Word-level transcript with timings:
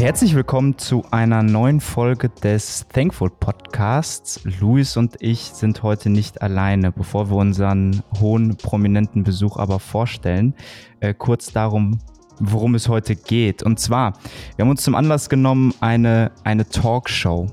Herzlich 0.00 0.34
willkommen 0.34 0.78
zu 0.78 1.04
einer 1.10 1.42
neuen 1.42 1.78
Folge 1.78 2.30
des 2.30 2.86
Thankful 2.88 3.28
Podcasts. 3.28 4.40
Luis 4.58 4.96
und 4.96 5.16
ich 5.20 5.40
sind 5.40 5.82
heute 5.82 6.08
nicht 6.08 6.40
alleine. 6.40 6.90
Bevor 6.90 7.28
wir 7.28 7.36
unseren 7.36 8.02
hohen 8.18 8.56
prominenten 8.56 9.24
Besuch 9.24 9.58
aber 9.58 9.78
vorstellen, 9.78 10.54
äh, 11.00 11.12
kurz 11.12 11.52
darum, 11.52 11.98
worum 12.38 12.76
es 12.76 12.88
heute 12.88 13.14
geht. 13.14 13.62
Und 13.62 13.78
zwar, 13.78 14.14
wir 14.56 14.62
haben 14.64 14.70
uns 14.70 14.82
zum 14.82 14.94
Anlass 14.94 15.28
genommen 15.28 15.74
eine, 15.80 16.32
eine 16.44 16.66
Talkshow. 16.66 17.48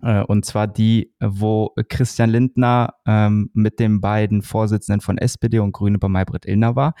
Äh, 0.00 0.22
und 0.22 0.44
zwar 0.44 0.68
die, 0.68 1.12
wo 1.20 1.74
Christian 1.88 2.30
Lindner 2.30 2.94
ähm, 3.04 3.50
mit 3.52 3.80
den 3.80 4.00
beiden 4.00 4.42
Vorsitzenden 4.42 5.00
von 5.00 5.18
SPD 5.18 5.58
und 5.58 5.72
Grüne 5.72 5.98
bei 5.98 6.08
Maybrit 6.08 6.46
Illner 6.46 6.76
war. 6.76 6.94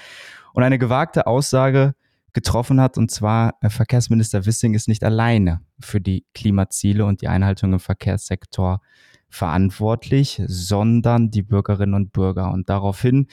Und 0.52 0.64
eine 0.64 0.80
gewagte 0.80 1.28
Aussage 1.28 1.94
getroffen 2.34 2.80
hat. 2.80 2.98
Und 2.98 3.10
zwar, 3.10 3.54
äh, 3.60 3.70
Verkehrsminister 3.70 4.44
Wissing 4.44 4.74
ist 4.74 4.88
nicht 4.88 5.04
alleine 5.04 5.60
für 5.80 6.00
die 6.00 6.26
Klimaziele 6.34 7.06
und 7.06 7.22
die 7.22 7.28
Einhaltung 7.28 7.72
im 7.72 7.80
Verkehrssektor 7.80 8.80
verantwortlich, 9.34 10.40
sondern 10.46 11.30
die 11.30 11.42
Bürgerinnen 11.42 11.94
und 11.94 12.12
Bürger. 12.12 12.52
Und 12.52 12.68
daraufhin, 12.68 13.26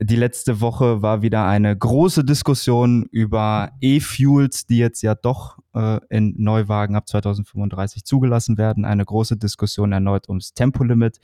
die 0.00 0.16
letzte 0.16 0.60
Woche 0.60 1.00
war 1.00 1.22
wieder 1.22 1.46
eine 1.46 1.76
große 1.76 2.24
Diskussion 2.24 3.04
über 3.12 3.70
E-Fuels, 3.80 4.66
die 4.66 4.78
jetzt 4.78 5.02
ja 5.02 5.14
doch 5.14 5.58
äh, 5.74 6.00
in 6.10 6.34
Neuwagen 6.38 6.96
ab 6.96 7.06
2035 7.06 8.04
zugelassen 8.04 8.58
werden. 8.58 8.84
Eine 8.84 9.04
große 9.04 9.36
Diskussion 9.36 9.92
erneut 9.92 10.28
ums 10.28 10.54
Tempolimit. 10.54 11.20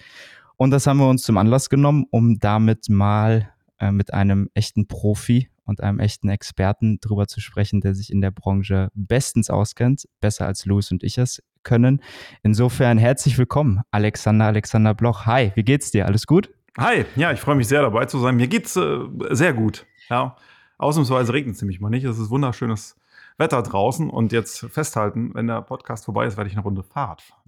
Und 0.56 0.70
das 0.70 0.86
haben 0.86 0.98
wir 0.98 1.08
uns 1.08 1.24
zum 1.24 1.36
Anlass 1.36 1.68
genommen, 1.68 2.06
um 2.10 2.38
damit 2.38 2.88
mal 2.88 3.48
äh, 3.80 3.90
mit 3.90 4.14
einem 4.14 4.48
echten 4.54 4.86
Profi 4.86 5.48
und 5.64 5.80
einem 5.80 6.00
echten 6.00 6.28
Experten 6.28 6.98
drüber 7.00 7.26
zu 7.26 7.40
sprechen, 7.40 7.80
der 7.80 7.94
sich 7.94 8.10
in 8.10 8.20
der 8.20 8.30
Branche 8.30 8.90
bestens 8.94 9.50
auskennt, 9.50 10.08
besser 10.20 10.46
als 10.46 10.66
Louis 10.66 10.90
und 10.90 11.02
ich 11.02 11.18
es 11.18 11.42
können. 11.62 12.00
Insofern 12.42 12.98
herzlich 12.98 13.38
willkommen, 13.38 13.80
Alexander 13.90 14.46
Alexander 14.46 14.94
Bloch. 14.94 15.26
Hi, 15.26 15.52
wie 15.54 15.64
geht's 15.64 15.90
dir? 15.90 16.06
Alles 16.06 16.26
gut? 16.26 16.50
Hi, 16.78 17.04
ja, 17.16 17.32
ich 17.32 17.40
freue 17.40 17.54
mich 17.54 17.68
sehr 17.68 17.82
dabei 17.82 18.06
zu 18.06 18.18
sein. 18.18 18.36
Mir 18.36 18.48
geht's 18.48 18.76
äh, 18.76 18.98
sehr 19.30 19.54
gut. 19.54 19.86
Ja, 20.10 20.36
ausnahmsweise 20.76 21.32
regnet 21.32 21.56
es 21.56 21.62
nämlich 21.62 21.80
mal 21.80 21.90
nicht. 21.90 22.04
Es 22.04 22.18
ist 22.18 22.30
wunderschönes 22.30 22.96
Wetter 23.38 23.62
draußen 23.62 24.10
und 24.10 24.32
jetzt 24.32 24.60
festhalten, 24.70 25.34
wenn 25.34 25.46
der 25.46 25.62
Podcast 25.62 26.04
vorbei 26.04 26.26
ist, 26.26 26.36
werde 26.36 26.48
ich 26.48 26.56
eine 26.56 26.62
Runde 26.62 26.82
Fahrrad 26.82 27.22
fahren. 27.22 27.42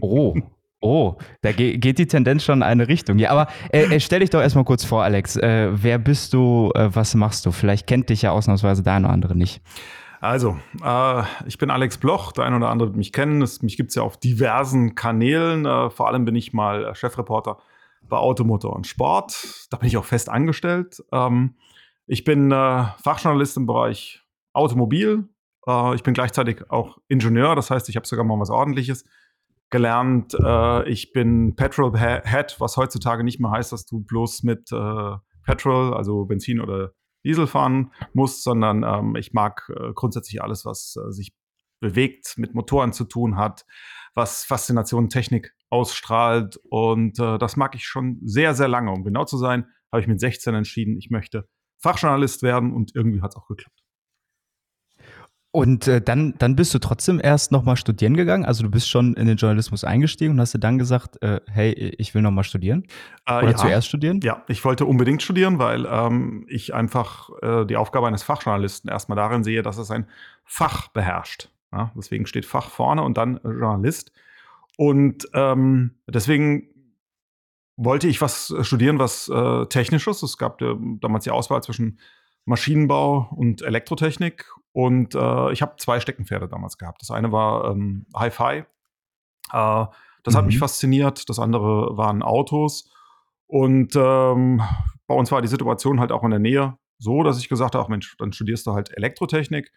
Oh, 0.00 0.36
Oh, 0.82 1.14
da 1.42 1.52
ge 1.52 1.78
geht 1.78 1.98
die 1.98 2.06
Tendenz 2.06 2.42
schon 2.42 2.58
in 2.58 2.62
eine 2.64 2.88
Richtung. 2.88 3.18
Ja, 3.18 3.30
aber 3.30 3.46
äh, 3.72 3.84
äh, 3.84 4.00
stell 4.00 4.18
dich 4.18 4.30
doch 4.30 4.40
erstmal 4.40 4.64
kurz 4.64 4.84
vor, 4.84 5.04
Alex. 5.04 5.36
Äh, 5.36 5.70
wer 5.72 5.98
bist 5.98 6.34
du? 6.34 6.72
Äh, 6.74 6.90
was 6.92 7.14
machst 7.14 7.46
du? 7.46 7.52
Vielleicht 7.52 7.86
kennt 7.86 8.10
dich 8.10 8.22
ja 8.22 8.32
ausnahmsweise 8.32 8.82
der 8.82 8.94
eine 8.94 9.06
oder 9.06 9.14
andere 9.14 9.36
nicht. 9.36 9.62
Also, 10.20 10.58
äh, 10.84 11.22
ich 11.46 11.58
bin 11.58 11.70
Alex 11.70 11.98
Bloch, 11.98 12.32
der 12.32 12.44
eine 12.44 12.56
oder 12.56 12.68
andere 12.70 12.88
wird 12.88 12.96
mich 12.96 13.12
kennen. 13.12 13.42
Es, 13.42 13.62
mich 13.62 13.76
gibt 13.76 13.90
es 13.90 13.94
ja 13.94 14.02
auf 14.02 14.16
diversen 14.16 14.96
Kanälen. 14.96 15.66
Äh, 15.66 15.90
vor 15.90 16.08
allem 16.08 16.24
bin 16.24 16.34
ich 16.34 16.52
mal 16.52 16.92
Chefreporter 16.96 17.58
bei 18.08 18.16
Automotor 18.16 18.74
und 18.74 18.88
Sport. 18.88 19.68
Da 19.70 19.76
bin 19.76 19.86
ich 19.86 19.96
auch 19.96 20.04
fest 20.04 20.28
angestellt. 20.28 21.00
Ähm, 21.12 21.54
ich 22.08 22.24
bin 22.24 22.50
Fachjournalist 22.50 23.56
im 23.56 23.66
Bereich 23.66 24.20
Automobil. 24.52 25.28
ich 25.94 26.02
bin 26.02 26.12
gleichzeitig 26.12 26.68
auch 26.68 26.98
Ingenieur, 27.06 27.54
das 27.54 27.70
heißt, 27.70 27.88
ich 27.88 27.94
habe 27.94 28.06
sogar 28.06 28.24
mal 28.24 28.38
was 28.40 28.50
Ordentliches 28.50 29.04
gelernt, 29.72 30.34
äh, 30.34 30.88
ich 30.88 31.12
bin 31.12 31.56
Petrol 31.56 31.98
Head, 31.98 32.56
was 32.60 32.76
heutzutage 32.76 33.24
nicht 33.24 33.40
mehr 33.40 33.50
heißt, 33.50 33.72
dass 33.72 33.86
du 33.86 34.00
bloß 34.00 34.44
mit 34.44 34.70
äh, 34.70 35.16
Petrol, 35.44 35.94
also 35.94 36.24
Benzin 36.26 36.60
oder 36.60 36.92
Diesel 37.24 37.46
fahren 37.46 37.92
musst, 38.12 38.44
sondern 38.44 38.84
ähm, 38.84 39.16
ich 39.16 39.32
mag 39.32 39.72
äh, 39.74 39.92
grundsätzlich 39.94 40.42
alles, 40.42 40.64
was 40.64 40.96
äh, 40.96 41.10
sich 41.10 41.32
bewegt, 41.80 42.34
mit 42.36 42.54
Motoren 42.54 42.92
zu 42.92 43.04
tun 43.04 43.36
hat, 43.36 43.64
was 44.14 44.44
Faszination 44.44 45.08
Technik 45.08 45.54
ausstrahlt. 45.70 46.60
Und 46.68 47.18
äh, 47.18 47.38
das 47.38 47.56
mag 47.56 47.74
ich 47.74 47.84
schon 47.84 48.20
sehr, 48.24 48.54
sehr 48.54 48.68
lange. 48.68 48.92
Um 48.92 49.04
genau 49.04 49.24
zu 49.24 49.36
sein, 49.36 49.66
habe 49.90 50.00
ich 50.00 50.08
mit 50.08 50.20
16 50.20 50.54
entschieden, 50.54 50.96
ich 50.96 51.10
möchte 51.10 51.48
Fachjournalist 51.78 52.42
werden 52.42 52.72
und 52.72 52.94
irgendwie 52.94 53.22
hat 53.22 53.32
es 53.32 53.36
auch 53.36 53.48
geklappt. 53.48 53.81
Und 55.54 55.86
äh, 55.86 56.00
dann, 56.00 56.34
dann 56.38 56.56
bist 56.56 56.72
du 56.72 56.78
trotzdem 56.78 57.20
erst 57.22 57.52
nochmal 57.52 57.76
studieren 57.76 58.16
gegangen. 58.16 58.46
Also 58.46 58.62
du 58.62 58.70
bist 58.70 58.88
schon 58.88 59.12
in 59.12 59.26
den 59.26 59.36
Journalismus 59.36 59.84
eingestiegen 59.84 60.32
und 60.32 60.40
hast 60.40 60.54
dir 60.54 60.58
dann 60.58 60.78
gesagt, 60.78 61.22
äh, 61.22 61.42
hey, 61.46 61.72
ich 61.98 62.14
will 62.14 62.22
nochmal 62.22 62.44
studieren? 62.44 62.86
Äh, 63.26 63.36
Oder 63.36 63.50
ja. 63.50 63.56
zuerst 63.56 63.88
studieren? 63.88 64.20
Ja, 64.22 64.42
ich 64.48 64.64
wollte 64.64 64.86
unbedingt 64.86 65.22
studieren, 65.22 65.58
weil 65.58 65.86
ähm, 65.86 66.46
ich 66.48 66.72
einfach 66.72 67.28
äh, 67.42 67.66
die 67.66 67.76
Aufgabe 67.76 68.06
eines 68.06 68.22
Fachjournalisten 68.22 68.90
erstmal 68.90 69.16
darin 69.16 69.44
sehe, 69.44 69.62
dass 69.62 69.76
es 69.76 69.90
ein 69.90 70.06
Fach 70.46 70.88
beherrscht. 70.88 71.50
Ja, 71.70 71.92
deswegen 71.94 72.24
steht 72.24 72.46
Fach 72.46 72.70
vorne 72.70 73.02
und 73.02 73.18
dann 73.18 73.38
Journalist. 73.44 74.10
Und 74.78 75.28
ähm, 75.34 75.96
deswegen 76.06 76.68
wollte 77.76 78.08
ich 78.08 78.22
was 78.22 78.54
studieren, 78.62 78.98
was 78.98 79.28
äh, 79.28 79.66
technisches. 79.66 80.22
Es 80.22 80.38
gab 80.38 80.62
äh, 80.62 80.74
damals 81.00 81.24
die 81.24 81.30
Auswahl 81.30 81.62
zwischen 81.62 81.98
Maschinenbau 82.46 83.28
und 83.36 83.60
Elektrotechnik. 83.60 84.46
Und 84.72 85.14
äh, 85.14 85.52
ich 85.52 85.62
habe 85.62 85.76
zwei 85.76 86.00
Steckenpferde 86.00 86.48
damals 86.48 86.78
gehabt. 86.78 87.02
Das 87.02 87.10
eine 87.10 87.30
war 87.30 87.70
ähm, 87.70 88.06
Hi-Fi. 88.14 88.64
Äh, 89.52 89.86
das 90.22 90.34
mhm. 90.34 90.38
hat 90.38 90.46
mich 90.46 90.56
mhm. 90.56 90.60
fasziniert. 90.60 91.28
Das 91.28 91.38
andere 91.38 91.96
waren 91.96 92.22
Autos. 92.22 92.90
Und 93.46 93.94
ähm, 93.96 94.62
bei 95.06 95.14
uns 95.14 95.30
war 95.30 95.42
die 95.42 95.48
Situation 95.48 96.00
halt 96.00 96.10
auch 96.10 96.24
in 96.24 96.30
der 96.30 96.38
Nähe 96.38 96.78
so, 96.98 97.22
dass 97.22 97.38
ich 97.38 97.48
gesagt 97.48 97.74
habe, 97.74 97.90
Mensch, 97.90 98.16
dann 98.18 98.32
studierst 98.32 98.66
du 98.66 98.72
halt 98.72 98.96
Elektrotechnik, 98.96 99.70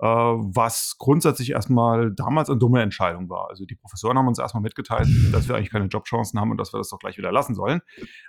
äh, 0.00 0.06
was 0.06 0.96
grundsätzlich 0.98 1.52
erstmal 1.52 2.12
damals 2.12 2.50
eine 2.50 2.58
dumme 2.58 2.82
Entscheidung 2.82 3.30
war. 3.30 3.48
Also 3.48 3.64
die 3.64 3.76
Professoren 3.76 4.18
haben 4.18 4.28
uns 4.28 4.38
erstmal 4.38 4.62
mitgeteilt, 4.62 5.08
dass 5.32 5.48
wir 5.48 5.54
eigentlich 5.54 5.70
keine 5.70 5.86
Jobchancen 5.86 6.38
haben 6.40 6.50
und 6.50 6.58
dass 6.58 6.74
wir 6.74 6.78
das 6.78 6.90
doch 6.90 6.98
gleich 6.98 7.16
wieder 7.16 7.32
lassen 7.32 7.54
sollen. 7.54 7.80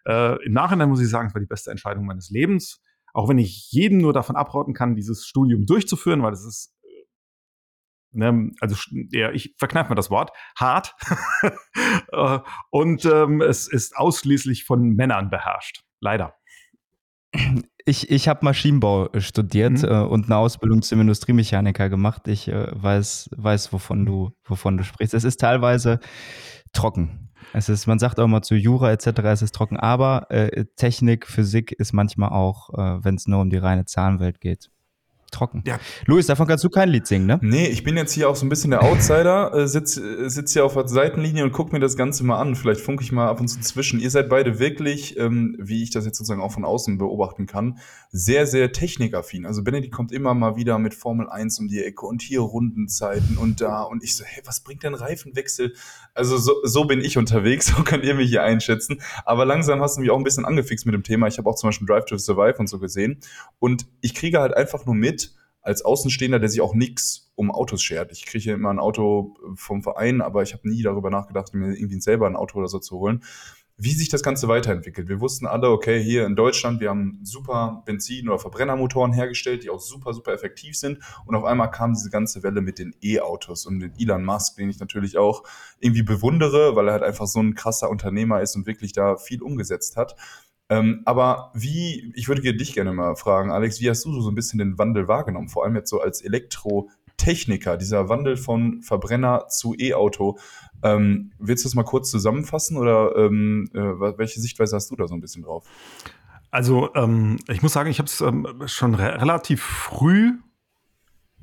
Äh, 0.07 0.41
Im 0.45 0.53
Nachhinein 0.53 0.87
muss 0.87 1.01
ich 1.01 1.09
sagen, 1.09 1.27
es 1.27 1.33
war 1.33 1.41
die 1.41 1.47
beste 1.47 1.71
Entscheidung 1.71 2.05
meines 2.05 2.29
Lebens 2.29 2.81
auch 3.13 3.29
wenn 3.29 3.37
ich 3.37 3.71
jedem 3.71 3.99
nur 3.99 4.13
davon 4.13 4.35
abraten 4.35 4.73
kann, 4.73 4.95
dieses 4.95 5.25
Studium 5.25 5.65
durchzuführen, 5.65 6.23
weil 6.23 6.33
es 6.33 6.43
ist, 6.43 6.73
äh, 6.83 7.05
ne, 8.11 8.51
also 8.59 8.75
ja, 9.11 9.31
ich 9.31 9.55
verkneife 9.57 9.89
mir 9.89 9.95
das 9.95 10.09
Wort, 10.09 10.31
hart. 10.57 10.95
Und 12.71 13.05
ähm, 13.05 13.41
es 13.41 13.67
ist 13.67 13.95
ausschließlich 13.95 14.65
von 14.65 14.89
Männern 14.89 15.29
beherrscht. 15.29 15.83
Leider. 15.99 16.35
Ich, 17.85 18.09
ich 18.09 18.27
habe 18.27 18.45
Maschinenbau 18.45 19.09
äh, 19.09 19.21
studiert 19.21 19.81
mhm. 19.81 19.89
äh, 19.89 20.01
und 20.01 20.25
eine 20.25 20.37
Ausbildung 20.37 20.81
zum 20.81 21.01
Industriemechaniker 21.01 21.89
gemacht. 21.89 22.27
Ich 22.27 22.47
äh, 22.47 22.67
weiß, 22.71 23.31
weiß, 23.35 23.73
wovon 23.73 24.05
du, 24.05 24.31
wovon 24.45 24.77
du 24.77 24.83
sprichst. 24.83 25.13
Es 25.13 25.23
ist 25.23 25.39
teilweise 25.39 25.99
trocken. 26.73 27.32
Es 27.55 27.69
ist, 27.69 27.85
man 27.85 27.99
sagt 27.99 28.19
auch 28.19 28.25
immer 28.25 28.41
zu 28.41 28.55
Jura 28.55 28.91
etc., 28.91 29.19
es 29.25 29.43
ist 29.43 29.53
trocken, 29.53 29.77
aber 29.77 30.29
äh, 30.31 30.65
Technik, 30.75 31.27
Physik 31.27 31.71
ist 31.71 31.93
manchmal 31.93 32.29
auch, 32.29 32.71
äh, 32.71 33.03
wenn 33.03 33.15
es 33.15 33.27
nur 33.27 33.41
um 33.41 33.51
die 33.51 33.57
reine 33.57 33.85
Zahlenwelt 33.85 34.41
geht, 34.41 34.71
trocken. 35.33 35.63
Ja. 35.65 35.79
Luis, 36.05 36.27
davon 36.27 36.47
kannst 36.47 36.63
du 36.63 36.69
kein 36.69 36.89
Lied 36.89 37.07
singen, 37.07 37.25
ne? 37.25 37.39
Nee, 37.41 37.67
ich 37.67 37.83
bin 37.83 37.97
jetzt 37.97 38.13
hier 38.13 38.29
auch 38.29 38.35
so 38.35 38.45
ein 38.45 38.49
bisschen 38.49 38.71
der 38.71 38.83
Outsider, 38.83 39.53
äh, 39.53 39.67
sitz, 39.67 39.97
äh, 39.97 40.29
sitz 40.29 40.53
hier 40.53 40.65
auf 40.65 40.73
der 40.73 40.87
Seitenlinie 40.87 41.43
und 41.43 41.51
guck 41.51 41.73
mir 41.73 41.79
das 41.79 41.97
Ganze 41.97 42.23
mal 42.23 42.39
an. 42.39 42.55
Vielleicht 42.55 42.81
funke 42.81 43.03
ich 43.03 43.11
mal 43.11 43.27
ab 43.27 43.39
und 43.39 43.47
zu 43.47 43.59
zwischen. 43.61 43.99
Ihr 43.99 44.09
seid 44.09 44.29
beide 44.29 44.59
wirklich, 44.59 45.17
ähm, 45.17 45.55
wie 45.59 45.83
ich 45.83 45.91
das 45.91 46.05
jetzt 46.05 46.17
sozusagen 46.17 46.41
auch 46.41 46.51
von 46.51 46.65
außen 46.65 46.97
beobachten 46.97 47.45
kann, 47.45 47.79
sehr, 48.11 48.45
sehr 48.45 48.71
technikaffin. 48.71 49.45
Also 49.45 49.63
Benedikt 49.63 49.93
kommt 49.93 50.11
immer 50.11 50.33
mal 50.33 50.55
wieder 50.55 50.77
mit 50.79 50.93
Formel 50.93 51.29
1 51.29 51.59
um 51.59 51.67
die 51.67 51.83
Ecke 51.83 52.05
und 52.05 52.21
hier 52.21 52.41
Rundenzeiten 52.41 53.37
und 53.37 53.61
da. 53.61 53.83
Und 53.83 54.03
ich 54.03 54.15
so, 54.15 54.23
hey, 54.23 54.43
was 54.45 54.61
bringt 54.61 54.83
denn 54.83 54.93
Reifenwechsel? 54.93 55.73
Also 56.13 56.37
so, 56.37 56.53
so 56.63 56.85
bin 56.85 57.01
ich 57.01 57.17
unterwegs, 57.17 57.65
so 57.75 57.83
könnt 57.83 58.03
ihr 58.03 58.13
mich 58.13 58.29
hier 58.29 58.43
einschätzen. 58.43 59.01
Aber 59.25 59.45
langsam 59.45 59.81
hast 59.81 59.97
du 59.97 60.01
mich 60.01 60.11
auch 60.11 60.17
ein 60.17 60.23
bisschen 60.23 60.45
angefixt 60.45 60.85
mit 60.85 60.93
dem 60.93 61.03
Thema. 61.03 61.27
Ich 61.27 61.37
habe 61.37 61.49
auch 61.49 61.55
zum 61.55 61.69
Beispiel 61.69 61.87
Drive 61.87 62.05
to 62.05 62.17
Survive 62.17 62.57
und 62.59 62.67
so 62.67 62.79
gesehen. 62.79 63.19
Und 63.59 63.85
ich 64.01 64.13
kriege 64.13 64.39
halt 64.39 64.53
einfach 64.55 64.85
nur 64.85 64.95
mit, 64.95 65.22
als 65.63 65.83
Außenstehender, 65.83 66.39
der 66.39 66.49
sich 66.49 66.61
auch 66.61 66.75
nichts 66.75 67.31
um 67.35 67.49
Autos 67.49 67.81
schert. 67.81 68.11
Ich 68.11 68.25
kriege 68.25 68.51
immer 68.51 68.69
ein 68.69 68.79
Auto 68.79 69.35
vom 69.55 69.81
Verein, 69.81 70.21
aber 70.21 70.43
ich 70.43 70.53
habe 70.53 70.69
nie 70.69 70.83
darüber 70.83 71.09
nachgedacht, 71.09 71.53
mir 71.53 71.73
irgendwie 71.73 71.99
selber 71.99 72.27
ein 72.27 72.35
Auto 72.35 72.59
oder 72.59 72.67
so 72.67 72.79
zu 72.79 72.99
holen. 72.99 73.23
Wie 73.75 73.93
sich 73.93 74.09
das 74.09 74.21
Ganze 74.21 74.47
weiterentwickelt. 74.47 75.09
Wir 75.09 75.19
wussten 75.19 75.47
alle, 75.47 75.69
okay, 75.69 76.01
hier 76.03 76.27
in 76.27 76.35
Deutschland, 76.35 76.79
wir 76.79 76.89
haben 76.89 77.19
super 77.23 77.81
Benzin- 77.87 78.29
oder 78.29 78.37
Verbrennermotoren 78.37 79.13
hergestellt, 79.13 79.63
die 79.63 79.71
auch 79.71 79.79
super, 79.79 80.13
super 80.13 80.31
effektiv 80.31 80.77
sind. 80.77 80.99
Und 81.25 81.33
auf 81.33 81.43
einmal 81.43 81.71
kam 81.71 81.93
diese 81.93 82.11
ganze 82.11 82.43
Welle 82.43 82.61
mit 82.61 82.77
den 82.77 82.93
E-Autos 83.01 83.65
und 83.65 83.79
den 83.79 83.93
Elon 83.97 84.25
Musk, 84.25 84.57
den 84.57 84.69
ich 84.69 84.79
natürlich 84.79 85.17
auch 85.17 85.43
irgendwie 85.79 86.03
bewundere, 86.03 86.75
weil 86.75 86.87
er 86.87 86.93
halt 86.93 87.03
einfach 87.03 87.25
so 87.25 87.39
ein 87.39 87.55
krasser 87.55 87.89
Unternehmer 87.89 88.41
ist 88.41 88.55
und 88.55 88.67
wirklich 88.67 88.93
da 88.93 89.17
viel 89.17 89.41
umgesetzt 89.41 89.97
hat. 89.97 90.15
Ähm, 90.73 91.01
aber 91.05 91.51
wie, 91.53 92.11
ich 92.15 92.27
würde 92.27 92.41
dich 92.41 92.73
gerne 92.73 92.93
mal 92.93 93.15
fragen, 93.15 93.51
Alex, 93.51 93.79
wie 93.79 93.89
hast 93.89 94.05
du 94.05 94.19
so 94.21 94.29
ein 94.29 94.35
bisschen 94.35 94.57
den 94.57 94.79
Wandel 94.79 95.07
wahrgenommen? 95.07 95.49
Vor 95.49 95.63
allem 95.63 95.75
jetzt 95.75 95.89
so 95.91 96.01
als 96.01 96.21
Elektrotechniker, 96.21 97.77
dieser 97.77 98.09
Wandel 98.09 98.37
von 98.37 98.81
Verbrenner 98.81 99.47
zu 99.49 99.75
E-Auto. 99.77 100.39
Ähm, 100.81 101.31
willst 101.37 101.63
du 101.63 101.67
das 101.67 101.75
mal 101.75 101.83
kurz 101.83 102.09
zusammenfassen 102.09 102.77
oder 102.77 103.15
ähm, 103.15 103.69
äh, 103.73 104.17
welche 104.17 104.41
Sichtweise 104.41 104.75
hast 104.75 104.89
du 104.89 104.95
da 104.95 105.07
so 105.07 105.13
ein 105.13 105.21
bisschen 105.21 105.43
drauf? 105.43 105.63
Also, 106.49 106.89
ähm, 106.95 107.37
ich 107.47 107.61
muss 107.61 107.73
sagen, 107.73 107.91
ich 107.91 107.99
habe 107.99 108.07
es 108.07 108.21
ähm, 108.21 108.47
schon 108.65 108.95
re 108.95 109.21
relativ 109.21 109.61
früh 109.61 110.33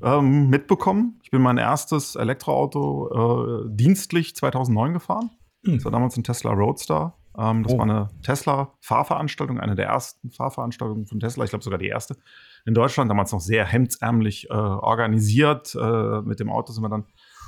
ähm, 0.01 0.49
mitbekommen. 0.49 1.21
Ich 1.23 1.31
bin 1.31 1.41
mein 1.41 1.57
erstes 1.57 2.15
Elektroauto 2.15 3.63
äh, 3.63 3.69
dienstlich 3.69 4.35
2009 4.35 4.93
gefahren. 4.93 5.29
Mhm. 5.63 5.75
Das 5.75 5.85
war 5.85 5.91
damals 5.93 6.17
ein 6.17 6.23
Tesla 6.23 6.51
Roadster. 6.51 7.15
Ähm, 7.37 7.63
das 7.63 7.73
oh. 7.73 7.77
war 7.77 7.85
eine 7.85 8.09
Tesla-Fahrveranstaltung, 8.23 9.59
eine 9.59 9.75
der 9.75 9.87
ersten 9.87 10.31
Fahrveranstaltungen 10.31 11.05
von 11.05 11.19
Tesla, 11.19 11.43
ich 11.43 11.49
glaube 11.49 11.63
sogar 11.63 11.79
die 11.79 11.87
erste 11.87 12.17
in 12.65 12.73
Deutschland, 12.73 13.09
damals 13.09 13.31
noch 13.31 13.39
sehr 13.39 13.65
hemdsärmlich 13.65 14.49
äh, 14.49 14.53
organisiert. 14.53 15.75
Äh, 15.75 16.21
mit 16.21 16.39
dem 16.39 16.49
Auto 16.49 16.73
sind 16.73 16.83
wir 16.83 16.89
dann 16.89 17.05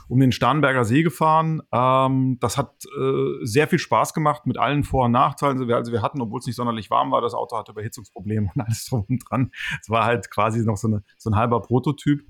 um 0.10 0.20
den 0.20 0.32
Starnberger 0.32 0.86
See 0.86 1.04
gefahren. 1.04 1.62
Ähm, 1.72 2.38
das 2.40 2.58
hat 2.58 2.86
äh, 2.86 3.46
sehr 3.46 3.68
viel 3.68 3.80
Spaß 3.80 4.14
gemacht 4.14 4.46
mit 4.46 4.58
allen 4.58 4.84
Vor- 4.84 5.06
und 5.06 5.12
Nachteilen. 5.12 5.72
Also 5.72 5.92
wir 5.92 6.02
hatten, 6.02 6.22
obwohl 6.22 6.40
es 6.40 6.46
nicht 6.46 6.56
sonderlich 6.56 6.90
warm 6.90 7.12
war, 7.12 7.22
das 7.22 7.34
Auto 7.34 7.58
hatte 7.58 7.72
Überhitzungsprobleme 7.72 8.50
und 8.54 8.62
alles 8.66 8.86
drum 8.86 9.06
und 9.08 9.24
dran. 9.30 9.52
Es 9.82 9.90
war 9.90 10.06
halt 10.06 10.30
quasi 10.30 10.64
noch 10.66 10.78
so, 10.78 10.88
eine, 10.88 11.04
so 11.18 11.30
ein 11.30 11.36
halber 11.36 11.62
Prototyp. 11.62 12.22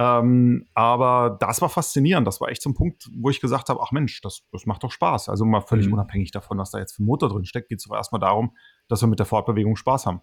Ähm, 0.00 0.68
aber 0.74 1.36
das 1.40 1.60
war 1.60 1.68
faszinierend. 1.68 2.24
Das 2.24 2.40
war 2.40 2.48
echt 2.48 2.62
so 2.62 2.70
ein 2.70 2.74
Punkt, 2.74 3.10
wo 3.18 3.30
ich 3.30 3.40
gesagt 3.40 3.68
habe, 3.68 3.80
ach 3.82 3.90
Mensch, 3.90 4.20
das, 4.20 4.42
das 4.52 4.64
macht 4.64 4.84
doch 4.84 4.92
Spaß. 4.92 5.28
Also 5.28 5.44
mal 5.44 5.60
völlig 5.60 5.88
mhm. 5.88 5.94
unabhängig 5.94 6.30
davon, 6.30 6.56
was 6.58 6.70
da 6.70 6.78
jetzt 6.78 6.94
für 6.94 7.02
ein 7.02 7.06
Motor 7.06 7.28
drin 7.28 7.44
steckt, 7.44 7.68
geht 7.68 7.80
es 7.80 7.90
erstmal 7.90 8.20
darum, 8.20 8.56
dass 8.86 9.02
wir 9.02 9.08
mit 9.08 9.18
der 9.18 9.26
Fortbewegung 9.26 9.74
Spaß 9.74 10.06
haben. 10.06 10.20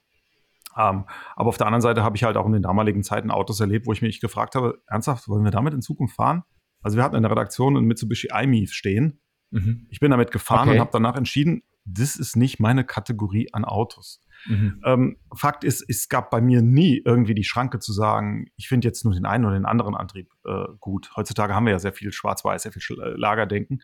Ähm, 0.78 1.04
aber 1.36 1.50
auf 1.50 1.58
der 1.58 1.68
anderen 1.68 1.82
Seite 1.82 2.04
habe 2.04 2.16
ich 2.16 2.24
halt 2.24 2.38
auch 2.38 2.46
in 2.46 2.54
den 2.54 2.62
damaligen 2.62 3.04
Zeiten 3.04 3.32
Autos 3.32 3.60
erlebt, 3.60 3.86
wo 3.86 3.92
ich 3.92 4.02
mich 4.02 4.22
gefragt 4.22 4.56
habe, 4.56 4.82
ernsthaft, 4.88 5.28
wollen 5.28 5.44
wir 5.44 5.52
damit 5.52 5.74
in 5.74 5.82
Zukunft 5.82 6.16
fahren? 6.16 6.44
Also 6.82 6.96
wir 6.96 7.04
hatten 7.04 7.16
in 7.18 7.24
der 7.24 7.32
Redaktion 7.32 7.76
einen 7.76 7.86
Mitsubishi 7.86 8.30
iMIF 8.34 8.72
stehen. 8.72 9.20
Mhm. 9.52 9.88
Ich 9.90 10.00
bin 10.00 10.10
damit 10.10 10.32
gefahren 10.32 10.70
okay. 10.70 10.78
und 10.78 10.80
habe 10.80 10.92
danach 10.94 11.18
entschieden, 11.18 11.64
das 11.84 12.16
ist 12.16 12.38
nicht 12.38 12.60
meine 12.60 12.86
Kategorie 12.86 13.50
an 13.52 13.66
Autos. 13.66 14.22
Mhm. 14.46 14.82
Ähm, 14.86 15.18
Fakt 15.36 15.64
ist, 15.64 15.84
es 15.88 16.10
gab 16.10 16.30
bei 16.30 16.42
mir 16.42 16.62
nie 16.62 17.02
irgendwie 17.04 17.36
die 17.36 17.44
Schranke 17.44 17.80
zu 17.80 17.94
sagen, 17.94 18.48
ich 18.56 18.68
finde 18.68 18.88
jetzt 18.88 19.06
nur 19.06 19.14
den 19.14 19.26
einen 19.26 19.46
oder 19.46 19.56
den 19.56 19.66
anderen 19.66 19.96
Antrieb 19.96 20.30
äh, 20.46 20.66
gut. 20.80 21.12
Heutzutage 21.16 21.54
haben 21.54 21.66
wir 21.66 21.74
ja 21.74 21.80
sehr 21.80 21.94
viel 21.94 22.12
Schwarz-Weiß, 22.12 22.64
sehr 22.64 22.72
viel 22.72 22.82
äh, 23.00 23.10
Lagerdenken. 23.18 23.82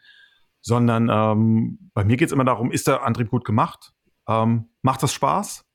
Sondern 0.64 1.10
ähm, 1.12 1.92
bei 1.94 2.04
mir 2.04 2.18
geht 2.18 2.28
es 2.28 2.34
immer 2.34 2.46
darum, 2.46 2.72
ist 2.72 2.88
der 2.88 3.04
Antrieb 3.04 3.30
gut 3.30 3.46
gemacht? 3.46 3.94
Ähm, 4.28 4.70
macht 4.84 5.02
das 5.02 5.14
Spaß? 5.14 5.66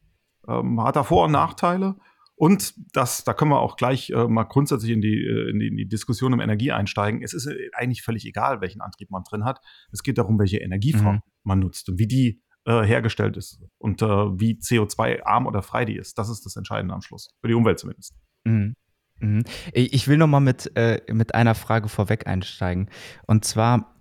Ähm, 0.48 0.80
hat 0.82 0.96
er 0.96 1.04
Vor- 1.04 1.24
und 1.24 1.32
Nachteile? 1.32 1.96
Und 2.36 2.74
das, 2.94 3.24
da 3.24 3.32
können 3.32 3.50
wir 3.50 3.60
auch 3.60 3.76
gleich 3.76 4.10
äh, 4.10 4.28
mal 4.28 4.44
grundsätzlich 4.44 4.92
in 4.92 5.00
die, 5.00 5.24
äh, 5.24 5.50
in, 5.50 5.58
die, 5.58 5.68
in 5.68 5.76
die 5.76 5.88
Diskussion 5.88 6.34
um 6.34 6.40
Energie 6.40 6.70
einsteigen. 6.70 7.22
Es 7.22 7.32
ist 7.32 7.46
äh, 7.46 7.70
eigentlich 7.72 8.02
völlig 8.02 8.26
egal, 8.26 8.60
welchen 8.60 8.82
Antrieb 8.82 9.10
man 9.10 9.24
drin 9.24 9.44
hat. 9.44 9.60
Es 9.90 10.02
geht 10.02 10.18
darum, 10.18 10.38
welche 10.38 10.58
Energieform 10.58 11.16
mhm. 11.16 11.22
man 11.44 11.60
nutzt 11.60 11.88
und 11.88 11.98
wie 11.98 12.06
die 12.06 12.42
äh, 12.66 12.82
hergestellt 12.82 13.36
ist 13.36 13.60
und 13.78 14.02
äh, 14.02 14.06
wie 14.06 14.54
CO2-arm 14.54 15.46
oder 15.46 15.62
frei 15.62 15.84
die 15.84 15.96
ist. 15.96 16.18
Das 16.18 16.28
ist 16.28 16.44
das 16.44 16.56
Entscheidende 16.56 16.94
am 16.94 17.00
Schluss. 17.00 17.30
Für 17.40 17.48
die 17.48 17.54
Umwelt 17.54 17.78
zumindest. 17.78 18.14
Mhm. 18.44 18.74
Mhm. 19.20 19.44
Ich 19.72 20.08
will 20.08 20.18
noch 20.18 20.26
mal 20.26 20.40
mit, 20.40 20.76
äh, 20.76 21.00
mit 21.12 21.34
einer 21.34 21.54
Frage 21.54 21.88
vorweg 21.88 22.26
einsteigen. 22.26 22.90
Und 23.26 23.44
zwar, 23.44 23.94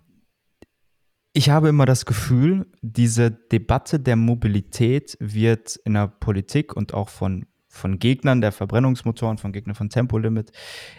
ich 1.32 1.50
habe 1.50 1.68
immer 1.68 1.86
das 1.86 2.06
Gefühl, 2.06 2.66
diese 2.82 3.30
Debatte 3.30 4.00
der 4.00 4.16
Mobilität 4.16 5.16
wird 5.20 5.76
in 5.84 5.94
der 5.94 6.08
Politik 6.08 6.74
und 6.76 6.92
auch 6.92 7.08
von 7.08 7.46
von 7.76 7.98
Gegnern 7.98 8.40
der 8.40 8.52
Verbrennungsmotoren, 8.52 9.38
von 9.38 9.52
Gegnern 9.52 9.74
von 9.74 9.90
Tempolimit 9.90 10.52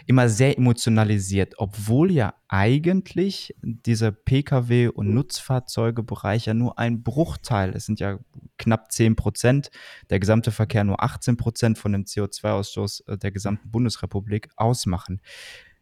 immer 0.06 0.28
sehr 0.28 0.56
emotionalisiert, 0.56 1.54
obwohl 1.58 2.10
ja 2.10 2.34
eigentlich 2.48 3.54
dieser 3.62 4.08
Pkw- 4.08 4.88
und 4.88 5.12
Nutzfahrzeugebereich 5.12 6.46
ja 6.46 6.54
nur 6.54 6.78
ein 6.78 7.02
Bruchteil, 7.02 7.70
es 7.74 7.86
sind 7.86 8.00
ja 8.00 8.18
knapp 8.56 8.90
10 8.92 9.16
Prozent, 9.16 9.70
der 10.10 10.20
gesamte 10.20 10.50
Verkehr 10.50 10.84
nur 10.84 11.02
18 11.02 11.36
Prozent 11.36 11.78
von 11.78 11.92
dem 11.92 12.04
CO2-Ausstoß 12.04 13.08
äh, 13.08 13.18
der 13.18 13.30
gesamten 13.30 13.70
Bundesrepublik 13.70 14.48
ausmachen. 14.56 15.20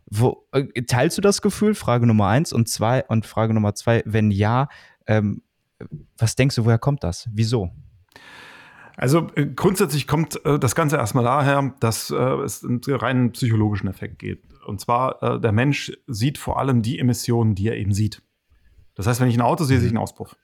Wo, 0.09 0.47
äh, 0.53 0.83
teilst 0.83 1.19
du 1.19 1.23
das 1.23 1.43
Gefühl? 1.43 1.75
Frage 1.75 2.07
Nummer 2.07 2.29
eins 2.29 2.53
und 2.53 2.69
zwei 2.69 3.05
und 3.05 3.27
Frage 3.27 3.55
Nummer 3.55 3.75
zwei, 3.75 4.03
wenn 4.07 4.31
ja, 4.31 4.69
ähm, 5.07 5.43
was 6.17 6.37
denkst 6.37 6.57
du, 6.57 6.65
woher 6.65 6.79
kommt 6.79 7.05
das? 7.05 7.29
Wieso? 7.33 7.71
Also 8.97 9.29
äh, 9.35 9.47
grundsätzlich 9.47 10.07
kommt 10.07 10.45
äh, 10.45 10.59
das 10.59 10.75
Ganze 10.75 10.97
erstmal 10.97 11.25
daher, 11.25 11.75
dass 11.81 12.11
äh, 12.11 12.17
es 12.17 12.65
einen 12.65 12.81
rein 12.87 13.33
psychologischen 13.33 13.89
Effekt 13.89 14.19
geht. 14.19 14.43
Und 14.65 14.81
zwar, 14.81 15.23
äh, 15.23 15.41
der 15.41 15.53
Mensch 15.53 15.93
sieht 16.07 16.39
vor 16.39 16.59
allem 16.59 16.83
die 16.83 16.99
Emissionen, 16.99 17.55
die 17.55 17.69
er 17.69 17.77
eben 17.77 17.93
sieht. 17.93 18.23
Das 18.95 19.07
heißt, 19.07 19.21
wenn 19.21 19.29
ich 19.29 19.37
ein 19.37 19.43
Auto 19.43 19.65
sehe, 19.65 19.79
sehe 19.79 19.87
ich 19.87 19.93
einen 19.93 20.03
Auspuff. 20.03 20.37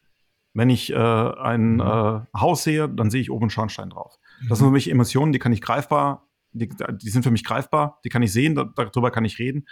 Wenn 0.55 0.69
ich 0.69 0.93
äh, 0.93 0.97
ein 0.97 1.75
mhm. 1.75 1.81
äh, 1.81 2.21
Haus 2.39 2.63
sehe, 2.63 2.89
dann 2.89 3.11
sehe 3.11 3.23
ich 3.23 3.31
oben 3.31 3.45
einen 3.45 3.51
Schornstein 3.51 3.91
drauf. 3.91 4.19
Das 4.49 4.59
sind 4.59 4.69
für 4.69 4.73
mich 4.73 4.91
Emissionen, 4.91 5.33
die 5.33 5.39
kann 5.39 5.53
ich 5.53 5.63
greifbar, 5.63 6.29
die, 6.53 6.69
die 6.69 7.09
sind 7.09 7.23
für 7.23 7.31
mich 7.31 7.45
greifbar, 7.45 8.01
die 8.05 8.11
kann 8.11 8.23
ich 8.23 8.33
sehen, 8.33 8.55
darüber 8.55 9.11
kann 9.11 9.25
ich 9.25 9.39
reden. 9.39 9.67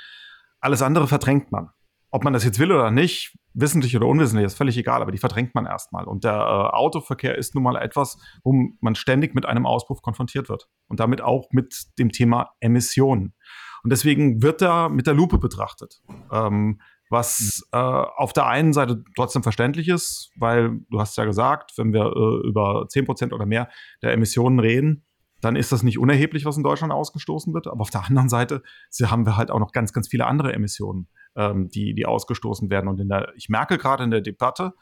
Alles 0.60 0.80
andere 0.80 1.06
verdrängt 1.06 1.52
man. 1.52 1.70
Ob 2.10 2.24
man 2.24 2.32
das 2.32 2.44
jetzt 2.44 2.58
will 2.58 2.72
oder 2.72 2.90
nicht, 2.90 3.36
wissentlich 3.54 3.96
oder 3.96 4.06
unwissentlich, 4.06 4.46
ist 4.46 4.56
völlig 4.56 4.76
egal, 4.76 5.02
aber 5.02 5.12
die 5.12 5.18
verdrängt 5.18 5.54
man 5.54 5.66
erstmal. 5.66 6.04
Und 6.04 6.24
der 6.24 6.34
äh, 6.34 6.76
Autoverkehr 6.76 7.36
ist 7.36 7.54
nun 7.54 7.64
mal 7.64 7.76
etwas, 7.76 8.18
wo 8.42 8.52
man 8.80 8.94
ständig 8.94 9.34
mit 9.34 9.46
einem 9.46 9.66
Auspuff 9.66 10.02
konfrontiert 10.02 10.48
wird. 10.48 10.68
Und 10.88 11.00
damit 11.00 11.20
auch 11.20 11.48
mit 11.52 11.84
dem 11.98 12.10
Thema 12.10 12.50
Emissionen. 12.60 13.34
Und 13.82 13.90
deswegen 13.90 14.42
wird 14.42 14.62
er 14.62 14.88
mit 14.88 15.06
der 15.06 15.14
Lupe 15.14 15.38
betrachtet. 15.38 16.02
Ähm, 16.32 16.80
was 17.10 17.68
äh, 17.72 17.76
auf 17.76 18.32
der 18.32 18.46
einen 18.46 18.72
Seite 18.72 19.02
trotzdem 19.16 19.42
verständlich 19.42 19.88
ist, 19.88 20.30
weil 20.36 20.80
du 20.90 21.00
hast 21.00 21.16
ja 21.16 21.24
gesagt, 21.24 21.72
wenn 21.76 21.92
wir 21.92 22.04
äh, 22.04 22.48
über 22.48 22.86
10% 22.86 23.32
oder 23.32 23.46
mehr 23.46 23.68
der 24.00 24.12
Emissionen 24.12 24.60
reden, 24.60 25.04
dann 25.40 25.56
ist 25.56 25.72
das 25.72 25.82
nicht 25.82 25.98
unerheblich, 25.98 26.44
was 26.44 26.56
in 26.56 26.62
Deutschland 26.62 26.92
ausgestoßen 26.92 27.52
wird. 27.52 27.66
Aber 27.66 27.80
auf 27.80 27.90
der 27.90 28.04
anderen 28.04 28.28
Seite 28.28 28.62
haben 29.02 29.26
wir 29.26 29.36
halt 29.36 29.50
auch 29.50 29.58
noch 29.58 29.72
ganz, 29.72 29.92
ganz 29.92 30.08
viele 30.08 30.26
andere 30.26 30.52
Emissionen 30.52 31.08
ähm, 31.36 31.68
die, 31.68 31.94
die 31.94 32.06
ausgestoßen 32.06 32.70
werden. 32.70 32.88
Und 32.88 33.00
in 33.00 33.08
der, 33.08 33.32
ich 33.36 33.48
merke 33.48 33.78
gerade 33.78 34.04
in 34.04 34.10
der 34.10 34.20
Debatte, 34.20 34.72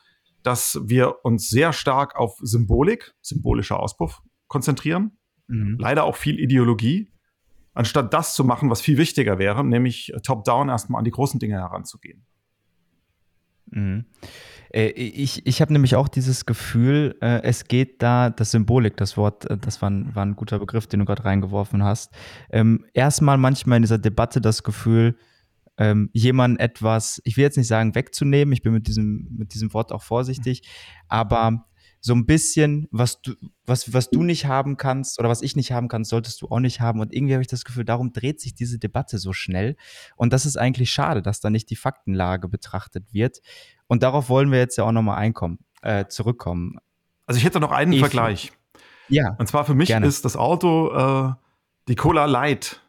dass 0.42 0.80
wir 0.84 1.24
uns 1.24 1.48
sehr 1.48 1.72
stark 1.72 2.16
auf 2.16 2.38
Symbolik, 2.40 3.14
symbolischer 3.20 3.80
Auspuff, 3.80 4.22
konzentrieren. 4.46 5.18
Mhm. 5.46 5.76
Leider 5.78 6.04
auch 6.04 6.16
viel 6.16 6.38
Ideologie, 6.38 7.12
anstatt 7.74 8.14
das 8.14 8.34
zu 8.34 8.44
machen, 8.44 8.70
was 8.70 8.80
viel 8.80 8.98
wichtiger 8.98 9.38
wäre, 9.38 9.64
nämlich 9.64 10.12
top-down 10.22 10.68
erstmal 10.68 11.00
an 11.00 11.04
die 11.04 11.10
großen 11.10 11.38
Dinge 11.38 11.56
heranzugehen. 11.56 12.24
Mhm. 13.70 14.06
Äh, 14.72 14.88
ich, 14.90 15.46
ich 15.46 15.60
habe 15.60 15.72
nämlich 15.72 15.96
auch 15.96 16.08
dieses 16.08 16.46
Gefühl, 16.46 17.16
äh, 17.20 17.42
es 17.42 17.64
geht 17.64 18.02
da, 18.02 18.30
das 18.30 18.50
Symbolik, 18.50 18.96
das 18.96 19.16
Wort, 19.16 19.50
äh, 19.50 19.58
das 19.58 19.82
war 19.82 19.90
ein, 19.90 20.14
war 20.14 20.24
ein 20.24 20.36
guter 20.36 20.58
Begriff, 20.58 20.86
den 20.86 21.00
du 21.00 21.06
gerade 21.06 21.24
reingeworfen 21.24 21.82
hast. 21.82 22.12
Ähm, 22.50 22.84
erstmal 22.94 23.38
manchmal 23.38 23.76
in 23.76 23.82
dieser 23.82 23.98
Debatte 23.98 24.40
das 24.40 24.62
Gefühl, 24.62 25.16
ähm, 25.78 26.10
jemandem 26.12 26.58
etwas, 26.62 27.20
ich 27.24 27.36
will 27.36 27.44
jetzt 27.44 27.56
nicht 27.56 27.68
sagen 27.68 27.94
wegzunehmen, 27.94 28.52
ich 28.52 28.62
bin 28.62 28.72
mit 28.72 28.86
diesem, 28.86 29.28
mit 29.36 29.54
diesem 29.54 29.72
Wort 29.72 29.92
auch 29.92 30.02
vorsichtig, 30.02 30.68
aber 31.08 31.64
so 32.00 32.14
ein 32.14 32.26
bisschen, 32.26 32.88
was 32.90 33.20
du, 33.22 33.34
was, 33.66 33.92
was 33.92 34.10
du 34.10 34.22
nicht 34.22 34.46
haben 34.46 34.76
kannst 34.76 35.18
oder 35.18 35.28
was 35.28 35.42
ich 35.42 35.56
nicht 35.56 35.72
haben 35.72 35.88
kann, 35.88 36.04
solltest 36.04 36.42
du 36.42 36.48
auch 36.48 36.60
nicht 36.60 36.80
haben. 36.80 37.00
Und 37.00 37.12
irgendwie 37.12 37.34
habe 37.34 37.42
ich 37.42 37.48
das 37.48 37.64
Gefühl, 37.64 37.84
darum 37.84 38.12
dreht 38.12 38.40
sich 38.40 38.54
diese 38.54 38.78
Debatte 38.78 39.18
so 39.18 39.32
schnell. 39.32 39.76
Und 40.16 40.32
das 40.32 40.46
ist 40.46 40.56
eigentlich 40.56 40.90
schade, 40.90 41.22
dass 41.22 41.40
da 41.40 41.50
nicht 41.50 41.70
die 41.70 41.76
Faktenlage 41.76 42.48
betrachtet 42.48 43.12
wird. 43.12 43.40
Und 43.88 44.02
darauf 44.02 44.28
wollen 44.28 44.52
wir 44.52 44.58
jetzt 44.58 44.76
ja 44.76 44.84
auch 44.84 44.92
nochmal 44.92 45.18
einkommen, 45.18 45.58
äh, 45.82 46.06
zurückkommen. 46.06 46.78
Also 47.26 47.38
ich 47.38 47.44
hätte 47.44 47.58
noch 47.58 47.72
einen 47.72 47.92
ich, 47.92 48.00
Vergleich. 48.00 48.52
Ja. 49.08 49.34
Und 49.38 49.48
zwar 49.48 49.64
für 49.64 49.74
mich 49.74 49.88
gerne. 49.88 50.06
ist 50.06 50.24
das 50.24 50.36
Auto 50.36 50.92
äh, 50.92 51.32
die 51.88 51.96
Cola 51.96 52.26
Light 52.26 52.80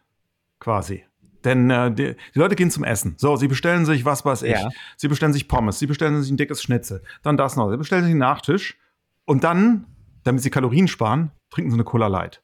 quasi. 0.59 1.03
Denn 1.45 1.69
äh, 1.69 1.91
die, 1.91 2.15
die, 2.35 2.39
Leute 2.39 2.55
gehen 2.55 2.71
zum 2.71 2.83
Essen. 2.83 3.15
So, 3.17 3.35
sie 3.35 3.47
bestellen 3.47 3.85
sich, 3.85 4.05
was 4.05 4.25
weiß 4.25 4.43
ich. 4.43 4.51
Ja. 4.51 4.69
Sie 4.97 5.07
bestellen 5.07 5.33
sich 5.33 5.47
Pommes, 5.47 5.79
sie 5.79 5.87
bestellen 5.87 6.21
sich 6.21 6.31
ein 6.31 6.37
dickes 6.37 6.61
Schnitzel, 6.61 7.01
dann 7.23 7.37
das 7.37 7.55
noch. 7.55 7.69
Sie 7.71 7.77
bestellen 7.77 8.03
sich 8.03 8.11
einen 8.11 8.19
Nachtisch 8.19 8.77
und 9.25 9.43
dann, 9.43 9.85
damit 10.23 10.41
sie 10.41 10.49
Kalorien 10.49 10.87
sparen, 10.87 11.31
trinken 11.49 11.71
sie 11.71 11.75
eine 11.75 11.83
Cola 11.85 12.07
Light. 12.07 12.41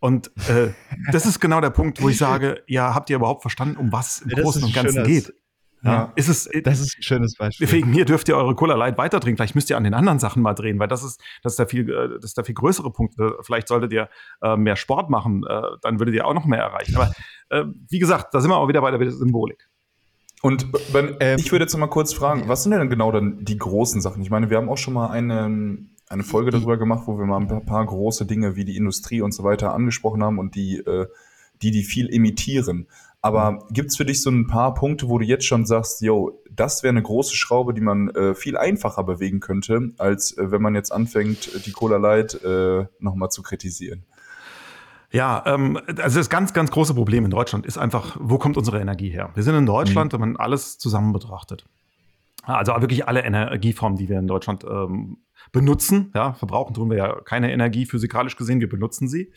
Und 0.00 0.30
äh, 0.48 0.72
das 1.12 1.26
ist 1.26 1.40
genau 1.40 1.60
der 1.60 1.70
Punkt, 1.70 2.00
wo 2.00 2.08
ich 2.08 2.18
sage, 2.18 2.62
ja, 2.66 2.94
habt 2.94 3.10
ihr 3.10 3.16
überhaupt 3.16 3.42
verstanden, 3.42 3.76
um 3.76 3.92
was 3.92 4.20
im 4.20 4.30
Großen 4.30 4.62
und 4.64 4.74
Ganzen 4.74 5.04
geht? 5.04 5.32
Ja. 5.82 6.12
Ist 6.16 6.28
es, 6.28 6.46
äh, 6.46 6.62
das 6.62 6.80
ist 6.80 6.98
ein 6.98 7.02
schönes 7.02 7.36
Beispiel. 7.36 7.70
Wegen 7.70 7.90
mir 7.90 8.04
dürft 8.04 8.28
ihr 8.28 8.36
eure 8.36 8.54
Cola 8.54 8.74
Light 8.74 8.98
weiter 8.98 9.20
trinken. 9.20 9.36
Vielleicht 9.36 9.54
müsst 9.54 9.70
ihr 9.70 9.76
an 9.76 9.84
den 9.84 9.94
anderen 9.94 10.18
Sachen 10.18 10.42
mal 10.42 10.54
drehen, 10.54 10.78
weil 10.78 10.88
das 10.88 11.04
ist, 11.04 11.20
das 11.42 11.52
ist 11.52 11.58
der 11.58 11.68
viel, 11.68 11.88
äh, 11.88 12.08
das 12.16 12.24
ist 12.24 12.36
der 12.36 12.44
viel 12.44 12.54
größere 12.54 12.90
Punkt. 12.90 13.18
Äh, 13.18 13.30
vielleicht 13.42 13.68
solltet 13.68 13.92
ihr 13.92 14.08
äh, 14.42 14.56
mehr 14.56 14.76
Sport 14.76 15.10
machen, 15.10 15.44
äh, 15.48 15.62
dann 15.82 16.00
würdet 16.00 16.14
ihr 16.14 16.26
auch 16.26 16.34
noch 16.34 16.46
mehr 16.46 16.60
erreichen. 16.60 16.96
Aber 16.96 17.12
äh, 17.50 17.64
wie 17.88 17.98
gesagt, 17.98 18.34
da 18.34 18.40
sind 18.40 18.50
wir 18.50 18.56
auch 18.56 18.68
wieder 18.68 18.80
bei 18.80 18.90
der 18.90 19.10
Symbolik. 19.10 19.68
Und 20.42 20.66
wenn, 20.92 21.16
ähm, 21.20 21.38
ich 21.38 21.50
würde 21.50 21.64
jetzt 21.64 21.72
noch 21.72 21.80
mal 21.80 21.86
kurz 21.86 22.12
fragen, 22.12 22.44
was 22.46 22.62
sind 22.62 22.72
denn 22.72 22.90
genau 22.90 23.10
dann 23.10 23.44
die 23.44 23.56
großen 23.56 24.00
Sachen? 24.00 24.22
Ich 24.22 24.30
meine, 24.30 24.50
wir 24.50 24.58
haben 24.58 24.68
auch 24.68 24.78
schon 24.78 24.94
mal 24.94 25.08
eine, 25.08 25.78
eine 26.08 26.22
Folge 26.22 26.50
darüber 26.50 26.76
gemacht, 26.76 27.04
wo 27.06 27.18
wir 27.18 27.24
mal 27.24 27.40
ein 27.40 27.66
paar 27.66 27.84
große 27.84 28.26
Dinge 28.26 28.54
wie 28.54 28.64
die 28.64 28.76
Industrie 28.76 29.22
und 29.22 29.32
so 29.32 29.44
weiter 29.44 29.72
angesprochen 29.72 30.22
haben 30.22 30.38
und 30.38 30.54
die, 30.54 30.82
die, 31.62 31.70
die 31.70 31.82
viel 31.82 32.06
imitieren. 32.06 32.86
Aber 33.26 33.66
gibt 33.70 33.90
es 33.90 33.96
für 33.96 34.04
dich 34.04 34.22
so 34.22 34.30
ein 34.30 34.46
paar 34.46 34.74
Punkte, 34.74 35.08
wo 35.08 35.18
du 35.18 35.24
jetzt 35.24 35.46
schon 35.46 35.66
sagst, 35.66 36.00
yo, 36.00 36.40
das 36.48 36.84
wäre 36.84 36.90
eine 36.90 37.02
große 37.02 37.34
Schraube, 37.34 37.74
die 37.74 37.80
man 37.80 38.08
äh, 38.10 38.36
viel 38.36 38.56
einfacher 38.56 39.02
bewegen 39.02 39.40
könnte, 39.40 39.90
als 39.98 40.38
äh, 40.38 40.52
wenn 40.52 40.62
man 40.62 40.76
jetzt 40.76 40.92
anfängt, 40.92 41.66
die 41.66 41.72
Cola 41.72 41.96
Light 41.96 42.40
äh, 42.44 42.86
nochmal 43.00 43.30
zu 43.30 43.42
kritisieren? 43.42 44.04
Ja, 45.16 45.42
ähm, 45.46 45.80
also 45.98 46.18
das 46.18 46.28
ganz, 46.28 46.52
ganz 46.52 46.70
große 46.70 46.92
Problem 46.92 47.24
in 47.24 47.30
Deutschland 47.30 47.64
ist 47.64 47.78
einfach, 47.78 48.18
wo 48.20 48.36
kommt 48.36 48.58
unsere 48.58 48.82
Energie 48.82 49.08
her? 49.08 49.30
Wir 49.32 49.42
sind 49.42 49.54
in 49.54 49.64
Deutschland, 49.64 50.12
mhm. 50.12 50.20
wenn 50.20 50.32
man 50.32 50.36
alles 50.36 50.76
zusammen 50.76 51.14
betrachtet. 51.14 51.64
Also 52.42 52.72
wirklich 52.82 53.08
alle 53.08 53.24
Energieformen, 53.24 53.96
die 53.96 54.10
wir 54.10 54.18
in 54.18 54.26
Deutschland 54.26 54.64
ähm, 54.64 55.16
benutzen. 55.52 56.12
Ja, 56.14 56.34
verbrauchen 56.34 56.74
tun 56.74 56.90
wir 56.90 56.98
ja 56.98 57.20
keine 57.22 57.50
Energie 57.50 57.86
physikalisch 57.86 58.36
gesehen, 58.36 58.60
wir 58.60 58.68
benutzen 58.68 59.08
sie. 59.08 59.32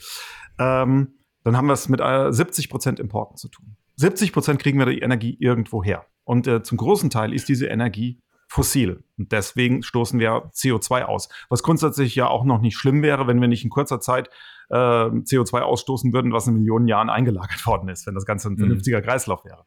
Ähm, 0.59 1.13
dann 1.45 1.55
haben 1.55 1.67
wir 1.67 1.74
es 1.74 1.88
mit 1.88 2.01
äh, 2.01 2.33
70 2.33 2.69
Prozent 2.69 3.00
Importen 3.00 3.38
zu 3.38 3.48
tun. 3.48 3.77
70 3.95 4.33
Prozent 4.33 4.62
kriegen 4.62 4.79
wir 4.79 4.86
die 4.86 5.00
Energie 5.00 5.38
irgendwo 5.39 5.81
her. 5.81 6.05
Und 6.25 6.45
äh, 6.45 6.62
zum 6.62 6.77
großen 6.77 7.09
Teil 7.09 7.33
ist 7.33 7.48
diese 7.48 7.67
Energie 7.67 8.19
fossil. 8.50 9.03
Und 9.17 9.31
deswegen 9.31 9.81
stoßen 9.81 10.19
wir 10.19 10.51
CO2 10.53 11.03
aus. 11.03 11.29
Was 11.48 11.63
grundsätzlich 11.63 12.15
ja 12.15 12.27
auch 12.27 12.43
noch 12.43 12.59
nicht 12.59 12.77
schlimm 12.77 13.01
wäre, 13.01 13.27
wenn 13.27 13.39
wir 13.39 13.48
nicht 13.48 13.63
in 13.63 13.69
kurzer 13.69 14.01
Zeit 14.01 14.29
äh, 14.69 14.75
CO2 14.75 15.59
ausstoßen 15.61 16.13
würden, 16.13 16.31
was 16.31 16.47
in 16.47 16.55
Millionen 16.55 16.88
Jahren 16.88 17.09
eingelagert 17.09 17.65
worden 17.65 17.89
ist, 17.89 18.07
wenn 18.07 18.15
das 18.15 18.25
Ganze 18.25 18.49
ein 18.49 18.53
mhm. 18.53 18.59
vernünftiger 18.59 18.99
mhm. 18.99 19.03
Kreislauf 19.03 19.45
wäre. 19.45 19.65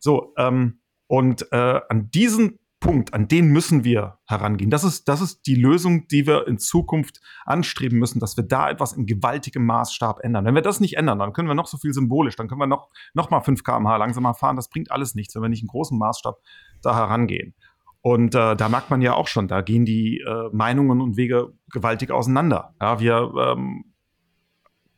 So, 0.00 0.32
ähm, 0.36 0.80
und 1.06 1.46
äh, 1.52 1.80
an 1.88 2.10
diesen 2.10 2.58
Punkt, 2.84 3.14
an 3.14 3.28
den 3.28 3.46
müssen 3.46 3.82
wir 3.82 4.18
herangehen. 4.26 4.70
Das 4.70 4.84
ist, 4.84 5.08
das 5.08 5.22
ist 5.22 5.46
die 5.46 5.54
Lösung, 5.54 6.06
die 6.08 6.26
wir 6.26 6.46
in 6.46 6.58
Zukunft 6.58 7.22
anstreben 7.46 7.98
müssen, 7.98 8.20
dass 8.20 8.36
wir 8.36 8.44
da 8.44 8.68
etwas 8.68 8.92
in 8.92 9.06
gewaltigem 9.06 9.64
Maßstab 9.64 10.20
ändern. 10.22 10.44
Wenn 10.44 10.54
wir 10.54 10.60
das 10.60 10.80
nicht 10.80 10.98
ändern, 10.98 11.18
dann 11.18 11.32
können 11.32 11.48
wir 11.48 11.54
noch 11.54 11.66
so 11.66 11.78
viel 11.78 11.94
symbolisch, 11.94 12.36
dann 12.36 12.46
können 12.46 12.60
wir 12.60 12.66
noch, 12.66 12.90
noch 13.14 13.30
mal 13.30 13.40
5 13.40 13.64
km/h 13.64 13.96
langsamer 13.96 14.34
fahren. 14.34 14.56
Das 14.56 14.68
bringt 14.68 14.90
alles 14.90 15.14
nichts, 15.14 15.34
wenn 15.34 15.40
wir 15.40 15.48
nicht 15.48 15.62
in 15.62 15.68
großem 15.68 15.96
Maßstab 15.96 16.36
da 16.82 16.94
herangehen. 16.94 17.54
Und 18.02 18.34
äh, 18.34 18.54
da 18.54 18.68
merkt 18.68 18.90
man 18.90 19.00
ja 19.00 19.14
auch 19.14 19.28
schon, 19.28 19.48
da 19.48 19.62
gehen 19.62 19.86
die 19.86 20.18
äh, 20.20 20.50
Meinungen 20.52 21.00
und 21.00 21.16
Wege 21.16 21.54
gewaltig 21.72 22.10
auseinander. 22.10 22.74
Ja, 22.82 23.00
wir 23.00 23.32
ähm, 23.34 23.93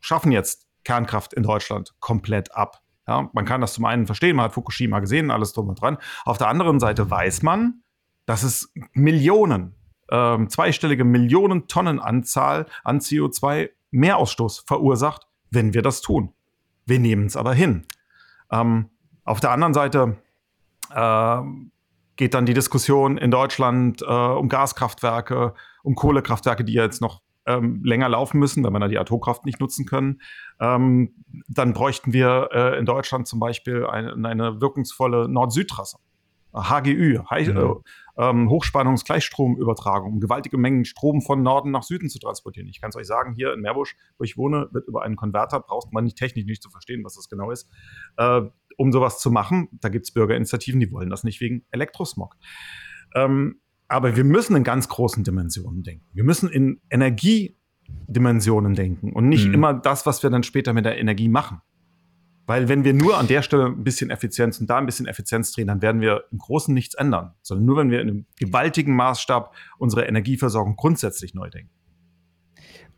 schaffen 0.00 0.32
jetzt 0.32 0.66
Kernkraft 0.84 1.34
in 1.34 1.42
Deutschland 1.42 1.94
komplett 2.00 2.54
ab. 2.54 2.82
Ja, 3.08 3.30
man 3.32 3.44
kann 3.44 3.60
das 3.60 3.74
zum 3.74 3.84
einen 3.84 4.06
verstehen, 4.06 4.36
man 4.36 4.46
hat 4.46 4.52
Fukushima 4.52 5.00
gesehen, 5.00 5.30
alles 5.30 5.52
drum 5.52 5.68
und 5.68 5.80
dran. 5.80 5.98
Auf 6.24 6.38
der 6.38 6.48
anderen 6.48 6.80
Seite 6.80 7.08
weiß 7.10 7.42
man, 7.42 7.82
dass 8.24 8.42
es 8.42 8.72
Millionen, 8.92 9.74
ähm, 10.10 10.48
zweistellige 10.48 11.04
Millionen 11.04 11.68
Tonnen 11.68 12.00
Anzahl 12.00 12.66
an 12.82 12.98
CO2 12.98 13.70
Mehrausstoß 13.92 14.64
verursacht, 14.66 15.26
wenn 15.50 15.72
wir 15.72 15.82
das 15.82 16.00
tun. 16.00 16.32
Wir 16.84 16.98
nehmen 16.98 17.26
es 17.26 17.36
aber 17.36 17.54
hin. 17.54 17.86
Ähm, 18.50 18.90
auf 19.24 19.40
der 19.40 19.50
anderen 19.50 19.74
Seite 19.74 20.16
äh, 20.90 21.40
geht 22.16 22.34
dann 22.34 22.46
die 22.46 22.54
Diskussion 22.54 23.18
in 23.18 23.30
Deutschland 23.30 24.02
äh, 24.02 24.04
um 24.06 24.48
Gaskraftwerke, 24.48 25.54
um 25.82 25.94
Kohlekraftwerke, 25.94 26.64
die 26.64 26.72
jetzt 26.72 27.00
noch 27.00 27.22
ähm, 27.46 27.82
länger 27.84 28.08
laufen 28.08 28.38
müssen, 28.38 28.64
wenn 28.64 28.72
wir 28.72 28.80
da 28.80 28.88
die 28.88 28.98
Atomkraft 28.98 29.44
nicht 29.44 29.60
nutzen 29.60 29.86
können. 29.86 30.20
Ähm, 30.60 31.24
dann 31.48 31.72
bräuchten 31.72 32.12
wir 32.12 32.48
äh, 32.52 32.78
in 32.78 32.86
Deutschland 32.86 33.26
zum 33.26 33.40
Beispiel 33.40 33.86
eine, 33.86 34.28
eine 34.28 34.60
wirkungsvolle 34.60 35.28
Nord-Süd-Trasse. 35.28 35.98
HGÜ, 36.56 37.18
mhm. 37.18 37.24
äh, 37.30 37.74
ähm, 38.18 38.48
Hochspannungsgleichstromübertragung, 38.48 40.14
um 40.14 40.20
gewaltige 40.20 40.56
Mengen 40.56 40.84
Strom 40.84 41.20
von 41.20 41.42
Norden 41.42 41.70
nach 41.70 41.82
Süden 41.82 42.08
zu 42.08 42.18
transportieren. 42.18 42.68
Ich 42.68 42.80
kann 42.80 42.90
es 42.90 42.96
euch 42.96 43.06
sagen, 43.06 43.34
hier 43.34 43.52
in 43.52 43.60
Meerbusch, 43.60 43.96
wo 44.18 44.24
ich 44.24 44.38
wohne, 44.38 44.68
wird 44.72 44.88
über 44.88 45.02
einen 45.02 45.16
Konverter, 45.16 45.60
braucht 45.60 45.92
man 45.92 46.04
nicht 46.04 46.16
technisch 46.16 46.46
nicht 46.46 46.62
zu 46.62 46.70
verstehen, 46.70 47.04
was 47.04 47.14
das 47.14 47.28
genau 47.28 47.50
ist, 47.50 47.68
äh, 48.16 48.40
um 48.78 48.92
sowas 48.92 49.20
zu 49.20 49.30
machen. 49.30 49.68
Da 49.72 49.88
gibt 49.88 50.06
es 50.06 50.12
Bürgerinitiativen, 50.12 50.80
die 50.80 50.90
wollen 50.90 51.10
das 51.10 51.24
nicht 51.24 51.40
wegen 51.40 51.66
Elektrosmog. 51.70 52.36
Ähm, 53.14 53.60
aber 53.88 54.16
wir 54.16 54.24
müssen 54.24 54.56
in 54.56 54.64
ganz 54.64 54.88
großen 54.88 55.24
Dimensionen 55.24 55.82
denken. 55.82 56.04
Wir 56.12 56.24
müssen 56.24 56.48
in 56.48 56.80
Energiedimensionen 56.90 58.74
denken 58.74 59.12
und 59.12 59.28
nicht 59.28 59.46
mhm. 59.46 59.54
immer 59.54 59.74
das, 59.74 60.06
was 60.06 60.22
wir 60.22 60.30
dann 60.30 60.42
später 60.42 60.72
mit 60.72 60.84
der 60.84 60.98
Energie 60.98 61.28
machen. 61.28 61.60
Weil 62.46 62.68
wenn 62.68 62.84
wir 62.84 62.94
nur 62.94 63.18
an 63.18 63.26
der 63.26 63.42
Stelle 63.42 63.66
ein 63.66 63.82
bisschen 63.82 64.10
Effizienz 64.10 64.60
und 64.60 64.70
da 64.70 64.78
ein 64.78 64.86
bisschen 64.86 65.06
Effizienz 65.06 65.50
drehen, 65.50 65.66
dann 65.66 65.82
werden 65.82 66.00
wir 66.00 66.24
im 66.30 66.38
Großen 66.38 66.72
nichts 66.72 66.94
ändern, 66.94 67.34
sondern 67.42 67.66
nur 67.66 67.76
wenn 67.76 67.90
wir 67.90 68.00
in 68.00 68.08
einem 68.08 68.26
gewaltigen 68.38 68.94
Maßstab 68.94 69.52
unsere 69.78 70.04
Energieversorgung 70.04 70.76
grundsätzlich 70.76 71.34
neu 71.34 71.50
denken. 71.50 71.70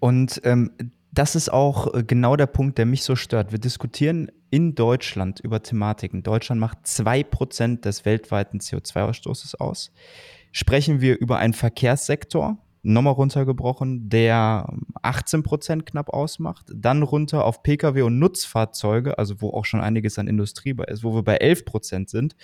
Und 0.01 0.41
ähm, 0.45 0.71
das 1.13 1.35
ist 1.35 1.51
auch 1.51 1.95
äh, 1.95 2.05
genau 2.05 2.37
der 2.37 2.47
Punkt, 2.47 2.77
der 2.77 2.85
mich 2.85 3.03
so 3.03 3.17
stört. 3.17 3.51
Wir 3.51 3.59
diskutieren 3.59 4.31
in 4.51 4.75
Deutschland 4.75 5.41
über 5.41 5.63
Thematiken. 5.63 6.23
Deutschland 6.23 6.61
macht 6.61 6.79
2% 6.85 7.81
des 7.81 8.05
weltweiten 8.05 8.59
CO2-Ausstoßes 8.59 9.57
aus 9.57 9.91
sprechen 10.53 11.01
wir 11.01 11.19
über 11.19 11.39
einen 11.39 11.53
Verkehrssektor, 11.55 12.59
nochmal 12.83 13.15
runtergebrochen, 13.15 14.09
der 14.09 14.73
18 15.03 15.43
Prozent 15.43 15.87
knapp 15.87 16.11
ausmacht, 16.11 16.67
dann 16.75 17.03
runter 17.03 17.45
auf 17.45 17.63
Pkw 17.63 18.03
und 18.03 18.19
Nutzfahrzeuge, 18.19 19.19
also 19.19 19.41
wo 19.41 19.51
auch 19.51 19.65
schon 19.65 19.81
einiges 19.81 20.19
an 20.19 20.29
Industrie 20.29 20.73
bei 20.73 20.85
ist, 20.85 21.03
wo 21.03 21.15
wir 21.15 21.23
bei 21.23 21.37
11 21.37 21.65
Prozent 21.65 22.11
sind. 22.11 22.37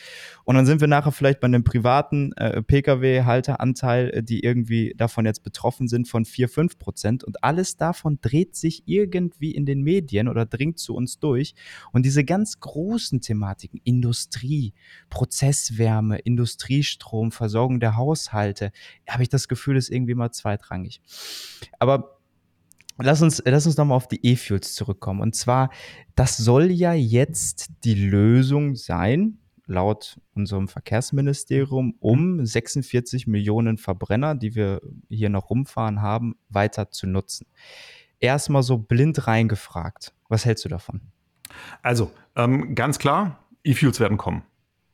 Und 0.45 0.57
dann 0.57 0.67
sind 0.67 0.81
wir 0.81 0.89
nachher 0.89 1.13
vielleicht 1.13 1.41
bei 1.41 1.47
einem 1.47 1.65
privaten 1.65 2.33
äh, 2.33 2.63
Pkw-Halteranteil, 2.63 4.11
äh, 4.11 4.23
die 4.23 4.41
irgendwie 4.41 4.95
davon 4.97 5.25
jetzt 5.27 5.43
betroffen 5.43 5.89
sind, 5.89 6.09
von 6.09 6.25
4, 6.25 6.49
5 6.49 6.79
Prozent. 6.79 7.25
Und 7.25 7.43
alles 7.45 7.77
davon 7.77 8.19
dreht 8.21 8.57
sich 8.57 8.83
irgendwie 8.87 9.53
in 9.53 9.67
den 9.67 9.83
Medien 9.83 10.29
oder 10.29 10.47
dringt 10.47 10.79
zu 10.79 10.95
uns 10.95 11.19
durch. 11.19 11.55
Und 11.93 12.05
diese 12.05 12.25
ganz 12.25 12.61
großen 12.61 13.21
Thematiken, 13.21 13.81
Industrie, 13.85 14.75
Prozesswärme, 15.11 16.19
Industriestrom, 16.19 17.33
Versorgung 17.33 17.81
der 17.81 17.97
Haushalte, 17.97 18.73
habe 19.09 19.23
ich 19.23 19.29
das 19.29 19.49
Gefühl, 19.49 19.77
ist 19.77 19.91
irgendwie 19.91 20.15
mal 20.15 20.24
zweitrangig. 20.33 21.01
Aber 21.79 22.19
lass 22.99 23.23
uns, 23.23 23.43
lass 23.45 23.67
uns 23.67 23.77
nochmal 23.77 23.97
auf 23.97 24.09
die 24.09 24.25
E-Fuels 24.25 24.75
zurückkommen. 24.75 25.21
Und 25.21 25.35
zwar, 25.35 25.71
das 26.15 26.37
soll 26.37 26.71
ja 26.71 26.93
jetzt 26.93 27.71
die 27.85 27.95
Lösung 27.95 28.77
sein, 28.77 29.39
laut 29.67 30.21
unserem 30.35 30.69
Verkehrsministerium, 30.69 31.95
um 32.01 32.45
46 32.45 33.27
Millionen 33.27 33.79
Verbrenner, 33.79 34.35
die 34.35 34.55
wir 34.55 34.81
hier 35.09 35.31
noch 35.31 35.51
rumfahren 35.51 36.03
haben, 36.03 36.37
weiter 36.49 36.91
zu 36.91 37.07
nutzen. 37.07 37.47
Erstmal 38.21 38.63
so 38.63 38.79
blind 38.79 39.27
reingefragt. 39.27 40.15
Was 40.29 40.45
hältst 40.45 40.65
du 40.65 40.69
davon? 40.69 41.01
Also, 41.83 42.11
ähm, 42.37 42.75
ganz 42.75 42.99
klar, 42.99 43.45
E-Fuels 43.65 44.01
werden 44.01 44.19
kommen. 44.19 44.43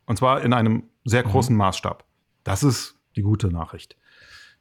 Und 0.06 0.16
zwar 0.16 0.42
in 0.42 0.52
einem 0.52 0.84
sehr 1.04 1.22
großen 1.22 1.54
mhm. 1.54 1.58
Maßstab. 1.58 2.04
Das 2.44 2.62
ist 2.62 2.96
die 3.16 3.22
gute 3.22 3.49
Nachricht. 3.49 3.96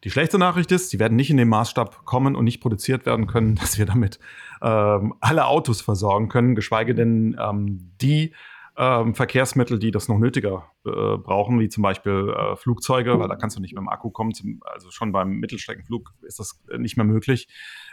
Die 0.03 0.11
schlechte 0.11 0.37
Nachricht 0.37 0.71
ist, 0.71 0.89
sie 0.89 0.99
werden 0.99 1.15
nicht 1.15 1.29
in 1.29 1.37
dem 1.37 1.49
Maßstab 1.49 2.05
kommen 2.05 2.35
und 2.35 2.45
nicht 2.45 2.61
produziert 2.61 3.05
werden 3.05 3.27
können, 3.27 3.55
dass 3.59 3.77
wir 3.77 3.85
damit 3.85 4.19
ähm, 4.61 5.13
alle 5.19 5.45
Autos 5.45 5.81
versorgen 5.81 6.29
können, 6.29 6.55
geschweige 6.55 6.95
denn 6.95 7.37
ähm, 7.39 7.91
die 8.01 8.33
ähm, 8.77 9.13
Verkehrsmittel, 9.13 9.77
die 9.77 9.91
das 9.91 10.07
noch 10.07 10.19
nötiger 10.19 10.71
äh, 10.85 11.17
brauchen, 11.17 11.59
wie 11.59 11.67
zum 11.67 11.83
Beispiel 11.83 12.33
äh, 12.33 12.55
Flugzeuge, 12.55 13.19
weil 13.19 13.27
da 13.27 13.35
kannst 13.35 13.57
du 13.57 13.61
nicht 13.61 13.73
mit 13.73 13.81
dem 13.81 13.89
Akku 13.89 14.09
kommen. 14.09 14.33
Zum, 14.33 14.61
also 14.63 14.89
schon 14.89 15.11
beim 15.11 15.31
Mittelstreckenflug 15.39 16.13
ist 16.21 16.39
das 16.39 16.61
nicht 16.77 16.95
mehr 16.95 17.05
möglich. 17.05 17.49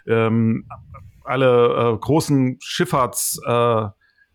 Ähm, 0.06 0.68
alle 1.25 1.94
äh, 1.94 1.98
großen 1.98 2.58
Schifffahrts 2.60 3.40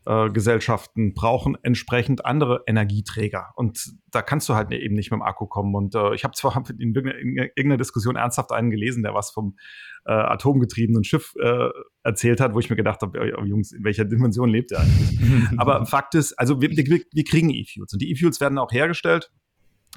äh, 0.06 0.30
Gesellschaften 0.30 1.14
brauchen 1.14 1.58
entsprechend 1.62 2.26
andere 2.26 2.64
Energieträger. 2.66 3.52
Und 3.56 3.94
da 4.10 4.22
kannst 4.22 4.50
du 4.50 4.56
halt 4.56 4.72
eben 4.72 4.96
nicht 4.96 5.12
mit 5.12 5.20
dem 5.20 5.22
Akku 5.22 5.46
kommen. 5.46 5.76
Und 5.76 5.96
äh, 5.96 6.16
ich 6.16 6.24
habe 6.24 6.34
zwar 6.34 6.56
in 6.80 6.96
irgendeiner 6.96 7.78
Diskussion 7.78 8.16
ernsthaft 8.16 8.52
einen 8.52 8.72
gelesen, 8.72 9.04
der 9.04 9.14
was 9.14 9.32
vom 9.32 9.58
äh, 10.06 10.12
atomgetriebenen 10.12 11.04
Schiff 11.04 11.34
äh, 11.40 11.70
erzählt 12.04 12.42
hat, 12.42 12.54
wo 12.54 12.60
ich 12.60 12.70
mir 12.70 12.76
gedacht 12.76 13.02
habe, 13.02 13.36
oh, 13.38 13.44
Jungs, 13.44 13.72
in 13.72 13.84
welcher 13.84 14.06
Dimension 14.06 14.50
lebt 14.50 14.72
ihr 14.72 14.80
eigentlich? 14.80 15.20
Aber 15.58 15.86
Fakt 15.86 16.16
ist, 16.16 16.34
also 16.34 16.62
wir, 16.62 16.72
wir, 16.72 17.02
wir 17.12 17.24
kriegen 17.24 17.50
E-Fuels. 17.50 17.94
Und 17.94 18.02
die 18.02 18.12
E-Fuels 18.12 18.42
werden 18.42 18.58
auch 18.58 18.72
hergestellt 18.72 19.32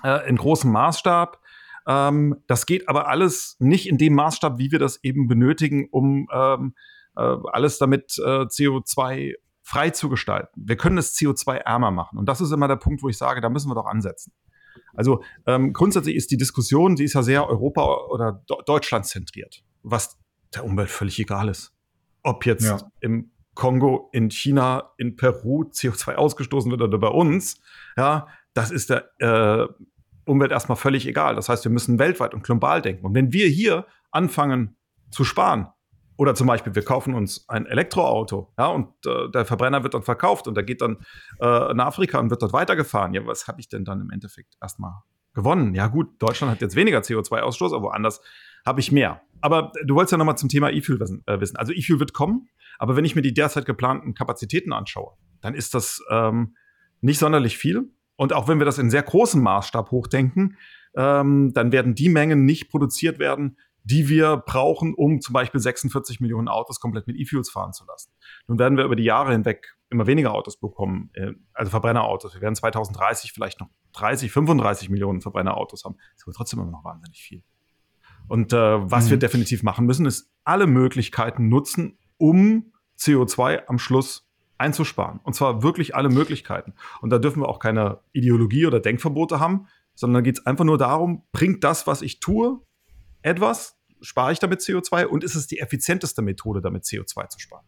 äh, 0.03 0.29
in 0.29 0.37
großem 0.37 0.71
Maßstab. 0.71 1.41
Ähm, 1.87 2.37
das 2.47 2.67
geht 2.67 2.89
aber 2.89 3.09
alles 3.09 3.57
nicht 3.59 3.89
in 3.89 3.99
dem 3.99 4.15
Maßstab, 4.15 4.59
wie 4.59 4.73
wir 4.73 4.79
das 4.79 5.03
eben 5.03 5.29
benötigen, 5.29 5.89
um 5.91 6.29
ähm, 6.33 6.75
äh, 7.17 7.37
alles 7.53 7.79
damit 7.79 8.17
äh, 8.19 8.47
CO2 8.47 9.35
frei 9.65 9.91
zu 9.91 10.09
gestalten. 10.11 10.63
Wir 10.65 10.77
können 10.77 10.99
es 10.99 11.17
CO2-ärmer 11.17 11.91
machen. 11.91 12.19
Und 12.19 12.29
das 12.29 12.41
ist 12.41 12.53
immer 12.53 12.69
der 12.69 12.77
Punkt, 12.77 13.03
wo 13.03 13.09
ich 13.09 13.17
sage, 13.17 13.41
da 13.41 13.49
müssen 13.49 13.71
wir 13.71 13.75
doch 13.75 13.87
ansetzen. 13.87 14.33
Also 14.93 15.25
ähm, 15.47 15.73
grundsätzlich 15.73 16.15
ist 16.15 16.31
die 16.31 16.37
Diskussion, 16.37 16.97
die 16.97 17.05
ist 17.05 17.15
ja 17.15 17.23
sehr 17.23 17.49
Europa- 17.49 18.07
oder 18.09 18.45
Do 18.47 18.61
Deutschland 18.67 19.07
zentriert, 19.07 19.65
was 19.83 20.19
der 20.55 20.65
Umwelt 20.65 20.91
völlig 20.91 21.19
egal 21.19 21.49
ist. 21.49 21.73
Ob 22.23 22.45
jetzt 22.47 22.65
ja. 22.65 22.79
im 23.01 23.33
Kongo, 23.55 24.11
in 24.13 24.31
China, 24.31 24.93
in 24.99 25.17
Peru 25.17 25.65
CO2 25.65 26.15
ausgestoßen 26.15 26.71
wird 26.71 26.83
oder 26.83 26.99
bei 26.99 27.09
uns, 27.09 27.61
ja, 27.97 28.29
das 28.53 28.71
ist 28.71 28.91
der 28.91 29.09
äh, 29.19 29.67
Umwelt 30.27 30.53
erstmal 30.53 30.77
völlig 30.77 31.07
egal. 31.07 31.37
Das 31.37 31.49
heißt, 31.49 31.65
wir 31.65 31.73
müssen 31.73 31.99
weltweit 31.99 32.35
und 32.35 32.45
global 32.45 32.83
denken. 32.83 33.07
Und 33.07 33.15
wenn 33.15 33.33
wir 33.33 33.47
hier 33.49 33.87
anfangen 34.11 34.77
zu 35.11 35.25
sparen, 35.25 35.69
oder 36.17 36.35
zum 36.35 36.47
Beispiel, 36.47 36.75
wir 36.75 36.85
kaufen 36.85 37.15
uns 37.15 37.49
ein 37.49 37.67
Elektroauto, 37.67 38.53
ja, 38.59 38.67
und 38.69 38.89
äh, 39.07 39.31
der 39.33 39.45
Verbrenner 39.45 39.83
wird 39.83 39.95
dann 39.95 40.03
verkauft 40.03 40.47
und 40.47 40.55
der 40.55 40.65
geht 40.65 40.81
dann 40.81 40.99
äh, 41.41 41.75
nach 41.75 41.87
Afrika 41.87 42.19
und 42.19 42.31
wird 42.31 42.43
dort 42.43 42.53
weitergefahren. 42.53 43.15
Ja, 43.15 43.27
was 43.27 43.49
habe 43.49 43.61
ich 43.61 43.69
denn 43.69 43.85
dann 43.85 44.01
im 44.01 44.11
Endeffekt 44.11 44.57
erstmal 44.63 44.93
gewonnen? 45.35 45.75
Ja, 45.75 45.89
gut, 45.89 46.23
Deutschland 46.23 46.53
hat 46.53 46.61
jetzt 46.61 46.77
weniger 46.77 47.01
CO2-Ausstoß, 47.01 47.75
aber 47.75 47.89
woanders 47.89 48.21
habe 48.65 48.81
ich 48.81 48.93
mehr. 48.93 49.23
Aber 49.41 49.73
du 49.85 49.95
wolltest 49.95 50.13
ja 50.13 50.19
nochmal 50.19 50.39
zum 50.39 50.49
Thema 50.49 50.71
E-Fuel 50.71 51.01
wissen, 51.01 51.23
äh, 51.27 51.41
wissen. 51.41 51.57
Also 51.57 51.73
E-Fuel 51.73 52.01
wird 52.01 52.15
kommen. 52.15 52.49
Aber 52.79 52.97
wenn 52.97 53.05
ich 53.05 53.15
mir 53.15 53.23
die 53.23 53.35
derzeit 53.35 53.67
geplanten 53.67 54.15
Kapazitäten 54.15 54.73
anschaue, 54.73 55.13
dann 55.41 55.55
ist 55.55 55.75
das 55.75 56.03
ähm, 56.11 56.57
nicht 57.01 57.19
sonderlich 57.19 57.59
viel. 57.59 57.91
Und 58.17 58.33
auch 58.33 58.49
wenn 58.49 58.59
wir 58.59 58.65
das 58.65 58.79
in 58.79 58.91
sehr 58.91 59.03
großem 59.03 59.43
Maßstab 59.43 59.91
hochdenken, 59.91 60.57
ähm, 60.97 61.53
dann 61.53 61.73
werden 61.73 61.95
die 61.95 62.09
Mengen 62.09 62.45
nicht 62.45 62.71
produziert 62.71 63.19
werden, 63.19 63.59
die 63.85 64.09
wir 64.09 64.39
brauchen, 64.39 64.95
um 64.95 65.21
zum 65.21 65.35
Beispiel 65.35 65.61
46 65.61 66.21
Millionen 66.21 66.49
Autos 66.49 66.81
komplett 66.81 67.07
mit 67.07 67.17
E-Fuels 67.17 67.51
fahren 67.51 67.73
zu 67.73 67.85
lassen. 67.85 68.13
Nun 68.49 68.59
werden 68.59 68.77
wir 68.79 68.85
über 68.85 68.97
die 68.97 69.05
Jahre 69.05 69.33
hinweg 69.33 69.77
immer 69.91 70.07
weniger 70.07 70.35
Autos 70.35 70.59
bekommen, 70.59 71.11
äh, 71.15 71.33
also 71.53 71.71
Verbrennerautos. 71.71 72.35
Wir 72.35 72.41
werden 72.41 72.55
2030 72.55 73.33
vielleicht 73.33 73.61
noch 73.61 73.69
30, 73.93 74.33
35 74.33 74.89
Millionen 74.89 75.21
Verbrennerautos 75.21 75.85
haben. 75.85 75.97
Das 75.97 76.23
ist 76.23 76.27
aber 76.27 76.35
trotzdem 76.35 76.61
immer 76.61 76.71
noch 76.71 76.85
wahnsinnig 76.85 77.23
viel. 77.23 77.43
Und 78.27 78.53
äh, 78.55 78.91
was 78.91 79.07
mhm. 79.07 79.11
wir 79.11 79.17
definitiv 79.19 79.63
machen 79.63 79.87
müssen, 79.87 80.07
ist 80.07 80.33
alle 80.45 80.67
Möglichkeiten 80.67 81.49
nutzen, 81.49 81.99
um 82.17 82.73
CO2 82.99 83.67
am 83.67 83.79
Schluss 83.79 84.31
einzusparen. 84.57 85.21
Und 85.23 85.35
zwar 85.35 85.63
wirklich 85.63 85.95
alle 85.95 86.09
Möglichkeiten. 86.09 86.75
Und 87.03 87.11
da 87.11 87.19
dürfen 87.19 87.43
wir 87.43 87.49
auch 87.49 87.59
keine 87.59 88.01
Ideologie 88.13 88.67
oder 88.67 88.81
Denkverbote 88.81 89.41
haben, 89.41 89.67
sondern 89.95 90.23
da 90.23 90.25
geht 90.25 90.39
es 90.39 90.47
einfach 90.47 90.65
nur 90.65 90.79
darum, 90.79 91.25
bringt 91.33 91.65
das, 91.65 91.87
was 91.87 92.03
ich 92.03 92.21
tue, 92.21 92.61
etwas, 93.25 93.77
spare 94.01 94.33
ich 94.33 94.39
damit 94.39 94.61
CO2 94.61 95.07
und 95.07 95.25
ist 95.25 95.35
es 95.35 95.47
die 95.47 95.59
effizienteste 95.59 96.23
Methode, 96.23 96.61
damit 96.61 96.85
CO2 96.85 97.29
zu 97.29 97.39
sparen? 97.41 97.65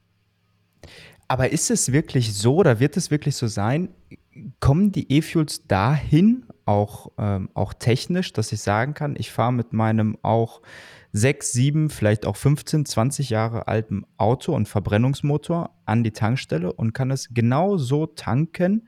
Aber 1.28 1.50
ist 1.50 1.70
es 1.70 1.90
wirklich 1.90 2.34
so 2.34 2.56
oder 2.56 2.78
wird 2.78 2.96
es 2.96 3.10
wirklich 3.10 3.34
so 3.34 3.48
sein? 3.48 3.88
Kommen 4.60 4.92
die 4.92 5.10
E-Fuels 5.12 5.66
dahin, 5.66 6.46
auch, 6.66 7.10
ähm, 7.18 7.48
auch 7.54 7.72
technisch, 7.72 8.32
dass 8.32 8.52
ich 8.52 8.60
sagen 8.60 8.94
kann, 8.94 9.16
ich 9.18 9.32
fahre 9.32 9.52
mit 9.52 9.72
meinem 9.72 10.18
auch 10.22 10.62
6, 11.12 11.52
7, 11.52 11.90
vielleicht 11.90 12.26
auch 12.26 12.36
15, 12.36 12.84
20 12.84 13.30
Jahre 13.30 13.66
alten 13.66 14.04
Auto 14.18 14.54
und 14.54 14.68
Verbrennungsmotor 14.68 15.70
an 15.86 16.04
die 16.04 16.12
Tankstelle 16.12 16.72
und 16.72 16.92
kann 16.92 17.10
es 17.10 17.30
genau 17.32 17.78
so 17.78 18.06
tanken, 18.06 18.86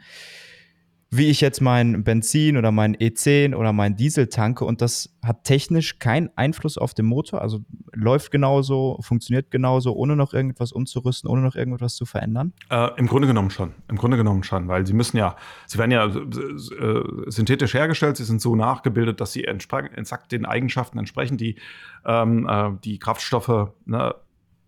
wie 1.11 1.29
ich 1.29 1.41
jetzt 1.41 1.63
mein 1.63 2.05
Benzin 2.05 2.59
oder 2.59 2.71
mein 2.71 2.95
E10 2.95 3.55
oder 3.55 3.73
mein 3.73 3.97
Diesel 3.97 4.27
tanke 4.27 4.67
und 4.67 4.83
das 4.83 5.17
hat 5.25 5.45
technisch 5.45 5.99
keinen 5.99 6.29
Einfluss 6.37 6.77
auf 6.77 6.93
den 6.93 7.07
Motor, 7.07 7.41
also 7.41 7.61
läuft 7.95 8.31
genauso, 8.31 8.99
funktioniert 9.01 9.51
genauso, 9.51 9.95
ohne 9.95 10.17
noch 10.17 10.35
irgendetwas 10.35 10.71
umzurüsten, 10.71 11.31
ohne 11.31 11.41
noch 11.41 11.55
irgendetwas 11.55 11.95
zu 11.95 12.05
verändern? 12.05 12.53
Äh, 12.71 12.91
Im 12.99 13.07
Grunde 13.07 13.27
genommen 13.27 13.51
schon, 13.51 13.73
im 13.89 13.97
Grunde 13.97 14.19
genommen 14.19 14.43
schon, 14.43 14.69
weil 14.69 14.87
sie 14.87 14.93
müssen 14.93 15.17
ja, 15.17 15.37
sie 15.67 15.79
werden 15.79 15.93
ja 15.93 16.07
äh, 16.07 17.31
synthetisch 17.31 17.73
hergestellt, 17.73 18.19
sie 18.19 18.25
sind 18.25 18.43
so 18.43 18.55
nachgebildet, 18.55 19.21
dass 19.23 19.33
sie 19.33 19.45
exakt 19.45 20.31
den 20.31 20.45
Eigenschaften 20.45 20.99
entsprechen, 20.99 21.39
die 21.39 21.57
ähm, 22.05 22.47
äh, 22.47 22.71
die 22.85 22.99
Kraftstoffe 22.99 23.73
ne, 23.87 24.15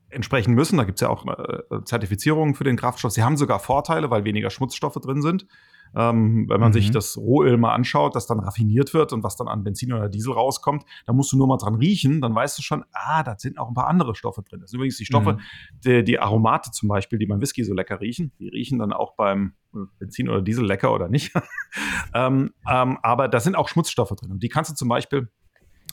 entsprechen 0.09 0.55
müssen. 0.55 0.79
Da 0.79 0.85
gibt 0.85 0.97
es 0.97 1.03
ja 1.03 1.09
auch 1.09 1.27
äh, 1.27 1.85
Zertifizierungen 1.85 2.55
für 2.55 2.65
den 2.65 2.77
Kraftstoff. 2.77 3.13
Sie 3.13 3.23
haben 3.23 3.37
sogar 3.37 3.61
Vorteile, 3.61 4.11
weil 4.11 4.25
weniger 4.25 4.51
Schmutzstoffe 4.51 4.95
drin 4.95 5.23
sind. 5.23 5.47
Ähm, 5.95 6.47
wenn 6.49 6.61
man 6.61 6.71
mhm. 6.71 6.75
sich 6.75 6.91
das 6.91 7.17
Rohöl 7.17 7.57
mal 7.57 7.75
anschaut, 7.75 8.15
das 8.15 8.27
dann 8.27 8.41
raffiniert 8.41 8.95
wird 8.95 9.13
und 9.13 9.23
was 9.23 9.37
dann 9.37 9.49
an 9.49 9.65
Benzin 9.65 9.93
oder 9.93 10.09
Diesel 10.09 10.33
rauskommt, 10.33 10.85
da 11.07 11.13
musst 11.13 11.33
du 11.33 11.37
nur 11.37 11.47
mal 11.47 11.57
dran 11.57 11.75
riechen, 11.75 12.21
dann 12.21 12.35
weißt 12.35 12.59
du 12.59 12.63
schon, 12.63 12.85
ah, 12.93 13.23
da 13.23 13.37
sind 13.39 13.59
auch 13.59 13.69
ein 13.69 13.75
paar 13.75 13.89
andere 13.89 14.15
Stoffe 14.15 14.43
drin. 14.43 14.61
Das 14.61 14.71
sind 14.71 14.79
übrigens 14.79 14.97
die 14.97 15.07
Stoffe, 15.07 15.35
mhm. 15.35 15.41
die, 15.85 16.05
die, 16.05 16.19
Aromate 16.21 16.71
zum 16.71 16.89
Beispiel, 16.89 17.19
die 17.19 17.27
beim 17.27 17.41
Whisky 17.41 17.65
so 17.65 17.75
lecker 17.75 18.01
riechen, 18.01 18.33
die 18.39 18.49
riechen 18.49 18.79
dann 18.79 18.93
auch 18.93 19.15
beim 19.17 19.55
Benzin 19.99 20.29
oder 20.29 20.43
Diesel 20.43 20.67
lecker 20.67 20.93
oder 20.93 21.09
nicht. 21.09 21.33
ähm, 22.15 22.53
ähm, 22.69 22.99
aber 23.03 23.29
da 23.29 23.41
sind 23.41 23.57
auch 23.57 23.69
Schmutzstoffe 23.69 24.11
drin 24.11 24.31
und 24.31 24.43
die 24.43 24.49
kannst 24.49 24.71
du 24.71 24.75
zum 24.75 24.89
Beispiel 24.89 25.31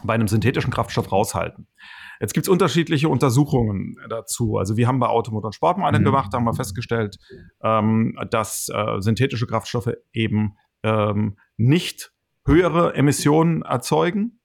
bei 0.04 0.13
einem 0.13 0.27
synthetischen 0.27 0.72
Kraftstoff 0.72 1.12
raushalten. 1.12 1.68
Jetzt 2.20 2.34
gibt 2.34 2.48
es 2.48 2.50
unterschiedliche 2.50 3.10
Untersuchungen 3.10 3.98
dazu. 4.10 4.58
Also 4.58 4.75
wir 4.77 4.88
haben 4.88 5.00
bei 5.00 5.08
Automotor 5.08 5.48
und 5.48 5.54
Sport 5.54 5.77
mal 5.77 5.88
eine 5.88 6.00
mhm. 6.00 6.06
gemacht, 6.06 6.34
haben 6.34 6.46
wir 6.46 6.54
festgestellt, 6.54 7.18
ähm, 7.62 8.18
dass 8.31 8.70
äh, 8.70 9.00
synthetische 9.00 9.48
Kraftstoffe 9.48 9.94
eben 10.14 10.55
ähm, 10.83 11.38
nicht 11.57 12.12
höhere 12.46 12.96
Emissionen 12.96 13.62
erzeugen 13.62 14.40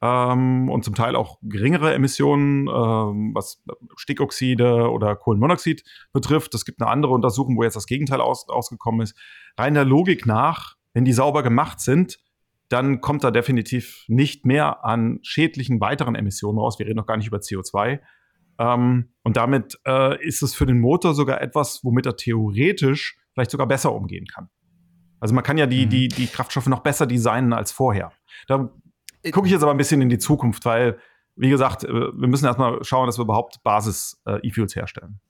ähm, 0.00 0.68
und 0.68 0.84
zum 0.84 0.94
Teil 0.94 1.16
auch 1.16 1.38
geringere 1.42 1.94
Emissionen, 1.94 2.68
ähm, 2.68 3.32
was 3.34 3.62
Stickoxide 3.96 4.90
oder 4.90 5.16
Kohlenmonoxid 5.16 5.84
betrifft. 6.12 6.54
Es 6.54 6.64
gibt 6.64 6.80
eine 6.80 6.90
andere 6.90 7.12
Untersuchung, 7.12 7.56
wo 7.56 7.62
jetzt 7.62 7.76
das 7.76 7.86
Gegenteil 7.86 8.20
aus, 8.20 8.48
ausgekommen 8.48 9.02
ist. 9.02 9.16
Rein 9.58 9.74
der 9.74 9.84
Logik 9.84 10.26
nach, 10.26 10.76
wenn 10.94 11.04
die 11.04 11.12
sauber 11.12 11.42
gemacht 11.42 11.80
sind, 11.80 12.18
dann 12.72 13.00
kommt 13.00 13.22
da 13.22 13.30
definitiv 13.30 14.04
nicht 14.08 14.46
mehr 14.46 14.84
an 14.84 15.18
schädlichen 15.22 15.80
weiteren 15.80 16.14
Emissionen 16.14 16.58
raus. 16.58 16.78
Wir 16.78 16.86
reden 16.86 16.96
noch 16.96 17.06
gar 17.06 17.16
nicht 17.16 17.26
über 17.26 17.38
CO2. 17.38 18.00
Ähm, 18.58 19.12
und 19.22 19.36
damit 19.36 19.78
äh, 19.86 20.24
ist 20.24 20.42
es 20.42 20.54
für 20.54 20.66
den 20.66 20.80
Motor 20.80 21.14
sogar 21.14 21.40
etwas, 21.42 21.80
womit 21.82 22.06
er 22.06 22.16
theoretisch 22.16 23.18
vielleicht 23.34 23.50
sogar 23.50 23.66
besser 23.66 23.94
umgehen 23.94 24.26
kann. 24.26 24.48
Also 25.20 25.34
man 25.34 25.44
kann 25.44 25.58
ja 25.58 25.66
die, 25.66 25.86
mhm. 25.86 25.90
die, 25.90 26.08
die 26.08 26.26
Kraftstoffe 26.26 26.66
noch 26.66 26.80
besser 26.80 27.06
designen 27.06 27.52
als 27.52 27.72
vorher. 27.72 28.12
Da 28.48 28.72
äh, 29.22 29.30
gucke 29.30 29.46
ich 29.46 29.52
jetzt 29.52 29.62
aber 29.62 29.72
ein 29.72 29.78
bisschen 29.78 30.00
in 30.00 30.08
die 30.08 30.18
Zukunft, 30.18 30.64
weil, 30.64 30.98
wie 31.36 31.50
gesagt, 31.50 31.84
äh, 31.84 31.88
wir 31.88 32.28
müssen 32.28 32.46
erstmal 32.46 32.82
schauen, 32.84 33.06
dass 33.06 33.18
wir 33.18 33.24
überhaupt 33.24 33.62
Basis-E-Fuels 33.62 34.76
äh, 34.76 34.80
herstellen. 34.80 35.20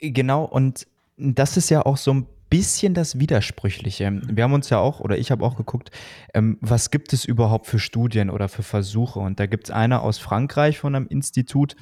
Genau, 0.00 0.44
und 0.44 0.86
das 1.16 1.56
ist 1.56 1.70
ja 1.70 1.84
auch 1.84 1.96
so 1.96 2.12
ein 2.12 2.26
bisschen 2.50 2.94
das 2.94 3.18
Widersprüchliche. 3.18 4.20
Wir 4.26 4.44
haben 4.44 4.52
uns 4.52 4.70
ja 4.70 4.78
auch, 4.78 5.00
oder 5.00 5.18
ich 5.18 5.30
habe 5.30 5.44
auch 5.44 5.56
geguckt, 5.56 5.90
ähm, 6.34 6.58
was 6.60 6.90
gibt 6.90 7.12
es 7.12 7.24
überhaupt 7.24 7.66
für 7.66 7.78
Studien 7.78 8.30
oder 8.30 8.48
für 8.48 8.62
Versuche? 8.62 9.18
Und 9.18 9.40
da 9.40 9.46
gibt 9.46 9.64
es 9.64 9.70
eine 9.70 10.00
aus 10.00 10.18
Frankreich 10.18 10.78
von 10.78 10.94
einem 10.94 11.06
Institut, 11.08 11.76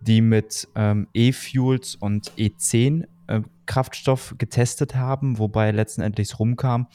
die 0.00 0.20
mit 0.20 0.68
ähm, 0.74 1.08
E-Fuels 1.14 1.96
und 1.96 2.32
E10 2.32 3.06
äh, 3.26 3.40
Kraftstoff 3.66 4.34
getestet 4.38 4.94
haben, 4.94 5.38
wobei 5.38 5.70
letztendlich 5.70 6.38
rumkam, 6.38 6.86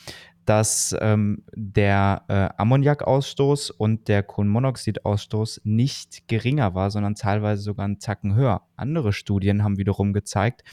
dass 0.50 0.96
ähm, 1.00 1.44
der 1.54 2.24
äh, 2.28 2.50
Ammoniakausstoß 2.60 3.70
und 3.70 4.08
der 4.08 4.24
Kohlenmonoxidausstoß 4.24 5.62
nicht 5.64 6.28
geringer 6.28 6.74
war, 6.74 6.90
sondern 6.90 7.14
teilweise 7.14 7.62
sogar 7.62 7.86
einen 7.86 8.00
Zacken 8.00 8.34
höher. 8.34 8.64
Andere 8.76 9.14
Studien 9.14 9.64
haben 9.64 9.78
wiederum 9.78 10.12
gezeigt, 10.12 10.64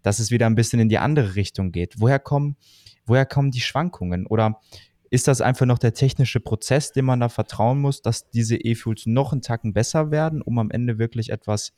dass 0.00 0.20
es 0.20 0.30
wieder 0.30 0.46
ein 0.46 0.54
bisschen 0.54 0.80
in 0.80 0.88
die 0.88 0.96
andere 0.96 1.34
Richtung 1.34 1.70
geht. 1.70 2.00
Woher 2.00 2.18
kommen, 2.18 2.56
woher 3.04 3.26
kommen 3.26 3.50
die 3.50 3.60
Schwankungen? 3.60 4.26
Oder 4.26 4.58
ist 5.10 5.28
das 5.28 5.42
einfach 5.42 5.66
noch 5.66 5.78
der 5.78 5.92
technische 5.92 6.40
Prozess, 6.40 6.92
dem 6.92 7.04
man 7.04 7.20
da 7.20 7.28
vertrauen 7.28 7.78
muss, 7.78 8.00
dass 8.00 8.30
diese 8.30 8.56
E-Fuels 8.56 9.04
noch 9.04 9.32
einen 9.32 9.42
Tacken 9.42 9.74
besser 9.74 10.10
werden, 10.10 10.40
um 10.40 10.58
am 10.58 10.70
Ende 10.70 10.98
wirklich 10.98 11.28
etwas 11.28 11.74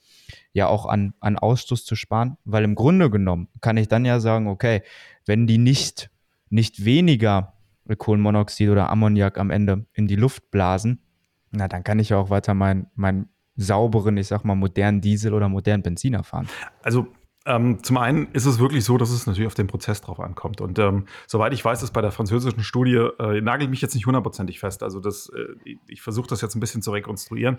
ja 0.53 0.69
auch 0.69 0.87
an, 0.87 1.13
an 1.19 1.37
Ausstoß 1.37 1.85
zu 1.85 1.97
sparen? 1.97 2.37
Weil 2.45 2.63
im 2.63 2.77
Grunde 2.77 3.11
genommen 3.11 3.49
kann 3.61 3.79
ich 3.79 3.89
dann 3.89 4.05
ja 4.05 4.21
sagen, 4.21 4.47
okay, 4.47 4.83
wenn 5.27 5.49
die 5.49 5.59
nicht 5.59 6.09
nicht 6.51 6.85
weniger 6.85 7.55
Kohlenmonoxid 7.97 8.69
oder 8.69 8.91
Ammoniak 8.91 9.39
am 9.39 9.51
Ende 9.51 9.87
in 9.95 10.07
die 10.07 10.17
Luft 10.17 10.51
blasen, 10.51 11.03
na, 11.51 11.69
dann 11.69 11.85
kann 11.85 11.99
ich 11.99 12.11
ja 12.11 12.19
auch 12.19 12.31
weiter 12.31 12.55
meinen 12.55 12.89
mein 12.95 13.29
sauberen, 13.57 14.17
ich 14.17 14.29
sag 14.29 14.45
mal, 14.45 14.55
modernen 14.55 15.01
Diesel 15.01 15.35
oder 15.35 15.49
modernen 15.49 15.83
Benziner 15.83 16.23
fahren. 16.23 16.49
Also 16.83 17.09
ähm, 17.49 17.83
zum 17.83 17.97
einen 17.97 18.29
ist 18.33 18.45
es 18.45 18.59
wirklich 18.59 18.85
so, 18.85 18.99
dass 18.99 19.11
es 19.11 19.27
natürlich 19.27 19.47
auf 19.47 19.55
den 19.55 19.67
Prozess 19.67 20.01
drauf 20.01 20.21
ankommt. 20.21 20.61
Und 20.61 20.79
ähm, 20.79 21.07
soweit 21.27 21.53
ich 21.55 21.65
weiß, 21.65 21.83
ist 21.83 21.93
bei 21.93 22.03
der 22.03 22.13
französischen 22.13 22.63
Studie, 22.63 23.09
äh, 23.19 23.41
nagel 23.41 23.65
ich 23.65 23.71
mich 23.71 23.81
jetzt 23.81 23.95
nicht 23.95 24.07
hundertprozentig 24.07 24.61
fest, 24.61 24.83
also 24.83 25.01
das, 25.01 25.31
äh, 25.31 25.77
ich 25.89 26.03
versuche 26.03 26.29
das 26.29 26.41
jetzt 26.41 26.55
ein 26.55 26.61
bisschen 26.61 26.83
zu 26.83 26.93
rekonstruieren, 26.93 27.57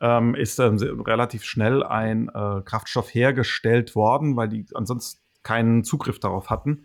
ähm, 0.00 0.34
ist 0.34 0.60
ähm, 0.60 0.76
relativ 1.00 1.44
schnell 1.44 1.82
ein 1.82 2.28
äh, 2.28 2.60
Kraftstoff 2.64 3.12
hergestellt 3.14 3.94
worden, 3.94 4.36
weil 4.36 4.50
die 4.50 4.66
ansonsten 4.74 5.20
keinen 5.42 5.84
Zugriff 5.84 6.20
darauf 6.20 6.50
hatten. 6.50 6.84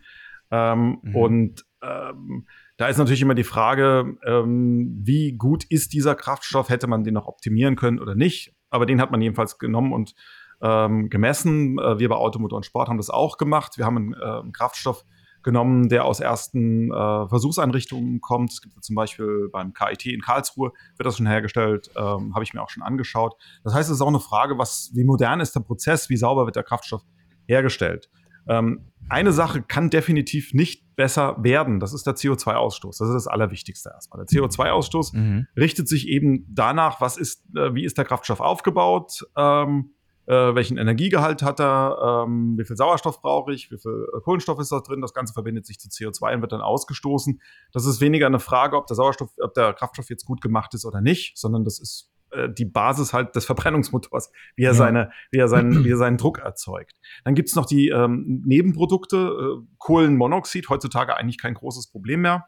Ähm, 0.51 0.99
mhm. 1.01 1.15
Und 1.15 1.65
ähm, 1.81 2.47
da 2.77 2.87
ist 2.87 2.97
natürlich 2.97 3.21
immer 3.21 3.35
die 3.35 3.43
Frage, 3.43 4.17
ähm, 4.25 4.99
wie 5.03 5.33
gut 5.33 5.63
ist 5.65 5.93
dieser 5.93 6.15
Kraftstoff? 6.15 6.69
Hätte 6.69 6.87
man 6.87 7.03
den 7.03 7.13
noch 7.13 7.27
optimieren 7.27 7.75
können 7.75 7.99
oder 7.99 8.15
nicht? 8.15 8.53
Aber 8.69 8.85
den 8.85 8.99
hat 8.99 9.11
man 9.11 9.21
jedenfalls 9.21 9.57
genommen 9.57 9.93
und 9.93 10.15
ähm, 10.61 11.09
gemessen. 11.09 11.79
Äh, 11.79 11.99
wir 11.99 12.09
bei 12.09 12.15
Automotor 12.15 12.57
und 12.57 12.65
Sport 12.65 12.89
haben 12.89 12.97
das 12.97 13.09
auch 13.09 13.37
gemacht. 13.37 13.77
Wir 13.77 13.85
haben 13.85 13.97
einen, 13.97 14.13
äh, 14.13 14.39
einen 14.41 14.51
Kraftstoff 14.51 15.05
genommen, 15.45 15.89
der 15.89 16.05
aus 16.05 16.19
ersten 16.19 16.91
äh, 16.91 17.27
Versuchseinrichtungen 17.29 18.19
kommt. 18.19 18.51
Es 18.51 18.61
gibt 18.61 18.83
zum 18.83 18.95
Beispiel 18.95 19.47
beim 19.51 19.73
KIT 19.73 20.07
in 20.07 20.19
Karlsruhe, 20.19 20.71
wird 20.97 21.05
das 21.05 21.17
schon 21.17 21.27
hergestellt, 21.27 21.91
ähm, 21.95 22.33
habe 22.33 22.43
ich 22.43 22.53
mir 22.53 22.63
auch 22.63 22.69
schon 22.69 22.81
angeschaut. 22.81 23.35
Das 23.63 23.75
heißt, 23.75 23.89
es 23.89 23.97
ist 23.97 24.01
auch 24.01 24.07
eine 24.07 24.19
Frage, 24.19 24.57
was, 24.57 24.91
wie 24.95 25.03
modern 25.03 25.39
ist 25.39 25.55
der 25.55 25.59
Prozess, 25.59 26.09
wie 26.09 26.17
sauber 26.17 26.45
wird 26.47 26.55
der 26.55 26.63
Kraftstoff 26.63 27.03
hergestellt. 27.45 28.09
Ähm, 28.47 28.91
eine 29.09 29.31
Sache 29.31 29.61
kann 29.61 29.89
definitiv 29.89 30.53
nicht 30.53 30.95
besser 30.95 31.35
werden. 31.39 31.79
Das 31.79 31.93
ist 31.93 32.07
der 32.07 32.15
CO2-Ausstoß. 32.15 32.97
Das 32.99 33.07
ist 33.07 33.13
das 33.13 33.27
Allerwichtigste 33.27 33.91
erstmal. 33.93 34.25
Der 34.25 34.27
CO2-Ausstoß 34.27 35.15
mhm. 35.15 35.47
richtet 35.57 35.87
sich 35.87 36.07
eben 36.07 36.45
danach, 36.49 37.01
was 37.01 37.17
ist, 37.17 37.43
äh, 37.55 37.73
wie 37.75 37.83
ist 37.83 37.97
der 37.97 38.05
Kraftstoff 38.05 38.39
aufgebaut, 38.39 39.25
ähm, 39.37 39.91
äh, 40.27 40.55
welchen 40.55 40.77
Energiegehalt 40.77 41.43
hat 41.43 41.59
er, 41.59 42.25
ähm, 42.25 42.57
wie 42.57 42.65
viel 42.65 42.75
Sauerstoff 42.75 43.21
brauche 43.21 43.53
ich, 43.53 43.69
wie 43.69 43.77
viel 43.77 44.07
äh, 44.15 44.21
Kohlenstoff 44.21 44.59
ist 44.59 44.71
da 44.71 44.79
drin. 44.79 45.01
Das 45.01 45.13
Ganze 45.13 45.33
verbindet 45.33 45.67
sich 45.67 45.79
zu 45.79 45.87
CO2 45.87 46.35
und 46.35 46.41
wird 46.41 46.51
dann 46.51 46.61
ausgestoßen. 46.61 47.39
Das 47.73 47.85
ist 47.85 48.01
weniger 48.01 48.25
eine 48.25 48.39
Frage, 48.39 48.75
ob 48.75 48.87
der 48.87 48.95
Sauerstoff, 48.95 49.29
ob 49.39 49.53
der 49.53 49.73
Kraftstoff 49.73 50.09
jetzt 50.09 50.25
gut 50.25 50.41
gemacht 50.41 50.73
ist 50.73 50.85
oder 50.85 51.01
nicht, 51.01 51.37
sondern 51.37 51.63
das 51.63 51.79
ist 51.79 52.11
äh, 52.35 52.53
die 52.53 52.65
Basis 52.65 53.13
halt 53.13 53.35
des 53.35 53.45
Verbrennungsmotors, 53.45 54.31
wie 54.55 54.63
er, 54.63 54.71
ja. 54.71 54.73
seine, 54.73 55.11
wie 55.31 55.37
er, 55.37 55.47
seinen, 55.47 55.83
wie 55.85 55.91
er 55.91 55.97
seinen 55.97 56.17
Druck 56.17 56.39
erzeugt. 56.39 56.93
Dann 57.23 57.35
gibt's 57.35 57.55
noch 57.55 57.65
die 57.65 57.89
ähm, 57.89 58.43
Nebenprodukte, 58.45 59.17
äh, 59.17 59.65
Kohlenmonoxid, 59.77 60.69
heutzutage 60.69 61.15
eigentlich 61.15 61.37
kein 61.37 61.53
großes 61.53 61.87
Problem 61.87 62.21
mehr 62.21 62.47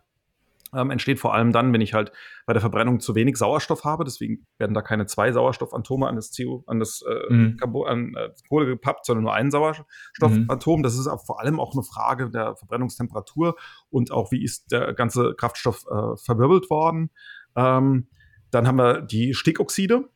ähm, 0.73 0.91
entsteht 0.91 1.19
vor 1.19 1.33
allem 1.33 1.51
dann, 1.51 1.71
wenn 1.73 1.81
ich 1.81 1.93
halt 1.93 2.11
bei 2.45 2.53
der 2.53 2.61
Verbrennung 2.61 2.99
zu 2.99 3.15
wenig 3.15 3.37
Sauerstoff 3.37 3.83
habe. 3.83 4.03
Deswegen 4.03 4.45
werden 4.57 4.73
da 4.73 4.81
keine 4.81 5.05
zwei 5.05 5.31
Sauerstoffatome 5.31 6.07
an 6.07 6.15
das 6.15 6.35
CO, 6.35 6.63
an 6.67 6.79
das 6.79 7.03
äh, 7.07 7.33
mhm. 7.33 7.57
an, 7.85 8.13
äh, 8.15 8.29
Kohle 8.49 8.65
gepappt, 8.65 9.05
sondern 9.05 9.23
nur 9.23 9.33
ein 9.33 9.51
Sauerstoffatom. 9.51 10.79
Mhm. 10.79 10.83
Das 10.83 10.97
ist 10.97 11.09
vor 11.25 11.39
allem 11.39 11.59
auch 11.59 11.73
eine 11.73 11.83
Frage 11.83 12.29
der 12.29 12.55
Verbrennungstemperatur 12.55 13.55
und 13.89 14.11
auch, 14.11 14.31
wie 14.31 14.43
ist 14.43 14.71
der 14.71 14.93
ganze 14.93 15.35
Kraftstoff 15.35 15.85
äh, 15.89 16.17
verwirbelt 16.17 16.69
worden. 16.69 17.11
Ähm, 17.55 18.07
dann 18.51 18.67
haben 18.67 18.77
wir 18.77 19.01
die 19.01 19.33
Stickoxide. 19.33 20.09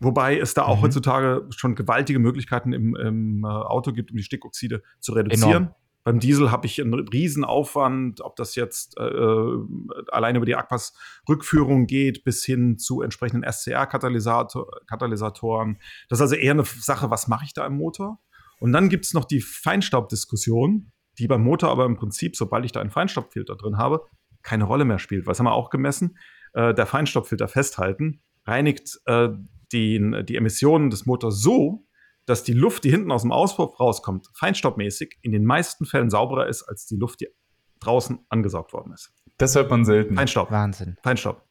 Wobei 0.00 0.38
es 0.38 0.54
da 0.54 0.64
auch 0.64 0.78
mhm. 0.78 0.82
heutzutage 0.82 1.46
schon 1.50 1.74
gewaltige 1.74 2.18
Möglichkeiten 2.18 2.72
im, 2.72 2.96
im 2.96 3.44
äh, 3.44 3.48
Auto 3.48 3.92
gibt, 3.92 4.10
um 4.10 4.16
die 4.16 4.22
Stickoxide 4.22 4.82
zu 5.00 5.12
reduzieren. 5.12 5.50
Enorm. 5.50 5.74
Beim 6.02 6.18
Diesel 6.18 6.50
habe 6.50 6.66
ich 6.66 6.80
einen 6.80 6.94
Riesenaufwand, 6.94 8.22
ob 8.22 8.34
das 8.36 8.54
jetzt 8.54 8.96
äh, 8.98 9.12
allein 10.10 10.34
über 10.34 10.46
die 10.46 10.56
Aquas-Rückführung 10.56 11.86
geht, 11.86 12.24
bis 12.24 12.42
hin 12.42 12.78
zu 12.78 13.02
entsprechenden 13.02 13.44
SCR-Katalysatoren. 13.50 15.78
Das 16.08 16.18
ist 16.18 16.22
also 16.22 16.36
eher 16.36 16.52
eine 16.52 16.64
Sache, 16.64 17.10
was 17.10 17.28
mache 17.28 17.44
ich 17.44 17.52
da 17.52 17.66
im 17.66 17.76
Motor? 17.76 18.18
Und 18.60 18.72
dann 18.72 18.88
gibt 18.88 19.04
es 19.04 19.12
noch 19.12 19.26
die 19.26 19.42
Feinstaubdiskussion, 19.42 20.90
die 21.18 21.28
beim 21.28 21.42
Motor 21.42 21.70
aber 21.70 21.84
im 21.84 21.96
Prinzip, 21.96 22.34
sobald 22.34 22.64
ich 22.64 22.72
da 22.72 22.80
einen 22.80 22.90
Feinstaubfilter 22.90 23.56
drin 23.56 23.76
habe, 23.76 24.06
keine 24.42 24.64
Rolle 24.64 24.86
mehr 24.86 24.98
spielt. 24.98 25.26
Was 25.26 25.38
haben 25.38 25.46
wir 25.46 25.52
auch 25.52 25.68
gemessen? 25.68 26.16
Äh, 26.52 26.74
der 26.74 26.86
Feinstaubfilter 26.86 27.48
festhalten 27.48 28.22
reinigt 28.44 29.00
äh, 29.06 29.28
die, 29.72 30.24
die 30.24 30.36
Emissionen 30.36 30.90
des 30.90 31.06
Motors 31.06 31.40
so, 31.40 31.86
dass 32.26 32.42
die 32.42 32.52
Luft, 32.52 32.84
die 32.84 32.90
hinten 32.90 33.12
aus 33.12 33.22
dem 33.22 33.32
Auspuff 33.32 33.78
rauskommt, 33.78 34.28
feinstaubmäßig 34.34 35.18
in 35.22 35.32
den 35.32 35.44
meisten 35.44 35.86
Fällen 35.86 36.10
sauberer 36.10 36.48
ist 36.48 36.62
als 36.62 36.86
die 36.86 36.96
Luft, 36.96 37.20
die 37.20 37.28
draußen 37.80 38.18
angesaugt 38.28 38.72
worden 38.72 38.92
ist. 38.92 39.12
Das 39.38 39.54
hört 39.54 39.70
man 39.70 39.84
selten. 39.84 40.14
Feinstaub. 40.14 40.50
Wahnsinn. 40.50 40.96
Feinstaub. 41.02 41.42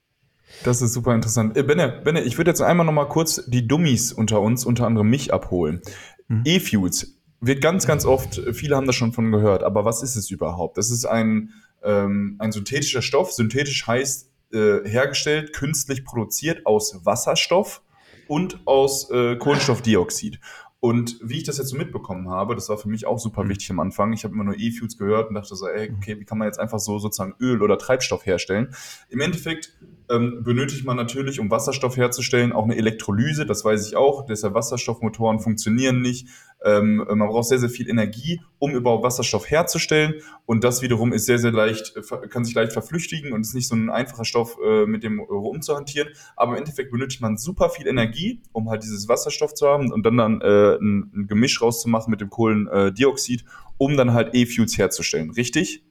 Das 0.63 0.81
ist 0.81 0.93
super 0.93 1.13
interessant. 1.13 1.57
Äh, 1.57 1.63
Benne, 1.63 2.01
Benne, 2.03 2.21
ich 2.21 2.37
würde 2.37 2.51
jetzt 2.51 2.61
einmal 2.61 2.85
noch 2.85 2.93
mal 2.93 3.07
kurz 3.07 3.43
die 3.47 3.67
Dummies 3.67 4.13
unter 4.13 4.41
uns, 4.41 4.65
unter 4.65 4.85
anderem 4.85 5.09
mich, 5.09 5.33
abholen. 5.33 5.81
Mhm. 6.27 6.43
E-Fuels 6.45 7.19
wird 7.41 7.61
ganz, 7.61 7.87
ganz 7.87 8.05
oft, 8.05 8.41
viele 8.53 8.75
haben 8.75 8.85
das 8.85 8.95
schon 8.95 9.13
von 9.13 9.31
gehört, 9.31 9.63
aber 9.63 9.85
was 9.85 10.03
ist 10.03 10.15
es 10.15 10.29
überhaupt? 10.29 10.77
Das 10.77 10.91
ist 10.91 11.05
ein, 11.05 11.53
ähm, 11.83 12.35
ein 12.39 12.51
synthetischer 12.51 13.01
Stoff. 13.01 13.31
Synthetisch 13.31 13.87
heißt 13.87 14.28
äh, 14.53 14.87
hergestellt, 14.87 15.53
künstlich 15.53 16.05
produziert 16.05 16.65
aus 16.65 17.05
Wasserstoff 17.05 17.81
und 18.27 18.59
aus 18.65 19.09
äh, 19.11 19.35
Kohlenstoffdioxid. 19.37 20.39
Und 20.81 21.19
wie 21.21 21.37
ich 21.37 21.43
das 21.43 21.57
jetzt 21.57 21.69
so 21.69 21.77
mitbekommen 21.77 22.29
habe, 22.29 22.55
das 22.55 22.69
war 22.69 22.77
für 22.77 22.87
mich 22.87 23.05
auch 23.05 23.19
super 23.19 23.43
mhm. 23.43 23.49
wichtig 23.49 23.69
am 23.71 23.79
Anfang. 23.79 24.13
Ich 24.13 24.23
habe 24.23 24.33
immer 24.33 24.45
nur 24.45 24.57
E-Fuels 24.57 24.97
gehört 24.97 25.29
und 25.29 25.35
dachte 25.35 25.55
so, 25.55 25.67
ey, 25.67 25.91
okay, 25.95 26.19
wie 26.19 26.25
kann 26.25 26.37
man 26.37 26.47
jetzt 26.47 26.59
einfach 26.59 26.79
so 26.79 26.99
sozusagen 26.99 27.35
Öl 27.41 27.61
oder 27.61 27.77
Treibstoff 27.77 28.25
herstellen? 28.25 28.73
Im 29.09 29.19
Endeffekt 29.19 29.77
ähm, 30.09 30.43
benötigt 30.43 30.85
man 30.85 30.97
natürlich, 30.97 31.39
um 31.39 31.51
Wasserstoff 31.51 31.97
herzustellen, 31.97 32.51
auch 32.51 32.63
eine 32.63 32.75
Elektrolyse. 32.75 33.45
Das 33.45 33.63
weiß 33.63 33.87
ich 33.87 33.95
auch. 33.95 34.25
Deshalb 34.25 34.53
Wasserstoffmotoren 34.53 35.39
funktionieren 35.39 36.01
nicht. 36.01 36.27
Ähm, 36.65 36.97
man 37.07 37.29
braucht 37.29 37.47
sehr, 37.47 37.59
sehr 37.59 37.69
viel 37.69 37.87
Energie, 37.89 38.41
um 38.57 38.71
überhaupt 38.71 39.03
Wasserstoff 39.03 39.49
herzustellen. 39.49 40.15
Und 40.45 40.63
das 40.63 40.81
wiederum 40.81 41.13
ist 41.13 41.25
sehr, 41.25 41.39
sehr 41.39 41.51
leicht, 41.51 41.95
äh, 41.95 42.27
kann 42.27 42.43
sich 42.43 42.53
leicht 42.55 42.73
verflüchtigen 42.73 43.31
und 43.31 43.41
ist 43.41 43.53
nicht 43.53 43.67
so 43.67 43.75
ein 43.75 43.89
einfacher 43.89 44.25
Stoff, 44.25 44.57
äh, 44.63 44.85
mit 44.85 45.03
dem 45.03 45.19
rumzuhantieren. 45.19 46.09
Aber 46.35 46.53
im 46.53 46.57
Endeffekt 46.57 46.91
benötigt 46.91 47.21
man 47.21 47.37
super 47.37 47.69
viel 47.69 47.87
Energie, 47.87 48.41
um 48.51 48.69
halt 48.69 48.83
dieses 48.83 49.07
Wasserstoff 49.07 49.53
zu 49.53 49.67
haben 49.67 49.91
und 49.91 50.05
dann 50.05 50.17
dann 50.17 50.41
äh, 50.41 50.75
ein, 50.75 51.11
ein 51.15 51.27
Gemisch 51.27 51.61
rauszumachen 51.61 52.11
mit 52.11 52.19
dem 52.19 52.29
Kohlendioxid, 52.29 53.45
um 53.77 53.95
dann 53.95 54.13
halt 54.13 54.33
E-Fuels 54.33 54.77
herzustellen. 54.77 55.31
Richtig? 55.31 55.83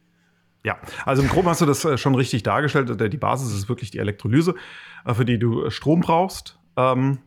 Ja, 0.65 0.79
also 1.05 1.23
im 1.23 1.29
Groben 1.29 1.49
hast 1.49 1.61
du 1.61 1.67
das 1.67 1.85
äh, 1.85 1.97
schon 1.97 2.15
richtig 2.15 2.43
dargestellt. 2.43 3.13
Die 3.13 3.17
Basis 3.17 3.55
ist 3.55 3.69
wirklich 3.69 3.91
die 3.91 3.99
Elektrolyse, 3.99 4.55
äh, 5.05 5.15
für 5.15 5.25
die 5.25 5.39
du 5.39 5.71
Strom 5.71 6.01
brauchst. 6.01 6.59
Ähm, 6.77 7.19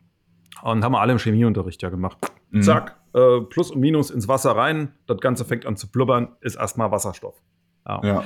und 0.62 0.84
haben 0.84 0.92
wir 0.92 1.02
alle 1.02 1.14
im 1.14 1.20
Chemieunterricht 1.20 1.82
ja 1.82 1.90
gemacht. 1.90 2.18
Mhm. 2.52 2.62
Zack, 2.62 3.00
äh, 3.14 3.42
Plus 3.42 3.72
und 3.72 3.80
Minus 3.80 4.12
ins 4.12 4.28
Wasser 4.28 4.56
rein, 4.56 4.94
das 5.08 5.20
Ganze 5.20 5.46
fängt 5.46 5.66
an 5.66 5.76
zu 5.76 5.90
blubbern, 5.90 6.36
ist 6.42 6.56
erstmal 6.56 6.92
Wasserstoff. 6.92 7.42
Ja. 7.88 8.02
ja. 8.04 8.24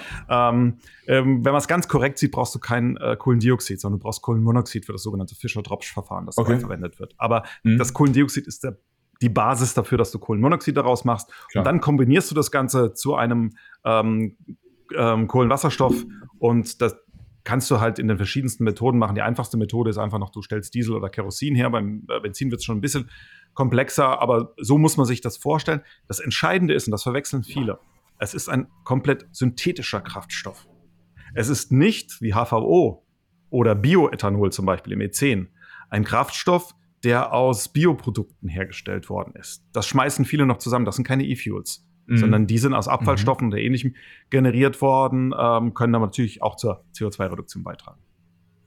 Ähm, 0.49 0.79
ähm, 1.07 1.45
wenn 1.45 1.53
man 1.53 1.59
es 1.59 1.67
ganz 1.67 1.87
korrekt 1.87 2.17
sieht, 2.17 2.31
brauchst 2.31 2.53
du 2.55 2.59
kein 2.59 2.97
äh, 2.97 3.15
Kohlendioxid, 3.15 3.79
sondern 3.79 3.99
du 3.99 4.03
brauchst 4.03 4.21
Kohlenmonoxid 4.21 4.85
für 4.85 4.91
das 4.91 5.03
sogenannte 5.03 5.35
Fischer-Tropsch-Verfahren, 5.35 6.25
das 6.25 6.37
okay. 6.37 6.59
verwendet 6.59 6.99
wird. 6.99 7.15
Aber 7.17 7.43
mhm. 7.63 7.77
das 7.77 7.93
Kohlendioxid 7.93 8.47
ist 8.47 8.63
der, 8.63 8.77
die 9.21 9.29
Basis 9.29 9.73
dafür, 9.73 9.97
dass 9.97 10.11
du 10.11 10.19
Kohlenmonoxid 10.19 10.75
daraus 10.75 11.05
machst. 11.05 11.31
Klar. 11.51 11.61
Und 11.61 11.65
dann 11.65 11.79
kombinierst 11.79 12.29
du 12.31 12.35
das 12.35 12.51
Ganze 12.51 12.93
zu 12.93 13.15
einem 13.15 13.55
ähm, 13.85 14.37
ähm, 14.95 15.27
Kohlenwasserstoff 15.27 16.05
und 16.39 16.81
das 16.81 16.95
kannst 17.45 17.69
du 17.71 17.79
halt 17.79 17.99
in 17.99 18.07
den 18.07 18.17
verschiedensten 18.17 18.63
Methoden 18.63 18.97
machen. 18.97 19.15
Die 19.15 19.21
einfachste 19.21 19.55
Methode 19.55 19.91
ist 19.91 19.97
einfach 19.97 20.19
noch, 20.19 20.31
du 20.31 20.41
stellst 20.41 20.73
Diesel 20.73 20.95
oder 20.95 21.09
Kerosin 21.09 21.55
her. 21.55 21.69
Beim 21.69 22.05
äh, 22.09 22.19
Benzin 22.19 22.51
wird 22.51 22.59
es 22.59 22.65
schon 22.65 22.77
ein 22.77 22.81
bisschen 22.81 23.09
komplexer, 23.53 24.19
aber 24.19 24.53
so 24.57 24.77
muss 24.77 24.97
man 24.97 25.05
sich 25.05 25.21
das 25.21 25.37
vorstellen. 25.37 25.81
Das 26.07 26.19
Entscheidende 26.19 26.73
ist, 26.73 26.87
und 26.87 26.91
das 26.91 27.03
verwechseln 27.03 27.43
viele, 27.43 27.79
es 28.17 28.33
ist 28.33 28.49
ein 28.49 28.67
komplett 28.83 29.27
synthetischer 29.31 30.01
Kraftstoff. 30.01 30.67
Es 31.33 31.47
ist 31.47 31.71
nicht 31.71 32.21
wie 32.21 32.33
HVO 32.33 33.05
oder 33.49 33.75
Bioethanol 33.75 34.51
zum 34.51 34.65
Beispiel 34.65 34.93
im 34.93 34.99
E10 34.99 35.47
ein 35.89 36.03
Kraftstoff, 36.03 36.73
der 37.03 37.33
aus 37.33 37.69
Bioprodukten 37.69 38.49
hergestellt 38.49 39.09
worden 39.09 39.35
ist. 39.35 39.63
Das 39.71 39.85
schmeißen 39.85 40.25
viele 40.25 40.47
noch 40.47 40.57
zusammen. 40.57 40.85
Das 40.85 40.95
sind 40.95 41.05
keine 41.05 41.25
E-Fuels 41.25 41.84
mhm. 42.07 42.17
sondern 42.17 42.47
die 42.47 42.57
sind 42.57 42.73
aus 42.73 42.87
Abfallstoffen 42.87 43.47
mhm. 43.47 43.53
oder 43.53 43.61
ähnlichem 43.61 43.95
generiert 44.29 44.81
worden, 44.81 45.33
ähm, 45.37 45.73
können 45.73 45.95
aber 45.95 46.05
natürlich 46.05 46.41
auch 46.41 46.55
zur 46.55 46.83
CO2-Reduktion 46.95 47.63
beitragen. 47.63 47.99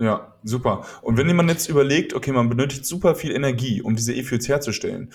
Ja, 0.00 0.34
super. 0.44 0.84
Und 1.02 1.16
wenn 1.16 1.26
jemand 1.26 1.50
jetzt 1.50 1.68
überlegt, 1.68 2.14
okay, 2.14 2.30
man 2.30 2.48
benötigt 2.48 2.86
super 2.86 3.16
viel 3.16 3.32
Energie, 3.32 3.82
um 3.82 3.96
diese 3.96 4.14
E-Fuels 4.14 4.48
herzustellen, 4.48 5.10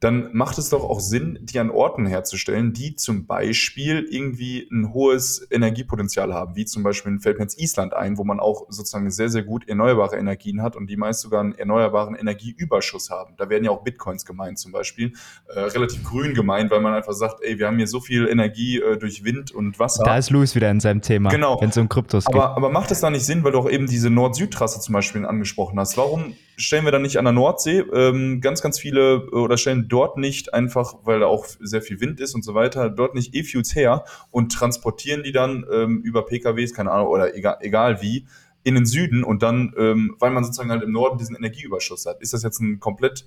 dann 0.00 0.30
macht 0.32 0.58
es 0.58 0.68
doch 0.68 0.84
auch 0.84 1.00
Sinn, 1.00 1.40
die 1.42 1.58
an 1.58 1.70
Orten 1.70 2.06
herzustellen, 2.06 2.72
die 2.72 2.94
zum 2.94 3.26
Beispiel 3.26 4.06
irgendwie 4.08 4.68
ein 4.70 4.92
hohes 4.92 5.46
Energiepotenzial 5.50 6.32
haben, 6.32 6.54
wie 6.54 6.64
zum 6.64 6.84
Beispiel 6.84 7.12
mir 7.12 7.20
jetzt 7.24 7.60
Island 7.60 7.94
ein, 7.94 8.16
wo 8.16 8.24
man 8.24 8.38
auch 8.38 8.66
sozusagen 8.68 9.10
sehr, 9.10 9.28
sehr 9.28 9.42
gut 9.42 9.68
erneuerbare 9.68 10.16
Energien 10.16 10.62
hat 10.62 10.76
und 10.76 10.88
die 10.88 10.96
meist 10.96 11.20
sogar 11.20 11.40
einen 11.40 11.54
erneuerbaren 11.54 12.14
Energieüberschuss 12.14 13.10
haben. 13.10 13.34
Da 13.36 13.48
werden 13.48 13.64
ja 13.64 13.72
auch 13.72 13.82
Bitcoins 13.82 14.24
gemeint 14.24 14.58
zum 14.58 14.70
Beispiel, 14.70 15.12
äh, 15.48 15.60
relativ 15.60 16.04
grün 16.04 16.32
gemeint, 16.34 16.70
weil 16.70 16.80
man 16.80 16.94
einfach 16.94 17.14
sagt, 17.14 17.42
ey, 17.42 17.58
wir 17.58 17.66
haben 17.66 17.76
hier 17.76 17.88
so 17.88 18.00
viel 18.00 18.28
Energie 18.28 18.78
äh, 18.78 18.98
durch 18.98 19.24
Wind 19.24 19.50
und 19.50 19.80
Wasser. 19.80 20.04
Da 20.04 20.16
ist 20.16 20.30
Louis 20.30 20.54
wieder 20.54 20.70
in 20.70 20.78
seinem 20.78 21.02
Thema, 21.02 21.30
genau. 21.30 21.60
wenn 21.60 21.70
es 21.70 21.76
um 21.76 21.88
Kryptos 21.88 22.24
geht. 22.24 22.36
Aber, 22.36 22.56
aber 22.56 22.70
macht 22.70 22.92
es 22.92 23.00
da 23.00 23.10
nicht 23.10 23.24
Sinn, 23.24 23.42
weil 23.42 23.52
du 23.52 23.58
auch 23.58 23.70
eben 23.70 23.86
diese 23.86 24.10
Nord-Süd-Trasse 24.10 24.80
zum 24.80 24.92
Beispiel 24.92 25.26
angesprochen 25.26 25.78
hast? 25.78 25.96
Warum 25.96 26.34
stellen 26.58 26.84
wir 26.84 26.92
dann 26.92 27.02
nicht 27.02 27.18
an 27.18 27.24
der 27.24 27.32
Nordsee 27.32 27.84
ähm, 27.94 28.40
ganz, 28.40 28.60
ganz 28.60 28.78
viele 28.78 29.30
oder 29.30 29.56
stellen 29.56 29.88
dort 29.88 30.18
nicht 30.18 30.52
einfach, 30.52 30.96
weil 31.04 31.20
da 31.20 31.26
auch 31.26 31.46
sehr 31.60 31.80
viel 31.80 32.00
Wind 32.00 32.20
ist 32.20 32.34
und 32.34 32.44
so 32.44 32.54
weiter, 32.54 32.90
dort 32.90 33.14
nicht 33.14 33.34
E-Fuels 33.34 33.74
her 33.74 34.04
und 34.30 34.52
transportieren 34.52 35.22
die 35.22 35.32
dann 35.32 35.64
ähm, 35.72 36.02
über 36.02 36.26
PKWs, 36.26 36.74
keine 36.74 36.90
Ahnung, 36.90 37.08
oder 37.08 37.34
egal, 37.34 37.58
egal 37.60 38.02
wie, 38.02 38.26
in 38.64 38.74
den 38.74 38.86
Süden 38.86 39.24
und 39.24 39.42
dann, 39.42 39.72
ähm, 39.78 40.16
weil 40.18 40.30
man 40.30 40.44
sozusagen 40.44 40.70
halt 40.70 40.82
im 40.82 40.92
Norden 40.92 41.16
diesen 41.16 41.36
Energieüberschuss 41.36 42.06
hat. 42.06 42.20
Ist 42.20 42.32
das 42.32 42.42
jetzt 42.42 42.60
eine 42.60 42.78
komplett 42.78 43.24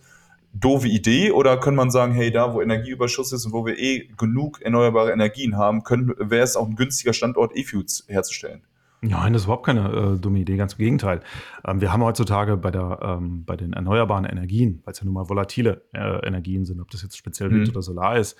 doofe 0.53 0.89
Idee 0.89 1.31
oder 1.31 1.57
kann 1.57 1.75
man 1.75 1.89
sagen, 1.89 2.13
hey, 2.13 2.31
da 2.31 2.53
wo 2.53 2.61
Energieüberschuss 2.61 3.31
ist 3.31 3.45
und 3.45 3.53
wo 3.53 3.65
wir 3.65 3.79
eh 3.79 4.09
genug 4.17 4.61
erneuerbare 4.61 5.11
Energien 5.11 5.57
haben, 5.57 5.81
wäre 5.85 6.43
es 6.43 6.57
auch 6.57 6.67
ein 6.67 6.75
günstiger 6.75 7.13
Standort, 7.13 7.55
E-Fuels 7.55 8.05
herzustellen? 8.07 8.61
Nein, 9.03 9.33
das 9.33 9.41
ist 9.41 9.45
überhaupt 9.45 9.65
keine 9.65 9.89
äh, 9.89 10.19
dumme 10.19 10.39
Idee, 10.39 10.57
ganz 10.57 10.73
im 10.73 10.79
Gegenteil. 10.79 11.21
Ähm, 11.65 11.81
wir 11.81 11.91
haben 11.91 12.03
heutzutage 12.03 12.55
bei, 12.55 12.69
der, 12.69 12.99
ähm, 13.01 13.45
bei 13.45 13.57
den 13.57 13.73
erneuerbaren 13.73 14.25
Energien, 14.25 14.81
weil 14.85 14.91
es 14.91 14.99
ja 14.99 15.05
nun 15.05 15.15
mal 15.15 15.27
volatile 15.27 15.83
äh, 15.93 16.25
Energien 16.25 16.65
sind, 16.65 16.79
ob 16.79 16.91
das 16.91 17.01
jetzt 17.01 17.17
speziell 17.17 17.49
Wind 17.49 17.63
mhm. 17.63 17.69
oder 17.71 17.81
Solar 17.81 18.17
ist, 18.17 18.37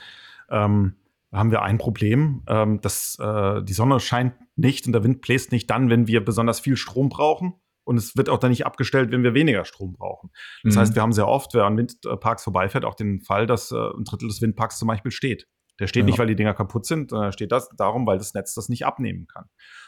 ähm, 0.49 0.93
haben 1.31 1.49
wir 1.49 1.63
ein 1.63 1.79
Problem, 1.79 2.43
ähm, 2.47 2.79
dass 2.81 3.17
äh, 3.19 3.63
die 3.63 3.73
Sonne 3.73 3.99
scheint 3.99 4.33
nicht 4.55 4.85
und 4.85 4.93
der 4.93 5.03
Wind 5.03 5.21
bläst 5.21 5.51
nicht 5.51 5.69
dann, 5.69 5.89
wenn 5.89 6.07
wir 6.07 6.23
besonders 6.23 6.59
viel 6.59 6.77
Strom 6.77 7.09
brauchen. 7.09 7.53
Und 7.83 7.97
es 7.97 8.15
wird 8.15 8.29
auch 8.29 8.37
dann 8.37 8.51
nicht 8.51 8.65
abgestellt, 8.65 9.11
wenn 9.11 9.23
wir 9.23 9.33
weniger 9.33 9.65
Strom 9.65 9.93
brauchen. 9.93 10.29
Das 10.63 10.75
mhm. 10.75 10.79
heißt, 10.79 10.95
wir 10.95 11.01
haben 11.01 11.13
sehr 11.13 11.27
oft, 11.27 11.55
wer 11.55 11.65
an 11.65 11.77
Windparks 11.77 12.43
vorbeifährt, 12.43 12.85
auch 12.85 12.93
den 12.93 13.21
Fall, 13.21 13.47
dass 13.47 13.71
äh, 13.71 13.75
ein 13.75 14.03
Drittel 14.03 14.27
des 14.27 14.41
Windparks 14.41 14.77
zum 14.77 14.87
Beispiel 14.87 15.11
steht. 15.11 15.47
Der 15.81 15.87
steht 15.87 16.01
ja. 16.01 16.05
nicht, 16.05 16.19
weil 16.19 16.27
die 16.27 16.35
Dinger 16.35 16.53
kaputt 16.53 16.85
sind, 16.85 17.09
sondern 17.09 17.31
steht 17.31 17.51
das 17.51 17.67
darum, 17.75 18.05
weil 18.05 18.19
das 18.19 18.35
Netz 18.35 18.53
das 18.53 18.69
nicht 18.69 18.85
abnehmen 18.85 19.25
kann. 19.25 19.45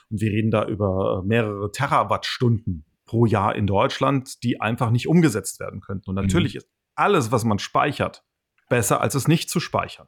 Und 0.09 0.21
wir 0.21 0.31
reden 0.31 0.49
da 0.49 0.65
über 0.65 1.21
äh, 1.21 1.27
mehrere 1.27 1.71
Terawattstunden 1.71 2.83
pro 3.05 3.27
Jahr 3.27 3.55
in 3.55 3.67
Deutschland, 3.67 4.41
die 4.43 4.59
einfach 4.59 4.89
nicht 4.89 5.07
umgesetzt 5.07 5.59
werden 5.59 5.81
könnten. 5.81 6.09
Und 6.09 6.15
natürlich 6.15 6.55
mhm. 6.55 6.57
ist 6.57 6.69
alles, 6.95 7.31
was 7.31 7.43
man 7.45 7.59
speichert, 7.59 8.23
besser, 8.69 9.01
als 9.01 9.13
es 9.13 9.27
nicht 9.27 9.51
zu 9.51 9.59
speichern. 9.59 10.07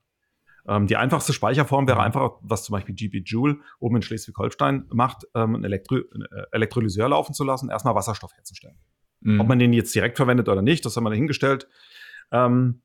Ähm, 0.68 0.88
die 0.88 0.98
einfachste 0.98 1.34
Speicherform 1.34 1.88
wäre 1.88 2.02
einfach, 2.02 2.40
was 2.42 2.64
zum 2.64 2.74
Beispiel 2.74 2.96
GP 2.96 3.22
Joule 3.24 3.60
oben 3.80 3.98
in 3.98 4.02
Schleswig-Holstein 4.02 4.86
macht, 4.92 5.28
ähm, 5.36 5.54
einen 5.54 5.66
Elektro 5.66 5.98
äh, 5.98 6.02
Elektrolyseur 6.52 7.10
laufen 7.10 7.36
zu 7.36 7.44
lassen, 7.44 7.70
erstmal 7.70 7.94
Wasserstoff 7.94 8.34
herzustellen. 8.34 8.80
Mhm. 9.20 9.40
Ob 9.40 9.48
man 9.48 9.60
den 9.60 9.72
jetzt 9.72 9.94
direkt 9.94 10.18
verwendet 10.18 10.50
oder 10.50 10.64
nicht, 10.64 10.84
das 10.84 10.98
haben 10.98 11.04
wir 11.04 11.12
dahingestellt. 11.12 11.68
Ähm, 12.32 12.82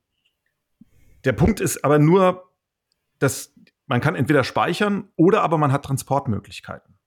der 1.23 1.33
Punkt 1.33 1.59
ist 1.59 1.83
aber 1.83 1.97
nur, 1.97 2.50
dass 3.21 3.53
man 3.85 4.01
kann 4.01 4.15
entweder 4.15 4.43
speichern 4.43 5.09
oder 5.15 5.43
aber 5.43 5.57
man 5.57 5.71
hat 5.71 5.85
Transportmöglichkeiten. 5.85 6.97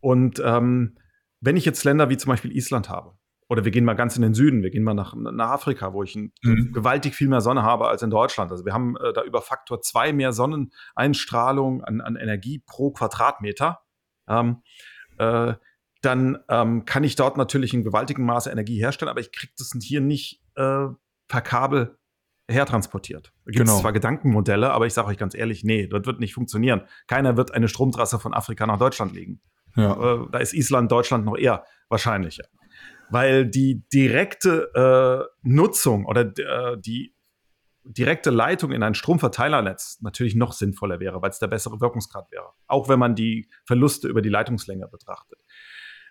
Und 0.00 0.40
ähm, 0.44 0.98
wenn 1.40 1.56
ich 1.56 1.64
jetzt 1.64 1.84
Länder 1.84 2.10
wie 2.10 2.16
zum 2.16 2.30
Beispiel 2.30 2.54
Island 2.54 2.88
habe, 2.88 3.16
oder 3.48 3.64
wir 3.64 3.70
gehen 3.70 3.84
mal 3.84 3.94
ganz 3.94 4.16
in 4.16 4.22
den 4.22 4.34
Süden, 4.34 4.62
wir 4.62 4.70
gehen 4.70 4.82
mal 4.82 4.94
nach, 4.94 5.14
nach 5.14 5.50
Afrika, 5.50 5.92
wo 5.92 6.02
ich 6.02 6.14
ein, 6.16 6.32
mhm. 6.42 6.72
gewaltig 6.72 7.14
viel 7.14 7.28
mehr 7.28 7.40
Sonne 7.40 7.62
habe 7.62 7.88
als 7.88 8.02
in 8.02 8.10
Deutschland. 8.10 8.50
Also 8.50 8.64
wir 8.64 8.72
haben 8.72 8.96
äh, 8.96 9.12
da 9.12 9.22
über 9.22 9.42
Faktor 9.42 9.80
zwei 9.80 10.12
mehr 10.12 10.32
Sonneneinstrahlung 10.32 11.82
an, 11.82 12.00
an 12.00 12.16
Energie 12.16 12.62
pro 12.66 12.90
Quadratmeter. 12.90 13.80
Ähm, 14.28 14.62
äh, 15.18 15.54
dann 16.00 16.38
ähm, 16.48 16.84
kann 16.84 17.04
ich 17.04 17.16
dort 17.16 17.36
natürlich 17.36 17.72
in 17.72 17.84
gewaltigem 17.84 18.24
Maße 18.24 18.50
Energie 18.50 18.78
herstellen, 18.78 19.10
aber 19.10 19.20
ich 19.20 19.32
kriege 19.32 19.52
das 19.56 19.72
hier 19.82 20.00
nicht 20.00 20.42
äh, 20.56 20.86
per 21.28 21.40
Kabel 21.42 21.98
hertransportiert. 22.48 23.32
Da 23.44 23.50
gibt 23.50 23.64
es 23.64 23.70
genau. 23.70 23.80
zwar 23.80 23.92
Gedankenmodelle, 23.92 24.70
aber 24.70 24.86
ich 24.86 24.94
sage 24.94 25.08
euch 25.08 25.18
ganz 25.18 25.34
ehrlich, 25.34 25.64
nee, 25.64 25.86
das 25.86 26.04
wird 26.04 26.20
nicht 26.20 26.34
funktionieren. 26.34 26.82
Keiner 27.06 27.36
wird 27.36 27.52
eine 27.52 27.68
Stromtrasse 27.68 28.18
von 28.18 28.34
Afrika 28.34 28.66
nach 28.66 28.78
Deutschland 28.78 29.14
legen. 29.14 29.40
Ja. 29.76 30.22
Äh, 30.22 30.26
da 30.30 30.38
ist 30.38 30.52
Island, 30.52 30.92
Deutschland 30.92 31.24
noch 31.24 31.36
eher 31.36 31.64
wahrscheinlicher. 31.88 32.44
Weil 33.10 33.46
die 33.46 33.84
direkte 33.92 34.70
äh, 34.74 35.32
Nutzung 35.42 36.06
oder 36.06 36.22
äh, 36.22 36.78
die 36.78 37.14
direkte 37.84 38.30
Leitung 38.30 38.72
in 38.72 38.82
ein 38.82 38.94
Stromverteilernetz 38.94 39.98
natürlich 40.00 40.34
noch 40.34 40.52
sinnvoller 40.52 41.00
wäre, 41.00 41.20
weil 41.20 41.30
es 41.30 41.38
der 41.38 41.48
bessere 41.48 41.80
Wirkungsgrad 41.80 42.30
wäre. 42.30 42.50
Auch 42.66 42.88
wenn 42.88 42.98
man 42.98 43.14
die 43.14 43.48
Verluste 43.66 44.08
über 44.08 44.22
die 44.22 44.30
Leitungslänge 44.30 44.88
betrachtet 44.88 45.38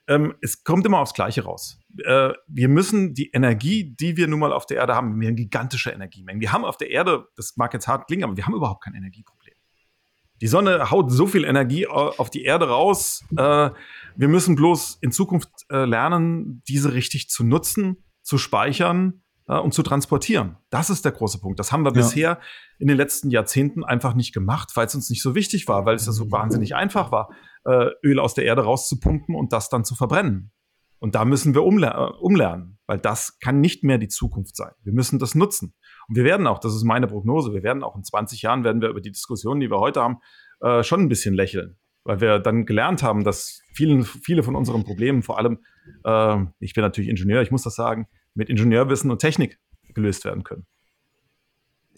ähm, 0.08 0.36
es 0.42 0.63
kommt 0.63 0.86
immer 0.86 1.00
aufs 1.00 1.13
Gleiche 1.13 1.44
raus. 1.44 1.80
Äh, 2.04 2.34
wir 2.48 2.68
müssen 2.68 3.13
die 3.13 3.32
Energie, 3.32 3.96
die 3.96 4.18
wir 4.18 4.28
nun 4.28 4.39
mal 4.39 4.52
auf 4.52 4.66
der 4.66 4.78
Erde 4.78 4.96
haben, 4.96 5.20
wir 5.20 5.28
haben 5.28 5.36
gigantische 5.36 5.92
Energiemengen. 5.92 6.42
Wir 6.42 6.52
haben 6.52 6.66
auf 6.66 6.78
der 6.78 6.89
Erde, 6.89 7.28
das 7.36 7.56
mag 7.56 7.74
jetzt 7.74 7.88
hart 7.88 8.08
klingen, 8.08 8.26
aber 8.26 8.36
wir 8.36 8.46
haben 8.46 8.54
überhaupt 8.54 8.84
kein 8.84 8.96
Energieproblem. 8.96 9.54
Die 10.42 10.48
Sonne 10.48 10.92
haut 10.92 11.10
so 11.10 11.26
viel 11.26 11.46
Energie 11.46 11.88
auf 11.88 12.30
die 12.30 12.44
Erde 12.44 12.68
raus. 12.68 13.24
Äh, 13.38 13.70
wir 14.16 14.28
müssen 14.28 14.56
bloß 14.56 14.98
in 15.00 15.12
Zukunft 15.12 15.50
äh, 15.70 15.86
lernen, 15.86 16.62
diese 16.68 16.94
richtig 16.94 17.30
zu 17.30 17.46
nutzen, 17.46 18.04
zu 18.24 18.38
speichern 18.38 19.22
äh, 19.48 19.58
und 19.58 19.74
zu 19.74 19.84
transportieren. 19.84 20.58
Das 20.70 20.89
ist 20.89 21.06
der 21.06 21.13
große 21.13 21.39
Punkt. 21.39 21.60
Das 21.60 21.72
haben 21.72 21.84
wir 21.84 21.92
ja. 21.92 22.02
bisher 22.02 22.39
in 22.78 22.89
den 22.89 22.98
letzten 22.98 23.30
Jahrzehnten 23.30 23.86
einfach 23.86 24.16
nicht 24.16 24.34
gemacht, 24.34 24.72
weil 24.76 24.88
es 24.88 24.96
uns 24.96 25.10
nicht 25.10 25.22
so 25.22 25.34
wichtig 25.34 25.70
war, 25.70 25.86
weil 25.86 25.96
es 25.96 26.08
ja 26.08 26.12
so 26.12 26.30
wahnsinnig 26.30 26.76
einfach 26.76 27.12
war 27.12 27.30
äh, 27.65 27.89
Öl 28.04 28.19
aus 28.19 28.34
der 28.34 28.45
Erde 28.45 28.63
rauszupumpen 28.63 29.36
und 29.36 29.54
das 29.54 29.69
dann 29.69 29.86
zu 29.86 29.95
verbrennen. 29.95 30.52
Und 30.99 31.15
da 31.15 31.26
müssen 31.26 31.54
wir 31.54 31.63
umler 31.63 32.13
äh, 32.13 32.17
umlernen, 32.21 32.80
weil 32.88 32.97
das 32.97 33.38
kann 33.39 33.60
nicht 33.60 33.84
mehr 33.84 33.97
die 33.97 34.08
Zukunft 34.08 34.56
sein. 34.56 34.71
Wir 34.84 34.93
müssen 34.93 35.19
das 35.19 35.36
nutzen. 35.36 35.76
Und 36.08 36.15
wir 36.15 36.23
werden 36.23 36.47
auch, 36.47 36.60
das 36.60 36.76
ist 36.76 36.84
meine 36.84 37.08
Prognose, 37.08 37.54
wir 37.54 37.62
werden 37.62 37.84
auch 37.84 37.95
in 37.95 38.04
20 38.04 38.41
Jahren, 38.41 38.63
werden 38.63 38.82
wir 38.82 38.89
über 38.89 39.02
die 39.02 39.12
Diskussionen, 39.12 39.60
die 39.60 39.69
wir 39.69 39.80
heute 39.80 40.02
haben, 40.02 40.19
äh, 40.62 40.82
schon 40.84 41.02
ein 41.02 41.10
bisschen 41.10 41.36
lächeln. 41.36 41.78
Weil 42.06 42.21
wir 42.21 42.39
dann 42.39 42.65
gelernt 42.65 43.04
haben, 43.04 43.26
dass 43.26 43.62
vielen, 43.73 44.04
viele 44.04 44.43
von 44.43 44.56
unseren 44.56 44.84
Problemen, 44.86 45.23
vor 45.23 45.38
allem, 45.38 45.60
äh, 46.06 46.38
ich 46.60 46.73
bin 46.73 46.84
natürlich 46.84 47.10
Ingenieur, 47.10 47.41
ich 47.41 47.52
muss 47.52 47.63
das 47.63 47.76
sagen, 47.76 48.08
mit 48.34 48.49
Ingenieurwissen 48.49 49.12
und 49.12 49.19
Technik 49.19 49.60
gelöst 49.93 50.23
werden 50.23 50.43
können. 50.43 50.65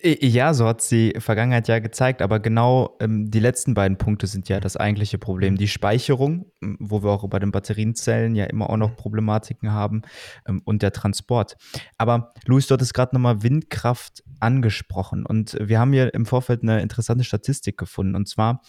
Ja, 0.01 0.53
so 0.53 0.67
hat 0.67 0.81
es 0.81 0.89
die 0.89 1.13
Vergangenheit 1.19 1.69
ja 1.69 1.79
gezeigt, 1.79 2.21
aber 2.21 2.39
genau 2.39 2.97
ähm, 2.99 3.31
die 3.31 3.39
letzten 3.39 3.73
beiden 3.73 3.97
Punkte 3.97 4.27
sind 4.27 4.49
ja 4.49 4.60
das 4.60 4.75
eigentliche 4.75 5.17
Problem. 5.17 5.55
Die 5.55 5.69
Speicherung, 5.69 6.51
wo 6.60 7.01
wir 7.01 7.12
auch 7.12 7.27
bei 7.29 7.39
den 7.39 7.51
Batterienzellen 7.51 8.36
ja 8.36 8.45
immer 8.45 8.69
auch 8.69 8.77
noch 8.77 8.97
Problematiken 8.97 9.71
haben, 9.71 10.01
ähm, 10.47 10.62
und 10.65 10.81
der 10.81 10.91
Transport. 10.91 11.55
Aber 11.97 12.34
Luis, 12.45 12.67
du 12.67 12.73
hattest 12.73 12.93
gerade 12.93 13.15
nochmal 13.15 13.41
Windkraft 13.41 14.23
angesprochen 14.41 15.25
und 15.25 15.58
wir 15.62 15.79
haben 15.79 15.93
hier 15.93 16.13
im 16.13 16.25
Vorfeld 16.25 16.63
eine 16.63 16.81
interessante 16.81 17.23
Statistik 17.23 17.77
gefunden 17.77 18.15
und 18.15 18.27
zwar 18.27 18.62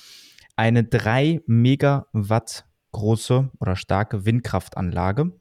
eine 0.55 0.85
3 0.85 1.43
Megawatt 1.47 2.67
große 2.93 3.51
oder 3.59 3.75
starke 3.75 4.25
Windkraftanlage. 4.25 5.33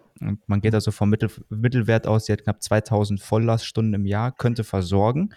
Man 0.47 0.61
geht 0.61 0.73
also 0.73 0.91
vom 0.91 1.09
Mittel, 1.09 1.29
Mittelwert 1.49 2.07
aus, 2.07 2.25
die 2.25 2.31
hat 2.31 2.43
knapp 2.43 2.63
2000 2.63 3.21
Volllaststunden 3.21 3.93
im 3.93 4.05
Jahr, 4.05 4.31
könnte 4.31 4.63
versorgen 4.63 5.29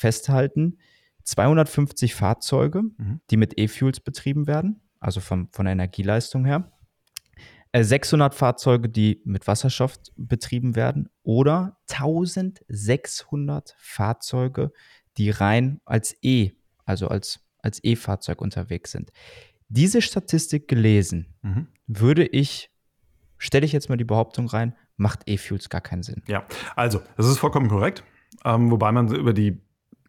festhalten, 0.00 0.78
250 1.24 2.14
Fahrzeuge, 2.14 2.82
mhm. 2.82 3.20
die 3.30 3.36
mit 3.36 3.58
E-Fuels 3.58 4.00
betrieben 4.00 4.46
werden, 4.46 4.80
also 4.98 5.20
vom, 5.20 5.48
von 5.52 5.66
der 5.66 5.72
Energieleistung 5.72 6.46
her. 6.46 6.72
600 7.76 8.32
äh, 8.32 8.36
Fahrzeuge, 8.36 8.88
die 8.88 9.22
mit 9.24 9.46
Wasserstoff 9.46 9.96
betrieben 10.16 10.74
werden 10.74 11.08
oder 11.22 11.78
1600 11.88 13.76
Fahrzeuge, 13.78 14.72
die 15.18 15.30
rein 15.30 15.80
als 15.84 16.16
E, 16.22 16.50
also 16.84 17.06
als, 17.06 17.46
als 17.58 17.78
E-Fahrzeug 17.84 18.40
unterwegs 18.40 18.90
sind. 18.90 19.12
Diese 19.68 20.02
Statistik 20.02 20.66
gelesen, 20.66 21.36
mhm. 21.42 21.68
würde 21.86 22.26
ich, 22.26 22.72
stelle 23.38 23.64
ich 23.66 23.72
jetzt 23.72 23.88
mal 23.88 23.96
die 23.96 24.04
Behauptung 24.04 24.48
rein, 24.48 24.74
macht 24.96 25.20
E-Fuels 25.26 25.68
gar 25.68 25.80
keinen 25.80 26.02
Sinn. 26.02 26.24
Ja, 26.26 26.44
also, 26.74 27.00
das 27.16 27.26
ist 27.26 27.38
vollkommen 27.38 27.68
korrekt. 27.68 28.02
Ähm, 28.44 28.70
wobei 28.70 28.90
man 28.90 29.14
über 29.14 29.32
die 29.32 29.60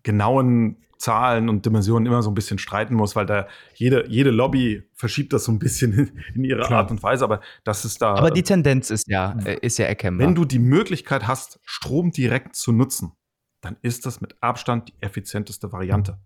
genauen 0.04 0.78
Zahlen 1.02 1.50
und 1.50 1.66
Dimensionen 1.66 2.06
immer 2.06 2.22
so 2.22 2.30
ein 2.30 2.36
bisschen 2.36 2.60
streiten 2.60 2.94
muss, 2.94 3.16
weil 3.16 3.26
da 3.26 3.48
jede, 3.74 4.08
jede 4.08 4.30
Lobby 4.30 4.84
verschiebt 4.94 5.34
das 5.34 5.46
so 5.46 5.52
ein 5.52 5.60
bisschen 5.60 6.12
in, 6.36 6.44
ihre 6.44 6.62
Klar. 6.62 6.82
Art 6.82 6.92
und 6.92 7.02
Weise, 7.04 7.24
aber 7.24 7.42
das 7.64 7.84
ist 7.84 8.02
da. 8.02 8.14
Aber 8.14 8.32
die 8.32 8.44
Tendenz 8.44 8.92
ist 8.92 9.08
ja, 9.08 9.38
äh, 9.44 9.58
ist 9.62 9.80
ja 9.80 9.86
erkennbar. 9.86 10.28
Wenn 10.28 10.36
du 10.36 10.46
die 10.46 10.60
Möglichkeit 10.60 11.28
hast, 11.28 11.60
Strom 11.66 12.12
direkt 12.12 12.56
zu 12.56 12.72
nutzen, 12.72 13.14
dann 13.62 13.78
ist 13.82 14.06
das 14.06 14.22
mit 14.22 14.36
Abstand 14.42 14.90
die 14.90 14.94
effizienteste 15.02 15.72
Variante. 15.72 16.20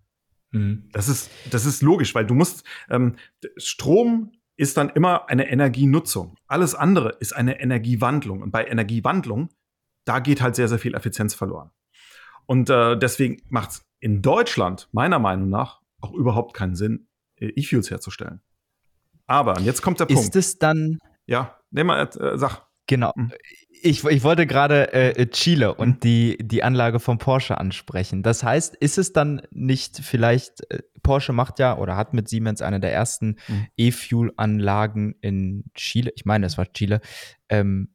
Mhm. 0.52 0.88
Das, 0.92 1.08
ist, 1.08 1.30
das 1.50 1.66
ist 1.66 1.82
logisch, 1.82 2.14
weil 2.14 2.26
du 2.26 2.34
musst, 2.34 2.64
ähm, 2.90 3.16
Strom 3.56 4.32
ist 4.56 4.76
dann 4.76 4.90
immer 4.90 5.28
eine 5.28 5.50
Energienutzung. 5.50 6.36
Alles 6.46 6.74
andere 6.74 7.16
ist 7.20 7.34
eine 7.34 7.60
Energiewandlung. 7.60 8.42
Und 8.42 8.50
bei 8.50 8.66
Energiewandlung, 8.66 9.50
da 10.04 10.18
geht 10.20 10.40
halt 10.40 10.56
sehr, 10.56 10.68
sehr 10.68 10.78
viel 10.78 10.94
Effizienz 10.94 11.34
verloren. 11.34 11.70
Und 12.46 12.70
äh, 12.70 12.96
deswegen 12.96 13.42
macht 13.48 13.70
es 13.70 13.86
in 14.00 14.22
Deutschland 14.22 14.88
meiner 14.92 15.18
Meinung 15.18 15.48
nach 15.48 15.80
auch 16.00 16.12
überhaupt 16.12 16.54
keinen 16.54 16.76
Sinn, 16.76 17.08
äh, 17.36 17.46
E-Fuels 17.56 17.90
herzustellen. 17.90 18.40
Aber, 19.26 19.56
und 19.56 19.64
jetzt 19.64 19.82
kommt 19.82 20.00
der 20.00 20.06
Punkt. 20.06 20.22
Ist 20.22 20.36
es 20.36 20.58
dann. 20.58 20.98
Ja, 21.26 21.58
nehmen 21.70 21.88
wir, 21.88 22.02
äh, 22.20 22.38
sag. 22.38 22.62
Genau. 22.86 23.12
Mhm. 23.16 23.32
Ich, 23.68 24.04
ich 24.04 24.22
wollte 24.22 24.46
gerade 24.46 24.92
äh, 24.92 25.26
Chile 25.26 25.74
und 25.74 25.96
mhm. 25.96 26.00
die, 26.00 26.38
die 26.40 26.62
Anlage 26.62 27.00
von 27.00 27.18
Porsche 27.18 27.58
ansprechen. 27.58 28.22
Das 28.22 28.44
heißt, 28.44 28.76
ist 28.76 28.96
es 28.96 29.12
dann 29.12 29.42
nicht 29.50 29.98
vielleicht, 29.98 30.70
äh, 30.70 30.82
Porsche 31.02 31.32
macht 31.32 31.58
ja 31.58 31.76
oder 31.76 31.96
hat 31.96 32.14
mit 32.14 32.28
Siemens 32.28 32.62
eine 32.62 32.78
der 32.78 32.92
ersten 32.92 33.36
mhm. 33.48 33.66
E-Fuel-Anlagen 33.76 35.16
in 35.20 35.64
Chile, 35.74 36.12
ich 36.14 36.24
meine, 36.24 36.46
es 36.46 36.56
war 36.58 36.72
Chile, 36.72 37.00
ähm, 37.48 37.88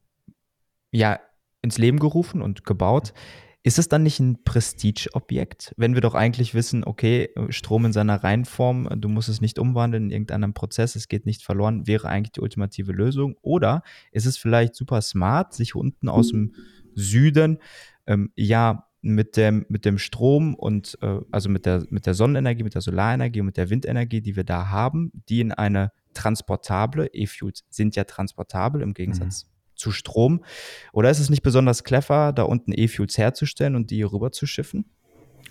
ja, 0.92 1.20
ins 1.62 1.78
Leben 1.78 2.00
gerufen 2.00 2.42
und 2.42 2.66
gebaut. 2.66 3.14
Mhm 3.16 3.51
ist 3.64 3.78
es 3.78 3.88
dann 3.88 4.04
nicht 4.04 4.20
ein 4.20 4.44
Prestigeobjekt, 4.44 5.74
wenn 5.78 5.94
wir 5.94 6.02
doch 6.02 6.16
eigentlich 6.16 6.56
wissen, 6.56 6.84
okay, 6.84 7.30
Strom 7.50 7.86
in 7.86 7.94
seiner 7.94 8.24
Reihenform, 8.24 8.90
du 9.00 9.08
musst 9.08 9.30
es 9.30 9.40
nicht 9.40 9.60
umwandeln 9.60 10.06
in 10.06 10.12
irgendeinem 10.12 10.54
Prozess, 10.54 10.96
es 10.96 11.08
geht 11.08 11.26
nicht 11.28 11.44
verloren, 11.44 11.86
wäre 11.86 12.08
eigentlich 12.08 12.32
die 12.32 12.42
ultimative 12.42 12.92
Lösung? 12.92 13.36
Oder 13.42 13.84
ist 14.12 14.26
es 14.26 14.38
vielleicht 14.38 14.76
super 14.76 15.02
smart, 15.02 15.54
sich 15.54 15.76
unten 15.76 16.10
aus 16.10 16.30
dem 16.30 16.56
Süden 16.96 17.60
ähm, 18.08 18.32
ja 18.36 18.88
mit 19.04 19.38
dem, 19.38 19.66
mit 19.70 19.86
dem 19.86 20.00
Strom 20.00 20.56
und 20.56 20.98
äh, 21.02 21.20
also 21.32 21.50
mit 21.50 21.66
der, 21.66 21.86
mit 21.90 22.06
der 22.08 22.16
Sonnenenergie, 22.16 22.64
mit 22.64 22.76
der 22.76 22.82
Solarenergie 22.82 23.42
und 23.42 23.48
mit 23.48 23.58
der 23.58 23.70
Windenergie, 23.70 24.22
die 24.22 24.36
wir 24.36 24.44
da 24.44 24.70
haben, 24.70 25.12
die 25.30 25.40
in 25.40 25.52
eine 25.52 25.92
transportable, 26.14 27.08
E-Fuels 27.14 27.64
sind 27.70 27.96
ja 27.96 28.04
transportabel 28.04 28.82
im 28.82 28.94
Gegensatz 28.94 29.46
mhm 29.46 29.51
zu 29.82 29.92
Strom? 29.92 30.44
Oder 30.94 31.10
ist 31.10 31.20
es 31.20 31.30
nicht 31.30 31.42
besonders 31.42 31.84
clever, 31.84 32.32
da 32.32 32.44
unten 32.44 32.72
E-Fuels 32.72 33.18
herzustellen 33.18 33.76
und 33.76 33.92
die 33.92 33.96
hier 33.96 34.14
rüber 34.14 34.32
zu 34.32 34.46
schiffen? 34.46 34.86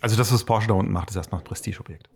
Also 0.00 0.16
das, 0.16 0.32
was 0.32 0.44
Porsche 0.44 0.68
da 0.68 0.74
unten 0.74 0.92
macht, 0.92 1.10
ist 1.10 1.16
erstmal 1.16 1.40
ein 1.40 1.44
Prestigeobjekt. 1.44 2.08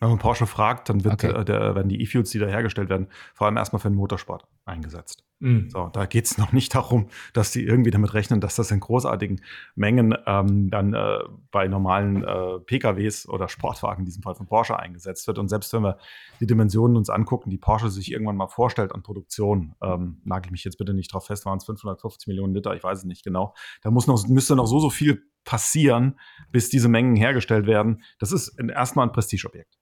Wenn 0.00 0.10
man 0.10 0.18
Porsche 0.18 0.46
fragt, 0.46 0.88
dann 0.88 1.04
wird, 1.04 1.14
okay. 1.14 1.30
äh, 1.30 1.44
der, 1.44 1.74
werden 1.74 1.88
die 1.88 2.02
E-Fuels, 2.02 2.30
die 2.30 2.38
da 2.38 2.46
hergestellt 2.46 2.90
werden, 2.90 3.06
vor 3.34 3.46
allem 3.46 3.56
erstmal 3.56 3.80
für 3.80 3.88
den 3.88 3.96
Motorsport 3.96 4.44
eingesetzt. 4.64 5.24
Mhm. 5.42 5.70
So, 5.70 5.88
da 5.88 6.06
geht 6.06 6.26
es 6.26 6.38
noch 6.38 6.52
nicht 6.52 6.72
darum, 6.72 7.08
dass 7.32 7.50
die 7.50 7.64
irgendwie 7.64 7.90
damit 7.90 8.14
rechnen, 8.14 8.40
dass 8.40 8.54
das 8.54 8.70
in 8.70 8.78
großartigen 8.78 9.40
Mengen 9.74 10.14
ähm, 10.24 10.70
dann 10.70 10.94
äh, 10.94 11.18
bei 11.50 11.66
normalen 11.66 12.22
äh, 12.22 12.60
PKWs 12.60 13.28
oder 13.28 13.48
Sportwagen, 13.48 14.02
in 14.02 14.04
diesem 14.06 14.22
Fall 14.22 14.36
von 14.36 14.46
Porsche, 14.46 14.78
eingesetzt 14.78 15.26
wird. 15.26 15.40
Und 15.40 15.48
selbst 15.48 15.72
wenn 15.72 15.82
wir 15.82 15.98
die 16.38 16.46
Dimensionen 16.46 16.96
uns 16.96 17.10
angucken, 17.10 17.50
die 17.50 17.58
Porsche 17.58 17.90
sich 17.90 18.12
irgendwann 18.12 18.36
mal 18.36 18.46
vorstellt 18.46 18.92
an 18.92 19.02
Produktion, 19.02 19.74
ähm, 19.82 20.20
nagel 20.24 20.46
ich 20.46 20.52
mich 20.52 20.64
jetzt 20.64 20.78
bitte 20.78 20.94
nicht 20.94 21.12
drauf 21.12 21.26
fest, 21.26 21.44
waren 21.44 21.58
es 21.58 21.64
550 21.64 22.28
Millionen 22.28 22.54
Liter, 22.54 22.76
ich 22.76 22.84
weiß 22.84 22.98
es 22.98 23.04
nicht 23.04 23.24
genau. 23.24 23.54
Da 23.82 23.90
muss 23.90 24.06
noch, 24.06 24.24
müsste 24.28 24.54
noch 24.54 24.66
so, 24.66 24.78
so 24.78 24.90
viel 24.90 25.24
passieren, 25.44 26.20
bis 26.52 26.68
diese 26.68 26.88
Mengen 26.88 27.16
hergestellt 27.16 27.66
werden. 27.66 28.04
Das 28.20 28.30
ist 28.30 28.56
erstmal 28.60 29.08
ein 29.08 29.12
Prestigeobjekt. 29.12 29.76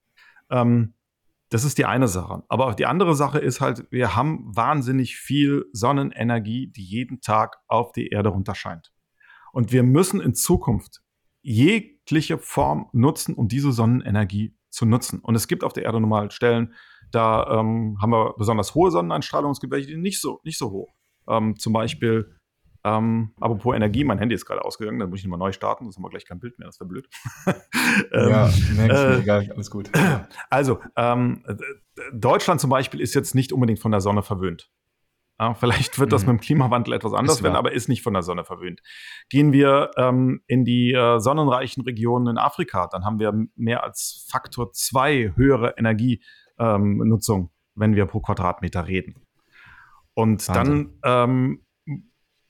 Ähm, 0.49 0.95
Das 1.51 1.65
ist 1.65 1.77
die 1.77 1.85
eine 1.85 2.07
Sache. 2.07 2.43
Aber 2.47 2.73
die 2.73 2.85
andere 2.85 3.13
Sache 3.13 3.37
ist 3.37 3.59
halt, 3.59 3.85
wir 3.91 4.15
haben 4.15 4.55
wahnsinnig 4.55 5.17
viel 5.17 5.65
Sonnenenergie, 5.73 6.67
die 6.67 6.83
jeden 6.83 7.19
Tag 7.19 7.57
auf 7.67 7.91
die 7.91 8.07
Erde 8.07 8.29
runterscheint. 8.29 8.93
Und 9.51 9.73
wir 9.73 9.83
müssen 9.83 10.21
in 10.21 10.33
Zukunft 10.33 11.01
jegliche 11.41 12.37
Form 12.37 12.87
nutzen, 12.93 13.35
um 13.35 13.49
diese 13.49 13.73
Sonnenenergie 13.73 14.55
zu 14.69 14.85
nutzen. 14.85 15.19
Und 15.19 15.35
es 15.35 15.49
gibt 15.49 15.65
auf 15.65 15.73
der 15.73 15.83
Erde 15.83 15.99
nun 15.99 16.09
mal 16.09 16.31
Stellen, 16.31 16.73
da 17.11 17.59
ähm, 17.59 17.97
haben 18.01 18.11
wir 18.11 18.33
besonders 18.37 18.73
hohe 18.73 18.89
Sonneneinstrahlung, 18.89 19.51
es 19.51 19.59
gibt 19.59 19.73
welche, 19.73 19.87
die 19.87 19.97
nicht 19.97 20.21
so, 20.21 20.39
nicht 20.45 20.57
so 20.57 20.71
hoch. 20.71 20.93
Ähm, 21.27 21.57
zum 21.57 21.73
Beispiel 21.73 22.37
ähm, 22.83 23.33
apropos 23.39 23.75
Energie, 23.75 24.03
mein 24.03 24.17
Handy 24.17 24.33
ist 24.33 24.45
gerade 24.45 24.65
ausgegangen, 24.65 24.99
dann 24.99 25.09
muss 25.09 25.19
ich 25.19 25.25
nochmal 25.25 25.39
neu 25.39 25.51
starten, 25.51 25.85
sonst 25.85 25.97
haben 25.97 26.03
wir 26.03 26.09
gleich 26.09 26.25
kein 26.25 26.39
Bild 26.39 26.57
mehr, 26.57 26.67
das 26.67 26.79
wäre 26.79 26.87
blöd. 26.87 27.07
ähm, 28.11 28.29
ja, 28.29 28.47
ich 28.47 28.79
äh, 28.79 29.19
egal, 29.19 29.51
alles 29.51 29.69
gut. 29.69 29.91
Also, 30.49 30.79
ähm, 30.95 31.43
Deutschland 32.13 32.59
zum 32.59 32.69
Beispiel 32.69 32.99
ist 32.99 33.13
jetzt 33.13 33.35
nicht 33.35 33.53
unbedingt 33.53 33.79
von 33.79 33.91
der 33.91 34.01
Sonne 34.01 34.23
verwöhnt. 34.23 34.69
Ja, 35.39 35.55
vielleicht 35.55 35.97
wird 35.97 36.11
das 36.11 36.23
mhm. 36.23 36.33
mit 36.33 36.39
dem 36.39 36.45
Klimawandel 36.45 36.93
etwas 36.93 37.13
anders 37.13 37.41
werden, 37.41 37.55
aber 37.55 37.71
ist 37.71 37.89
nicht 37.89 38.03
von 38.03 38.13
der 38.13 38.21
Sonne 38.21 38.43
verwöhnt. 38.43 38.81
Gehen 39.29 39.51
wir 39.51 39.89
ähm, 39.97 40.41
in 40.45 40.65
die 40.65 40.93
äh, 40.93 41.19
sonnenreichen 41.19 41.83
Regionen 41.83 42.27
in 42.27 42.37
Afrika, 42.37 42.87
dann 42.91 43.05
haben 43.05 43.19
wir 43.19 43.33
mehr 43.55 43.83
als 43.83 44.27
Faktor 44.29 44.71
zwei 44.71 45.33
höhere 45.35 45.75
Energienutzung, 45.77 47.41
ähm, 47.41 47.49
wenn 47.73 47.95
wir 47.95 48.05
pro 48.05 48.19
Quadratmeter 48.19 48.87
reden. 48.87 49.15
Und 50.13 50.47
Wahnsinn. 50.47 50.99
dann 51.01 51.29
ähm, 51.29 51.65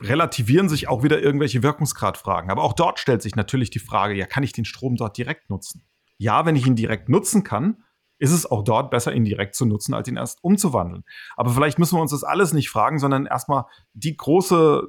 relativieren 0.01 0.69
sich 0.69 0.87
auch 0.87 1.03
wieder 1.03 1.21
irgendwelche 1.21 1.63
Wirkungsgradfragen. 1.63 2.49
Aber 2.51 2.63
auch 2.63 2.73
dort 2.73 2.99
stellt 2.99 3.21
sich 3.21 3.35
natürlich 3.35 3.69
die 3.69 3.79
Frage, 3.79 4.13
ja, 4.15 4.25
kann 4.25 4.43
ich 4.43 4.53
den 4.53 4.65
Strom 4.65 4.95
dort 4.95 5.17
direkt 5.17 5.49
nutzen? 5.49 5.87
Ja, 6.17 6.45
wenn 6.45 6.55
ich 6.55 6.67
ihn 6.67 6.75
direkt 6.75 7.09
nutzen 7.09 7.43
kann, 7.43 7.83
ist 8.21 8.31
es 8.31 8.45
auch 8.45 8.63
dort 8.63 8.91
besser, 8.91 9.13
ihn 9.13 9.25
direkt 9.25 9.55
zu 9.55 9.65
nutzen, 9.65 9.95
als 9.95 10.07
ihn 10.07 10.15
erst 10.15 10.43
umzuwandeln. 10.43 11.03
Aber 11.35 11.49
vielleicht 11.49 11.79
müssen 11.79 11.97
wir 11.97 12.01
uns 12.01 12.11
das 12.11 12.23
alles 12.23 12.53
nicht 12.53 12.69
fragen, 12.69 12.99
sondern 12.99 13.25
erstmal 13.25 13.65
die 13.93 14.15
große, 14.15 14.83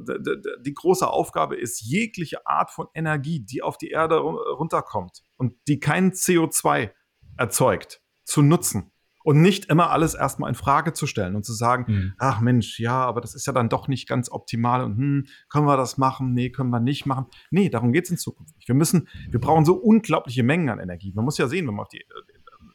die 0.61 0.75
große 0.75 1.09
Aufgabe 1.09 1.57
ist, 1.57 1.81
jegliche 1.81 2.46
Art 2.46 2.70
von 2.70 2.88
Energie, 2.92 3.40
die 3.40 3.62
auf 3.62 3.79
die 3.79 3.88
Erde 3.88 4.18
runterkommt 4.18 5.22
und 5.38 5.55
die 5.66 5.81
kein 5.81 6.12
CO2 6.12 6.90
erzeugt, 7.38 8.03
zu 8.25 8.42
nutzen 8.42 8.92
und 9.25 9.41
nicht 9.41 9.67
immer 9.67 9.91
alles 9.91 10.15
erstmal 10.15 10.49
in 10.49 10.55
Frage 10.55 10.93
zu 10.93 11.07
stellen 11.07 11.37
und 11.37 11.45
zu 11.45 11.53
sagen, 11.53 11.85
mhm. 11.87 12.15
ach 12.19 12.41
Mensch, 12.41 12.79
ja, 12.79 13.05
aber 13.05 13.21
das 13.21 13.35
ist 13.35 13.47
ja 13.47 13.53
dann 13.53 13.69
doch 13.69 13.89
nicht 13.89 14.09
ganz 14.09 14.31
optimal 14.31 14.85
und 14.85 14.97
hm, 14.97 15.27
können 15.49 15.67
wir 15.67 15.77
das 15.77 15.99
machen? 15.99 16.35
Nee, 16.35 16.51
können 16.51 16.71
wir 16.71 16.81
nicht 16.81 17.07
machen. 17.07 17.27
Nee, 17.51 17.69
darum 17.69 17.93
geht 17.93 18.05
es 18.05 18.11
in 18.11 18.17
Zukunft 18.17 18.57
nicht. 18.57 18.69
Wir 18.69 18.75
müssen, 18.75 19.09
wir 19.31 19.41
brauchen 19.41 19.65
so 19.65 19.75
unglaubliche 19.75 20.43
Mengen 20.43 20.69
an 20.69 20.79
Energie. 20.79 21.13
Man 21.15 21.25
muss 21.25 21.39
ja 21.39 21.49
sehen, 21.49 21.67
wenn 21.69 21.75
wir 21.75 21.87
die, 21.93 22.05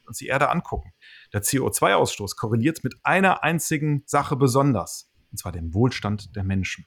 uns 0.06 0.18
die 0.18 0.26
Erde 0.26 0.50
angucken. 0.50 0.92
Der 1.32 1.42
CO2-Ausstoß 1.42 2.36
korreliert 2.36 2.82
mit 2.82 2.94
einer 3.04 3.42
einzigen 3.44 4.02
Sache 4.06 4.36
besonders, 4.36 5.10
und 5.30 5.38
zwar 5.38 5.52
dem 5.52 5.74
Wohlstand 5.74 6.34
der 6.34 6.44
Menschen. 6.44 6.86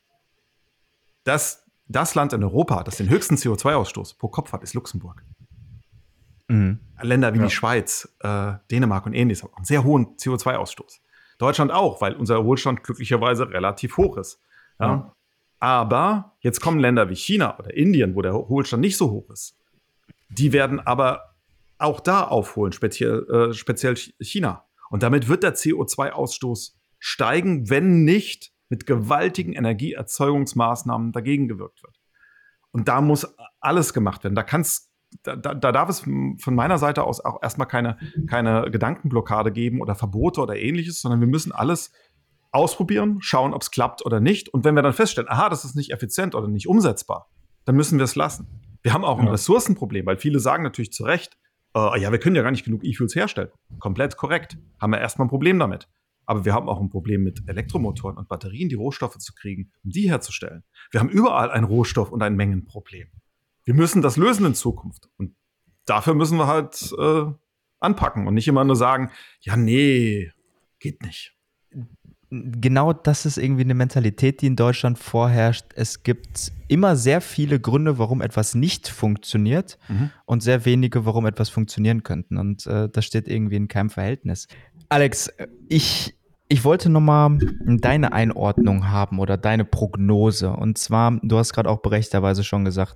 Das, 1.23 1.65
das 1.85 2.15
Land 2.15 2.33
in 2.33 2.43
Europa, 2.43 2.83
das 2.83 2.97
den 2.97 3.09
höchsten 3.09 3.35
CO2-Ausstoß 3.35 4.17
pro 4.17 4.27
Kopf 4.29 4.51
hat, 4.51 4.63
ist 4.63 4.73
Luxemburg. 4.73 5.23
Mhm. 6.51 6.79
Länder 7.01 7.33
wie 7.33 7.39
ja. 7.39 7.45
die 7.45 7.49
Schweiz, 7.49 8.13
äh, 8.19 8.53
Dänemark 8.69 9.05
und 9.05 9.13
ähnliches 9.13 9.43
haben 9.43 9.53
einen 9.55 9.65
sehr 9.65 9.83
hohen 9.83 10.17
CO2-Ausstoß. 10.17 10.99
Deutschland 11.37 11.71
auch, 11.71 12.01
weil 12.01 12.13
unser 12.15 12.45
Wohlstand 12.45 12.83
glücklicherweise 12.83 13.49
relativ 13.49 13.97
hoch 13.97 14.17
ist. 14.17 14.39
Ja? 14.79 14.87
Ja. 14.87 15.15
Aber 15.59 16.35
jetzt 16.39 16.59
kommen 16.59 16.79
Länder 16.79 17.09
wie 17.09 17.15
China 17.15 17.57
oder 17.57 17.73
Indien, 17.73 18.15
wo 18.15 18.21
der 18.21 18.33
Wohlstand 18.33 18.81
nicht 18.81 18.97
so 18.97 19.11
hoch 19.11 19.29
ist. 19.29 19.55
Die 20.29 20.53
werden 20.53 20.79
aber 20.79 21.35
auch 21.77 21.99
da 21.99 22.23
aufholen, 22.23 22.73
speziell, 22.73 23.27
äh, 23.29 23.53
speziell 23.53 23.95
China. 23.95 24.65
Und 24.89 25.03
damit 25.03 25.27
wird 25.27 25.43
der 25.43 25.55
CO2-Ausstoß 25.55 26.73
steigen, 26.99 27.69
wenn 27.69 28.03
nicht 28.03 28.51
mit 28.69 28.85
gewaltigen 28.85 29.53
Energieerzeugungsmaßnahmen 29.53 31.11
dagegen 31.11 31.47
gewirkt 31.47 31.83
wird. 31.83 31.99
Und 32.71 32.87
da 32.87 33.01
muss 33.01 33.35
alles 33.59 33.93
gemacht 33.93 34.23
werden. 34.23 34.35
Da 34.35 34.43
kann 34.43 34.61
es 34.61 34.90
da, 35.23 35.35
da, 35.35 35.53
da, 35.53 35.71
darf 35.71 35.89
es 35.89 35.99
von 35.99 36.55
meiner 36.55 36.77
Seite 36.77 37.03
aus 37.03 37.23
auch 37.23 37.41
erstmal 37.41 37.67
keine, 37.67 37.97
keine 38.27 38.69
Gedankenblockade 38.71 39.51
geben 39.51 39.81
oder 39.81 39.95
Verbote 39.95 40.41
oder 40.41 40.55
ähnliches, 40.57 41.01
sondern 41.01 41.19
wir 41.19 41.27
müssen 41.27 41.51
alles 41.51 41.91
ausprobieren, 42.51 43.17
schauen, 43.21 43.53
ob 43.53 43.61
es 43.61 43.71
klappt 43.71 44.05
oder 44.05 44.19
nicht. 44.19 44.49
Und 44.49 44.65
wenn 44.65 44.75
wir 44.75 44.81
dann 44.81 44.93
feststellen, 44.93 45.29
aha, 45.29 45.49
das 45.49 45.65
ist 45.65 45.75
nicht 45.75 45.91
effizient 45.91 46.35
oder 46.35 46.47
nicht 46.47 46.67
umsetzbar, 46.67 47.29
dann 47.65 47.75
müssen 47.75 47.97
wir 47.97 48.03
es 48.03 48.15
lassen. 48.15 48.47
Wir 48.81 48.93
haben 48.93 49.05
auch 49.05 49.19
ein 49.19 49.27
Ressourcenproblem, 49.27 50.05
weil 50.05 50.17
viele 50.17 50.39
sagen 50.39 50.63
natürlich 50.63 50.91
zu 50.91 51.03
Recht, 51.03 51.37
äh, 51.75 52.01
ja, 52.01 52.11
wir 52.11 52.19
können 52.19 52.35
ja 52.35 52.41
gar 52.41 52.51
nicht 52.51 52.65
genug 52.65 52.83
E-Fuels 52.83 53.15
herstellen. 53.15 53.49
Komplett 53.79 54.17
korrekt. 54.17 54.57
Haben 54.79 54.91
wir 54.91 54.99
erstmal 54.99 55.27
ein 55.27 55.29
Problem 55.29 55.59
damit. 55.59 55.87
Aber 56.25 56.45
wir 56.45 56.53
haben 56.53 56.69
auch 56.69 56.79
ein 56.79 56.89
Problem 56.89 57.23
mit 57.23 57.47
Elektromotoren 57.47 58.17
und 58.17 58.27
Batterien, 58.27 58.69
die 58.69 58.75
Rohstoffe 58.75 59.17
zu 59.17 59.33
kriegen, 59.33 59.71
um 59.83 59.91
die 59.91 60.09
herzustellen. 60.09 60.63
Wir 60.91 60.99
haben 60.99 61.09
überall 61.09 61.51
ein 61.51 61.63
Rohstoff- 61.63 62.11
und 62.11 62.21
ein 62.21 62.35
Mengenproblem 62.35 63.09
wir 63.63 63.73
müssen 63.73 64.01
das 64.01 64.17
lösen 64.17 64.45
in 64.45 64.55
Zukunft. 64.55 65.09
Und 65.17 65.35
dafür 65.85 66.13
müssen 66.13 66.37
wir 66.37 66.47
halt 66.47 66.93
äh, 66.97 67.25
anpacken 67.79 68.27
und 68.27 68.35
nicht 68.35 68.47
immer 68.47 68.63
nur 68.63 68.75
sagen, 68.75 69.11
ja, 69.41 69.57
nee, 69.57 70.31
geht 70.79 71.01
nicht. 71.03 71.33
Genau 72.29 72.93
das 72.93 73.25
ist 73.25 73.37
irgendwie 73.37 73.63
eine 73.63 73.73
Mentalität, 73.73 74.41
die 74.41 74.47
in 74.47 74.55
Deutschland 74.55 74.97
vorherrscht. 74.97 75.65
Es 75.75 76.03
gibt 76.03 76.53
immer 76.69 76.95
sehr 76.95 77.19
viele 77.19 77.59
Gründe, 77.59 77.97
warum 77.97 78.21
etwas 78.21 78.55
nicht 78.55 78.87
funktioniert 78.87 79.77
mhm. 79.89 80.11
und 80.25 80.41
sehr 80.41 80.63
wenige, 80.63 81.05
warum 81.05 81.25
etwas 81.25 81.49
funktionieren 81.49 82.03
könnten. 82.03 82.37
Und 82.37 82.65
äh, 82.67 82.87
das 82.87 83.03
steht 83.03 83.27
irgendwie 83.27 83.57
in 83.57 83.67
keinem 83.67 83.89
Verhältnis. 83.89 84.47
Alex, 84.87 85.29
ich, 85.67 86.15
ich 86.47 86.63
wollte 86.63 86.89
nochmal 86.89 87.37
deine 87.65 88.13
Einordnung 88.13 88.89
haben 88.89 89.19
oder 89.19 89.35
deine 89.35 89.65
Prognose. 89.65 90.51
Und 90.51 90.77
zwar, 90.77 91.19
du 91.21 91.37
hast 91.37 91.51
gerade 91.51 91.69
auch 91.69 91.81
berechtigterweise 91.81 92.45
schon 92.45 92.63
gesagt, 92.63 92.95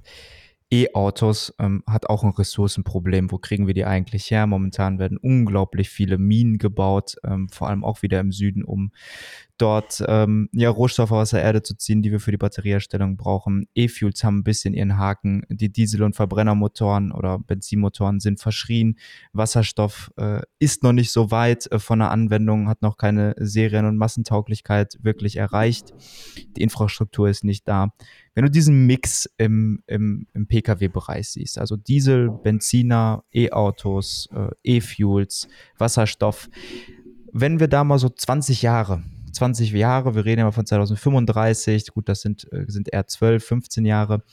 E-Autos 0.72 1.54
ähm, 1.60 1.84
hat 1.88 2.10
auch 2.10 2.24
ein 2.24 2.32
Ressourcenproblem. 2.32 3.32
Wo 3.32 3.38
kriegen 3.38 3.68
wir 3.68 3.74
die 3.74 3.86
eigentlich 3.86 4.32
her? 4.32 4.48
Momentan 4.48 4.98
werden 5.00 5.18
unglaublich 5.18 5.90
viele 5.90 6.18
Minen 6.18 6.58
gebaut, 6.58 7.16
ähm, 7.24 7.50
vor 7.50 7.70
allem 7.70 7.84
auch 7.84 8.02
wieder 8.02 8.20
im 8.20 8.32
Süden, 8.32 8.64
um 8.64 8.92
dort 9.58 10.04
ähm, 10.08 10.50
ja, 10.52 10.70
Rohstoffe 10.70 11.12
aus 11.12 11.30
der 11.30 11.42
Erde 11.42 11.64
zu 11.64 11.78
ziehen, 11.78 12.02
die 12.02 12.12
wir 12.12 12.20
für 12.20 12.32
die 12.32 12.38
Batterieherstellung 12.38 13.18
brauchen. 13.18 13.68
E-Fuels 13.76 14.24
haben 14.24 14.40
ein 14.40 14.44
bisschen 14.44 14.74
ihren 14.74 14.98
Haken. 14.98 15.44
Die 15.50 15.72
Diesel- 15.72 16.04
und 16.04 16.16
Verbrennermotoren 16.16 17.12
oder 17.12 17.40
Benzinmotoren 17.40 18.20
sind 18.20 18.40
verschrien. 18.40 18.98
Wasserstoff 19.34 20.12
äh, 20.18 20.42
ist 20.60 20.84
noch 20.84 20.94
nicht 20.94 21.12
so 21.12 21.32
weit 21.32 21.72
äh, 21.72 21.80
von 21.80 22.00
der 22.00 22.12
Anwendung, 22.12 22.68
hat 22.68 22.82
noch 22.82 22.98
keine 22.98 23.36
Serien- 23.38 23.86
und 23.86 23.98
Massentauglichkeit 23.98 24.98
wirklich 25.02 25.38
erreicht. 25.38 25.94
Die 26.56 26.62
Infrastruktur 26.62 27.30
ist 27.30 27.44
nicht 27.44 27.68
da. 27.68 27.90
Wenn 28.34 28.44
du 28.44 28.52
diesen 28.52 28.86
Mix 28.86 29.30
im, 29.38 29.82
im, 29.88 30.28
im 30.34 30.48
Pkw-Bereich 30.48 31.30
siehst, 31.30 31.58
also 31.58 31.78
Diesel, 31.78 32.30
Benziner, 32.30 33.24
E-Autos, 33.34 34.28
äh, 34.34 34.50
E-Fuels, 34.64 35.48
Wasserstoff, 35.78 36.50
wenn 37.32 37.60
wir 37.60 37.68
da 37.68 37.84
mal 37.84 38.00
so 38.00 38.10
20 38.10 38.62
Jahre 38.62 39.04
20 39.36 39.72
Jahre, 39.72 40.16
wir 40.16 40.26
reden 40.26 40.40
ja 40.40 40.46
mal 40.46 40.52
von 40.52 40.66
2035, 40.66 41.92
gut, 41.94 42.10
das 42.10 42.22
sind, 42.22 42.52
äh, 42.52 42.66
sind 42.68 42.92
eher 42.92 43.06
12, 43.06 43.44
15 43.44 43.86
Jahre. 43.86 44.24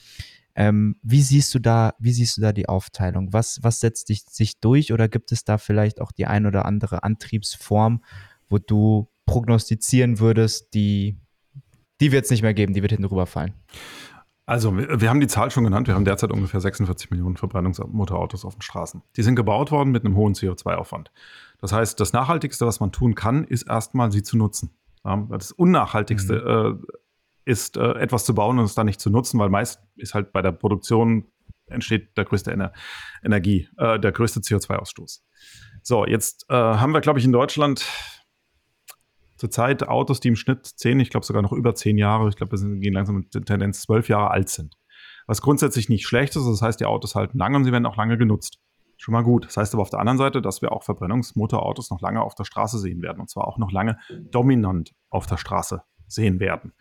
Ähm, 0.55 0.97
wie 1.03 1.23
siehst 1.23 1.55
du 1.55 1.59
da, 1.59 1.95
wie 1.99 2.13
siehst 2.13 2.37
du 2.37 2.43
da 2.43 2.53
die 2.53 2.69
Aufteilung? 2.69 3.33
Was, 3.33 3.63
was 3.63 3.81
setzt 3.81 4.09
dich, 4.09 4.25
sich 4.29 4.61
durch 4.61 4.93
oder 4.93 5.09
gibt 5.09 5.33
es 5.33 5.45
da 5.45 5.59
vielleicht 5.59 6.01
auch 6.01 6.13
die 6.13 6.27
ein 6.27 6.47
oder 6.47 6.67
andere 6.67 7.03
Antriebsform, 7.05 8.03
wo 8.49 8.59
du 8.59 9.09
prognostizieren 9.27 10.19
würdest, 10.19 10.75
die, 10.75 11.19
die 12.01 12.13
wird 12.13 12.25
es 12.25 12.31
nicht 12.31 12.43
mehr 12.43 12.55
geben, 12.55 12.75
die 12.75 12.83
wird 12.83 12.93
hinten 12.93 13.07
rüberfallen? 13.07 13.55
Also, 14.45 14.77
wir 14.77 15.09
haben 15.09 15.21
die 15.21 15.29
Zahl 15.29 15.51
schon 15.53 15.63
genannt. 15.65 15.87
Wir 15.87 15.95
haben 15.95 16.05
derzeit 16.05 16.33
ungefähr 16.33 16.61
46 16.61 17.11
Millionen 17.11 17.37
Verbrennungsmotorautos 17.37 18.45
auf 18.45 18.57
den 18.57 18.63
Straßen. 18.63 19.01
Die 19.17 19.23
sind 19.23 19.37
gebaut 19.37 19.71
worden 19.71 19.93
mit 19.93 20.05
einem 20.05 20.17
hohen 20.17 20.35
CO2-Aufwand. 20.35 21.13
Das 21.61 21.73
heißt, 21.73 22.01
das 22.01 22.13
Nachhaltigste, 22.13 22.67
was 22.67 22.81
man 22.81 22.91
tun 22.91 23.15
kann, 23.15 23.45
ist 23.45 23.63
erstmal 23.63 24.11
sie 24.11 24.25
zu 24.25 24.37
nutzen. 24.37 24.71
Das 25.03 25.53
Unnachhaltigste 25.53 26.79
mhm. 26.79 26.87
äh, 26.87 27.51
ist, 27.51 27.77
äh, 27.77 27.93
etwas 27.95 28.25
zu 28.25 28.35
bauen 28.35 28.59
und 28.59 28.65
es 28.65 28.75
dann 28.75 28.87
nicht 28.87 29.01
zu 29.01 29.11
nutzen, 29.11 29.39
weil 29.41 29.49
meist 29.49 29.81
ist 29.97 30.15
halt 30.15 30.33
bei 30.33 30.43
der 30.43 30.53
Produktion 30.53 31.27
entsteht 31.67 32.17
der 32.17 32.25
größte 32.25 32.53
Ener 32.53 32.73
Energie, 33.25 33.69
äh, 33.79 33.99
der 33.99 34.13
größte 34.13 34.41
CO2-Ausstoß. 34.41 35.23
So, 35.83 36.07
jetzt 36.07 36.47
äh, 36.51 36.55
haben 36.55 36.93
wir, 36.93 37.01
glaube 37.01 37.19
ich, 37.19 37.25
in 37.25 37.33
Deutschland 37.33 37.87
zurzeit 39.37 39.83
Autos, 39.89 40.21
die 40.21 40.29
im 40.29 40.37
Schnitt 40.37 40.67
zehn, 40.67 41.01
ich 41.01 41.11
glaube 41.11 41.27
sogar 41.27 41.43
noch 41.43 41.53
über 41.53 41.75
zehn 41.75 41.99
Jahre, 41.99 42.29
ich 42.29 42.37
glaube, 42.37 42.57
wir 42.57 42.79
gehen 42.79 42.95
langsam 42.95 43.17
mit 43.17 43.47
Tendenz 43.47 43.83
zwölf 43.83 44.09
Jahre 44.09 44.31
alt 44.31 44.49
sind. 44.49 44.77
Was 45.27 45.43
grundsätzlich 45.43 45.89
nicht 45.89 46.07
schlecht 46.07 46.37
ist, 46.37 46.47
das 46.47 46.63
heißt, 46.63 46.79
die 46.79 46.85
Autos 46.85 47.15
halten 47.15 47.39
lange 47.39 47.57
und 47.57 47.65
sie 47.65 47.73
werden 47.73 47.87
auch 47.87 47.97
lange 47.97 48.19
genutzt. 48.19 48.61
Schon 49.03 49.15
mal 49.15 49.25
gut. 49.25 49.47
Das 49.47 49.57
heißt 49.57 49.75
aber 49.75 49.83
auf 49.83 49.91
der 49.91 49.99
anderen 49.99 50.17
Seite, 50.17 50.41
dass 50.41 50.63
wir 50.63 50.71
auch 50.71 50.85
Verbrennungsmotorautos 50.85 51.91
noch 51.91 52.01
lange 52.01 52.23
auf 52.23 52.37
der 52.37 52.45
Straße 52.45 52.79
sehen 52.79 53.03
werden. 53.03 53.19
Und 53.19 53.29
zwar 53.29 53.49
auch 53.49 53.59
noch 53.59 53.73
lange 53.73 53.99
dominant 54.31 54.95
auf 55.11 55.27
der 55.27 55.39
Straße 55.39 55.83
sehen 56.07 56.39
werden. 56.39 56.73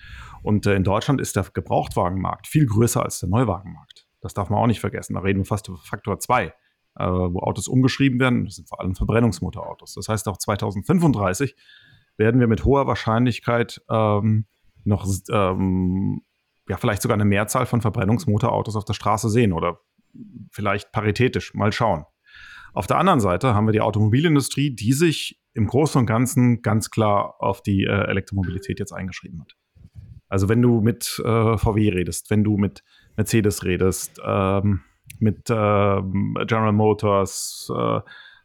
Und 0.43 0.67
äh, 0.67 0.75
in 0.75 0.83
Deutschland 0.83 1.19
ist 1.19 1.35
der 1.35 1.45
Gebrauchtwagenmarkt 1.51 2.45
viel 2.45 2.67
größer 2.67 3.01
als 3.01 3.21
der 3.21 3.29
Neuwagenmarkt. 3.29 4.07
Das 4.19 4.35
darf 4.35 4.51
man 4.51 4.59
auch 4.59 4.67
nicht 4.67 4.81
vergessen. 4.81 5.15
Da 5.15 5.21
reden 5.21 5.39
wir 5.39 5.45
fast 5.45 5.67
über 5.67 5.79
Faktor 5.79 6.19
2. 6.19 6.43
äh, 6.45 6.51
wo 6.99 7.39
Autos 7.39 7.67
umgeschrieben 7.67 8.19
werden. 8.19 8.45
Das 8.45 8.57
sind 8.57 8.69
vor 8.69 8.79
allem 8.81 8.93
Verbrennungsmotorautos. 8.93 9.95
Das 9.95 10.07
heißt, 10.07 10.27
auch 10.27 10.37
2035 10.37 11.55
werden 12.17 12.39
wir 12.39 12.47
mit 12.47 12.65
hoher 12.65 12.85
Wahrscheinlichkeit 12.85 13.81
ähm, 13.89 14.45
noch 14.83 15.07
ähm, 15.31 16.21
ja, 16.69 16.77
vielleicht 16.77 17.01
sogar 17.01 17.15
eine 17.15 17.25
Mehrzahl 17.25 17.65
von 17.65 17.81
Verbrennungsmotorautos 17.81 18.75
auf 18.75 18.85
der 18.85 18.93
Straße 18.93 19.27
sehen 19.27 19.53
oder 19.53 19.79
vielleicht 20.51 20.91
paritätisch. 20.91 21.55
Mal 21.55 21.71
schauen. 21.71 22.05
Auf 22.73 22.87
der 22.87 22.97
anderen 22.97 23.19
Seite 23.19 23.53
haben 23.53 23.67
wir 23.67 23.73
die 23.73 23.81
Automobilindustrie, 23.81 24.73
die 24.73 24.93
sich 24.93 25.41
im 25.53 25.67
Großen 25.67 25.99
und 25.99 26.05
Ganzen 26.05 26.61
ganz 26.61 26.89
klar 26.89 27.35
auf 27.39 27.61
die 27.61 27.83
äh, 27.83 28.07
Elektromobilität 28.07 28.79
jetzt 28.79 28.93
eingeschrieben 28.93 29.41
hat. 29.41 29.55
Also 30.29 30.47
wenn 30.47 30.61
du 30.61 30.79
mit 30.79 31.21
äh, 31.25 31.57
VW 31.57 31.89
redest, 31.89 32.29
wenn 32.29 32.43
du 32.43 32.55
mit 32.55 32.83
Mercedes 33.17 33.65
redest, 33.65 34.21
ähm, 34.25 34.81
mit 35.19 35.49
äh, 35.49 35.53
General 35.53 36.71
Motors, 36.71 37.69
äh, 37.75 37.99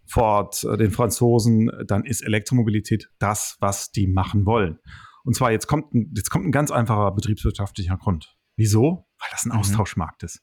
Ford, 0.04 0.64
äh, 0.64 0.76
den 0.76 0.90
Franzosen, 0.90 1.70
dann 1.86 2.04
ist 2.04 2.22
Elektromobilität 2.22 3.08
das, 3.20 3.56
was 3.60 3.92
die 3.92 4.08
machen 4.08 4.46
wollen. 4.46 4.80
Und 5.24 5.34
zwar 5.34 5.52
jetzt 5.52 5.68
kommt, 5.68 5.94
ein, 5.94 6.12
jetzt 6.16 6.30
kommt 6.30 6.46
ein 6.46 6.52
ganz 6.52 6.72
einfacher 6.72 7.12
betriebswirtschaftlicher 7.12 7.96
Grund. 7.96 8.36
Wieso? 8.56 9.06
Weil 9.18 9.28
das 9.30 9.44
ein 9.44 9.52
mhm. 9.52 9.58
Austauschmarkt 9.58 10.24
ist. 10.24 10.42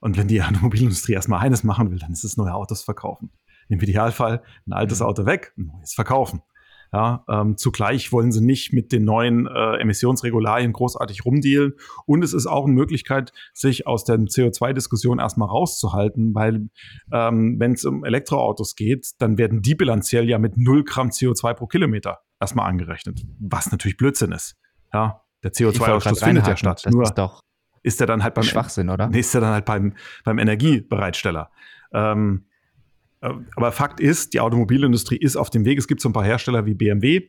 Und 0.00 0.16
wenn 0.16 0.28
die 0.28 0.42
Automobilindustrie 0.42 1.12
erstmal 1.12 1.40
eines 1.40 1.62
machen 1.62 1.90
will, 1.90 1.98
dann 1.98 2.12
ist 2.12 2.24
es 2.24 2.36
neue 2.36 2.54
Autos 2.54 2.82
verkaufen. 2.82 3.30
Im 3.68 3.80
Idealfall 3.80 4.42
ein 4.66 4.72
altes 4.72 5.00
mhm. 5.00 5.06
Auto 5.06 5.26
weg, 5.26 5.52
ein 5.56 5.66
neues 5.66 5.94
verkaufen. 5.94 6.42
Ja, 6.92 7.24
ähm, 7.28 7.56
zugleich 7.56 8.10
wollen 8.10 8.32
sie 8.32 8.44
nicht 8.44 8.72
mit 8.72 8.90
den 8.90 9.04
neuen 9.04 9.46
äh, 9.46 9.76
Emissionsregularien 9.76 10.72
großartig 10.72 11.24
rumdealen. 11.24 11.74
Und 12.04 12.24
es 12.24 12.32
ist 12.32 12.46
auch 12.46 12.64
eine 12.64 12.74
Möglichkeit, 12.74 13.32
sich 13.52 13.86
aus 13.86 14.02
der 14.02 14.16
CO2-Diskussion 14.16 15.20
erstmal 15.20 15.48
rauszuhalten, 15.48 16.34
weil 16.34 16.68
ähm, 17.12 17.60
wenn 17.60 17.74
es 17.74 17.84
um 17.84 18.04
Elektroautos 18.04 18.74
geht, 18.74 19.06
dann 19.18 19.38
werden 19.38 19.62
die 19.62 19.76
bilanziell 19.76 20.28
ja 20.28 20.38
mit 20.38 20.56
0 20.56 20.82
Gramm 20.82 21.10
CO2 21.10 21.54
pro 21.54 21.68
Kilometer 21.68 22.18
erstmal 22.40 22.68
angerechnet. 22.68 23.24
Was 23.38 23.70
natürlich 23.70 23.96
Blödsinn 23.96 24.32
ist. 24.32 24.56
Ja, 24.92 25.22
der 25.44 25.52
CO2-Ausstoß 25.52 26.24
findet 26.24 26.48
ja 26.48 26.56
statt. 26.56 26.82
Das 26.84 26.92
Nur 26.92 27.04
ist 27.04 27.14
doch 27.14 27.40
ist 27.82 28.00
er 28.00 28.06
dann 28.06 28.22
halt 28.22 28.34
beim 28.34 28.44
Schwachsinn, 28.44 28.90
oder? 28.90 29.08
Nee, 29.08 29.20
ist 29.20 29.34
er 29.34 29.40
dann 29.40 29.52
halt 29.52 29.64
beim, 29.64 29.94
beim 30.24 30.38
Energiebereitsteller. 30.38 31.50
Ähm, 31.92 32.46
äh, 33.20 33.32
aber 33.56 33.72
Fakt 33.72 34.00
ist, 34.00 34.34
die 34.34 34.40
Automobilindustrie 34.40 35.16
ist 35.16 35.36
auf 35.36 35.50
dem 35.50 35.64
Weg. 35.64 35.78
Es 35.78 35.88
gibt 35.88 36.00
so 36.00 36.08
ein 36.08 36.12
paar 36.12 36.24
Hersteller 36.24 36.66
wie 36.66 36.74
BMW, 36.74 37.28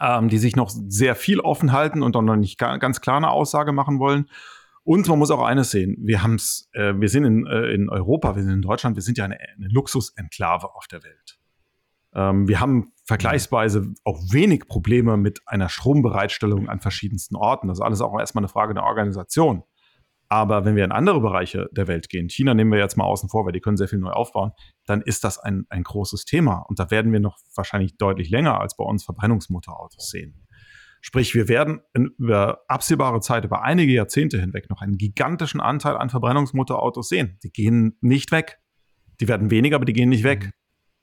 ähm, 0.00 0.28
die 0.28 0.38
sich 0.38 0.56
noch 0.56 0.70
sehr 0.70 1.14
viel 1.14 1.40
offen 1.40 1.72
halten 1.72 2.02
und 2.02 2.14
dann 2.14 2.24
noch 2.24 2.36
nicht 2.36 2.58
ganz 2.58 3.00
klar 3.00 3.16
eine 3.16 3.30
Aussage 3.30 3.72
machen 3.72 3.98
wollen. 3.98 4.26
Und 4.84 5.06
man 5.08 5.18
muss 5.18 5.30
auch 5.30 5.44
eines 5.44 5.70
sehen: 5.70 5.96
Wir 6.00 6.22
haben's, 6.22 6.70
äh, 6.72 6.94
wir 6.96 7.08
sind 7.08 7.24
in, 7.24 7.46
äh, 7.46 7.72
in 7.72 7.90
Europa, 7.90 8.36
wir 8.36 8.42
sind 8.42 8.52
in 8.52 8.62
Deutschland, 8.62 8.96
wir 8.96 9.02
sind 9.02 9.18
ja 9.18 9.24
eine, 9.24 9.38
eine 9.38 9.68
Luxusenklave 9.68 10.74
auf 10.74 10.86
der 10.86 11.02
Welt. 11.02 11.38
Ähm, 12.14 12.48
wir 12.48 12.60
haben 12.60 12.92
vergleichsweise 13.08 13.94
auch 14.04 14.20
wenig 14.30 14.68
Probleme 14.68 15.16
mit 15.16 15.40
einer 15.46 15.70
Strombereitstellung 15.70 16.68
an 16.68 16.78
verschiedensten 16.80 17.36
Orten. 17.36 17.66
Das 17.68 17.78
ist 17.78 17.82
alles 17.82 18.02
auch 18.02 18.18
erstmal 18.18 18.42
eine 18.42 18.50
Frage 18.50 18.74
der 18.74 18.84
Organisation. 18.84 19.62
Aber 20.28 20.66
wenn 20.66 20.76
wir 20.76 20.84
in 20.84 20.92
andere 20.92 21.22
Bereiche 21.22 21.70
der 21.72 21.88
Welt 21.88 22.10
gehen, 22.10 22.28
China 22.28 22.52
nehmen 22.52 22.70
wir 22.70 22.78
jetzt 22.78 22.98
mal 22.98 23.06
außen 23.06 23.30
vor, 23.30 23.46
weil 23.46 23.52
die 23.52 23.60
können 23.60 23.78
sehr 23.78 23.88
viel 23.88 23.98
neu 23.98 24.10
aufbauen, 24.10 24.52
dann 24.84 25.00
ist 25.00 25.24
das 25.24 25.38
ein, 25.38 25.64
ein 25.70 25.84
großes 25.84 26.26
Thema. 26.26 26.66
Und 26.68 26.78
da 26.78 26.90
werden 26.90 27.10
wir 27.10 27.20
noch 27.20 27.38
wahrscheinlich 27.54 27.96
deutlich 27.96 28.28
länger 28.28 28.60
als 28.60 28.76
bei 28.76 28.84
uns 28.84 29.04
Verbrennungsmotorautos 29.04 30.10
sehen. 30.10 30.46
Sprich, 31.00 31.34
wir 31.34 31.48
werden 31.48 31.80
in, 31.94 32.10
über 32.18 32.60
absehbare 32.68 33.20
Zeit, 33.20 33.46
über 33.46 33.62
einige 33.62 33.92
Jahrzehnte 33.92 34.38
hinweg 34.38 34.68
noch 34.68 34.82
einen 34.82 34.98
gigantischen 34.98 35.62
Anteil 35.62 35.96
an 35.96 36.10
Verbrennungsmotorautos 36.10 37.08
sehen. 37.08 37.38
Die 37.42 37.50
gehen 37.50 37.96
nicht 38.02 38.32
weg. 38.32 38.58
Die 39.18 39.28
werden 39.28 39.50
weniger, 39.50 39.76
aber 39.76 39.86
die 39.86 39.94
gehen 39.94 40.10
nicht 40.10 40.24
weg. 40.24 40.50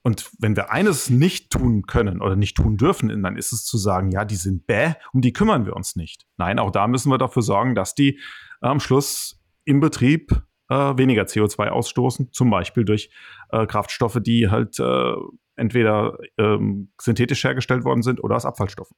Und 0.06 0.30
wenn 0.38 0.56
wir 0.56 0.72
eines 0.72 1.10
nicht 1.10 1.50
tun 1.50 1.88
können 1.88 2.22
oder 2.22 2.36
nicht 2.36 2.56
tun 2.56 2.78
dürfen, 2.78 3.24
dann 3.24 3.38
ist 3.38 3.52
es 3.52 3.66
zu 3.66 3.80
sagen, 3.80 4.12
ja, 4.12 4.24
die 4.24 4.36
sind 4.36 4.68
bäh, 4.68 4.94
um 5.14 5.22
die 5.22 5.34
kümmern 5.34 5.66
wir 5.66 5.76
uns 5.76 5.96
nicht. 5.96 6.28
Nein, 6.38 6.60
auch 6.60 6.70
da 6.70 6.88
müssen 6.88 7.10
wir 7.10 7.18
dafür 7.18 7.42
sorgen, 7.42 7.74
dass 7.74 7.96
die 7.96 8.20
am 8.62 8.80
Schluss 8.80 9.42
im 9.64 9.80
Betrieb 9.80 10.44
äh, 10.70 10.76
weniger 10.76 11.24
CO2 11.24 11.70
ausstoßen, 11.70 12.32
zum 12.32 12.52
Beispiel 12.52 12.86
durch 12.86 13.10
äh, 13.50 13.66
Kraftstoffe, 13.66 14.20
die 14.22 14.48
halt 14.48 14.80
äh, 14.80 15.14
entweder 15.56 16.20
ähm, 16.38 16.92
synthetisch 17.02 17.44
hergestellt 17.44 17.84
worden 17.84 18.04
sind 18.04 18.24
oder 18.24 18.36
aus 18.36 18.46
Abfallstoffen. 18.46 18.96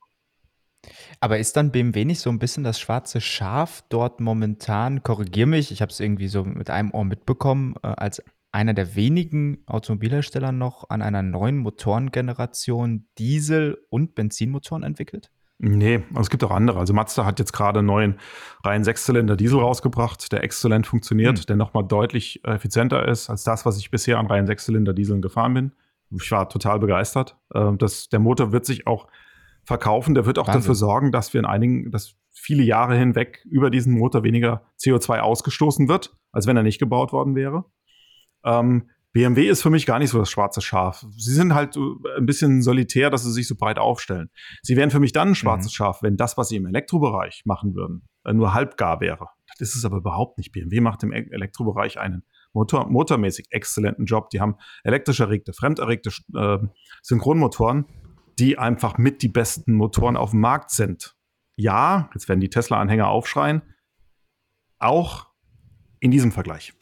Aber 1.21 1.39
ist 1.39 1.55
dann 1.55 1.71
BMW 1.71 2.03
nicht 2.03 2.19
so 2.19 2.29
ein 2.29 2.39
bisschen 2.39 2.65
das 2.65 2.81
schwarze 2.81 3.21
Schaf 3.21 3.81
dort 3.87 4.19
momentan? 4.19 5.03
Korrigier 5.03 5.47
mich, 5.47 5.71
ich 5.71 5.81
habe 5.81 5.89
es 5.89 6.01
irgendwie 6.01 6.27
so 6.27 6.43
mit 6.43 6.69
einem 6.69 6.91
Ohr 6.91 7.05
mitbekommen, 7.05 7.75
äh, 7.81 7.87
als 7.87 8.21
einer 8.51 8.73
der 8.73 8.95
wenigen 8.95 9.63
Automobilhersteller 9.67 10.51
noch 10.51 10.89
an 10.89 11.01
einer 11.01 11.21
neuen 11.21 11.57
Motorengeneration 11.57 13.07
Diesel- 13.17 13.77
und 13.89 14.15
Benzinmotoren 14.15 14.83
entwickelt? 14.83 15.31
Nee, 15.59 16.03
also 16.09 16.21
es 16.21 16.29
gibt 16.29 16.43
auch 16.43 16.51
andere. 16.51 16.79
Also 16.79 16.93
Mazda 16.93 17.25
hat 17.25 17.39
jetzt 17.39 17.51
gerade 17.51 17.79
einen 17.79 17.87
neuen 17.87 18.19
rein 18.63 18.83
Sechszylinder 18.83 19.35
Diesel 19.35 19.59
rausgebracht, 19.59 20.31
der 20.31 20.43
exzellent 20.43 20.85
funktioniert, 20.85 21.39
hm. 21.39 21.45
der 21.47 21.55
nochmal 21.55 21.83
deutlich 21.83 22.43
effizienter 22.45 23.07
ist 23.07 23.29
als 23.29 23.43
das, 23.43 23.65
was 23.65 23.77
ich 23.77 23.89
bisher 23.89 24.19
an 24.19 24.27
rein 24.27 24.45
Sechszylinder 24.45 24.93
Dieseln 24.93 25.21
gefahren 25.21 25.53
bin. 25.55 25.71
Ich 26.11 26.31
war 26.31 26.47
total 26.47 26.79
begeistert. 26.79 27.37
Ähm, 27.53 27.77
das, 27.79 28.07
der 28.09 28.19
Motor 28.19 28.51
wird 28.51 28.65
sich 28.65 28.85
auch 28.85 29.07
verkaufen. 29.63 30.15
Der 30.15 30.25
wird 30.25 30.39
auch 30.39 30.47
Wahnsinn. 30.47 30.61
dafür 30.61 30.75
sorgen, 30.75 31.11
dass 31.11 31.33
wir 31.33 31.39
in 31.39 31.45
einigen, 31.45 31.91
dass 31.91 32.15
viele 32.31 32.63
Jahre 32.63 32.95
hinweg 32.95 33.43
über 33.49 33.69
diesen 33.69 33.93
Motor 33.97 34.23
weniger 34.23 34.61
CO2 34.79 35.19
ausgestoßen 35.19 35.89
wird, 35.89 36.15
als 36.31 36.47
wenn 36.47 36.55
er 36.55 36.63
nicht 36.63 36.79
gebaut 36.79 37.11
worden 37.11 37.35
wäre. 37.35 37.65
Ähm, 38.47 38.89
BMW 39.11 39.49
ist 39.49 39.61
für 39.61 39.69
mich 39.69 39.85
gar 39.85 39.99
nicht 39.99 40.11
so 40.11 40.19
das 40.19 40.29
schwarze 40.29 40.61
Schaf. 40.61 41.03
Sie 41.17 41.33
sind 41.33 41.53
halt 41.53 41.75
ein 41.75 42.25
bisschen 42.25 42.61
solitär, 42.61 43.09
dass 43.09 43.23
sie 43.23 43.31
sich 43.31 43.47
so 43.47 43.55
breit 43.55 43.79
aufstellen. 43.79 44.29
Sie 44.61 44.75
wären 44.75 44.91
für 44.91 44.99
mich 44.99 45.11
dann 45.11 45.29
ein 45.29 45.35
schwarzes 45.35 45.71
mhm. 45.71 45.75
Schaf, 45.75 46.03
wenn 46.03 46.17
das, 46.17 46.37
was 46.37 46.49
sie 46.49 46.57
im 46.57 46.67
Elektrobereich 46.67 47.41
machen 47.45 47.75
würden, 47.75 48.07
äh, 48.25 48.33
nur 48.33 48.53
halbgar 48.53 49.01
wäre. 49.01 49.27
Das 49.57 49.69
ist 49.69 49.77
es 49.77 49.85
aber 49.85 49.97
überhaupt 49.97 50.37
nicht. 50.37 50.51
BMW 50.51 50.81
macht 50.81 51.03
im 51.03 51.11
e-, 51.11 51.29
Elektrobereich 51.31 51.99
einen 51.99 52.23
Motor, 52.53 52.87
motormäßig 52.89 53.47
exzellenten 53.49 54.05
Job. 54.05 54.29
Die 54.29 54.39
haben 54.39 54.55
elektrisch 54.83 55.19
erregte, 55.19 55.51
fremderregte 55.51 56.11
äh, 56.35 56.59
Synchronmotoren, 57.01 57.85
die 58.37 58.59
einfach 58.59 58.97
mit 58.99 59.23
die 59.23 59.29
besten 59.29 59.73
Motoren 59.73 60.15
auf 60.15 60.29
dem 60.29 60.41
Markt 60.41 60.69
sind. 60.69 61.15
Ja, 61.55 62.09
jetzt 62.13 62.29
werden 62.29 62.39
die 62.39 62.49
Tesla-Anhänger 62.49 63.07
aufschreien, 63.07 63.63
auch 64.77 65.25
in 65.99 66.11
diesem 66.11 66.31
Vergleich. 66.31 66.73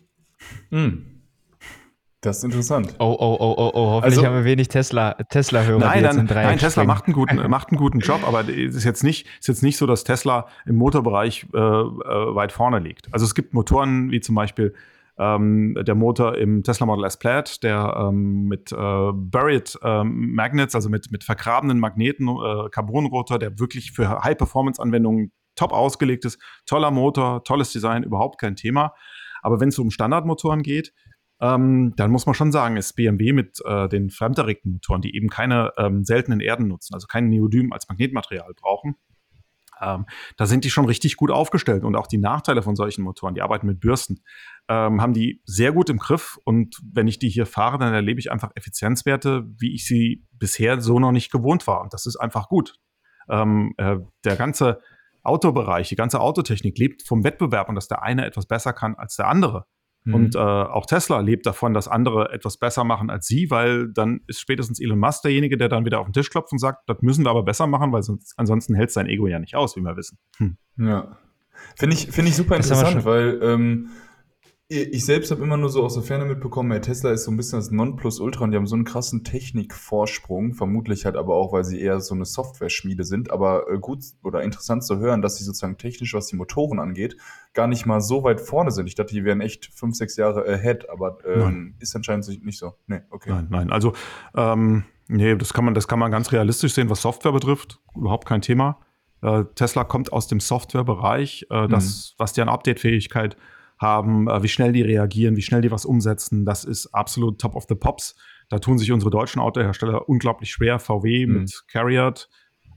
Mhm. 0.69 1.14
Das 2.25 2.39
ist 2.39 2.43
interessant. 2.43 2.95
Oh, 2.97 3.15
oh, 3.19 3.37
oh, 3.39 3.53
oh, 3.55 3.71
oh. 3.73 3.89
Hoffentlich 3.91 4.17
also, 4.17 4.25
haben 4.25 4.35
wir 4.35 4.45
wenig 4.45 4.67
Tesla, 4.67 5.13
Tesla-Hörer. 5.13 5.79
Nein, 5.79 6.03
dann, 6.03 6.25
nein 6.25 6.57
Tesla 6.57 6.83
macht 6.83 7.05
einen, 7.05 7.13
guten, 7.13 7.35
macht 7.49 7.69
einen 7.69 7.77
guten 7.77 7.99
Job, 7.99 8.27
aber 8.27 8.49
es 8.49 8.75
ist 8.75 8.83
jetzt 8.83 9.03
nicht, 9.03 9.27
ist 9.39 9.47
jetzt 9.47 9.61
nicht 9.61 9.77
so, 9.77 9.85
dass 9.85 10.03
Tesla 10.03 10.47
im 10.65 10.75
Motorbereich 10.75 11.45
äh, 11.53 11.57
äh, 11.57 11.61
weit 11.61 12.51
vorne 12.51 12.79
liegt. 12.79 13.13
Also 13.13 13.25
es 13.25 13.35
gibt 13.35 13.53
Motoren 13.53 14.09
wie 14.09 14.21
zum 14.21 14.33
Beispiel 14.33 14.73
ähm, 15.19 15.77
der 15.79 15.93
Motor 15.93 16.35
im 16.37 16.63
Tesla 16.63 16.87
Model 16.87 17.05
S 17.05 17.17
Plaid, 17.17 17.61
der 17.63 17.95
ähm, 17.95 18.45
mit 18.45 18.71
äh, 18.71 18.75
Buried 18.75 19.77
ähm, 19.83 20.33
Magnets, 20.33 20.73
also 20.73 20.89
mit, 20.89 21.11
mit 21.11 21.23
vergrabenen 21.23 21.79
Magneten, 21.79 22.27
äh, 22.27 22.69
Carbonrotor, 22.71 23.37
der 23.37 23.59
wirklich 23.59 23.91
für 23.91 24.23
High-Performance-Anwendungen 24.23 25.31
top 25.55 25.71
ausgelegt 25.71 26.25
ist. 26.25 26.41
Toller 26.65 26.89
Motor, 26.89 27.43
tolles 27.43 27.71
Design, 27.71 28.01
überhaupt 28.01 28.41
kein 28.41 28.55
Thema. 28.55 28.93
Aber 29.43 29.59
wenn 29.59 29.69
es 29.69 29.77
um 29.77 29.91
Standardmotoren 29.91 30.63
geht, 30.63 30.91
ähm, 31.41 31.93
dann 31.97 32.11
muss 32.11 32.25
man 32.25 32.35
schon 32.35 32.51
sagen, 32.51 32.77
ist 32.77 32.93
BMW 32.93 33.33
mit 33.33 33.59
äh, 33.65 33.89
den 33.89 34.09
fremderregten 34.09 34.71
Motoren, 34.71 35.01
die 35.01 35.15
eben 35.15 35.29
keine 35.29 35.73
ähm, 35.77 36.03
seltenen 36.03 36.39
Erden 36.39 36.67
nutzen, 36.67 36.93
also 36.93 37.07
kein 37.07 37.27
Neodym 37.27 37.73
als 37.73 37.87
Magnetmaterial 37.89 38.53
brauchen, 38.55 38.95
ähm, 39.81 40.05
da 40.37 40.45
sind 40.45 40.63
die 40.63 40.69
schon 40.69 40.85
richtig 40.85 41.17
gut 41.17 41.31
aufgestellt. 41.31 41.83
Und 41.83 41.95
auch 41.95 42.07
die 42.07 42.17
Nachteile 42.17 42.61
von 42.61 42.75
solchen 42.75 43.03
Motoren, 43.03 43.35
die 43.35 43.41
arbeiten 43.41 43.67
mit 43.67 43.79
Bürsten, 43.79 44.21
ähm, 44.67 45.01
haben 45.01 45.13
die 45.13 45.41
sehr 45.45 45.71
gut 45.71 45.89
im 45.89 45.97
Griff. 45.97 46.37
Und 46.45 46.77
wenn 46.83 47.07
ich 47.07 47.19
die 47.19 47.29
hier 47.29 47.45
fahre, 47.45 47.77
dann 47.77 47.93
erlebe 47.93 48.19
ich 48.19 48.31
einfach 48.31 48.51
Effizienzwerte, 48.55 49.45
wie 49.57 49.73
ich 49.73 49.85
sie 49.85 50.25
bisher 50.31 50.81
so 50.81 50.99
noch 50.99 51.11
nicht 51.11 51.31
gewohnt 51.31 51.67
war. 51.67 51.81
Und 51.81 51.93
das 51.93 52.05
ist 52.05 52.17
einfach 52.17 52.47
gut. 52.47 52.75
Ähm, 53.29 53.73
äh, 53.77 53.97
der 54.23 54.35
ganze 54.35 54.81
Autobereich, 55.23 55.89
die 55.89 55.95
ganze 55.95 56.19
Autotechnik 56.19 56.77
lebt 56.77 57.03
vom 57.03 57.23
Wettbewerb 57.23 57.67
und 57.67 57.75
dass 57.75 57.87
der 57.87 58.03
eine 58.03 58.25
etwas 58.25 58.45
besser 58.45 58.73
kann 58.73 58.95
als 58.95 59.15
der 59.15 59.27
andere. 59.27 59.65
Mhm. 60.05 60.13
Und 60.13 60.35
äh, 60.35 60.39
auch 60.39 60.85
Tesla 60.85 61.19
lebt 61.19 61.45
davon, 61.45 61.73
dass 61.73 61.87
andere 61.87 62.31
etwas 62.31 62.57
besser 62.57 62.83
machen 62.83 63.09
als 63.09 63.27
sie, 63.27 63.49
weil 63.49 63.91
dann 63.91 64.21
ist 64.27 64.39
spätestens 64.39 64.79
Elon 64.79 64.99
Musk 64.99 65.23
derjenige, 65.23 65.57
der 65.57 65.67
dann 65.67 65.85
wieder 65.85 65.99
auf 65.99 66.07
den 66.07 66.13
Tisch 66.13 66.29
klopft 66.29 66.51
und 66.51 66.59
sagt, 66.59 66.87
das 66.87 67.01
müssen 67.01 67.25
wir 67.25 67.31
aber 67.31 67.43
besser 67.43 67.67
machen, 67.67 67.91
weil 67.91 68.03
sonst, 68.03 68.33
ansonsten 68.37 68.75
hält 68.75 68.91
sein 68.91 69.07
Ego 69.07 69.27
ja 69.27 69.39
nicht 69.39 69.55
aus, 69.55 69.75
wie 69.75 69.81
wir 69.81 69.97
wissen. 69.97 70.17
Hm. 70.37 70.57
Ja. 70.77 71.17
Finde 71.77 71.95
ich, 71.95 72.07
find 72.11 72.27
ich 72.27 72.35
super 72.35 72.55
interessant, 72.55 73.03
weil 73.05 73.39
ähm, 73.41 73.89
Ich 74.67 75.05
selbst 75.05 75.29
habe 75.29 75.43
immer 75.43 75.57
nur 75.57 75.69
so 75.69 75.83
aus 75.83 75.93
der 75.93 76.01
Ferne 76.01 76.25
mitbekommen, 76.25 76.81
Tesla 76.81 77.11
ist 77.11 77.25
so 77.25 77.31
ein 77.31 77.37
bisschen 77.37 77.59
das 77.59 77.69
Nonplusultra 77.69 78.45
und 78.45 78.49
die 78.49 78.57
haben 78.57 78.65
so 78.65 78.73
einen 78.73 78.83
krassen 78.83 79.23
Technikvorsprung, 79.23 80.55
vermutlich 80.55 81.05
halt 81.05 81.17
aber 81.17 81.35
auch, 81.35 81.53
weil 81.53 81.63
sie 81.63 81.79
eher 81.79 82.01
so 82.01 82.15
eine 82.15 82.25
Software-Schmiede 82.25 83.03
sind, 83.03 83.29
aber 83.29 83.69
äh, 83.69 83.77
gut 83.77 83.99
oder 84.23 84.41
interessant 84.41 84.83
zu 84.83 84.97
hören, 84.97 85.21
dass 85.21 85.37
sie 85.37 85.43
sozusagen 85.43 85.77
technisch, 85.77 86.15
was 86.15 86.25
die 86.27 86.35
Motoren 86.35 86.79
angeht, 86.79 87.15
gar 87.53 87.67
nicht 87.67 87.85
mal 87.85 88.01
so 88.01 88.23
weit 88.23 88.41
vorne 88.41 88.71
sind. 88.71 88.87
Ich 88.87 88.95
dachte, 88.95 89.13
die 89.13 89.23
wären 89.23 89.39
echt 89.39 89.67
fünf, 89.71 89.95
sechs 89.95 90.17
Jahre 90.17 90.47
ahead, 90.47 90.89
aber 90.89 91.19
ähm, 91.27 91.75
ist 91.77 91.95
anscheinend 91.95 92.43
nicht 92.43 92.57
so. 92.57 92.73
Nee, 92.87 93.01
okay. 93.11 93.29
Nein, 93.29 93.47
nein, 93.51 93.71
also 93.71 93.93
ähm, 94.35 94.83
nee, 95.07 95.35
das 95.35 95.53
kann 95.53 95.65
man, 95.65 95.75
das 95.75 95.87
kann 95.87 95.99
man 95.99 96.09
ganz 96.09 96.31
realistisch 96.31 96.73
sehen, 96.73 96.89
was 96.89 97.03
Software 97.03 97.33
betrifft, 97.33 97.79
überhaupt 97.95 98.27
kein 98.27 98.41
Thema. 98.41 98.79
Äh, 99.21 99.43
Tesla 99.53 99.83
kommt 99.83 100.11
aus 100.11 100.27
dem 100.27 100.39
Softwarebereich, 100.39 101.45
äh, 101.51 101.67
das, 101.67 102.15
mhm. 102.15 102.23
was 102.23 102.33
deren 102.33 102.49
Update-Fähigkeit 102.49 103.37
haben, 103.77 104.27
äh, 104.27 104.43
wie 104.43 104.47
schnell 104.47 104.73
die 104.73 104.81
reagieren, 104.81 105.35
wie 105.35 105.41
schnell 105.41 105.61
die 105.61 105.71
was 105.71 105.85
umsetzen. 105.85 106.45
Das 106.45 106.63
ist 106.63 106.87
absolut 106.87 107.39
top 107.39 107.55
of 107.55 107.65
the 107.67 107.75
pops. 107.75 108.15
Da 108.49 108.59
tun 108.59 108.77
sich 108.77 108.91
unsere 108.91 109.11
deutschen 109.11 109.41
Autohersteller 109.41 110.07
unglaublich 110.07 110.51
schwer. 110.51 110.79
VW 110.79 111.25
mhm. 111.25 111.33
mit 111.33 111.63
Carriot 111.67 112.29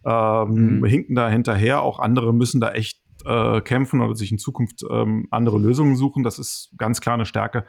ähm, 0.05 0.79
mhm. 0.79 0.85
hinken 0.85 1.15
da 1.15 1.29
hinterher. 1.29 1.83
Auch 1.83 1.99
andere 1.99 2.33
müssen 2.33 2.61
da 2.61 2.73
echt 2.73 3.01
äh, 3.25 3.61
kämpfen 3.61 4.01
oder 4.01 4.15
sich 4.15 4.33
in 4.33 4.39
Zukunft 4.39 4.85
ähm, 4.91 5.29
andere 5.31 5.59
Lösungen 5.59 5.97
suchen. 5.97 6.23
Das 6.23 6.39
ist 6.39 6.73
ganz 6.79 7.01
klar 7.01 7.15
eine 7.15 7.27
Stärke 7.27 7.67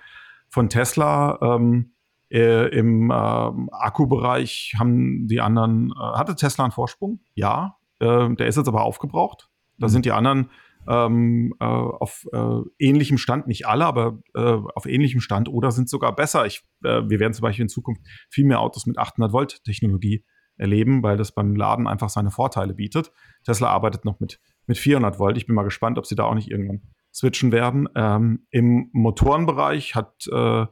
von 0.50 0.70
Tesla. 0.70 1.40
Ähm, 1.42 1.94
äh, 2.32 2.68
Im 2.70 3.10
äh, 3.10 3.14
Akkubereich 3.14 4.76
haben 4.78 5.28
die 5.28 5.42
anderen, 5.42 5.92
äh, 5.92 6.18
hatte 6.18 6.36
Tesla 6.36 6.66
einen 6.66 6.72
Vorsprung? 6.72 7.20
Ja. 7.34 7.78
Äh, 8.00 8.36
der 8.36 8.48
ist 8.48 8.58
jetzt 8.58 8.68
aber 8.68 8.84
aufgebraucht. 8.84 9.50
Da 9.78 9.88
mhm. 9.88 9.92
sind 9.92 10.06
die 10.06 10.12
anderen 10.12 10.52
ähm, 10.88 11.54
äh, 11.60 11.66
auf 11.66 12.26
äh, 12.32 12.62
ähnlichem 12.80 13.18
Stand, 13.18 13.48
nicht 13.48 13.68
alle, 13.68 13.86
aber 13.86 14.20
äh, 14.34 14.40
auf 14.40 14.86
ähnlichem 14.86 15.22
Stand 15.22 15.50
oder 15.50 15.72
sind 15.72 15.90
sogar 15.90 16.16
besser. 16.16 16.46
Ich, 16.46 16.64
äh, 16.84 17.02
wir 17.08 17.20
werden 17.20 17.34
zum 17.34 17.44
Beispiel 17.44 17.64
in 17.64 17.70
Zukunft 17.70 18.02
viel 18.30 18.46
mehr 18.46 18.60
Autos 18.60 18.86
mit 18.86 18.98
800 18.98 19.34
Volt 19.34 19.64
Technologie 19.64 20.24
erleben, 20.58 21.04
weil 21.04 21.18
das 21.18 21.32
beim 21.32 21.56
Laden 21.56 21.88
einfach 21.88 22.10
seine 22.10 22.32
Vorteile 22.32 22.74
bietet. 22.74 23.12
Tesla 23.44 23.70
arbeitet 23.70 24.06
noch 24.06 24.20
mit, 24.20 24.40
mit 24.68 24.78
400 24.78 25.20
Volt. 25.20 25.38
Ich 25.38 25.46
bin 25.46 25.56
mal 25.56 25.64
gespannt, 25.64 25.98
ob 25.98 26.06
sie 26.06 26.16
da 26.16 26.26
auch 26.26 26.36
nicht 26.36 26.50
irgendwann 26.50 26.82
switchen 27.14 27.52
werden. 27.52 27.88
Ähm, 27.96 28.46
Im 28.52 28.90
Motorenbereich 28.92 29.96
hat 29.96 30.28
äh, 30.32 30.66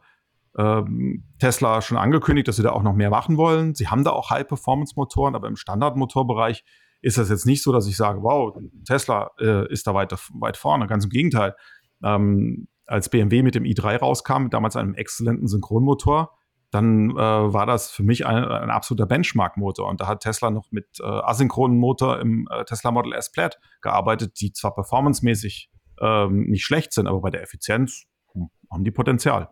ähm, 0.58 1.24
Tesla 1.40 1.82
schon 1.82 1.98
angekündigt, 1.98 2.48
dass 2.48 2.58
sie 2.58 2.64
da 2.64 2.72
auch 2.72 2.84
noch 2.84 2.94
mehr 2.94 3.10
machen 3.10 3.38
wollen. 3.38 3.76
Sie 3.76 3.88
haben 3.88 4.04
da 4.04 4.12
auch 4.12 4.30
High-Performance-Motoren, 4.30 5.36
aber 5.36 5.48
im 5.48 5.56
Standardmotorbereich 5.56 6.64
ist 7.08 7.18
das 7.18 7.30
jetzt 7.30 7.46
nicht 7.46 7.64
so, 7.64 7.72
dass 7.72 7.88
ich 7.88 7.96
sage, 7.96 8.22
wow, 8.22 8.54
Tesla 8.86 9.32
äh, 9.40 9.72
ist 9.72 9.88
da 9.88 9.94
weit, 9.94 10.12
weit 10.34 10.58
vorne. 10.58 10.88
Ganz 10.88 11.06
im 11.06 11.10
Gegenteil. 11.10 11.56
Ähm, 12.04 12.68
als 12.86 13.08
BMW 13.08 13.44
mit 13.44 13.56
dem 13.56 13.64
i3 13.64 13.98
rauskam, 13.98 14.44
mit 14.44 14.54
damals 14.54 14.76
einem 14.76 14.94
exzellenten 14.94 15.48
Synchronmotor, 15.48 16.38
dann 16.70 17.12
äh, 17.12 17.16
war 17.16 17.66
das 17.66 17.90
für 17.90 18.04
mich 18.04 18.26
ein, 18.26 18.44
ein 18.44 18.70
absoluter 18.70 19.06
Benchmark-Motor. 19.06 19.88
Und 19.88 20.02
da 20.02 20.08
hat 20.08 20.20
Tesla 20.20 20.52
noch 20.52 20.70
mit 20.72 21.00
äh, 21.00 21.06
asynchronen 21.06 21.78
Motor 21.78 22.20
im 22.20 22.46
äh, 22.52 22.66
Tesla 22.66 22.92
Model 22.92 23.14
S 23.14 23.32
Plaid 23.32 23.58
gearbeitet, 23.82 24.42
die 24.42 24.52
zwar 24.52 24.76
performancemäßig 24.76 25.72
ähm, 26.02 26.44
nicht 26.48 26.66
schlecht 26.66 26.92
sind, 26.92 27.08
aber 27.08 27.22
bei 27.22 27.30
der 27.30 27.42
Effizienz 27.42 28.04
hm, 28.34 28.50
haben 28.70 28.84
die 28.84 28.92
Potenzial. 28.92 29.50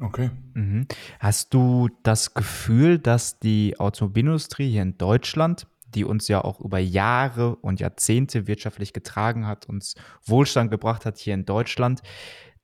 Okay. 0.00 0.30
Mhm. 0.54 0.86
Hast 1.20 1.52
du 1.52 1.90
das 2.02 2.32
Gefühl, 2.32 2.98
dass 2.98 3.38
die 3.38 3.78
Automobilindustrie 3.78 4.70
hier 4.70 4.82
in 4.82 4.96
Deutschland 4.96 5.66
die 5.94 6.04
uns 6.04 6.28
ja 6.28 6.42
auch 6.42 6.60
über 6.60 6.78
Jahre 6.78 7.56
und 7.56 7.80
Jahrzehnte 7.80 8.46
wirtschaftlich 8.46 8.92
getragen 8.92 9.46
hat, 9.46 9.68
uns 9.68 9.94
Wohlstand 10.24 10.70
gebracht 10.70 11.06
hat 11.06 11.18
hier 11.18 11.34
in 11.34 11.44
Deutschland, 11.44 12.02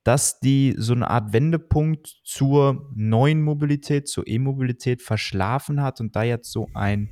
dass 0.04 0.40
die 0.40 0.74
so 0.76 0.94
eine 0.94 1.08
Art 1.08 1.32
Wendepunkt 1.32 2.06
zur 2.24 2.90
neuen 2.94 3.42
Mobilität, 3.42 4.08
zur 4.08 4.26
E-Mobilität 4.26 5.00
verschlafen 5.00 5.80
hat 5.80 6.00
und 6.00 6.16
da 6.16 6.22
jetzt 6.24 6.50
so 6.50 6.68
ein, 6.74 7.10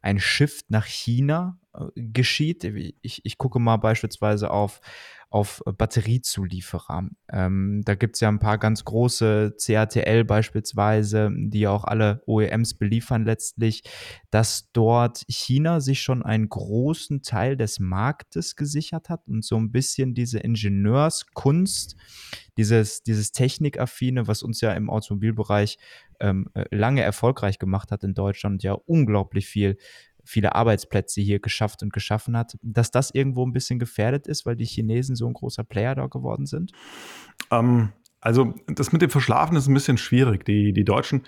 ein 0.00 0.18
Shift 0.18 0.70
nach 0.70 0.86
China 0.86 1.58
äh, 1.74 1.84
geschieht. 1.94 2.64
Ich, 2.64 3.24
ich 3.24 3.38
gucke 3.38 3.58
mal 3.58 3.76
beispielsweise 3.76 4.50
auf, 4.50 4.80
auf 5.30 5.62
Batteriezulieferer. 5.64 7.08
Ähm, 7.32 7.82
da 7.84 7.94
gibt 7.94 8.16
es 8.16 8.20
ja 8.20 8.28
ein 8.28 8.40
paar 8.40 8.58
ganz 8.58 8.84
große, 8.84 9.54
CATL 9.64 10.24
beispielsweise, 10.24 11.30
die 11.32 11.60
ja 11.60 11.70
auch 11.70 11.84
alle 11.84 12.22
OEMs 12.26 12.74
beliefern 12.74 13.24
letztlich, 13.24 13.84
dass 14.30 14.72
dort 14.72 15.24
China 15.28 15.80
sich 15.80 16.02
schon 16.02 16.24
einen 16.24 16.48
großen 16.48 17.22
Teil 17.22 17.56
des 17.56 17.78
Marktes 17.78 18.56
gesichert 18.56 19.08
hat 19.08 19.28
und 19.28 19.44
so 19.44 19.56
ein 19.56 19.70
bisschen 19.70 20.14
diese 20.14 20.40
Ingenieurskunst, 20.40 21.96
dieses, 22.56 23.04
dieses 23.04 23.30
Technikaffine, 23.30 24.26
was 24.26 24.42
uns 24.42 24.60
ja 24.60 24.72
im 24.72 24.90
Automobilbereich 24.90 25.78
ähm, 26.18 26.48
äh, 26.54 26.64
lange 26.74 27.02
erfolgreich 27.02 27.60
gemacht 27.60 27.92
hat 27.92 28.02
in 28.02 28.14
Deutschland, 28.14 28.64
ja 28.64 28.72
unglaublich 28.72 29.46
viel 29.46 29.78
viele 30.30 30.54
Arbeitsplätze 30.54 31.20
hier 31.20 31.40
geschafft 31.40 31.82
und 31.82 31.92
geschaffen 31.92 32.36
hat, 32.36 32.56
dass 32.62 32.90
das 32.90 33.10
irgendwo 33.10 33.44
ein 33.44 33.52
bisschen 33.52 33.78
gefährdet 33.78 34.28
ist, 34.28 34.46
weil 34.46 34.56
die 34.56 34.64
Chinesen 34.64 35.16
so 35.16 35.26
ein 35.26 35.32
großer 35.32 35.64
Player 35.64 35.94
da 35.94 36.06
geworden 36.06 36.46
sind? 36.46 36.72
Ähm, 37.50 37.92
also 38.20 38.54
das 38.68 38.92
mit 38.92 39.02
dem 39.02 39.10
Verschlafen 39.10 39.56
ist 39.56 39.66
ein 39.66 39.74
bisschen 39.74 39.98
schwierig. 39.98 40.44
Die, 40.44 40.72
die 40.72 40.84
deutschen 40.84 41.24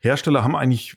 Hersteller 0.00 0.44
haben 0.44 0.56
eigentlich 0.56 0.96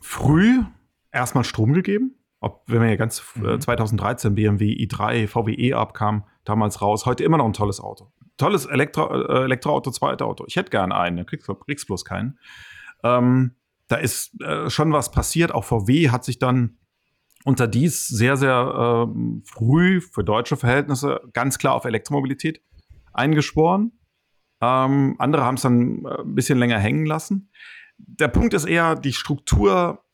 früh 0.00 0.62
erstmal 1.10 1.44
Strom 1.44 1.72
gegeben. 1.72 2.14
Ob, 2.38 2.62
wenn 2.68 2.78
man 2.78 2.88
ja 2.88 2.96
ganz 2.96 3.22
äh, 3.36 3.56
mhm. 3.56 3.60
2013 3.60 4.34
BMW 4.34 4.72
i3, 4.72 5.26
VW 5.26 5.52
e 5.52 5.74
abkam, 5.74 6.24
damals 6.44 6.80
raus, 6.80 7.04
heute 7.04 7.24
immer 7.24 7.36
noch 7.36 7.44
ein 7.46 7.52
tolles 7.52 7.80
Auto. 7.80 8.12
Tolles 8.38 8.64
Elektro, 8.64 9.12
äh, 9.12 9.44
Elektroauto, 9.44 9.90
zweites 9.90 10.24
Auto. 10.24 10.44
Ich 10.46 10.56
hätte 10.56 10.70
gerne 10.70 10.96
einen, 10.96 11.26
kriegst, 11.26 11.50
kriegst 11.66 11.86
bloß 11.86 12.04
keinen. 12.04 12.38
Ähm, 13.02 13.56
da 13.90 13.96
ist 13.96 14.40
äh, 14.40 14.70
schon 14.70 14.92
was 14.92 15.10
passiert. 15.10 15.52
Auch 15.52 15.64
VW 15.64 16.10
hat 16.10 16.24
sich 16.24 16.38
dann 16.38 16.78
unter 17.44 17.66
dies 17.66 18.06
sehr, 18.06 18.36
sehr 18.36 19.08
äh, 19.08 19.42
früh 19.44 20.00
für 20.00 20.22
deutsche 20.22 20.56
Verhältnisse 20.56 21.20
ganz 21.32 21.58
klar 21.58 21.74
auf 21.74 21.84
Elektromobilität 21.84 22.62
eingeschworen. 23.12 23.90
Ähm, 24.60 25.16
andere 25.18 25.42
haben 25.42 25.56
es 25.56 25.62
dann 25.62 26.04
äh, 26.04 26.20
ein 26.20 26.34
bisschen 26.36 26.58
länger 26.60 26.78
hängen 26.78 27.04
lassen. 27.04 27.50
Der 27.98 28.28
Punkt 28.28 28.54
ist 28.54 28.64
eher 28.64 28.94
die 28.94 29.12
Struktur 29.12 30.04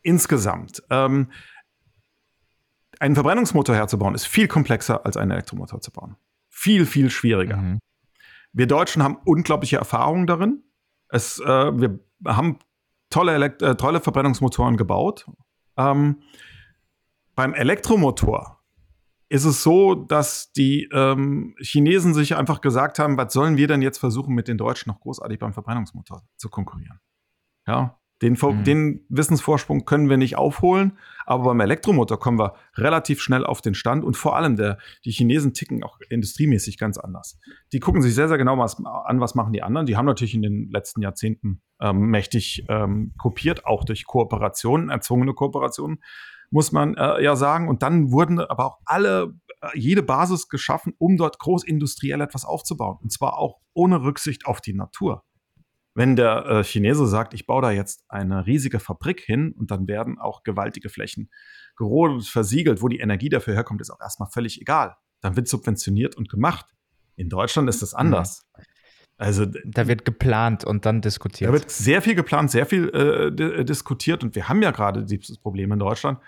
insgesamt. 0.00 0.82
Ähm, 0.88 1.30
einen 2.98 3.14
Verbrennungsmotor 3.14 3.74
herzubauen 3.74 4.14
ist 4.14 4.26
viel 4.26 4.48
komplexer 4.48 5.04
als 5.04 5.18
einen 5.18 5.32
Elektromotor 5.32 5.82
zu 5.82 5.92
bauen. 5.92 6.16
Viel, 6.48 6.86
viel 6.86 7.10
schwieriger. 7.10 7.58
Mhm. 7.58 7.78
Wir 8.54 8.66
Deutschen 8.66 9.02
haben 9.02 9.18
unglaubliche 9.26 9.76
Erfahrungen 9.76 10.26
darin. 10.26 10.62
Es, 11.10 11.40
äh, 11.40 11.44
wir 11.46 12.00
haben 12.26 12.58
tolle, 13.10 13.32
Elekt 13.34 13.62
äh, 13.62 13.76
tolle 13.76 14.00
Verbrennungsmotoren 14.00 14.76
gebaut. 14.76 15.26
Ähm, 15.76 16.22
beim 17.34 17.54
Elektromotor 17.54 18.60
ist 19.28 19.44
es 19.44 19.62
so, 19.62 19.94
dass 19.94 20.52
die 20.52 20.88
ähm, 20.92 21.56
Chinesen 21.60 22.14
sich 22.14 22.36
einfach 22.36 22.60
gesagt 22.60 22.98
haben, 22.98 23.16
was 23.16 23.32
sollen 23.32 23.56
wir 23.56 23.66
denn 23.66 23.82
jetzt 23.82 23.98
versuchen, 23.98 24.34
mit 24.34 24.48
den 24.48 24.58
Deutschen 24.58 24.90
noch 24.90 25.00
großartig 25.00 25.38
beim 25.38 25.52
Verbrennungsmotor 25.52 26.22
zu 26.36 26.48
konkurrieren? 26.48 27.00
Ja, 27.66 27.98
den, 28.24 28.38
mhm. 28.40 28.64
den, 28.64 29.06
Wissensvorsprung 29.10 29.84
können 29.84 30.08
wir 30.08 30.16
nicht 30.16 30.36
aufholen, 30.36 30.98
aber 31.26 31.44
beim 31.44 31.60
Elektromotor 31.60 32.18
kommen 32.18 32.38
wir 32.38 32.54
relativ 32.74 33.20
schnell 33.20 33.44
auf 33.44 33.60
den 33.60 33.74
Stand 33.74 34.02
und 34.02 34.16
vor 34.16 34.34
allem 34.34 34.56
der, 34.56 34.78
die 35.04 35.10
Chinesen 35.10 35.52
ticken 35.52 35.84
auch 35.84 35.98
industriemäßig 36.08 36.78
ganz 36.78 36.96
anders. 36.96 37.38
Die 37.72 37.80
gucken 37.80 38.00
sich 38.00 38.14
sehr, 38.14 38.28
sehr 38.28 38.38
genau 38.38 38.58
was, 38.58 38.82
an, 38.84 39.20
was 39.20 39.34
machen 39.34 39.52
die 39.52 39.62
anderen. 39.62 39.86
Die 39.86 39.96
haben 39.96 40.06
natürlich 40.06 40.34
in 40.34 40.42
den 40.42 40.70
letzten 40.70 41.02
Jahrzehnten 41.02 41.60
ähm, 41.80 41.98
mächtig 42.06 42.64
ähm, 42.68 43.12
kopiert, 43.18 43.66
auch 43.66 43.84
durch 43.84 44.06
Kooperationen, 44.06 44.88
erzwungene 44.88 45.34
Kooperationen, 45.34 46.02
muss 46.50 46.72
man 46.72 46.94
äh, 46.94 47.22
ja 47.22 47.36
sagen. 47.36 47.68
Und 47.68 47.82
dann 47.82 48.10
wurden 48.10 48.40
aber 48.40 48.64
auch 48.64 48.78
alle, 48.86 49.34
äh, 49.60 49.68
jede 49.74 50.02
Basis 50.02 50.48
geschaffen, 50.48 50.94
um 50.96 51.18
dort 51.18 51.38
großindustriell 51.38 52.22
etwas 52.22 52.46
aufzubauen. 52.46 52.98
Und 53.02 53.12
zwar 53.12 53.38
auch 53.38 53.60
ohne 53.74 54.02
Rücksicht 54.02 54.46
auf 54.46 54.62
die 54.62 54.72
Natur 54.74 55.24
wenn 55.94 56.16
der 56.16 56.46
äh, 56.46 56.64
Chinese 56.64 57.06
sagt, 57.06 57.34
ich 57.34 57.46
baue 57.46 57.62
da 57.62 57.70
jetzt 57.70 58.04
eine 58.08 58.46
riesige 58.46 58.80
Fabrik 58.80 59.20
hin 59.20 59.54
und 59.56 59.70
dann 59.70 59.86
werden 59.86 60.18
auch 60.18 60.42
gewaltige 60.42 60.88
Flächen 60.88 61.30
gerodet, 61.76 62.26
versiegelt, 62.26 62.82
wo 62.82 62.88
die 62.88 62.98
Energie 62.98 63.28
dafür 63.28 63.54
herkommt, 63.54 63.80
ist 63.80 63.90
auch 63.90 64.00
erstmal 64.00 64.28
völlig 64.28 64.60
egal. 64.60 64.96
Dann 65.20 65.36
wird 65.36 65.48
subventioniert 65.48 66.16
und 66.16 66.28
gemacht. 66.28 66.66
In 67.16 67.28
Deutschland 67.28 67.68
ist 67.68 67.80
das 67.80 67.92
mhm. 67.92 68.00
anders. 68.00 68.46
Mhm. 68.56 68.64
Also 69.16 69.46
da 69.46 69.86
wird 69.86 70.04
geplant 70.04 70.64
und 70.64 70.86
dann 70.86 71.00
diskutiert. 71.00 71.48
Da 71.48 71.52
wird 71.52 71.70
sehr 71.70 72.02
viel 72.02 72.16
geplant, 72.16 72.50
sehr 72.50 72.66
viel 72.66 72.88
äh, 72.88 73.64
diskutiert 73.64 74.24
und 74.24 74.34
wir 74.34 74.48
haben 74.48 74.60
ja 74.60 74.72
gerade 74.72 75.04
dieses 75.04 75.38
Problem 75.38 75.70
in 75.70 75.78
Deutschland, 75.78 76.18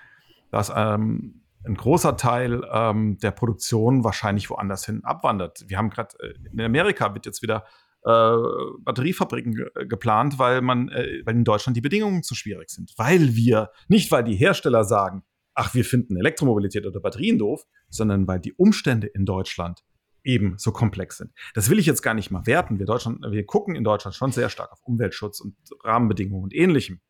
dass 0.52 0.72
ähm, 0.74 1.42
ein 1.64 1.74
großer 1.74 2.16
Teil 2.16 2.62
ähm, 2.72 3.18
der 3.18 3.32
Produktion 3.32 4.04
wahrscheinlich 4.04 4.50
woanders 4.50 4.86
hin 4.86 5.02
abwandert. 5.02 5.64
Wir 5.66 5.78
haben 5.78 5.90
gerade 5.90 6.16
äh, 6.20 6.34
in 6.52 6.60
Amerika 6.60 7.12
wird 7.12 7.26
jetzt 7.26 7.42
wieder 7.42 7.64
äh, 7.64 7.85
Batteriefabriken 8.06 9.54
ge 9.54 9.68
äh, 9.74 9.86
geplant, 9.86 10.38
weil 10.38 10.62
man, 10.62 10.88
äh, 10.90 11.22
weil 11.24 11.34
in 11.34 11.44
Deutschland 11.44 11.76
die 11.76 11.80
Bedingungen 11.80 12.22
zu 12.22 12.34
schwierig 12.34 12.70
sind. 12.70 12.92
Weil 12.96 13.34
wir, 13.34 13.70
nicht 13.88 14.12
weil 14.12 14.22
die 14.22 14.36
Hersteller 14.36 14.84
sagen, 14.84 15.24
ach, 15.54 15.74
wir 15.74 15.84
finden 15.84 16.16
Elektromobilität 16.16 16.86
oder 16.86 17.00
Batterien 17.00 17.38
doof, 17.38 17.64
sondern 17.88 18.28
weil 18.28 18.38
die 18.38 18.52
Umstände 18.52 19.08
in 19.08 19.24
Deutschland 19.26 19.82
eben 20.22 20.54
so 20.58 20.72
komplex 20.72 21.16
sind. 21.16 21.32
Das 21.54 21.70
will 21.70 21.78
ich 21.78 21.86
jetzt 21.86 22.02
gar 22.02 22.14
nicht 22.14 22.30
mal 22.30 22.46
werten. 22.46 22.78
Wir, 22.78 22.86
Deutschland, 22.86 23.24
wir 23.28 23.46
gucken 23.46 23.74
in 23.74 23.84
Deutschland 23.84 24.14
schon 24.14 24.32
sehr 24.32 24.50
stark 24.50 24.72
auf 24.72 24.80
Umweltschutz 24.82 25.40
und 25.40 25.56
Rahmenbedingungen 25.82 26.44
und 26.44 26.54
ähnlichem. 26.54 27.00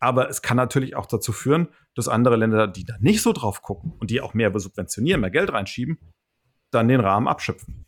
Aber 0.00 0.30
es 0.30 0.42
kann 0.42 0.56
natürlich 0.56 0.96
auch 0.96 1.06
dazu 1.06 1.32
führen, 1.32 1.68
dass 1.94 2.08
andere 2.08 2.36
Länder, 2.36 2.68
die 2.68 2.84
da 2.84 2.94
nicht 3.00 3.20
so 3.20 3.32
drauf 3.32 3.62
gucken 3.62 3.92
und 3.98 4.10
die 4.10 4.20
auch 4.20 4.32
mehr 4.32 4.56
subventionieren, 4.58 5.20
mehr 5.20 5.30
Geld 5.30 5.52
reinschieben, 5.52 5.98
dann 6.70 6.88
den 6.88 7.00
Rahmen 7.00 7.26
abschöpfen. 7.26 7.84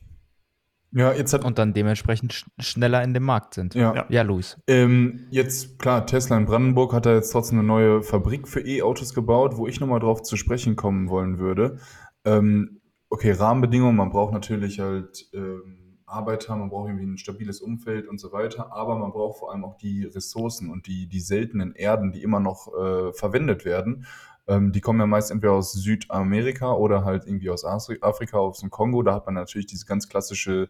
Ja, 0.92 1.12
jetzt 1.12 1.32
hat 1.32 1.44
und 1.44 1.58
dann 1.58 1.72
dementsprechend 1.72 2.32
sch 2.32 2.46
schneller 2.58 3.02
in 3.02 3.14
dem 3.14 3.22
Markt 3.22 3.54
sind. 3.54 3.74
Ja, 3.74 4.06
ja 4.08 4.22
Luis. 4.22 4.58
Ähm, 4.66 5.26
jetzt, 5.30 5.78
klar, 5.78 6.04
Tesla 6.06 6.36
in 6.36 6.46
Brandenburg 6.46 6.92
hat 6.92 7.06
da 7.06 7.14
jetzt 7.14 7.30
trotzdem 7.30 7.58
eine 7.58 7.68
neue 7.68 8.02
Fabrik 8.02 8.48
für 8.48 8.60
E-Autos 8.60 9.14
gebaut, 9.14 9.56
wo 9.56 9.66
ich 9.66 9.78
nochmal 9.80 10.00
drauf 10.00 10.22
zu 10.22 10.36
sprechen 10.36 10.74
kommen 10.74 11.08
wollen 11.08 11.38
würde. 11.38 11.78
Ähm, 12.24 12.80
okay, 13.08 13.32
Rahmenbedingungen, 13.32 13.96
man 13.96 14.10
braucht 14.10 14.32
natürlich 14.32 14.80
halt 14.80 15.28
ähm, 15.32 15.98
Arbeiter, 16.06 16.56
man 16.56 16.70
braucht 16.70 16.88
irgendwie 16.88 17.06
ein 17.06 17.18
stabiles 17.18 17.60
Umfeld 17.60 18.08
und 18.08 18.18
so 18.18 18.32
weiter, 18.32 18.72
aber 18.72 18.98
man 18.98 19.12
braucht 19.12 19.38
vor 19.38 19.52
allem 19.52 19.64
auch 19.64 19.76
die 19.76 20.04
Ressourcen 20.04 20.70
und 20.70 20.86
die, 20.86 21.06
die 21.08 21.20
seltenen 21.20 21.72
Erden, 21.74 22.12
die 22.12 22.22
immer 22.22 22.40
noch 22.40 22.68
äh, 22.74 23.12
verwendet 23.12 23.64
werden. 23.64 24.06
Ähm, 24.50 24.72
die 24.72 24.80
kommen 24.80 24.98
ja 24.98 25.06
meist 25.06 25.30
entweder 25.30 25.52
aus 25.52 25.72
Südamerika 25.72 26.72
oder 26.72 27.04
halt 27.04 27.24
irgendwie 27.26 27.50
aus 27.50 27.64
Afrika, 27.64 28.38
aus 28.38 28.60
dem 28.60 28.70
Kongo. 28.70 29.02
Da 29.02 29.14
hat 29.14 29.26
man 29.26 29.36
natürlich 29.36 29.66
diese 29.66 29.86
ganz 29.86 30.08
klassische 30.08 30.68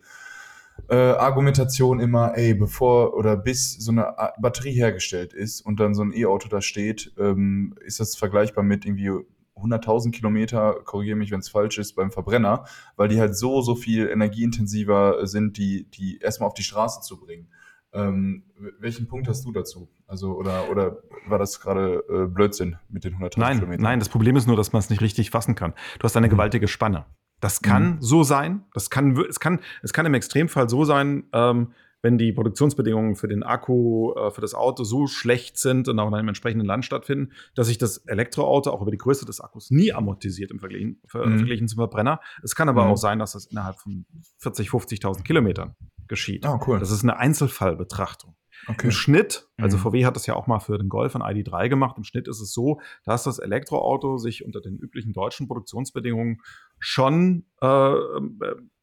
äh, 0.88 0.94
Argumentation 0.94 1.98
immer, 1.98 2.36
ey, 2.36 2.54
bevor 2.54 3.14
oder 3.14 3.36
bis 3.36 3.74
so 3.74 3.90
eine 3.90 4.14
Batterie 4.38 4.72
hergestellt 4.72 5.32
ist 5.32 5.62
und 5.62 5.80
dann 5.80 5.94
so 5.94 6.02
ein 6.02 6.12
E-Auto 6.12 6.48
da 6.48 6.60
steht, 6.60 7.12
ähm, 7.18 7.74
ist 7.84 8.00
das 8.00 8.16
vergleichbar 8.16 8.64
mit 8.64 8.84
irgendwie 8.84 9.10
100.000 9.56 10.10
Kilometer, 10.10 10.74
korrigiere 10.84 11.16
mich, 11.16 11.30
wenn 11.30 11.40
es 11.40 11.48
falsch 11.48 11.78
ist, 11.78 11.94
beim 11.94 12.10
Verbrenner, 12.10 12.64
weil 12.96 13.08
die 13.08 13.20
halt 13.20 13.36
so, 13.36 13.62
so 13.62 13.74
viel 13.74 14.08
energieintensiver 14.08 15.26
sind, 15.26 15.56
die, 15.58 15.84
die 15.90 16.18
erstmal 16.18 16.48
auf 16.48 16.54
die 16.54 16.62
Straße 16.62 17.00
zu 17.00 17.18
bringen. 17.18 17.48
Ähm, 17.92 18.44
welchen 18.78 19.08
Punkt 19.08 19.26
hast 19.28 19.44
du 19.44 19.52
dazu? 19.52 19.88
Also, 20.06 20.36
oder, 20.36 20.70
oder 20.70 21.02
war 21.26 21.38
das 21.38 21.60
gerade 21.60 22.04
äh, 22.08 22.26
Blödsinn 22.26 22.76
mit 22.88 23.04
den 23.04 23.14
100.000 23.14 23.38
nein, 23.38 23.58
Kilometern? 23.58 23.82
Nein, 23.82 23.98
das 23.98 24.08
Problem 24.08 24.36
ist 24.36 24.46
nur, 24.46 24.56
dass 24.56 24.72
man 24.72 24.80
es 24.80 24.90
nicht 24.90 25.00
richtig 25.00 25.30
fassen 25.30 25.54
kann. 25.54 25.74
Du 25.98 26.04
hast 26.04 26.16
eine 26.16 26.28
mhm. 26.28 26.32
gewaltige 26.32 26.68
Spanne. 26.68 27.06
Das 27.40 27.62
kann 27.62 27.94
mhm. 27.94 28.02
so 28.02 28.22
sein. 28.22 28.64
Das 28.74 28.90
kann, 28.90 29.16
es 29.28 29.40
kann, 29.40 29.60
es 29.82 29.92
kann 29.92 30.06
im 30.06 30.14
Extremfall 30.14 30.68
so 30.68 30.84
sein, 30.84 31.24
ähm, 31.32 31.72
wenn 32.02 32.16
die 32.16 32.32
Produktionsbedingungen 32.32 33.14
für 33.14 33.28
den 33.28 33.42
Akku, 33.42 34.14
äh, 34.14 34.30
für 34.30 34.40
das 34.40 34.54
Auto 34.54 34.84
so 34.84 35.06
schlecht 35.06 35.58
sind 35.58 35.88
und 35.88 35.98
auch 35.98 36.08
in 36.08 36.14
einem 36.14 36.28
entsprechenden 36.28 36.66
Land 36.66 36.84
stattfinden, 36.84 37.32
dass 37.54 37.66
sich 37.66 37.78
das 37.78 37.98
Elektroauto 37.98 38.70
auch 38.70 38.82
über 38.82 38.90
die 38.90 38.98
Größe 38.98 39.26
des 39.26 39.40
Akkus 39.40 39.70
nie 39.70 39.92
amortisiert 39.92 40.50
im 40.50 40.60
Vergleich, 40.60 40.84
mhm. 40.84 40.98
Vergleich 41.06 41.58
zum 41.66 41.76
Verbrenner. 41.76 42.20
Es 42.42 42.54
kann 42.54 42.68
aber 42.68 42.84
mhm. 42.84 42.92
auch 42.92 42.96
sein, 42.96 43.18
dass 43.18 43.32
das 43.32 43.46
innerhalb 43.46 43.76
von 43.78 44.06
40, 44.38 44.68
50.000 44.68 45.22
Kilometern 45.24 45.74
geschieht. 46.10 46.44
Ah, 46.44 46.60
cool. 46.66 46.78
Das 46.78 46.90
ist 46.90 47.02
eine 47.02 47.16
Einzelfallbetrachtung. 47.16 48.36
Okay. 48.66 48.88
Im 48.88 48.90
Schnitt, 48.90 49.48
also 49.56 49.78
mhm. 49.78 49.82
VW 49.82 50.04
hat 50.04 50.16
das 50.16 50.26
ja 50.26 50.34
auch 50.34 50.46
mal 50.46 50.58
für 50.58 50.76
den 50.76 50.90
Golf 50.90 51.14
und 51.14 51.22
ID3 51.22 51.70
gemacht, 51.70 51.96
im 51.96 52.04
Schnitt 52.04 52.28
ist 52.28 52.40
es 52.40 52.52
so, 52.52 52.80
dass 53.04 53.22
das 53.22 53.38
Elektroauto 53.38 54.18
sich 54.18 54.44
unter 54.44 54.60
den 54.60 54.76
üblichen 54.76 55.14
deutschen 55.14 55.48
Produktionsbedingungen 55.48 56.42
schon 56.78 57.46
äh, 57.62 57.66
äh 57.66 58.20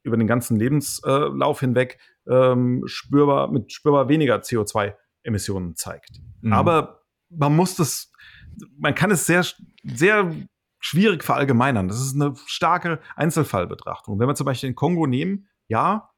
über 0.03 0.15
den 0.15 0.27
ganzen 0.27 0.57
Lebenslauf 0.57 1.59
hinweg 1.59 1.99
ähm, 2.29 2.81
spürbar, 2.85 3.51
mit 3.51 3.73
spürbar 3.73 4.07
weniger 4.07 4.37
CO2-Emissionen 4.37 5.75
zeigt. 5.75 6.21
Mhm. 6.39 6.53
Aber 6.53 7.01
man 7.29 7.53
muss 7.53 7.75
das, 7.75 8.13
man 8.77 8.95
kann 8.95 9.11
es 9.11 9.25
sehr, 9.25 9.45
sehr 9.83 10.33
schwierig 10.79 11.25
verallgemeinern. 11.25 11.89
Das 11.89 11.99
ist 11.99 12.15
eine 12.15 12.35
starke 12.45 13.01
Einzelfallbetrachtung. 13.17 14.17
Wenn 14.17 14.29
wir 14.29 14.35
zum 14.35 14.45
Beispiel 14.45 14.69
den 14.69 14.75
Kongo 14.75 15.07
nehmen, 15.07 15.49
ja, 15.67 16.09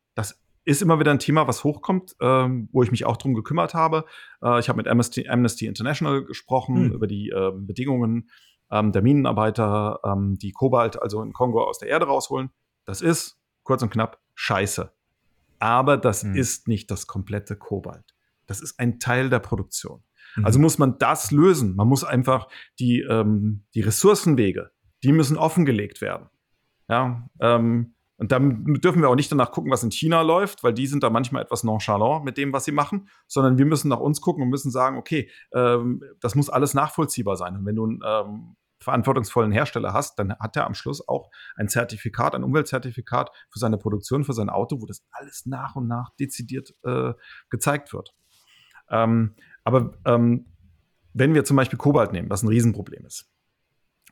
ist 0.69 0.83
immer 0.83 0.99
wieder 0.99 1.11
ein 1.11 1.19
Thema, 1.19 1.47
was 1.47 1.63
hochkommt, 1.63 2.15
ähm, 2.21 2.69
wo 2.71 2.83
ich 2.83 2.91
mich 2.91 3.05
auch 3.05 3.17
drum 3.17 3.33
gekümmert 3.33 3.73
habe. 3.73 4.05
Äh, 4.43 4.59
ich 4.59 4.69
habe 4.69 4.77
mit 4.77 4.87
Amnesty, 4.87 5.27
Amnesty, 5.27 5.65
International 5.65 6.23
gesprochen 6.23 6.87
mhm. 6.87 6.91
über 6.91 7.07
die 7.07 7.29
äh, 7.29 7.51
Bedingungen 7.55 8.29
ähm, 8.71 8.91
der 8.91 9.01
Minenarbeiter, 9.01 9.99
ähm, 10.05 10.37
die 10.37 10.51
Kobalt 10.51 11.01
also 11.01 11.23
in 11.23 11.33
Kongo 11.33 11.63
aus 11.63 11.79
der 11.79 11.89
Erde 11.89 12.05
rausholen. 12.05 12.51
Das 12.85 13.01
ist 13.01 13.39
kurz 13.63 13.81
und 13.81 13.89
knapp 13.89 14.19
scheiße. 14.35 14.91
Aber 15.57 15.97
das 15.97 16.23
mhm. 16.23 16.35
ist 16.35 16.67
nicht 16.67 16.91
das 16.91 17.07
komplette 17.07 17.55
Kobalt. 17.55 18.15
Das 18.45 18.61
ist 18.61 18.79
ein 18.79 18.99
Teil 18.99 19.29
der 19.29 19.39
Produktion. 19.39 20.03
Mhm. 20.35 20.45
Also 20.45 20.59
muss 20.59 20.77
man 20.77 20.99
das 20.99 21.31
lösen. 21.31 21.75
Man 21.75 21.87
muss 21.87 22.03
einfach 22.03 22.47
die, 22.77 23.01
ähm, 23.01 23.63
die 23.73 23.81
Ressourcenwege, 23.81 24.69
die 25.03 25.11
müssen 25.13 25.35
offengelegt 25.35 25.99
werden. 25.99 26.29
Ja, 26.87 27.27
ähm, 27.39 27.95
und 28.19 28.33
dann 28.33 28.65
dürfen 28.65 29.01
wir 29.01 29.09
auch 29.09 29.15
nicht 29.15 29.31
danach 29.31 29.51
gucken, 29.51 29.71
was 29.71 29.81
in 29.81 29.91
China 29.91 30.21
läuft, 30.21 30.61
weil 30.61 30.73
die 30.73 30.87
sind 30.87 31.03
da 31.03 31.09
manchmal 31.09 31.41
etwas 31.41 31.63
nonchalant 31.63 32.25
mit 32.25 32.37
dem, 32.37 32.51
was 32.51 32.65
sie 32.65 32.73
machen, 32.73 33.07
sondern 33.27 33.57
wir 33.57 33.65
müssen 33.65 33.87
nach 33.87 34.01
uns 34.01 34.19
gucken 34.19 34.43
und 34.43 34.49
müssen 34.49 34.71
sagen, 34.71 34.97
okay, 34.97 35.29
ähm, 35.53 36.03
das 36.19 36.35
muss 36.35 36.49
alles 36.49 36.73
nachvollziehbar 36.73 37.37
sein. 37.37 37.55
Und 37.55 37.65
wenn 37.65 37.77
du 37.77 37.87
ein 37.87 38.01
ähm, 38.05 38.55
verantwortungsvollen 38.81 39.53
Hersteller 39.53 39.93
hast, 39.93 40.19
dann 40.19 40.37
hat 40.37 40.57
er 40.57 40.65
am 40.65 40.73
Schluss 40.73 41.07
auch 41.07 41.31
ein 41.55 41.69
Zertifikat, 41.69 42.35
ein 42.35 42.43
Umweltzertifikat 42.43 43.31
für 43.49 43.59
seine 43.59 43.77
Produktion, 43.77 44.25
für 44.25 44.33
sein 44.33 44.49
Auto, 44.49 44.81
wo 44.81 44.85
das 44.85 45.05
alles 45.11 45.45
nach 45.45 45.77
und 45.77 45.87
nach 45.87 46.09
dezidiert 46.19 46.75
äh, 46.83 47.13
gezeigt 47.49 47.93
wird. 47.93 48.13
Ähm, 48.89 49.35
aber 49.63 49.93
ähm, 50.05 50.45
wenn 51.13 51.33
wir 51.33 51.45
zum 51.45 51.55
Beispiel 51.55 51.79
Kobalt 51.79 52.11
nehmen, 52.11 52.29
was 52.29 52.43
ein 52.43 52.49
Riesenproblem 52.49 53.05
ist, 53.05 53.29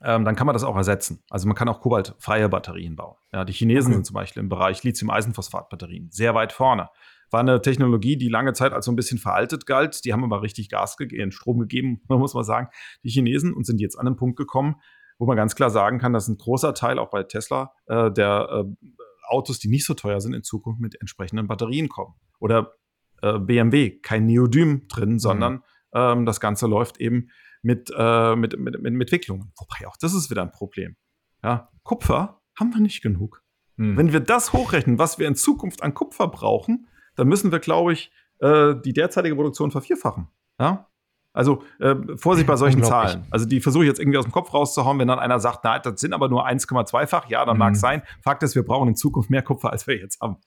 ähm, 0.03 0.25
dann 0.25 0.35
kann 0.35 0.45
man 0.45 0.53
das 0.53 0.63
auch 0.63 0.75
ersetzen. 0.75 1.23
Also 1.29 1.47
man 1.47 1.55
kann 1.55 1.67
auch 1.69 1.81
kobaltfreie 1.81 2.49
Batterien 2.49 2.95
bauen. 2.95 3.15
Ja, 3.31 3.45
die 3.45 3.53
Chinesen 3.53 3.87
okay. 3.87 3.95
sind 3.95 4.05
zum 4.05 4.13
Beispiel 4.13 4.41
im 4.41 4.49
Bereich 4.49 4.83
Lithium-Eisenphosphat-Batterien 4.83 6.09
sehr 6.11 6.35
weit 6.35 6.51
vorne. 6.51 6.89
War 7.29 7.41
eine 7.41 7.61
Technologie, 7.61 8.17
die 8.17 8.29
lange 8.29 8.53
Zeit 8.53 8.73
als 8.73 8.85
so 8.85 8.91
ein 8.91 8.95
bisschen 8.95 9.17
veraltet 9.17 9.65
galt. 9.65 10.05
Die 10.05 10.13
haben 10.13 10.23
aber 10.23 10.41
richtig 10.41 10.69
Gas 10.69 10.97
gegeben, 10.97 11.31
Strom 11.31 11.59
gegeben, 11.59 12.01
man 12.07 12.19
muss 12.19 12.33
mal 12.33 12.43
sagen, 12.43 12.69
die 13.03 13.09
Chinesen 13.09 13.53
und 13.53 13.65
sind 13.65 13.79
jetzt 13.81 13.97
an 13.97 14.05
den 14.05 14.15
Punkt 14.15 14.37
gekommen, 14.37 14.75
wo 15.17 15.25
man 15.25 15.35
ganz 15.35 15.55
klar 15.55 15.69
sagen 15.69 15.99
kann, 15.99 16.13
dass 16.13 16.27
ein 16.27 16.37
großer 16.37 16.73
Teil 16.73 16.99
auch 16.99 17.09
bei 17.09 17.23
Tesla 17.23 17.73
äh, 17.87 18.11
der 18.11 18.65
äh, 18.65 18.87
Autos, 19.27 19.59
die 19.59 19.67
nicht 19.67 19.85
so 19.85 19.93
teuer 19.93 20.21
sind, 20.21 20.33
in 20.33 20.43
Zukunft 20.43 20.79
mit 20.79 20.99
entsprechenden 21.01 21.47
Batterien 21.47 21.89
kommen. 21.89 22.13
Oder 22.39 22.73
äh, 23.21 23.39
BMW, 23.39 23.99
kein 23.99 24.25
Neodym 24.25 24.87
drin, 24.87 25.13
mhm. 25.13 25.19
sondern 25.19 25.63
ähm, 25.93 26.25
das 26.25 26.39
Ganze 26.39 26.67
läuft 26.67 26.99
eben 26.99 27.29
mit, 27.67 27.91
äh, 27.95 28.35
mit, 28.37 28.57
mit, 28.57 28.81
mit 28.81 29.01
Entwicklungen. 29.01 29.51
Wobei 29.57 29.87
auch 29.87 29.97
das 29.97 30.13
ist 30.13 30.29
wieder 30.31 30.41
ein 30.41 30.51
Problem. 30.51 30.95
Ja, 31.43 31.69
Kupfer 31.83 32.41
haben 32.57 32.73
wir 32.73 32.79
nicht 32.79 33.01
genug. 33.01 33.43
Mhm. 33.75 33.97
Wenn 33.97 34.13
wir 34.13 34.21
das 34.21 34.53
hochrechnen, 34.53 34.97
was 34.97 35.19
wir 35.19 35.27
in 35.27 35.35
Zukunft 35.35 35.83
an 35.83 35.93
Kupfer 35.93 36.29
brauchen, 36.29 36.87
dann 37.15 37.27
müssen 37.27 37.51
wir, 37.51 37.59
glaube 37.59 37.91
ich, 37.91 38.09
äh, 38.39 38.73
die 38.85 38.93
derzeitige 38.93 39.35
Produktion 39.35 39.71
vervierfachen. 39.71 40.29
Ja? 40.59 40.87
Also 41.33 41.61
äh, 41.79 41.95
Vorsicht 42.15 42.47
bei 42.47 42.55
solchen 42.55 42.83
Zahlen. 42.83 43.27
Also 43.31 43.45
die 43.45 43.59
versuche 43.59 43.83
ich 43.83 43.89
jetzt 43.89 43.99
irgendwie 43.99 44.17
aus 44.17 44.25
dem 44.25 44.31
Kopf 44.31 44.53
rauszuhauen, 44.53 44.97
wenn 44.97 45.09
dann 45.09 45.19
einer 45.19 45.39
sagt, 45.39 45.59
na, 45.63 45.77
das 45.77 45.99
sind 45.99 46.13
aber 46.13 46.29
nur 46.29 46.47
1,2-fach. 46.47 47.29
Ja, 47.29 47.45
dann 47.45 47.57
mhm. 47.57 47.59
mag 47.59 47.73
es 47.73 47.81
sein. 47.81 48.01
Fakt 48.23 48.43
ist, 48.43 48.55
wir 48.55 48.63
brauchen 48.63 48.87
in 48.87 48.95
Zukunft 48.95 49.29
mehr 49.29 49.43
Kupfer, 49.43 49.71
als 49.71 49.85
wir 49.87 49.97
jetzt 49.97 50.21
haben. 50.21 50.37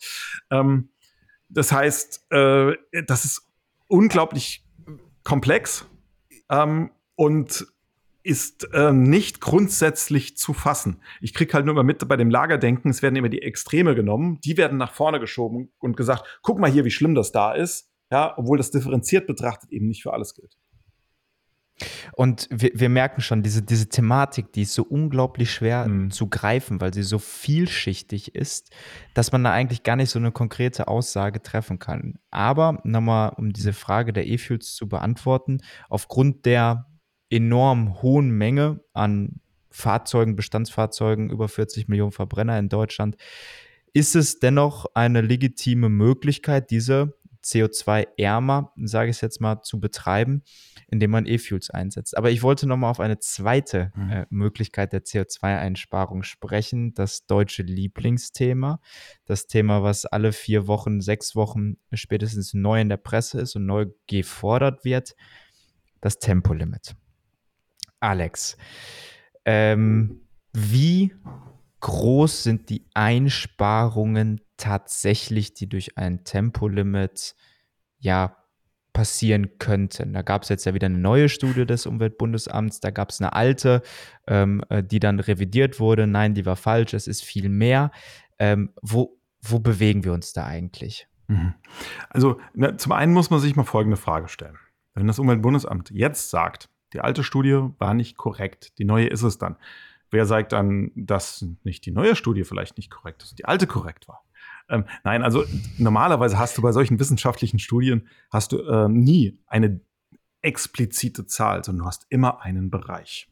Ähm, 0.50 0.88
das 1.50 1.70
heißt, 1.70 2.32
äh, 2.32 2.72
das 3.06 3.26
ist 3.26 3.46
unglaublich 3.88 4.64
komplex 5.22 5.84
ähm, 6.48 6.90
und 7.20 7.66
ist 8.22 8.72
äh, 8.72 8.94
nicht 8.94 9.42
grundsätzlich 9.42 10.38
zu 10.38 10.54
fassen. 10.54 11.02
Ich 11.20 11.34
kriege 11.34 11.52
halt 11.52 11.66
nur 11.66 11.74
immer 11.74 11.82
mit 11.82 12.08
bei 12.08 12.16
dem 12.16 12.30
Lagerdenken, 12.30 12.90
es 12.90 13.02
werden 13.02 13.16
immer 13.16 13.28
die 13.28 13.42
Extreme 13.42 13.94
genommen, 13.94 14.40
die 14.42 14.56
werden 14.56 14.78
nach 14.78 14.94
vorne 14.94 15.20
geschoben 15.20 15.70
und 15.80 15.98
gesagt, 15.98 16.40
guck 16.40 16.58
mal 16.58 16.70
hier, 16.70 16.86
wie 16.86 16.90
schlimm 16.90 17.14
das 17.14 17.30
da 17.30 17.52
ist, 17.52 17.90
ja, 18.10 18.32
obwohl 18.38 18.56
das 18.56 18.70
differenziert 18.70 19.26
betrachtet 19.26 19.70
eben 19.70 19.86
nicht 19.86 20.02
für 20.02 20.14
alles 20.14 20.34
gilt. 20.34 20.56
Und 22.12 22.48
wir, 22.50 22.70
wir 22.72 22.88
merken 22.88 23.20
schon, 23.20 23.42
diese, 23.42 23.62
diese 23.62 23.90
Thematik, 23.90 24.52
die 24.52 24.62
ist 24.62 24.74
so 24.74 24.82
unglaublich 24.82 25.52
schwer 25.52 25.86
mhm. 25.86 26.10
zu 26.10 26.26
greifen, 26.28 26.80
weil 26.80 26.94
sie 26.94 27.02
so 27.02 27.18
vielschichtig 27.18 28.34
ist, 28.34 28.70
dass 29.12 29.30
man 29.30 29.44
da 29.44 29.52
eigentlich 29.52 29.82
gar 29.82 29.96
nicht 29.96 30.10
so 30.10 30.18
eine 30.18 30.32
konkrete 30.32 30.88
Aussage 30.88 31.42
treffen 31.42 31.78
kann. 31.78 32.18
Aber 32.30 32.80
nochmal, 32.84 33.34
um 33.36 33.52
diese 33.52 33.74
Frage 33.74 34.14
der 34.14 34.26
E-Fuels 34.26 34.74
zu 34.74 34.88
beantworten, 34.88 35.58
aufgrund 35.88 36.46
der 36.46 36.89
enorm 37.31 38.03
hohen 38.03 38.31
Menge 38.31 38.81
an 38.93 39.41
Fahrzeugen, 39.70 40.37
Bestandsfahrzeugen, 40.37 41.31
über 41.31 41.49
40 41.49 41.89
Millionen 41.89 42.12
Verbrenner 42.12 42.59
in 42.59 42.68
Deutschland, 42.68 43.16
ist 43.93 44.14
es 44.14 44.39
dennoch 44.39 44.87
eine 44.95 45.20
legitime 45.20 45.89
Möglichkeit, 45.89 46.70
diese 46.70 47.14
CO2-ärmer, 47.43 48.72
sage 48.76 49.11
ich 49.11 49.16
es 49.16 49.20
jetzt 49.22 49.41
mal, 49.41 49.62
zu 49.62 49.81
betreiben, 49.81 50.43
indem 50.89 51.11
man 51.11 51.26
E-Fuels 51.26 51.70
einsetzt. 51.70 52.16
Aber 52.16 52.31
ich 52.31 52.43
wollte 52.43 52.66
nochmal 52.66 52.91
auf 52.91 53.01
eine 53.01 53.18
zweite 53.18 53.93
mhm. 53.95 54.11
äh, 54.11 54.26
Möglichkeit 54.31 54.93
der 54.93 55.05
CO2-Einsparung 55.05 56.22
sprechen, 56.22 56.95
das 56.95 57.26
deutsche 57.26 57.62
Lieblingsthema, 57.62 58.81
das 59.24 59.47
Thema, 59.47 59.83
was 59.83 60.05
alle 60.05 60.33
vier 60.33 60.66
Wochen, 60.66 61.01
sechs 61.01 61.35
Wochen 61.35 61.76
spätestens 61.93 62.53
neu 62.55 62.81
in 62.81 62.89
der 62.89 62.99
Presse 62.99 63.41
ist 63.41 63.57
und 63.57 63.66
neu 63.66 63.87
gefordert 64.07 64.85
wird, 64.85 65.14
das 66.01 66.18
Tempolimit. 66.18 66.95
Alex, 68.01 68.57
ähm, 69.44 70.22
wie 70.53 71.14
groß 71.80 72.42
sind 72.42 72.68
die 72.68 72.86
Einsparungen 72.94 74.40
tatsächlich, 74.57 75.55
die 75.55 75.68
durch 75.68 75.96
ein 75.96 76.24
Tempolimit 76.24 77.34
ja 77.98 78.36
passieren 78.92 79.59
könnten. 79.59 80.12
Da 80.12 80.22
gab 80.22 80.42
es 80.42 80.48
jetzt 80.48 80.64
ja 80.66 80.74
wieder 80.74 80.86
eine 80.86 80.98
neue 80.98 81.28
Studie 81.28 81.64
des 81.64 81.86
Umweltbundesamts, 81.86 82.80
da 82.80 82.90
gab 82.90 83.11
es 83.11 83.20
eine 83.20 83.32
alte, 83.32 83.82
ähm, 84.26 84.62
äh, 84.68 84.82
die 84.82 84.98
dann 84.98 85.20
revidiert 85.20 85.80
wurde. 85.80 86.07
Nein, 86.07 86.34
die 86.34 86.44
war 86.44 86.57
falsch, 86.57 86.94
es 86.94 87.07
ist 87.07 87.22
viel 87.22 87.48
mehr. 87.48 87.92
Ähm, 88.38 88.72
wo, 88.82 89.18
wo 89.40 89.59
bewegen 89.59 90.05
wir 90.05 90.12
uns 90.12 90.32
da 90.32 90.44
eigentlich? 90.44 91.09
Mhm. 91.28 91.55
Also 92.09 92.40
na, 92.53 92.76
zum 92.76 92.92
einen 92.92 93.12
muss 93.12 93.30
man 93.30 93.40
sich 93.40 93.55
mal 93.55 93.64
folgende 93.64 93.96
Frage 93.96 94.28
stellen. 94.28 94.59
Wenn 94.94 95.07
das 95.07 95.18
Umweltbundesamt 95.18 95.90
jetzt 95.90 96.30
sagt, 96.30 96.68
die 96.93 97.01
alte 97.01 97.24
Studie 97.24 97.61
war 97.78 97.95
nicht 97.95 98.16
korrekt, 98.16 98.78
die 98.78 98.84
neue 98.84 99.07
ist 99.07 99.22
es 99.22 99.38
dann. 99.38 99.57
Wer 100.11 100.26
sagt 100.26 100.53
dann, 100.53 100.91
dass 100.97 101.47
nicht 101.62 101.86
die 101.86 101.93
neue 101.93 102.16
Studie 102.16 102.45
vielleicht 102.45 102.76
nicht 102.76 102.91
korrekt 102.91 103.22
ist, 103.22 103.38
die 103.38 103.45
alte 103.45 103.66
korrekt 103.66 104.09
war? 104.09 104.24
Ähm, 104.68 104.84
nein, 105.05 105.22
also 105.22 105.45
normalerweise 105.78 106.38
hast 106.38 106.59
du 106.59 106.62
bei 106.62 106.72
solchen 106.72 106.99
wissenschaftlichen 106.99 107.59
Studien 107.59 108.09
hast 108.30 108.53
du 108.53 108.59
äh, 108.59 108.88
nie 108.88 109.38
eine 109.47 109.80
explizite 110.43 111.26
Zahl, 111.26 111.64
sondern 111.64 111.84
du 111.84 111.88
hast 111.88 112.07
immer 112.09 112.43
einen 112.43 112.70
Bereich. 112.70 113.28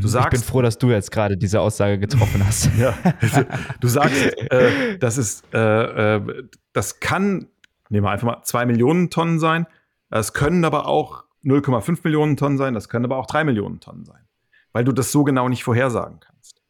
Du 0.00 0.08
sagst, 0.08 0.34
ich 0.34 0.40
bin 0.40 0.48
froh, 0.48 0.62
dass 0.62 0.78
du 0.78 0.90
jetzt 0.90 1.12
gerade 1.12 1.36
diese 1.36 1.60
Aussage 1.60 1.98
getroffen 1.98 2.44
hast. 2.44 2.68
ja, 2.78 2.94
du 3.80 3.86
sagst, 3.86 4.16
äh, 4.50 4.98
das 4.98 5.18
ist, 5.18 5.44
äh, 5.54 6.16
äh, 6.16 6.44
das 6.72 6.98
kann, 6.98 7.46
nehmen 7.90 8.04
wir 8.04 8.10
einfach 8.10 8.26
mal 8.26 8.42
zwei 8.42 8.66
Millionen 8.66 9.10
Tonnen 9.10 9.38
sein. 9.38 9.66
Es 10.10 10.32
können 10.32 10.64
aber 10.64 10.86
auch 10.86 11.23
0,5 11.44 12.00
Millionen 12.04 12.36
Tonnen 12.36 12.58
sein. 12.58 12.74
Das 12.74 12.88
können 12.88 13.04
aber 13.04 13.16
auch 13.16 13.26
drei 13.26 13.44
Millionen 13.44 13.80
Tonnen 13.80 14.04
sein, 14.04 14.22
weil 14.72 14.84
du 14.84 14.92
das 14.92 15.12
so 15.12 15.24
genau 15.24 15.48
nicht 15.48 15.64
vorhersagen 15.64 16.20
kannst. 16.20 16.62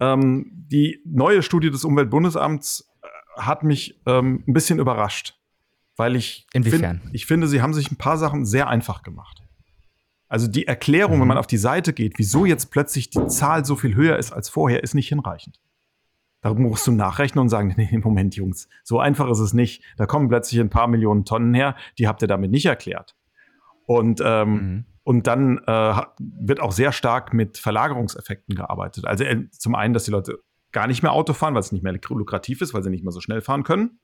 Ähm, 0.00 0.50
die 0.52 1.00
neue 1.04 1.42
Studie 1.42 1.70
des 1.70 1.84
Umweltbundesamts 1.84 2.90
hat 3.36 3.62
mich 3.62 4.00
ähm, 4.06 4.44
ein 4.46 4.52
bisschen 4.52 4.78
überrascht, 4.78 5.38
weil 5.96 6.16
ich, 6.16 6.46
Inwiefern? 6.52 7.00
Find, 7.00 7.14
ich 7.14 7.26
finde, 7.26 7.46
sie 7.48 7.62
haben 7.62 7.74
sich 7.74 7.90
ein 7.90 7.96
paar 7.96 8.18
Sachen 8.18 8.44
sehr 8.44 8.68
einfach 8.68 9.02
gemacht. 9.02 9.42
Also 10.28 10.48
die 10.48 10.66
Erklärung, 10.66 11.16
mhm. 11.16 11.20
wenn 11.22 11.28
man 11.28 11.38
auf 11.38 11.46
die 11.46 11.58
Seite 11.58 11.92
geht, 11.92 12.14
wieso 12.16 12.44
jetzt 12.44 12.70
plötzlich 12.70 13.10
die 13.10 13.26
Zahl 13.26 13.64
so 13.64 13.76
viel 13.76 13.94
höher 13.94 14.16
ist 14.18 14.32
als 14.32 14.48
vorher, 14.48 14.82
ist 14.82 14.94
nicht 14.94 15.08
hinreichend. 15.08 15.60
Da 16.40 16.52
musst 16.52 16.86
du 16.86 16.92
nachrechnen 16.92 17.40
und 17.40 17.48
sagen, 17.48 17.74
nee, 17.78 17.98
Moment, 17.98 18.36
Jungs, 18.36 18.68
so 18.82 18.98
einfach 18.98 19.30
ist 19.30 19.38
es 19.38 19.54
nicht. 19.54 19.82
Da 19.96 20.06
kommen 20.06 20.28
plötzlich 20.28 20.60
ein 20.60 20.70
paar 20.70 20.88
Millionen 20.88 21.24
Tonnen 21.24 21.54
her, 21.54 21.76
die 21.98 22.08
habt 22.08 22.22
ihr 22.22 22.28
damit 22.28 22.50
nicht 22.50 22.66
erklärt. 22.66 23.14
Und, 23.86 24.20
ähm, 24.24 24.52
mhm. 24.52 24.84
und 25.02 25.26
dann 25.26 25.58
äh, 25.66 26.02
wird 26.18 26.60
auch 26.60 26.72
sehr 26.72 26.92
stark 26.92 27.34
mit 27.34 27.58
Verlagerungseffekten 27.58 28.54
gearbeitet. 28.54 29.06
Also 29.06 29.24
äh, 29.24 29.48
zum 29.50 29.74
einen, 29.74 29.94
dass 29.94 30.04
die 30.04 30.10
Leute 30.10 30.38
gar 30.72 30.86
nicht 30.86 31.02
mehr 31.02 31.12
Auto 31.12 31.32
fahren, 31.32 31.54
weil 31.54 31.60
es 31.60 31.72
nicht 31.72 31.82
mehr 31.82 31.92
lukrativ 31.92 32.60
ist, 32.60 32.74
weil 32.74 32.82
sie 32.82 32.90
nicht 32.90 33.04
mehr 33.04 33.12
so 33.12 33.20
schnell 33.20 33.40
fahren 33.40 33.62
können. 33.62 34.00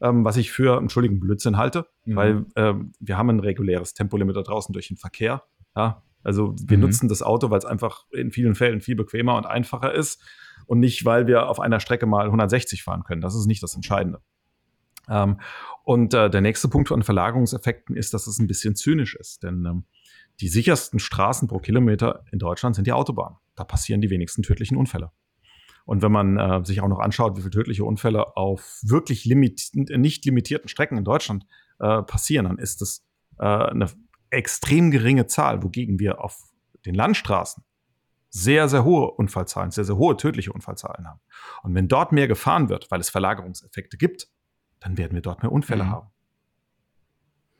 Ähm, 0.00 0.24
was 0.24 0.36
ich 0.36 0.50
für, 0.50 0.78
Entschuldigung, 0.78 1.20
Blödsinn 1.20 1.56
halte, 1.56 1.86
mhm. 2.04 2.16
weil 2.16 2.46
äh, 2.54 2.74
wir 2.98 3.16
haben 3.16 3.30
ein 3.30 3.40
reguläres 3.40 3.94
Tempolimit 3.94 4.36
da 4.36 4.42
draußen 4.42 4.72
durch 4.72 4.88
den 4.88 4.96
Verkehr. 4.96 5.42
Ja? 5.76 6.02
Also 6.24 6.54
wir 6.60 6.78
mhm. 6.78 6.84
nutzen 6.84 7.08
das 7.08 7.22
Auto, 7.22 7.50
weil 7.50 7.58
es 7.58 7.64
einfach 7.64 8.06
in 8.10 8.30
vielen 8.30 8.54
Fällen 8.54 8.80
viel 8.80 8.96
bequemer 8.96 9.36
und 9.36 9.46
einfacher 9.46 9.92
ist 9.92 10.22
und 10.66 10.80
nicht, 10.80 11.04
weil 11.04 11.26
wir 11.26 11.48
auf 11.48 11.60
einer 11.60 11.80
Strecke 11.80 12.06
mal 12.06 12.26
160 12.26 12.82
fahren 12.82 13.04
können. 13.04 13.20
Das 13.20 13.34
ist 13.34 13.46
nicht 13.46 13.62
das 13.62 13.74
Entscheidende. 13.74 14.20
Ähm, 15.08 15.40
und 15.84 16.14
äh, 16.14 16.30
der 16.30 16.40
nächste 16.40 16.68
Punkt 16.68 16.88
von 16.88 17.02
Verlagerungseffekten 17.02 17.96
ist, 17.96 18.14
dass 18.14 18.26
es 18.26 18.38
ein 18.38 18.46
bisschen 18.46 18.74
zynisch 18.74 19.14
ist, 19.14 19.42
denn 19.42 19.64
ähm, 19.66 19.84
die 20.40 20.48
sichersten 20.48 20.98
Straßen 20.98 21.48
pro 21.48 21.58
Kilometer 21.58 22.24
in 22.32 22.38
Deutschland 22.38 22.74
sind 22.74 22.86
die 22.86 22.92
Autobahnen. 22.92 23.38
Da 23.54 23.64
passieren 23.64 24.00
die 24.00 24.10
wenigsten 24.10 24.42
tödlichen 24.42 24.76
Unfälle. 24.76 25.12
Und 25.84 26.02
wenn 26.02 26.12
man 26.12 26.38
äh, 26.38 26.64
sich 26.64 26.80
auch 26.80 26.88
noch 26.88 26.98
anschaut, 26.98 27.36
wie 27.36 27.42
viele 27.42 27.50
tödliche 27.50 27.84
Unfälle 27.84 28.36
auf 28.36 28.80
wirklich 28.82 29.24
limit 29.24 29.70
nicht 29.74 30.24
limitierten 30.24 30.68
Strecken 30.68 30.96
in 30.96 31.04
Deutschland 31.04 31.46
äh, 31.78 32.02
passieren, 32.02 32.46
dann 32.46 32.58
ist 32.58 32.80
das 32.80 33.04
äh, 33.38 33.44
eine 33.44 33.90
extrem 34.30 34.90
geringe 34.90 35.26
Zahl, 35.26 35.62
wogegen 35.62 35.98
wir 35.98 36.24
auf 36.24 36.38
den 36.86 36.94
Landstraßen 36.94 37.62
sehr, 38.30 38.68
sehr 38.68 38.84
hohe 38.84 39.12
Unfallzahlen, 39.12 39.70
sehr, 39.70 39.84
sehr 39.84 39.96
hohe 39.96 40.16
tödliche 40.16 40.52
Unfallzahlen 40.52 41.06
haben. 41.06 41.20
Und 41.62 41.74
wenn 41.74 41.86
dort 41.86 42.10
mehr 42.10 42.26
gefahren 42.26 42.68
wird, 42.68 42.90
weil 42.90 43.00
es 43.00 43.10
Verlagerungseffekte 43.10 43.96
gibt, 43.96 44.28
dann 44.84 44.98
werden 44.98 45.14
wir 45.14 45.22
dort 45.22 45.42
mehr 45.42 45.50
Unfälle 45.50 45.84
mhm. 45.84 45.90
haben. 45.90 46.06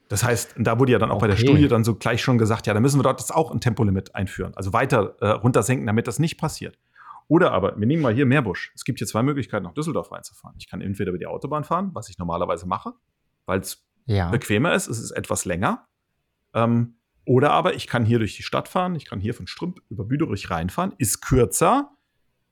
Das 0.09 0.23
heißt, 0.23 0.57
da 0.59 0.79
wurde 0.79 0.93
ja 0.93 0.99
dann 0.99 1.11
auch 1.11 1.17
okay. 1.17 1.23
bei 1.23 1.29
der 1.29 1.37
Studie 1.37 1.67
dann 1.67 1.83
so 1.83 1.95
gleich 1.95 2.23
schon 2.23 2.37
gesagt, 2.37 2.67
ja, 2.67 2.75
da 2.75 2.81
müssen 2.81 2.99
wir 2.99 3.03
dort 3.03 3.21
jetzt 3.21 3.35
auch 3.35 3.51
ein 3.51 3.61
Tempolimit 3.61 4.15
einführen, 4.15 4.55
also 4.55 4.73
weiter 4.73 5.17
äh, 5.21 5.29
runtersenken, 5.29 5.87
damit 5.87 6.07
das 6.07 6.19
nicht 6.19 6.37
passiert. 6.37 6.79
Oder 7.27 7.53
aber, 7.53 7.79
wir 7.79 7.87
nehmen 7.87 8.03
mal 8.03 8.13
hier 8.13 8.27
Meerbusch. 8.27 8.71
Es 8.75 8.85
gibt 8.85 8.99
hier 8.99 9.09
zwei 9.09 9.23
Möglichkeiten, 9.23 9.65
nach 9.65 9.73
Düsseldorf 9.73 10.13
reinzufahren. 10.13 10.55
Ich 10.59 10.69
kann 10.69 10.83
entweder 10.83 11.09
über 11.09 11.19
die 11.19 11.27
Autobahn 11.27 11.65
fahren, 11.65 11.91
was 11.95 12.11
ich 12.11 12.19
normalerweise 12.19 12.67
mache, 12.67 12.93
weil 13.47 13.61
es 13.61 13.83
ja. 14.05 14.29
bequemer 14.29 14.75
ist, 14.75 14.89
es 14.89 14.99
ist 14.99 15.11
etwas 15.13 15.47
länger. 15.47 15.87
Ähm, 16.53 16.99
oder 17.25 17.53
aber 17.53 17.75
ich 17.75 17.87
kann 17.87 18.05
hier 18.05 18.19
durch 18.19 18.37
die 18.37 18.43
Stadt 18.43 18.69
fahren, 18.69 18.95
ich 18.97 19.07
kann 19.07 19.21
hier 19.21 19.33
von 19.33 19.47
Strümp 19.47 19.81
über 19.89 20.05
Büderich 20.05 20.51
reinfahren, 20.51 20.93
ist 20.99 21.23
kürzer, 21.23 21.91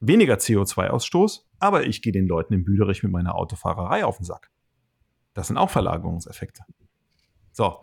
weniger 0.01 0.37
CO2-Ausstoß, 0.37 1.43
aber 1.59 1.85
ich 1.85 2.01
gehe 2.01 2.13
den 2.13 2.27
Leuten 2.27 2.55
in 2.55 2.65
Büderich 2.65 3.03
mit 3.03 3.13
meiner 3.13 3.35
Autofahrerei 3.35 4.07
auf 4.07 4.17
den 4.17 4.25
Sack. 4.25 4.51
Das 5.35 5.47
sind 5.49 5.57
auch 5.57 5.71
Verlagerungseffekte. 5.71 6.63
So. 7.53 7.81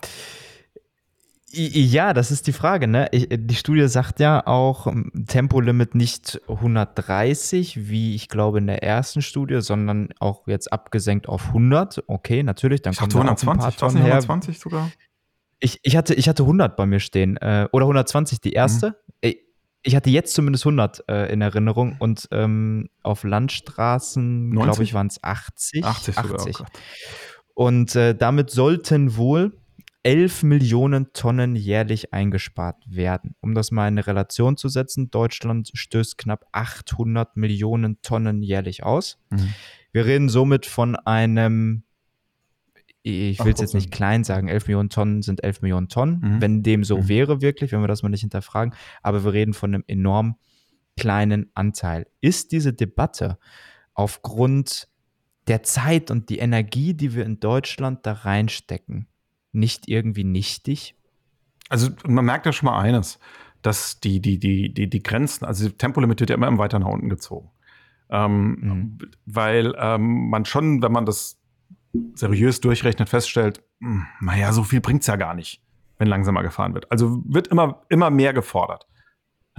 Ja, 1.52 2.14
das 2.14 2.30
ist 2.30 2.46
die 2.46 2.54
Frage. 2.54 2.88
Ne? 2.88 3.10
die 3.12 3.56
Studie 3.56 3.88
sagt 3.88 4.20
ja 4.20 4.46
auch 4.46 4.94
Tempolimit 5.28 5.96
nicht 5.96 6.40
130, 6.48 7.90
wie 7.90 8.14
ich 8.14 8.30
glaube 8.30 8.60
in 8.60 8.68
der 8.68 8.84
ersten 8.84 9.24
Studie, 9.24 9.62
sondern 9.62 10.10
auch 10.20 10.48
jetzt 10.48 10.72
abgesenkt 10.72 11.28
auf 11.28 11.48
100. 11.48 12.04
Okay, 12.06 12.44
natürlich, 12.44 12.84
dann 12.84 12.94
kommt 12.94 13.16
120, 13.16 13.50
ein 13.50 13.60
paar 13.62 13.76
Tonnen 13.76 13.98
120 13.98 14.56
her. 14.56 14.62
sogar. 14.62 14.92
Ich, 15.60 15.80
ich, 15.82 15.98
hatte, 15.98 16.14
ich 16.14 16.30
hatte 16.30 16.44
100 16.44 16.78
bei 16.78 16.86
mir 16.86 17.00
stehen 17.00 17.36
äh, 17.38 17.68
oder 17.72 17.86
120 17.86 18.42
die 18.42 18.54
erste. 18.54 18.96
Mhm. 19.24 19.34
Ich 19.82 19.96
hatte 19.96 20.10
jetzt 20.10 20.36
zumindest 20.36 20.66
100 20.66 21.06
äh, 21.08 21.32
in 21.32 21.42
Erinnerung 21.42 21.96
und 22.00 22.28
ähm, 22.32 22.90
auf 23.02 23.24
Landstraßen, 23.24 24.52
glaube 24.52 24.84
ich, 24.84 24.94
waren 24.94 25.08
es 25.08 25.24
80. 25.24 25.86
80, 25.86 26.18
80. 26.18 26.58
Sogar, 26.58 26.68
oh 26.70 26.80
und 27.60 27.94
äh, 27.98 28.16
damit 28.16 28.52
sollten 28.52 29.18
wohl 29.18 29.52
11 30.04 30.44
Millionen 30.44 31.12
Tonnen 31.12 31.58
jährlich 31.58 32.14
eingespart 32.14 32.78
werden. 32.88 33.36
Um 33.42 33.54
das 33.54 33.72
mal 33.72 33.90
in 33.90 33.96
eine 33.96 34.08
Relation 34.08 34.56
zu 34.56 34.70
setzen, 34.70 35.12
Deutschland 35.12 35.70
stößt 35.74 36.18
knapp 36.18 36.46
800 36.54 37.36
Millionen 37.36 38.02
Tonnen 38.02 38.44
jährlich 38.44 38.84
aus. 38.84 39.20
Mhm. 39.30 39.54
Wir 39.92 40.06
reden 40.06 40.30
somit 40.30 40.68
von 40.68 40.96
einem, 40.96 41.84
ich 43.02 43.44
will 43.44 43.52
es 43.52 43.60
jetzt 43.60 43.74
nicht 43.74 43.92
klein 43.92 44.24
sagen, 44.24 44.48
11 44.48 44.68
Millionen 44.68 44.90
Tonnen 44.90 45.22
sind 45.22 45.44
11 45.44 45.62
Millionen 45.62 45.90
Tonnen, 45.90 46.22
mhm. 46.22 46.42
wenn 46.42 46.64
dem 46.64 46.86
so 46.86 47.00
mhm. 47.00 47.10
wäre 47.10 47.42
wirklich, 47.42 47.74
wenn 47.74 47.82
wir 47.82 47.90
das 47.90 48.04
mal 48.04 48.10
nicht 48.10 48.22
hinterfragen, 48.22 48.74
aber 49.04 49.26
wir 49.26 49.34
reden 49.34 49.52
von 49.52 49.74
einem 49.74 49.84
enorm 49.86 50.38
kleinen 50.96 51.52
Anteil. 51.56 52.08
Ist 52.22 52.54
diese 52.54 52.72
Debatte 52.72 53.38
aufgrund 53.96 54.88
der 55.50 55.64
Zeit 55.64 56.12
und 56.12 56.30
die 56.30 56.40
Energie, 56.40 56.94
die 56.94 57.14
wir 57.14 57.26
in 57.26 57.40
Deutschland 57.40 58.06
da 58.06 58.14
reinstecken, 58.14 59.08
nicht 59.52 59.88
irgendwie 59.88 60.24
nichtig? 60.24 60.96
Also 61.70 61.90
man 62.08 62.26
merkt 62.26 62.46
ja 62.46 62.54
schon 62.54 62.68
mal 62.68 62.80
eines, 62.80 63.20
dass 63.62 64.00
die, 64.00 64.22
die, 64.22 64.40
die, 64.40 64.74
die, 64.74 64.90
die 64.90 65.04
Grenzen, 65.04 65.46
also 65.46 65.70
Tempolimit 65.70 66.20
wird 66.20 66.30
ja 66.30 66.36
immer 66.36 66.58
weiter 66.58 66.80
nach 66.80 66.88
unten 66.88 67.10
gezogen. 67.10 67.52
Ähm, 68.10 68.58
mhm. 68.60 68.98
Weil 69.26 69.76
ähm, 69.78 70.30
man 70.30 70.46
schon, 70.46 70.82
wenn 70.82 70.92
man 70.92 71.06
das 71.06 71.40
seriös 72.16 72.62
durchrechnet, 72.62 73.10
feststellt, 73.10 73.64
hm, 73.80 74.06
naja, 74.22 74.52
so 74.54 74.64
viel 74.64 74.82
bringt 74.82 75.02
es 75.02 75.08
ja 75.08 75.16
gar 75.16 75.34
nicht, 75.34 75.62
wenn 75.98 76.08
langsamer 76.08 76.44
gefahren 76.44 76.74
wird. 76.74 76.92
Also 76.92 77.22
wird 77.26 77.48
immer, 77.48 77.82
immer 77.90 78.10
mehr 78.10 78.34
gefordert. 78.34 78.88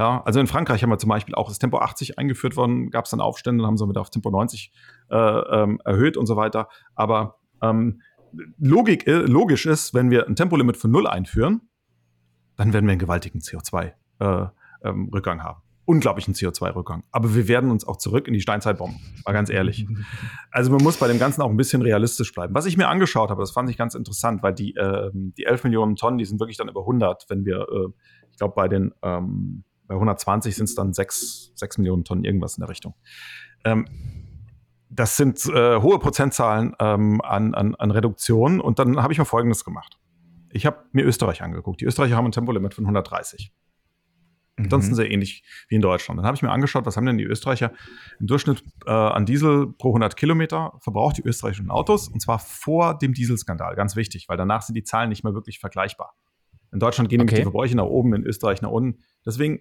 Ja, 0.01 0.23
also 0.25 0.41
in 0.41 0.47
Frankreich 0.47 0.83
haben 0.83 0.89
wir 0.89 0.97
zum 0.97 1.11
Beispiel 1.11 1.35
auch 1.35 1.49
das 1.49 1.59
Tempo 1.59 1.77
80 1.77 2.19
eingeführt 2.19 2.57
worden, 2.57 2.89
gab 2.89 3.05
es 3.05 3.11
dann 3.11 3.21
Aufstände, 3.21 3.61
dann 3.61 3.67
haben 3.67 3.77
sie 3.77 3.87
wieder 3.87 4.01
auf 4.01 4.09
Tempo 4.09 4.31
90 4.31 4.73
äh, 5.11 5.15
ähm, 5.15 5.79
erhöht 5.85 6.17
und 6.17 6.25
so 6.25 6.37
weiter. 6.37 6.71
Aber 6.95 7.37
ähm, 7.61 8.01
Logik, 8.59 9.07
äh, 9.07 9.19
logisch 9.19 9.67
ist, 9.67 9.93
wenn 9.93 10.11
wir 10.11 10.27
ein 10.27 10.37
Tempolimit 10.37 10.79
von 10.79 10.91
null 10.91 11.07
einführen, 11.07 11.69
dann 12.57 12.73
werden 12.73 12.87
wir 12.87 12.93
einen 12.93 12.99
gewaltigen 12.99 13.41
CO2-Rückgang 13.41 15.39
äh, 15.39 15.43
ähm, 15.43 15.45
haben. 15.45 15.61
Unglaublichen 15.85 16.33
CO2-Rückgang. 16.33 17.03
Aber 17.13 17.35
wir 17.35 17.47
werden 17.47 17.71
uns 17.71 17.87
auch 17.87 17.99
zurück 17.99 18.27
in 18.27 18.33
die 18.33 18.41
Steinzeit 18.41 18.79
bomben. 18.79 18.99
Mal 19.27 19.33
ganz 19.33 19.51
ehrlich. 19.51 19.87
Also 20.51 20.71
man 20.73 20.83
muss 20.83 20.97
bei 20.97 21.09
dem 21.09 21.19
Ganzen 21.19 21.43
auch 21.43 21.51
ein 21.51 21.59
bisschen 21.59 21.83
realistisch 21.83 22.33
bleiben. 22.33 22.55
Was 22.55 22.65
ich 22.65 22.79
mir 22.79 22.89
angeschaut 22.89 23.29
habe, 23.29 23.43
das 23.43 23.51
fand 23.51 23.69
ich 23.69 23.77
ganz 23.77 23.95
interessant, 23.95 24.43
weil 24.43 24.55
die, 24.55 24.75
äh, 24.77 25.11
die 25.13 25.45
11 25.45 25.65
Millionen 25.65 25.95
Tonnen, 25.95 26.17
die 26.17 26.25
sind 26.25 26.41
wirklich 26.41 26.57
dann 26.57 26.69
über 26.69 26.81
100. 26.81 27.27
Wenn 27.29 27.45
wir, 27.45 27.69
äh, 27.71 27.89
ich 28.31 28.39
glaube, 28.39 28.55
bei 28.57 28.67
den 28.67 28.95
ähm, 29.03 29.63
bei 29.91 29.97
120 29.97 30.55
sind 30.55 30.67
es 30.67 30.77
dann 30.77 30.93
6, 30.93 31.53
6 31.57 31.79
Millionen 31.79 32.05
Tonnen, 32.05 32.23
irgendwas 32.23 32.57
in 32.57 32.61
der 32.61 32.69
Richtung. 32.69 32.95
Ähm, 33.65 33.87
das 34.89 35.17
sind 35.17 35.45
äh, 35.47 35.81
hohe 35.81 35.99
Prozentzahlen 35.99 36.77
ähm, 36.79 37.21
an, 37.23 37.55
an, 37.55 37.75
an 37.75 37.91
Reduktion. 37.91 38.61
Und 38.61 38.79
dann 38.79 39.03
habe 39.03 39.13
ich 39.13 39.19
mal 39.19 39.25
Folgendes 39.25 39.65
gemacht. 39.65 39.99
Ich 40.53 40.65
habe 40.65 40.85
mir 40.93 41.05
Österreich 41.05 41.43
angeguckt. 41.43 41.81
Die 41.81 41.87
Österreicher 41.87 42.17
haben 42.17 42.27
ein 42.27 42.31
Tempolimit 42.31 42.73
von 42.73 42.85
130. 42.85 43.53
Ansonsten 44.59 44.93
mhm. 44.93 44.95
sehr 44.95 45.11
ähnlich 45.11 45.43
wie 45.69 45.75
in 45.75 45.83
Deutschland. 45.83 46.19
Dann 46.19 46.27
habe 46.27 46.37
ich 46.37 46.43
mir 46.43 46.53
angeschaut, 46.53 46.87
was 46.87 46.97
haben 46.97 47.07
denn 47.07 47.19
die 47.19 47.25
Österreicher 47.25 47.73
im 48.21 48.29
Durchschnitt 48.29 48.63
äh, 48.87 48.93
an 48.93 49.27
Diesel 49.27 49.73
pro 49.77 49.89
100 49.89 50.17
Kilometer 50.17 50.79
verbraucht, 50.79 51.19
die 51.19 51.23
österreichischen 51.23 51.69
Autos, 51.69 52.07
und 52.07 52.21
zwar 52.21 52.39
vor 52.39 52.97
dem 52.97 53.13
Dieselskandal. 53.13 53.75
Ganz 53.75 53.97
wichtig, 53.97 54.29
weil 54.29 54.37
danach 54.37 54.63
sind 54.63 54.77
die 54.77 54.85
Zahlen 54.85 55.09
nicht 55.09 55.25
mehr 55.25 55.35
wirklich 55.35 55.59
vergleichbar. 55.59 56.15
In 56.73 56.79
Deutschland 56.79 57.09
gehen 57.09 57.23
okay. 57.23 57.37
die 57.37 57.43
Verbräuche 57.43 57.77
nach 57.77 57.87
oben, 57.87 58.15
in 58.15 58.25
Österreich 58.25 58.63
nach 58.63 58.71
unten. 58.71 59.03
Deswegen 59.27 59.61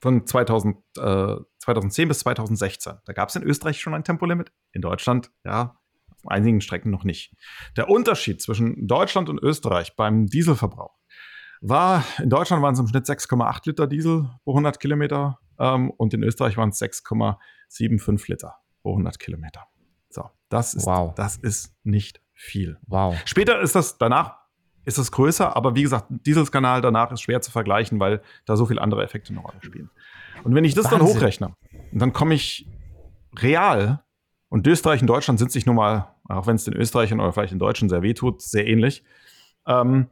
von 0.00 0.26
2000, 0.26 0.76
äh, 0.98 1.36
2010 1.58 2.08
bis 2.08 2.20
2016. 2.20 2.94
Da 3.04 3.12
gab 3.12 3.28
es 3.28 3.36
in 3.36 3.42
Österreich 3.42 3.80
schon 3.80 3.94
ein 3.94 4.04
Tempolimit, 4.04 4.52
in 4.72 4.82
Deutschland, 4.82 5.30
ja, 5.44 5.76
auf 6.10 6.30
einigen 6.30 6.60
Strecken 6.60 6.90
noch 6.90 7.04
nicht. 7.04 7.34
Der 7.76 7.88
Unterschied 7.88 8.42
zwischen 8.42 8.86
Deutschland 8.86 9.28
und 9.28 9.42
Österreich 9.42 9.96
beim 9.96 10.26
Dieselverbrauch 10.26 10.96
war, 11.60 12.04
in 12.22 12.30
Deutschland 12.30 12.62
waren 12.62 12.74
es 12.74 12.80
im 12.80 12.88
Schnitt 12.88 13.06
6,8 13.06 13.62
Liter 13.66 13.86
Diesel 13.86 14.30
pro 14.44 14.52
100 14.52 14.80
Kilometer 14.80 15.38
ähm, 15.58 15.90
und 15.90 16.14
in 16.14 16.22
Österreich 16.22 16.56
waren 16.56 16.70
es 16.70 16.80
6,75 16.80 18.30
Liter 18.30 18.56
pro 18.82 18.92
100 18.92 19.18
Kilometer. 19.18 19.66
So, 20.10 20.30
das 20.48 20.74
ist, 20.74 20.86
wow. 20.86 21.14
das 21.14 21.36
ist 21.36 21.76
nicht 21.84 22.22
viel. 22.32 22.78
Wow. 22.86 23.16
Später 23.24 23.60
ist 23.60 23.74
das, 23.74 23.98
danach 23.98 24.37
ist 24.88 24.98
es 24.98 25.12
größer, 25.12 25.54
aber 25.54 25.76
wie 25.76 25.82
gesagt, 25.82 26.06
Dieselskanal 26.08 26.80
danach 26.80 27.12
ist 27.12 27.20
schwer 27.20 27.40
zu 27.40 27.50
vergleichen, 27.50 28.00
weil 28.00 28.22
da 28.46 28.56
so 28.56 28.66
viele 28.66 28.80
andere 28.80 29.04
Effekte 29.04 29.30
eine 29.32 29.40
Rolle 29.40 29.58
spielen. 29.60 29.90
Und 30.44 30.54
wenn 30.54 30.64
ich 30.64 30.74
das 30.74 30.86
Wahnsinn. 30.86 30.98
dann 30.98 31.08
hochrechne, 31.08 31.54
dann 31.92 32.12
komme 32.12 32.34
ich 32.34 32.66
real, 33.36 34.02
und 34.48 34.66
Österreich 34.66 35.02
und 35.02 35.08
Deutschland 35.08 35.38
sind 35.38 35.52
sich 35.52 35.66
nun 35.66 35.76
mal, 35.76 36.14
auch 36.28 36.46
wenn 36.46 36.56
es 36.56 36.64
den 36.64 36.74
Österreichern 36.74 37.20
oder 37.20 37.32
vielleicht 37.32 37.52
den 37.52 37.58
Deutschen 37.58 37.88
sehr 37.88 38.02
wehtut, 38.02 38.40
sehr 38.40 38.66
ähnlich, 38.66 39.04
ähm, 39.66 40.08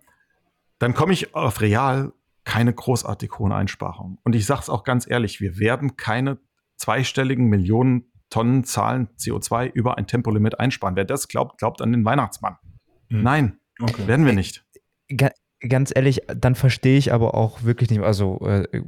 dann 0.79 0.93
komme 0.93 1.15
ich 1.15 1.35
auf 1.35 1.61
real 1.61 2.13
keine 2.45 2.73
großartig 2.73 3.39
hohen 3.39 3.53
Einsparungen. 3.53 4.19
Und 4.25 4.37
ich 4.37 4.47
sage 4.47 4.61
es 4.61 4.69
auch 4.69 4.85
ganz 4.85 5.09
ehrlich, 5.09 5.41
wir 5.41 5.59
werden 5.59 5.97
keine 5.97 6.39
zweistelligen 6.77 7.47
Millionen 7.47 8.13
Tonnen 8.29 8.65
Zahlen 8.65 9.09
CO2 9.19 9.71
über 9.73 9.97
ein 9.97 10.07
Tempolimit 10.07 10.61
einsparen. 10.61 10.97
Wer 10.97 11.05
das 11.05 11.29
glaubt, 11.29 11.59
glaubt 11.59 11.81
an 11.81 11.93
den 11.93 12.05
Weihnachtsmann. 12.05 12.57
Mhm. 13.09 13.23
Nein, 13.23 13.59
okay. 13.81 14.07
werden 14.07 14.27
wir 14.27 14.33
nicht. 14.33 14.66
Ganz 15.09 15.93
ehrlich, 15.95 16.21
dann 16.27 16.55
verstehe 16.55 16.99
ich 16.99 17.13
aber 17.13 17.35
auch 17.35 17.63
wirklich 17.63 17.91
nicht, 17.91 18.03
also 18.03 18.39
äh, 18.47 18.83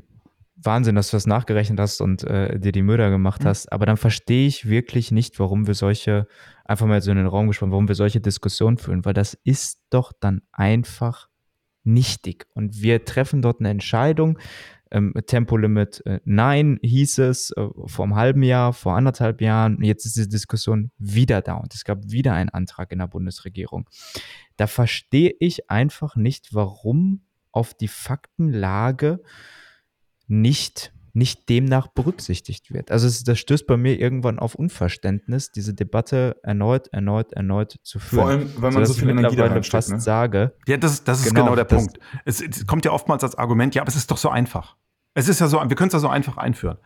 Wahnsinn, 0.56 0.96
dass 0.96 1.10
du 1.10 1.16
das 1.16 1.26
nachgerechnet 1.26 1.78
hast 1.78 2.00
und 2.00 2.24
äh, 2.24 2.58
dir 2.58 2.72
die 2.72 2.82
Mörder 2.82 3.10
gemacht 3.10 3.44
mhm. 3.44 3.48
hast, 3.48 3.72
aber 3.72 3.86
dann 3.86 3.96
verstehe 3.96 4.46
ich 4.46 4.68
wirklich 4.68 5.12
nicht, 5.12 5.38
warum 5.38 5.66
wir 5.66 5.74
solche, 5.74 6.26
einfach 6.64 6.86
mal 6.86 7.00
so 7.00 7.10
in 7.10 7.16
den 7.16 7.26
Raum 7.26 7.46
gesprochen, 7.46 7.70
warum 7.70 7.88
wir 7.88 7.94
solche 7.94 8.20
Diskussionen 8.20 8.76
führen, 8.76 9.04
weil 9.04 9.14
das 9.14 9.38
ist 9.44 9.80
doch 9.90 10.12
dann 10.12 10.42
einfach 10.52 11.28
nichtig. 11.84 12.46
Und 12.54 12.82
wir 12.82 13.04
treffen 13.04 13.40
dort 13.40 13.60
eine 13.60 13.70
Entscheidung. 13.70 14.38
Ähm, 14.90 15.14
Tempolimit 15.26 16.04
äh, 16.06 16.20
nein, 16.24 16.78
hieß 16.82 17.18
es 17.18 17.50
äh, 17.50 17.68
vor 17.86 18.04
einem 18.04 18.16
halben 18.16 18.42
Jahr, 18.42 18.72
vor 18.72 18.96
anderthalb 18.96 19.40
Jahren. 19.40 19.82
Jetzt 19.82 20.06
ist 20.06 20.16
die 20.16 20.28
Diskussion 20.28 20.90
wieder 20.98 21.42
da 21.42 21.54
und 21.54 21.74
es 21.74 21.84
gab 21.84 22.10
wieder 22.10 22.34
einen 22.34 22.50
Antrag 22.50 22.92
in 22.92 22.98
der 22.98 23.06
Bundesregierung. 23.06 23.88
Da 24.56 24.66
verstehe 24.66 25.34
ich 25.38 25.70
einfach 25.70 26.16
nicht, 26.16 26.54
warum 26.54 27.22
auf 27.52 27.74
die 27.74 27.88
Faktenlage 27.88 29.20
nicht 30.26 30.92
nicht 31.18 31.48
demnach 31.48 31.88
berücksichtigt 31.88 32.72
wird. 32.72 32.90
Also 32.90 33.06
es, 33.06 33.24
das 33.24 33.38
stößt 33.38 33.66
bei 33.66 33.76
mir 33.76 33.98
irgendwann 33.98 34.38
auf 34.38 34.54
Unverständnis, 34.54 35.50
diese 35.52 35.74
Debatte 35.74 36.36
erneut, 36.42 36.88
erneut, 36.88 37.32
erneut 37.32 37.76
zu 37.82 37.98
führen. 37.98 38.20
Vor 38.20 38.30
allem, 38.30 38.62
wenn 38.62 38.72
man 38.72 38.86
so 38.86 38.94
viel 38.94 39.10
Energie 39.10 39.36
da 39.36 39.62
fast 39.62 39.90
ne? 39.90 40.00
sage. 40.00 40.54
Ja, 40.66 40.76
das, 40.76 41.04
das 41.04 41.20
ist 41.20 41.28
genau, 41.28 41.44
genau 41.44 41.56
der 41.56 41.64
Punkt. 41.64 41.98
Es, 42.24 42.40
es, 42.40 42.66
kommt 42.66 42.84
ja 42.84 42.92
oftmals 42.92 43.24
als 43.24 43.34
Argument, 43.34 43.74
ja, 43.74 43.82
aber 43.82 43.88
es 43.88 43.96
ist 43.96 44.10
doch 44.10 44.16
so 44.16 44.30
einfach. 44.30 44.76
Es 45.14 45.28
ist 45.28 45.40
ja 45.40 45.48
so, 45.48 45.58
wir 45.58 45.74
können 45.74 45.88
es 45.88 45.94
ja 45.94 45.98
so 45.98 46.08
einfach 46.08 46.36
einführen. 46.36 46.78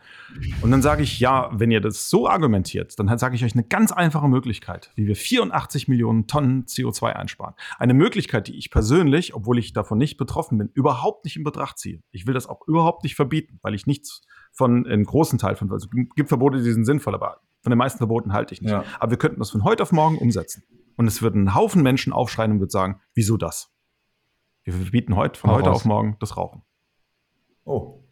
Und 0.61 0.71
dann 0.71 0.81
sage 0.81 1.03
ich, 1.03 1.19
ja, 1.19 1.51
wenn 1.53 1.69
ihr 1.69 1.81
das 1.81 2.09
so 2.09 2.27
argumentiert, 2.27 2.97
dann 2.97 3.15
sage 3.17 3.35
ich 3.35 3.45
euch 3.45 3.53
eine 3.53 3.63
ganz 3.63 3.91
einfache 3.91 4.27
Möglichkeit, 4.27 4.91
wie 4.95 5.05
wir 5.05 5.15
84 5.15 5.87
Millionen 5.87 6.25
Tonnen 6.25 6.65
CO2 6.65 7.13
einsparen. 7.13 7.53
Eine 7.77 7.93
Möglichkeit, 7.93 8.47
die 8.47 8.57
ich 8.57 8.71
persönlich, 8.71 9.35
obwohl 9.35 9.59
ich 9.59 9.73
davon 9.73 9.99
nicht 9.99 10.17
betroffen 10.17 10.57
bin, 10.57 10.69
überhaupt 10.73 11.25
nicht 11.25 11.35
in 11.35 11.43
Betracht 11.43 11.77
ziehe. 11.77 12.01
Ich 12.09 12.25
will 12.25 12.33
das 12.33 12.47
auch 12.47 12.67
überhaupt 12.67 13.03
nicht 13.03 13.15
verbieten, 13.15 13.59
weil 13.61 13.75
ich 13.75 13.85
nichts 13.85 14.21
von, 14.51 14.87
einen 14.87 15.03
großen 15.03 15.37
Teil 15.37 15.55
von, 15.55 15.71
also 15.71 15.87
es 15.87 16.15
gibt 16.15 16.29
Verbote, 16.29 16.57
die 16.57 16.71
sind 16.71 16.85
sinnvoll, 16.85 17.13
aber 17.13 17.41
von 17.61 17.69
den 17.69 17.77
meisten 17.77 17.99
Verboten 17.99 18.33
halte 18.33 18.53
ich 18.53 18.61
nicht. 18.61 18.71
Ja. 18.71 18.83
Aber 18.99 19.11
wir 19.11 19.17
könnten 19.17 19.39
das 19.39 19.51
von 19.51 19.63
heute 19.63 19.83
auf 19.83 19.91
morgen 19.91 20.17
umsetzen. 20.17 20.63
Und 20.95 21.07
es 21.07 21.21
würden 21.21 21.45
ein 21.45 21.55
Haufen 21.55 21.81
Menschen 21.81 22.13
aufschreien 22.13 22.51
und 22.51 22.59
würden 22.59 22.69
sagen, 22.69 23.01
wieso 23.13 23.37
das? 23.37 23.71
Wir 24.63 24.73
verbieten 24.73 25.15
heute, 25.15 25.39
von 25.39 25.51
Hau 25.51 25.55
heute 25.55 25.69
raus. 25.69 25.77
auf 25.77 25.85
morgen 25.85 26.17
das 26.19 26.37
Rauchen. 26.37 26.63
Oh. 27.65 28.02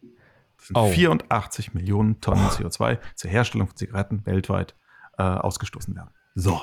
Oh. 0.74 0.88
84 0.88 1.74
Millionen 1.74 2.20
Tonnen 2.20 2.46
oh. 2.46 2.52
CO2 2.52 2.98
zur 3.14 3.30
Herstellung 3.30 3.68
von 3.68 3.76
Zigaretten 3.76 4.24
weltweit 4.26 4.74
äh, 5.18 5.22
ausgestoßen 5.22 5.94
werden. 5.94 6.10
So. 6.34 6.60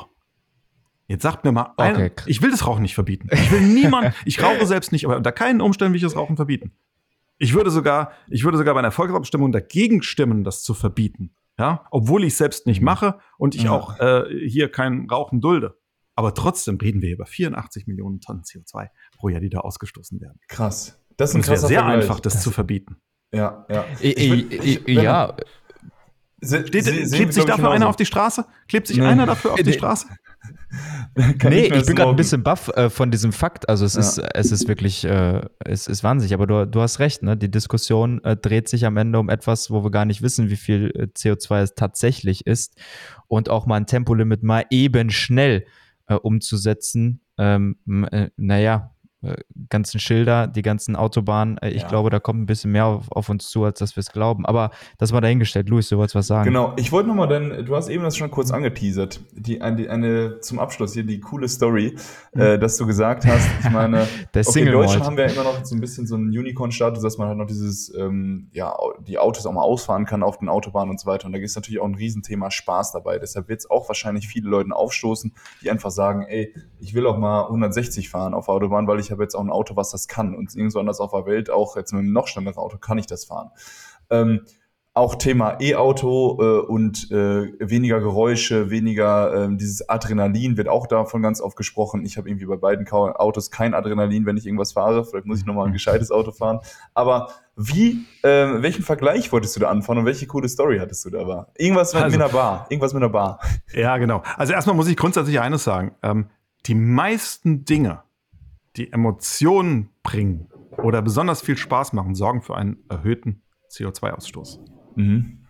Jetzt 1.07 1.23
sagt 1.23 1.43
mir 1.43 1.51
mal, 1.51 1.73
ein, 1.77 1.95
okay. 1.95 2.11
ich 2.27 2.41
will 2.41 2.51
das 2.51 2.67
Rauchen 2.67 2.83
nicht 2.83 2.93
verbieten. 2.93 3.29
Ich 3.31 3.51
will 3.51 3.61
niemand, 3.61 4.13
ich 4.25 4.43
rauche 4.43 4.65
selbst 4.67 4.91
nicht, 4.91 5.05
aber 5.05 5.17
unter 5.17 5.31
keinen 5.31 5.59
Umständen 5.59 5.93
will 5.93 5.97
ich 5.97 6.03
das 6.03 6.15
Rauchen 6.15 6.35
verbieten. 6.35 6.71
Ich 7.39 7.53
würde 7.53 7.71
sogar, 7.71 8.11
ich 8.27 8.43
würde 8.43 8.57
sogar 8.57 8.73
bei 8.73 8.79
einer 8.79 8.91
Volksabstimmung 8.91 9.51
dagegen 9.51 10.03
stimmen, 10.03 10.43
das 10.43 10.61
zu 10.61 10.73
verbieten. 10.73 11.31
Ja, 11.57 11.85
obwohl 11.91 12.23
ich 12.23 12.33
es 12.33 12.37
selbst 12.37 12.67
nicht 12.67 12.79
mhm. 12.79 12.85
mache 12.85 13.19
und 13.37 13.53
ich 13.53 13.63
ja. 13.63 13.71
auch 13.71 13.99
äh, 13.99 14.23
hier 14.47 14.71
kein 14.71 15.09
Rauchen 15.09 15.41
dulde. 15.41 15.77
Aber 16.15 16.33
trotzdem 16.33 16.77
reden 16.77 17.01
wir 17.01 17.11
über 17.11 17.25
84 17.25 17.87
Millionen 17.87 18.21
Tonnen 18.21 18.43
CO2 18.43 18.89
pro 19.17 19.29
Jahr, 19.29 19.41
die 19.41 19.49
da 19.49 19.59
ausgestoßen 19.59 20.21
werden. 20.21 20.39
Krass. 20.47 21.01
Das 21.17 21.31
ist 21.31 21.35
ein 21.35 21.39
und 21.39 21.41
es 21.43 21.49
wäre 21.49 21.59
sehr 21.59 21.79
Vergleich. 21.79 22.01
einfach, 22.01 22.19
das, 22.19 22.33
das, 22.33 22.43
zu 22.43 22.51
verbieten. 22.51 22.97
Ja, 23.31 23.65
ja. 23.69 23.85
Ich, 23.99 24.17
ich, 24.17 24.87
ich, 24.87 24.95
ja. 24.95 25.35
Steht, 26.41 26.71
klebt 26.71 27.33
sich 27.33 27.45
dafür 27.45 27.71
einer 27.71 27.87
auf 27.87 27.95
die 27.95 28.05
Straße? 28.05 28.45
Klebt 28.67 28.87
sich 28.87 28.97
nee. 28.97 29.05
einer 29.05 29.25
dafür 29.25 29.53
auf 29.53 29.61
die 29.61 29.73
Straße? 29.73 30.07
nee, 31.43 31.65
ich 31.65 31.85
bin 31.85 31.95
gerade 31.95 32.11
ein 32.11 32.15
bisschen 32.15 32.43
baff 32.43 32.69
äh, 32.69 32.89
von 32.89 33.11
diesem 33.11 33.33
Fakt. 33.33 33.67
Also 33.67 33.85
es 33.85 33.95
ja. 33.95 33.99
ist, 34.01 34.21
es 34.33 34.51
ist 34.51 34.67
wirklich, 34.67 35.03
äh, 35.03 35.41
es 35.59 35.87
ist 35.87 36.03
wahnsinnig. 36.03 36.33
Aber 36.33 36.47
du, 36.47 36.65
du 36.65 36.81
hast 36.81 36.99
recht, 36.99 37.23
ne? 37.23 37.35
Die 37.35 37.51
Diskussion 37.51 38.23
äh, 38.23 38.37
dreht 38.37 38.69
sich 38.69 38.85
am 38.85 38.95
Ende 38.97 39.19
um 39.19 39.29
etwas, 39.29 39.69
wo 39.69 39.83
wir 39.83 39.91
gar 39.91 40.05
nicht 40.05 40.21
wissen, 40.21 40.49
wie 40.49 40.55
viel 40.55 40.91
äh, 40.95 41.07
CO2 41.15 41.61
es 41.61 41.75
tatsächlich 41.75 42.47
ist. 42.47 42.79
Und 43.27 43.49
auch 43.49 43.65
mal 43.65 43.75
ein 43.75 43.87
Tempolimit 43.87 44.43
mal 44.43 44.65
eben 44.69 45.09
schnell 45.09 45.65
äh, 46.07 46.15
umzusetzen. 46.15 47.21
Ähm, 47.37 47.77
äh, 48.11 48.29
naja, 48.37 48.91
äh, 48.98 48.98
ganzen 49.69 49.99
Schilder, 49.99 50.47
die 50.47 50.61
ganzen 50.61 50.95
Autobahnen. 50.95 51.57
Äh, 51.57 51.71
ich 51.71 51.81
ja. 51.81 51.87
glaube, 51.87 52.09
da 52.09 52.19
kommt 52.19 52.39
ein 52.41 52.45
bisschen 52.45 52.71
mehr 52.71 52.85
auf, 52.85 53.11
auf 53.11 53.29
uns 53.29 53.49
zu, 53.49 53.65
als 53.65 53.79
dass 53.79 53.95
wir 53.95 54.01
es 54.01 54.11
glauben. 54.11 54.45
Aber 54.45 54.71
das 54.97 55.11
war 55.11 55.19
dahingestellt. 55.19 55.67
Luis, 55.69 55.89
du 55.89 55.97
wolltest 55.97 56.15
was 56.15 56.27
sagen. 56.27 56.45
Genau, 56.45 56.73
ich 56.77 56.91
wollte 56.91 57.09
nochmal, 57.09 57.27
denn 57.27 57.65
du 57.65 57.75
hast 57.75 57.89
eben 57.89 58.03
das 58.03 58.15
schon 58.15 58.31
kurz 58.31 58.51
angeteasert. 58.51 59.19
Die, 59.33 59.61
eine, 59.61 59.89
eine 59.89 60.39
zum 60.39 60.59
Abschluss 60.59 60.93
hier 60.93 61.03
die 61.03 61.19
coole 61.19 61.49
Story, 61.49 61.97
mhm. 62.33 62.41
äh, 62.41 62.59
dass 62.59 62.77
du 62.77 62.85
gesagt 62.85 63.25
hast, 63.25 63.47
ich 63.61 63.69
meine, 63.71 64.07
Der 64.33 64.47
okay, 64.47 64.61
in 64.61 64.71
Deutschland 64.71 65.03
haben 65.03 65.17
wir 65.17 65.27
ja 65.27 65.33
immer 65.33 65.43
noch 65.43 65.65
so 65.65 65.75
ein 65.75 65.81
bisschen 65.81 66.07
so 66.07 66.15
einen 66.15 66.29
Unicorn-Status, 66.29 67.03
dass 67.03 67.17
man 67.17 67.27
halt 67.27 67.37
noch 67.37 67.47
dieses, 67.47 67.93
ähm, 67.95 68.49
ja, 68.53 68.73
die 69.05 69.17
Autos 69.17 69.45
auch 69.45 69.51
mal 69.51 69.63
ausfahren 69.63 70.05
kann 70.05 70.23
auf 70.23 70.37
den 70.37 70.47
Autobahnen 70.47 70.91
und 70.91 70.99
so 70.99 71.07
weiter. 71.07 71.25
Und 71.25 71.33
da 71.33 71.39
ist 71.39 71.55
natürlich 71.55 71.81
auch 71.81 71.87
ein 71.87 71.95
Riesenthema 71.95 72.51
Spaß 72.51 72.93
dabei. 72.93 73.19
Deshalb 73.19 73.49
wird 73.49 73.59
es 73.59 73.69
auch 73.69 73.89
wahrscheinlich 73.89 74.29
viele 74.29 74.49
Leute 74.49 74.73
aufstoßen, 74.73 75.33
die 75.61 75.71
einfach 75.71 75.91
sagen, 75.91 76.23
ey, 76.23 76.53
ich 76.79 76.93
will 76.93 77.05
auch 77.05 77.17
mal 77.17 77.43
160 77.43 78.09
fahren 78.09 78.33
auf 78.33 78.47
Autobahn, 78.47 78.87
weil 78.87 78.99
ich 78.99 79.08
ich 79.09 79.11
habe 79.11 79.23
jetzt 79.23 79.33
auch 79.33 79.41
ein 79.41 79.49
Auto, 79.49 79.75
was 79.75 79.89
das 79.89 80.07
kann. 80.07 80.35
Und 80.35 80.55
irgendwo 80.55 80.79
anders 80.79 80.99
auf 80.99 81.11
der 81.11 81.25
Welt, 81.25 81.49
auch 81.49 81.75
jetzt 81.75 81.93
mit 81.93 82.01
einem 82.01 82.13
noch 82.13 82.27
schnelleren 82.27 82.57
Auto, 82.57 82.77
kann 82.77 82.99
ich 82.99 83.07
das 83.07 83.25
fahren. 83.25 83.49
Ähm, 84.11 84.41
auch 84.93 85.15
Thema 85.15 85.57
E-Auto 85.61 86.37
äh, 86.41 86.65
und 86.65 87.09
äh, 87.09 87.53
weniger 87.59 87.99
Geräusche, 88.01 88.69
weniger 88.69 89.45
äh, 89.45 89.55
dieses 89.55 89.87
Adrenalin 89.87 90.57
wird 90.57 90.67
auch 90.67 90.87
davon 90.87 91.21
ganz 91.21 91.41
oft 91.41 91.55
gesprochen. 91.55 92.05
Ich 92.05 92.17
habe 92.17 92.29
irgendwie 92.29 92.45
bei 92.45 92.57
beiden 92.57 92.87
Autos 92.89 93.49
kein 93.49 93.73
Adrenalin, 93.73 94.25
wenn 94.25 94.37
ich 94.37 94.45
irgendwas 94.45 94.73
fahre. 94.73 95.05
Vielleicht 95.05 95.25
muss 95.25 95.39
ich 95.39 95.45
nochmal 95.45 95.67
ein 95.67 95.73
gescheites 95.73 96.11
Auto 96.11 96.31
fahren. 96.31 96.59
Aber 96.93 97.29
wie, 97.55 98.05
äh, 98.23 98.61
welchen 98.61 98.83
Vergleich 98.83 99.31
wolltest 99.31 99.55
du 99.55 99.59
da 99.59 99.69
anfangen 99.69 99.99
und 99.99 100.05
welche 100.05 100.27
coole 100.27 100.49
Story 100.49 100.77
hattest 100.79 101.05
du 101.05 101.09
da? 101.09 101.27
War? 101.27 101.47
Irgendwas 101.57 101.93
mit, 101.93 102.03
also, 102.03 102.15
mit 102.15 102.23
einer 102.23 102.33
Bar. 102.33 102.67
Irgendwas 102.69 102.93
mit 102.93 103.01
einer 103.01 103.11
Bar. 103.11 103.39
Ja, 103.73 103.97
genau. 103.97 104.21
Also 104.37 104.53
erstmal 104.53 104.75
muss 104.75 104.87
ich 104.87 104.97
grundsätzlich 104.97 105.39
eines 105.39 105.63
sagen. 105.63 105.95
Ähm, 106.03 106.29
die 106.65 106.75
meisten 106.75 107.63
Dinge, 107.65 108.03
die 108.75 108.91
Emotionen 108.91 109.89
bringen 110.03 110.49
oder 110.77 111.01
besonders 111.01 111.41
viel 111.41 111.57
Spaß 111.57 111.93
machen, 111.93 112.15
sorgen 112.15 112.41
für 112.41 112.55
einen 112.55 112.83
erhöhten 112.89 113.41
CO2-Ausstoß. 113.71 114.59
Mhm. 114.95 115.45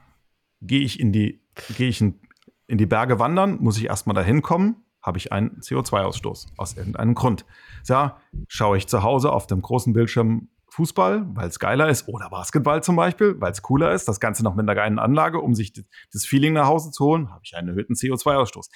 Gehe 0.62 0.82
ich 0.82 1.00
in 1.00 1.12
die, 1.12 1.42
gehe 1.78 1.90
ich 1.90 2.02
in, 2.02 2.20
in 2.68 2.78
die 2.78 2.86
Berge 2.86 3.20
wandern, 3.20 3.58
muss 3.62 3.78
ich 3.78 3.86
erstmal 3.86 4.16
dahin 4.16 4.42
kommen, 4.42 4.84
habe 5.02 5.18
ich 5.18 5.32
einen 5.32 5.60
CO2-Ausstoß 5.62 6.48
aus 6.58 6.76
irgendeinem 6.76 7.16
Grund. 7.16 7.46
Ja, 7.88 8.18
schaue 8.48 8.78
ich 8.78 8.88
zu 8.88 9.04
Hause 9.04 9.32
auf 9.32 9.48
dem 9.48 9.62
großen 9.62 9.94
Bildschirm 9.94 10.50
Fußball, 10.72 11.26
weil 11.34 11.48
es 11.48 11.60
geiler 11.60 11.90
ist, 11.90 12.08
oder 12.08 12.30
Basketball 12.30 12.84
zum 12.84 12.96
Beispiel, 12.96 13.36
weil 13.40 13.52
es 13.52 13.62
cooler 13.62 13.92
ist, 13.92 14.08
das 14.08 14.20
Ganze 14.20 14.44
noch 14.44 14.56
mit 14.56 14.64
einer 14.64 14.76
geilen 14.76 15.00
Anlage, 15.00 15.40
um 15.40 15.56
sich 15.56 15.74
das 15.74 16.26
Feeling 16.26 16.54
nach 16.54 16.68
Hause 16.68 16.92
zu 16.92 17.06
holen, 17.06 17.32
habe 17.32 17.42
ich 17.44 17.56
einen 17.56 17.70
erhöhten 17.70 17.96
CO2-Ausstoß. 17.96 18.70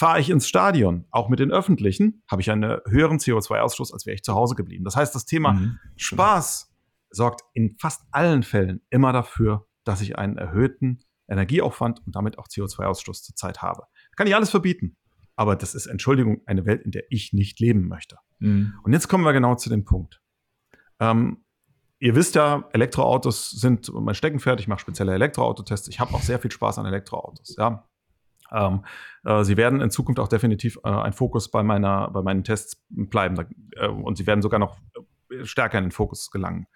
Fahre 0.00 0.18
ich 0.18 0.30
ins 0.30 0.48
Stadion, 0.48 1.04
auch 1.10 1.28
mit 1.28 1.40
den 1.40 1.52
öffentlichen, 1.52 2.22
habe 2.26 2.40
ich 2.40 2.50
einen 2.50 2.80
höheren 2.88 3.18
CO2-Ausstoß, 3.18 3.92
als 3.92 4.06
wäre 4.06 4.14
ich 4.14 4.22
zu 4.22 4.32
Hause 4.32 4.54
geblieben. 4.54 4.82
Das 4.82 4.96
heißt, 4.96 5.14
das 5.14 5.26
Thema 5.26 5.52
mhm. 5.52 5.78
Spaß 5.96 6.74
sorgt 7.10 7.42
in 7.52 7.76
fast 7.78 8.06
allen 8.10 8.42
Fällen 8.42 8.80
immer 8.88 9.12
dafür, 9.12 9.68
dass 9.84 10.00
ich 10.00 10.16
einen 10.16 10.38
erhöhten 10.38 11.00
Energieaufwand 11.28 12.00
und 12.06 12.16
damit 12.16 12.38
auch 12.38 12.48
CO2-Ausstoß 12.48 13.24
zurzeit 13.24 13.60
habe. 13.60 13.82
Kann 14.16 14.26
ich 14.26 14.34
alles 14.34 14.48
verbieten. 14.48 14.96
Aber 15.36 15.54
das 15.54 15.74
ist, 15.74 15.84
Entschuldigung, 15.84 16.40
eine 16.46 16.64
Welt, 16.64 16.80
in 16.80 16.92
der 16.92 17.04
ich 17.10 17.34
nicht 17.34 17.60
leben 17.60 17.86
möchte. 17.86 18.16
Mhm. 18.38 18.72
Und 18.82 18.94
jetzt 18.94 19.08
kommen 19.08 19.24
wir 19.24 19.34
genau 19.34 19.56
zu 19.56 19.68
dem 19.68 19.84
Punkt. 19.84 20.22
Ähm, 20.98 21.44
ihr 21.98 22.14
wisst 22.14 22.36
ja, 22.36 22.66
Elektroautos 22.72 23.50
sind 23.50 23.92
mein 23.92 24.14
Steckenpferd. 24.14 24.60
Ich 24.60 24.66
mache 24.66 24.80
spezielle 24.80 25.12
Elektroautotests. 25.12 25.88
Ich 25.88 26.00
habe 26.00 26.14
auch 26.14 26.22
sehr 26.22 26.38
viel 26.38 26.50
Spaß 26.50 26.78
an 26.78 26.86
Elektroautos. 26.86 27.54
Ja. 27.58 27.86
Ähm, 28.52 28.84
äh, 29.24 29.44
sie 29.44 29.56
werden 29.56 29.80
in 29.80 29.90
Zukunft 29.90 30.20
auch 30.20 30.28
definitiv 30.28 30.78
äh, 30.84 30.88
ein 30.88 31.12
Fokus 31.12 31.50
bei, 31.50 31.62
meiner, 31.62 32.10
bei 32.10 32.22
meinen 32.22 32.44
Tests 32.44 32.82
bleiben. 32.88 33.36
Äh, 33.76 33.88
und 33.88 34.16
sie 34.16 34.26
werden 34.26 34.42
sogar 34.42 34.58
noch 34.58 34.78
äh, 35.30 35.44
stärker 35.44 35.78
in 35.78 35.84
den 35.84 35.90
Fokus 35.92 36.30
gelangen. 36.30 36.66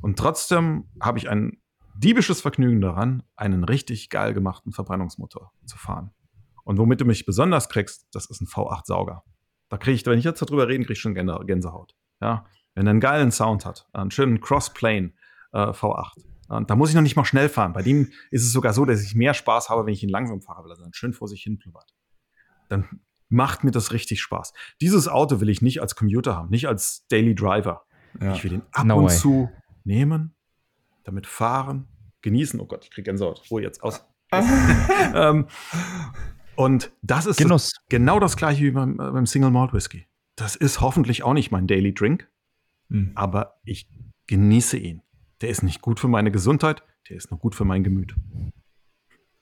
Und 0.00 0.18
trotzdem 0.18 0.88
habe 1.00 1.18
ich 1.18 1.28
ein 1.28 1.60
diebisches 1.96 2.40
Vergnügen 2.40 2.80
daran, 2.80 3.22
einen 3.36 3.64
richtig 3.64 4.10
geil 4.10 4.34
gemachten 4.34 4.72
Verbrennungsmotor 4.72 5.52
zu 5.66 5.76
fahren. 5.76 6.12
Und 6.64 6.78
womit 6.78 7.00
du 7.00 7.04
mich 7.04 7.26
besonders 7.26 7.68
kriegst, 7.68 8.06
das 8.12 8.28
ist 8.30 8.40
ein 8.40 8.46
V8-Sauger. 8.46 9.24
Da 9.68 9.76
kriege 9.76 9.94
ich, 9.94 10.06
wenn 10.06 10.18
ich 10.18 10.24
jetzt 10.24 10.42
darüber 10.42 10.68
rede, 10.68 10.84
kriege 10.84 10.94
ich 10.94 11.00
schon 11.00 11.14
Gänsehaut. 11.14 11.94
Ja? 12.20 12.46
Wenn 12.74 12.86
er 12.86 12.90
einen 12.90 13.00
geilen 13.00 13.30
Sound 13.30 13.64
hat, 13.66 13.88
einen 13.92 14.10
schönen 14.10 14.40
Crossplane 14.40 15.12
äh, 15.52 15.58
V8. 15.58 16.24
Und 16.50 16.68
da 16.68 16.76
muss 16.76 16.88
ich 16.88 16.96
noch 16.96 17.02
nicht 17.02 17.16
mal 17.16 17.24
schnell 17.24 17.48
fahren. 17.48 17.72
Bei 17.72 17.82
dem 17.82 18.10
ist 18.30 18.42
es 18.42 18.52
sogar 18.52 18.72
so, 18.72 18.84
dass 18.84 19.02
ich 19.02 19.14
mehr 19.14 19.34
Spaß 19.34 19.68
habe, 19.68 19.86
wenn 19.86 19.92
ich 19.92 20.02
ihn 20.02 20.08
langsam 20.08 20.42
fahre, 20.42 20.64
weil 20.64 20.72
er 20.72 20.76
dann 20.76 20.92
schön 20.92 21.12
vor 21.12 21.28
sich 21.28 21.42
hin 21.42 21.58
blubbert. 21.58 21.94
Dann 22.68 23.00
macht 23.28 23.62
mir 23.62 23.70
das 23.70 23.92
richtig 23.92 24.20
Spaß. 24.20 24.52
Dieses 24.80 25.06
Auto 25.06 25.40
will 25.40 25.48
ich 25.48 25.62
nicht 25.62 25.80
als 25.80 25.94
Commuter 25.94 26.34
haben, 26.36 26.50
nicht 26.50 26.66
als 26.66 27.06
Daily 27.06 27.36
Driver. 27.36 27.84
Ja. 28.20 28.34
Ich 28.34 28.42
will 28.42 28.54
ihn 28.54 28.62
ab 28.72 28.84
no 28.84 28.96
und 28.96 29.04
way. 29.06 29.16
zu 29.16 29.48
nehmen, 29.84 30.34
damit 31.04 31.28
fahren, 31.28 31.86
genießen. 32.22 32.58
Oh 32.60 32.66
Gott, 32.66 32.84
ich 32.84 32.90
kriege 32.90 33.04
Gänsehaut. 33.04 33.48
Ruhe 33.48 33.62
jetzt 33.62 33.82
aus. 33.84 34.04
ähm, 35.14 35.46
und 36.56 36.92
das 37.02 37.26
ist 37.26 37.36
Genuss. 37.36 37.72
genau 37.88 38.18
das 38.18 38.36
gleiche 38.36 38.62
wie 38.64 38.70
beim, 38.72 38.96
beim, 38.96 39.26
Single 39.26 39.50
Malt 39.50 39.72
Whisky. 39.72 40.06
Das 40.34 40.56
ist 40.56 40.80
hoffentlich 40.80 41.22
auch 41.22 41.32
nicht 41.32 41.52
mein 41.52 41.68
Daily 41.68 41.94
Drink, 41.94 42.28
mhm. 42.88 43.12
aber 43.14 43.60
ich 43.64 43.88
genieße 44.26 44.76
ihn. 44.76 45.02
Der 45.40 45.48
ist 45.48 45.62
nicht 45.62 45.80
gut 45.80 46.00
für 46.00 46.08
meine 46.08 46.30
Gesundheit, 46.30 46.82
der 47.08 47.16
ist 47.16 47.30
nur 47.30 47.40
gut 47.40 47.54
für 47.54 47.64
mein 47.64 47.82
Gemüt. 47.82 48.14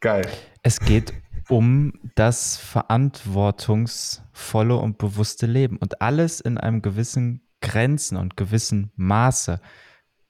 Geil. 0.00 0.28
Es 0.62 0.78
geht 0.78 1.12
um 1.48 1.92
das 2.14 2.56
verantwortungsvolle 2.56 4.76
und 4.76 4.98
bewusste 4.98 5.46
Leben. 5.46 5.76
Und 5.78 6.00
alles 6.00 6.40
in 6.40 6.56
einem 6.58 6.82
gewissen 6.82 7.48
Grenzen 7.60 8.16
und 8.16 8.36
gewissen 8.36 8.92
Maße 8.94 9.60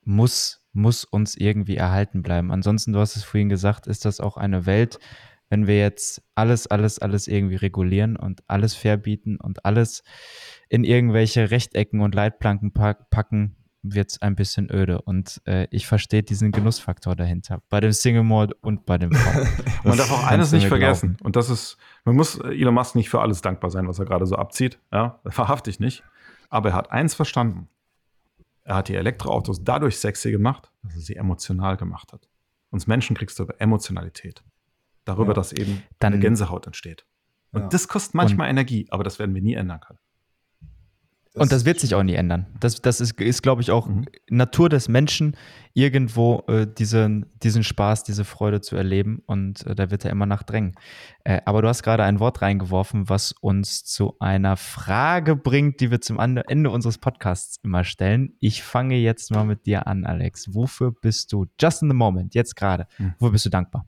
muss, 0.03 0.67
muss 0.73 1.03
uns 1.03 1.35
irgendwie 1.35 1.75
erhalten 1.75 2.23
bleiben. 2.23 2.51
Ansonsten, 2.51 2.93
du 2.93 2.99
hast 2.99 3.15
es 3.15 3.23
vorhin 3.23 3.49
gesagt, 3.49 3.85
ist 3.85 4.05
das 4.05 4.19
auch 4.19 4.37
eine 4.37 4.65
Welt, 4.65 4.97
wenn 5.49 5.67
wir 5.67 5.77
jetzt 5.77 6.23
alles, 6.35 6.65
alles, 6.67 6.99
alles 6.99 7.27
irgendwie 7.27 7.57
regulieren 7.57 8.15
und 8.15 8.43
alles 8.47 8.75
verbieten 8.75 9.37
und 9.37 9.65
alles 9.65 10.03
in 10.69 10.83
irgendwelche 10.83 11.51
Rechtecken 11.51 12.01
und 12.01 12.15
Leitplanken 12.15 12.71
packen, 12.71 13.55
wird 13.81 14.11
es 14.11 14.21
ein 14.21 14.35
bisschen 14.35 14.69
öde. 14.71 15.01
Und 15.01 15.41
äh, 15.45 15.67
ich 15.71 15.87
verstehe 15.87 16.23
diesen 16.23 16.51
Genussfaktor 16.51 17.15
dahinter. 17.15 17.61
Bei 17.69 17.79
dem 17.79 17.91
Single 17.91 18.23
Mode 18.23 18.55
und 18.61 18.85
bei 18.85 18.97
dem 18.97 19.11
V. 19.11 19.47
man 19.83 19.97
darf 19.97 20.11
auch 20.11 20.25
eines 20.25 20.51
nicht 20.51 20.67
vergessen. 20.67 21.15
Glauben. 21.15 21.25
Und 21.25 21.35
das 21.35 21.49
ist, 21.49 21.77
man 22.05 22.15
muss 22.15 22.39
Elon 22.39 22.73
Musk 22.73 22.95
nicht 22.95 23.09
für 23.09 23.21
alles 23.21 23.41
dankbar 23.41 23.71
sein, 23.71 23.87
was 23.87 23.99
er 23.99 24.05
gerade 24.05 24.25
so 24.25 24.35
abzieht. 24.35 24.79
Ja, 24.91 25.19
verhaftig 25.27 25.79
nicht. 25.79 26.03
Aber 26.49 26.69
er 26.69 26.75
hat 26.75 26.91
eins 26.91 27.13
verstanden. 27.13 27.67
Er 28.63 28.75
hat 28.75 28.87
die 28.87 28.95
Elektroautos 28.95 29.63
dadurch 29.63 29.97
sexy 29.97 30.31
gemacht, 30.31 30.71
dass 30.83 30.95
er 30.95 31.01
sie 31.01 31.15
emotional 31.15 31.77
gemacht 31.77 32.13
hat. 32.13 32.27
Uns 32.69 32.85
Menschen 32.85 33.15
kriegst 33.15 33.39
du 33.39 33.43
über 33.43 33.59
Emotionalität. 33.59 34.43
Darüber, 35.05 35.29
ja. 35.29 35.33
dass 35.33 35.53
eben 35.53 35.81
Dann, 35.97 36.13
eine 36.13 36.21
Gänsehaut 36.21 36.67
entsteht. 36.67 37.05
Und 37.51 37.61
ja. 37.61 37.67
das 37.69 37.87
kostet 37.87 38.13
manchmal 38.13 38.47
Und 38.47 38.51
Energie, 38.51 38.85
aber 38.91 39.03
das 39.03 39.17
werden 39.17 39.33
wir 39.33 39.41
nie 39.41 39.55
ändern 39.55 39.79
können. 39.79 39.97
Das 41.39 41.45
und 41.45 41.51
das 41.51 41.65
wird 41.65 41.79
sich 41.79 41.95
auch 41.95 42.03
nie 42.03 42.15
ändern. 42.15 42.47
Das, 42.59 42.81
das 42.81 42.99
ist, 42.99 43.19
ist 43.19 43.41
glaube 43.41 43.61
ich, 43.61 43.71
auch 43.71 43.87
mhm. 43.87 44.05
Natur 44.29 44.69
des 44.69 44.89
Menschen, 44.89 45.35
irgendwo 45.73 46.43
äh, 46.47 46.67
diesen, 46.67 47.27
diesen 47.41 47.63
Spaß, 47.63 48.03
diese 48.03 48.25
Freude 48.25 48.59
zu 48.61 48.75
erleben. 48.75 49.21
Und 49.25 49.65
äh, 49.65 49.73
da 49.73 49.89
wird 49.89 50.03
er 50.03 50.11
immer 50.11 50.25
nachdrängen. 50.25 50.73
Äh, 51.23 51.41
aber 51.45 51.61
du 51.61 51.67
hast 51.67 51.83
gerade 51.83 52.03
ein 52.03 52.19
Wort 52.19 52.41
reingeworfen, 52.41 53.09
was 53.09 53.31
uns 53.39 53.85
zu 53.85 54.15
einer 54.19 54.57
Frage 54.57 55.35
bringt, 55.35 55.79
die 55.79 55.91
wir 55.91 56.01
zum 56.01 56.19
Ende 56.19 56.69
unseres 56.69 56.97
Podcasts 56.97 57.59
immer 57.63 57.83
stellen. 57.83 58.35
Ich 58.39 58.61
fange 58.61 58.95
jetzt 58.95 59.31
mal 59.31 59.45
mit 59.45 59.65
dir 59.65 59.87
an, 59.87 60.05
Alex. 60.05 60.53
Wofür 60.53 60.91
bist 60.91 61.31
du, 61.31 61.45
just 61.59 61.81
in 61.81 61.89
the 61.89 61.95
moment, 61.95 62.35
jetzt 62.35 62.55
gerade, 62.55 62.87
mhm. 62.97 63.13
wofür 63.17 63.31
bist 63.31 63.45
du 63.45 63.49
dankbar? 63.49 63.85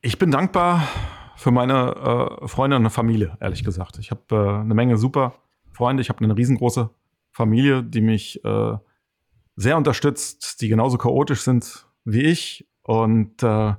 Ich 0.00 0.18
bin 0.18 0.30
dankbar 0.30 0.82
für 1.42 1.50
meine 1.50 2.38
äh, 2.42 2.48
Freunde 2.48 2.76
und 2.76 2.88
Familie, 2.90 3.36
ehrlich 3.40 3.64
gesagt. 3.64 3.98
Ich 3.98 4.10
habe 4.10 4.22
äh, 4.30 4.60
eine 4.60 4.74
Menge 4.74 4.96
super 4.96 5.34
Freunde. 5.72 6.00
Ich 6.00 6.08
habe 6.08 6.22
eine 6.24 6.36
riesengroße 6.36 6.90
Familie, 7.32 7.82
die 7.82 8.00
mich 8.00 8.44
äh, 8.44 8.76
sehr 9.56 9.76
unterstützt, 9.76 10.60
die 10.60 10.68
genauso 10.68 10.98
chaotisch 10.98 11.40
sind 11.40 11.88
wie 12.04 12.22
ich. 12.22 12.68
Und 12.82 13.42
äh, 13.42 13.46
einen 13.46 13.76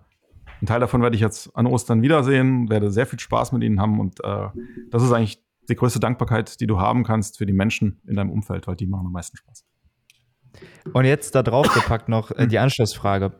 Teil 0.65 0.81
davon 0.81 1.01
werde 1.01 1.15
ich 1.15 1.21
jetzt 1.21 1.55
an 1.55 1.65
Ostern 1.65 2.01
wiedersehen, 2.01 2.69
werde 2.69 2.91
sehr 2.91 3.05
viel 3.05 3.19
Spaß 3.19 3.53
mit 3.53 3.63
ihnen 3.63 3.79
haben. 3.79 3.99
Und 3.99 4.21
äh, 4.23 4.49
das 4.91 5.01
ist 5.03 5.13
eigentlich 5.13 5.41
die 5.69 5.75
größte 5.75 6.01
Dankbarkeit, 6.01 6.59
die 6.59 6.67
du 6.67 6.79
haben 6.79 7.03
kannst 7.03 7.37
für 7.37 7.45
die 7.45 7.53
Menschen 7.53 8.01
in 8.05 8.17
deinem 8.17 8.31
Umfeld, 8.31 8.67
weil 8.67 8.75
die 8.75 8.87
machen 8.87 9.07
am 9.07 9.13
meisten 9.13 9.37
Spaß. 9.37 9.65
Und 10.91 11.05
jetzt 11.05 11.33
da 11.33 11.43
drauf 11.43 11.73
gepackt 11.73 12.09
noch 12.09 12.31
äh, 12.31 12.45
die 12.45 12.59
Anschlussfrage. 12.59 13.33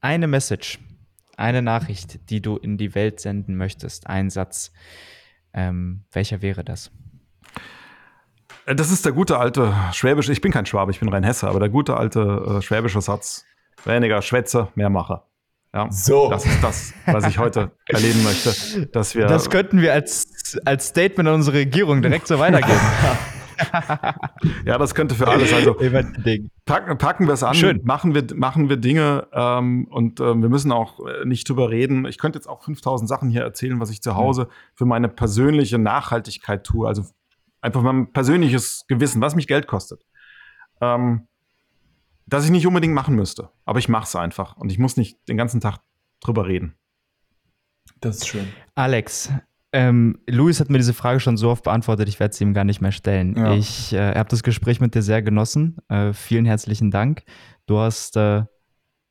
Eine 0.00 0.26
Message, 0.26 0.80
eine 1.36 1.62
Nachricht, 1.62 2.30
die 2.30 2.40
du 2.40 2.56
in 2.56 2.76
die 2.76 2.94
Welt 2.94 3.20
senden 3.20 3.56
möchtest, 3.56 4.06
ein 4.06 4.30
Satz, 4.30 4.72
ähm, 5.54 6.04
welcher 6.12 6.42
wäre 6.42 6.64
das? 6.64 6.90
Äh, 8.66 8.74
das 8.74 8.90
ist 8.90 9.04
der 9.04 9.12
gute 9.12 9.38
alte 9.38 9.74
schwäbische, 9.92 10.32
ich 10.32 10.40
bin 10.40 10.52
kein 10.52 10.66
Schwabe, 10.66 10.90
ich 10.90 11.00
bin 11.00 11.08
rein 11.08 11.24
Hesse, 11.24 11.48
aber 11.48 11.60
der 11.60 11.68
gute 11.68 11.96
alte 11.96 12.58
äh, 12.58 12.62
schwäbische 12.62 13.00
Satz, 13.00 13.44
weniger 13.84 14.22
Schwätze, 14.22 14.68
mehr 14.74 14.90
Mache. 14.90 15.22
Ja, 15.74 15.90
so. 15.90 16.28
Das 16.28 16.44
ist 16.44 16.62
das, 16.62 16.92
was 17.06 17.26
ich 17.26 17.38
heute 17.38 17.70
erleben 17.86 18.22
möchte. 18.24 18.86
Dass 18.88 19.14
wir 19.14 19.26
das 19.26 19.48
könnten 19.48 19.80
wir 19.80 19.94
als, 19.94 20.58
als 20.66 20.88
Statement 20.88 21.26
an 21.28 21.36
unsere 21.36 21.56
Regierung 21.58 22.02
direkt 22.02 22.26
so 22.26 22.38
weitergeben. 22.38 22.78
ja, 24.64 24.78
das 24.78 24.94
könnte 24.94 25.14
für 25.14 25.28
alles. 25.28 25.52
Also 25.52 25.74
packen, 26.64 26.98
packen 26.98 27.26
wir 27.26 27.34
es 27.34 27.42
an, 27.42 27.54
Schön. 27.54 27.80
machen 27.84 28.14
wir, 28.14 28.24
machen 28.34 28.68
wir 28.68 28.76
Dinge 28.76 29.28
ähm, 29.32 29.86
und 29.90 30.20
äh, 30.20 30.34
wir 30.34 30.48
müssen 30.48 30.72
auch 30.72 31.00
äh, 31.06 31.24
nicht 31.24 31.48
drüber 31.48 31.70
reden. 31.70 32.06
Ich 32.06 32.18
könnte 32.18 32.38
jetzt 32.38 32.48
auch 32.48 32.62
5000 32.62 33.08
Sachen 33.08 33.30
hier 33.30 33.42
erzählen, 33.42 33.80
was 33.80 33.90
ich 33.90 34.02
zu 34.02 34.16
Hause 34.16 34.48
für 34.74 34.84
meine 34.84 35.08
persönliche 35.08 35.78
Nachhaltigkeit 35.78 36.64
tue. 36.64 36.86
Also 36.86 37.04
einfach 37.60 37.82
mein 37.82 38.12
persönliches 38.12 38.84
Gewissen, 38.88 39.20
was 39.20 39.34
mich 39.34 39.46
Geld 39.46 39.66
kostet. 39.66 40.04
Ähm, 40.80 41.28
dass 42.26 42.44
ich 42.44 42.50
nicht 42.50 42.66
unbedingt 42.66 42.94
machen 42.94 43.14
müsste. 43.14 43.50
Aber 43.64 43.78
ich 43.78 43.88
mache 43.88 44.04
es 44.04 44.16
einfach 44.16 44.56
und 44.56 44.72
ich 44.72 44.78
muss 44.78 44.96
nicht 44.96 45.18
den 45.28 45.36
ganzen 45.36 45.60
Tag 45.60 45.80
drüber 46.20 46.46
reden. 46.46 46.76
Das 48.00 48.16
ist 48.16 48.28
schön. 48.28 48.48
Alex, 48.74 49.30
ähm, 49.72 50.18
Luis 50.28 50.60
hat 50.60 50.70
mir 50.70 50.78
diese 50.78 50.94
Frage 50.94 51.20
schon 51.20 51.36
so 51.36 51.50
oft 51.50 51.64
beantwortet, 51.64 52.08
ich 52.08 52.20
werde 52.20 52.34
sie 52.34 52.44
ihm 52.44 52.54
gar 52.54 52.64
nicht 52.64 52.80
mehr 52.80 52.92
stellen. 52.92 53.36
Ja. 53.36 53.54
Ich 53.54 53.92
äh, 53.92 54.14
habe 54.14 54.28
das 54.28 54.42
Gespräch 54.42 54.80
mit 54.80 54.94
dir 54.94 55.02
sehr 55.02 55.22
genossen. 55.22 55.78
Äh, 55.88 56.12
vielen 56.12 56.44
herzlichen 56.44 56.90
Dank. 56.90 57.22
Du 57.66 57.78
hast 57.78 58.16
äh, 58.16 58.42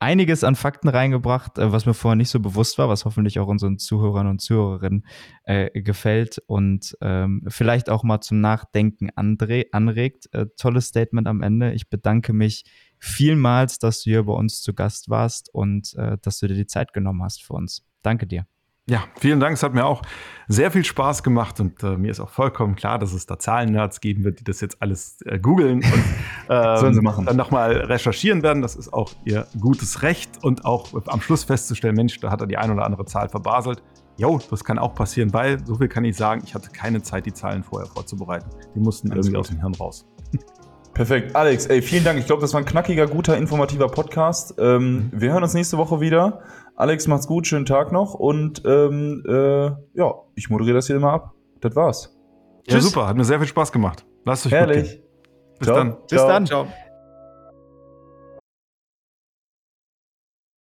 einiges 0.02 0.44
an 0.44 0.56
Fakten 0.56 0.90
reingebracht, 0.90 1.58
äh, 1.58 1.72
was 1.72 1.86
mir 1.86 1.94
vorher 1.94 2.16
nicht 2.16 2.30
so 2.30 2.40
bewusst 2.40 2.78
war, 2.78 2.90
was 2.90 3.06
hoffentlich 3.06 3.40
auch 3.40 3.48
unseren 3.48 3.78
Zuhörern 3.78 4.28
und 4.28 4.40
Zuhörerinnen 4.40 5.06
äh, 5.44 5.82
gefällt 5.82 6.40
und 6.48 6.98
ähm, 7.02 7.44
vielleicht 7.48 7.90
auch 7.90 8.04
mal 8.04 8.22
zum 8.22 8.42
Nachdenken 8.42 9.10
anregt. 9.16 10.30
Äh, 10.34 10.48
tolles 10.58 10.88
Statement 10.88 11.28
am 11.28 11.42
Ende. 11.42 11.74
Ich 11.74 11.90
bedanke 11.90 12.34
mich 12.34 12.66
vielmals, 13.00 13.80
dass 13.80 14.04
du 14.04 14.12
hier 14.12 14.24
bei 14.24 14.34
uns 14.34 14.62
zu 14.62 14.74
Gast 14.74 15.10
warst 15.10 15.52
und 15.52 15.96
dass 16.22 16.38
du 16.38 16.48
dir 16.48 16.54
die 16.54 16.68
Zeit 16.68 16.94
genommen 16.94 17.24
hast 17.24 17.42
für 17.42 17.54
uns. 17.54 17.84
Danke 18.04 18.28
dir. 18.28 18.46
Ja, 18.90 19.04
vielen 19.20 19.40
Dank. 19.40 19.54
Es 19.54 19.64
hat 19.64 19.74
mir 19.74 19.86
auch 19.86 20.02
sehr 20.48 20.72
viel 20.72 20.84
Spaß 20.84 21.24
gemacht 21.24 21.60
und 21.60 21.82
äh, 21.84 21.98
mir 21.98 22.12
ist 22.12 22.20
auch 22.20 22.30
vollkommen 22.30 22.76
klar, 22.76 23.00
dass 23.00 23.14
es 23.14 23.26
da 23.26 23.38
Zahlen-Nerds 23.38 24.02
geben 24.02 24.24
wird, 24.24 24.40
die 24.40 24.44
das 24.44 24.60
jetzt 24.60 24.82
alles 24.82 25.22
äh, 25.26 25.40
googeln 25.40 25.84
und 25.84 26.04
ähm, 26.50 27.26
dann 27.26 27.38
nochmal 27.38 27.74
recherchieren 27.74 28.44
werden. 28.44 28.62
Das 28.62 28.76
ist 28.76 28.92
auch 28.92 29.14
ihr 29.24 29.48
gutes 29.60 30.02
Recht 30.02 30.44
und 30.44 30.66
auch 30.66 30.90
am 31.08 31.22
Schluss 31.22 31.44
festzustellen, 31.44 31.96
Mensch, 31.96 32.20
da 32.20 32.32
hat 32.32 32.42
er 32.42 32.48
die 32.48 32.58
ein 32.58 32.72
oder 32.72 32.84
andere 32.84 33.06
Zahl 33.06 33.30
verbaselt. 33.30 33.84
Jo, 34.18 34.40
das 34.50 34.64
kann 34.64 34.78
auch 34.78 34.94
passieren, 34.94 35.32
weil, 35.32 35.66
so 35.66 35.76
viel 35.76 35.88
kann 35.88 36.04
ich 36.04 36.18
sagen, 36.18 36.42
ich 36.44 36.54
hatte 36.54 36.70
keine 36.72 37.02
Zeit, 37.02 37.26
die 37.26 37.34
Zahlen 37.34 37.64
vorher 37.64 37.88
vorzubereiten. 37.88 38.50
Die 38.76 38.80
mussten 38.80 39.12
Alles 39.12 39.28
irgendwie 39.28 39.36
gut. 39.36 39.40
aus 39.40 39.48
dem 39.48 39.60
Hirn 39.60 39.76
raus. 39.76 40.06
Perfekt. 40.94 41.36
Alex, 41.36 41.68
ey, 41.68 41.82
vielen 41.82 42.04
Dank. 42.04 42.20
Ich 42.20 42.26
glaube, 42.26 42.42
das 42.42 42.54
war 42.54 42.60
ein 42.60 42.66
knackiger, 42.66 43.08
guter, 43.08 43.38
informativer 43.38 43.88
Podcast. 43.88 44.56
Ähm, 44.58 44.94
mhm. 44.94 45.12
Wir 45.14 45.32
hören 45.32 45.44
uns 45.44 45.54
nächste 45.54 45.78
Woche 45.78 46.02
wieder. 46.02 46.42
Alex, 46.76 47.08
macht's 47.08 47.28
gut, 47.28 47.48
schönen 47.48 47.66
Tag 47.66 47.92
noch 47.92 48.14
und 48.14 48.64
ähm, 48.66 49.24
äh, 49.28 49.66
ja, 49.94 50.14
ich 50.36 50.50
moderiere 50.50 50.76
das 50.76 50.88
hier 50.88 50.96
immer 50.96 51.14
ab. 51.14 51.34
Das 51.60 51.76
war's. 51.76 52.18
Ja, 52.68 52.76
Tschüss. 52.76 52.86
super, 52.86 53.08
hat 53.08 53.18
mir 53.18 53.24
sehr 53.24 53.40
viel 53.40 53.48
Spaß 53.48 53.72
gemacht. 53.72 54.06
Lasst 54.26 54.46
euch 54.46 54.52
Herrlich. 54.52 54.84
gut 54.84 54.92
gehen. 54.92 55.04
Bis 55.60 55.68
Ciao. 55.68 55.78
dann. 55.78 55.98
Bis 56.08 56.18
Ciao. 56.18 56.28
dann. 56.28 56.46
Ciao. 56.46 56.68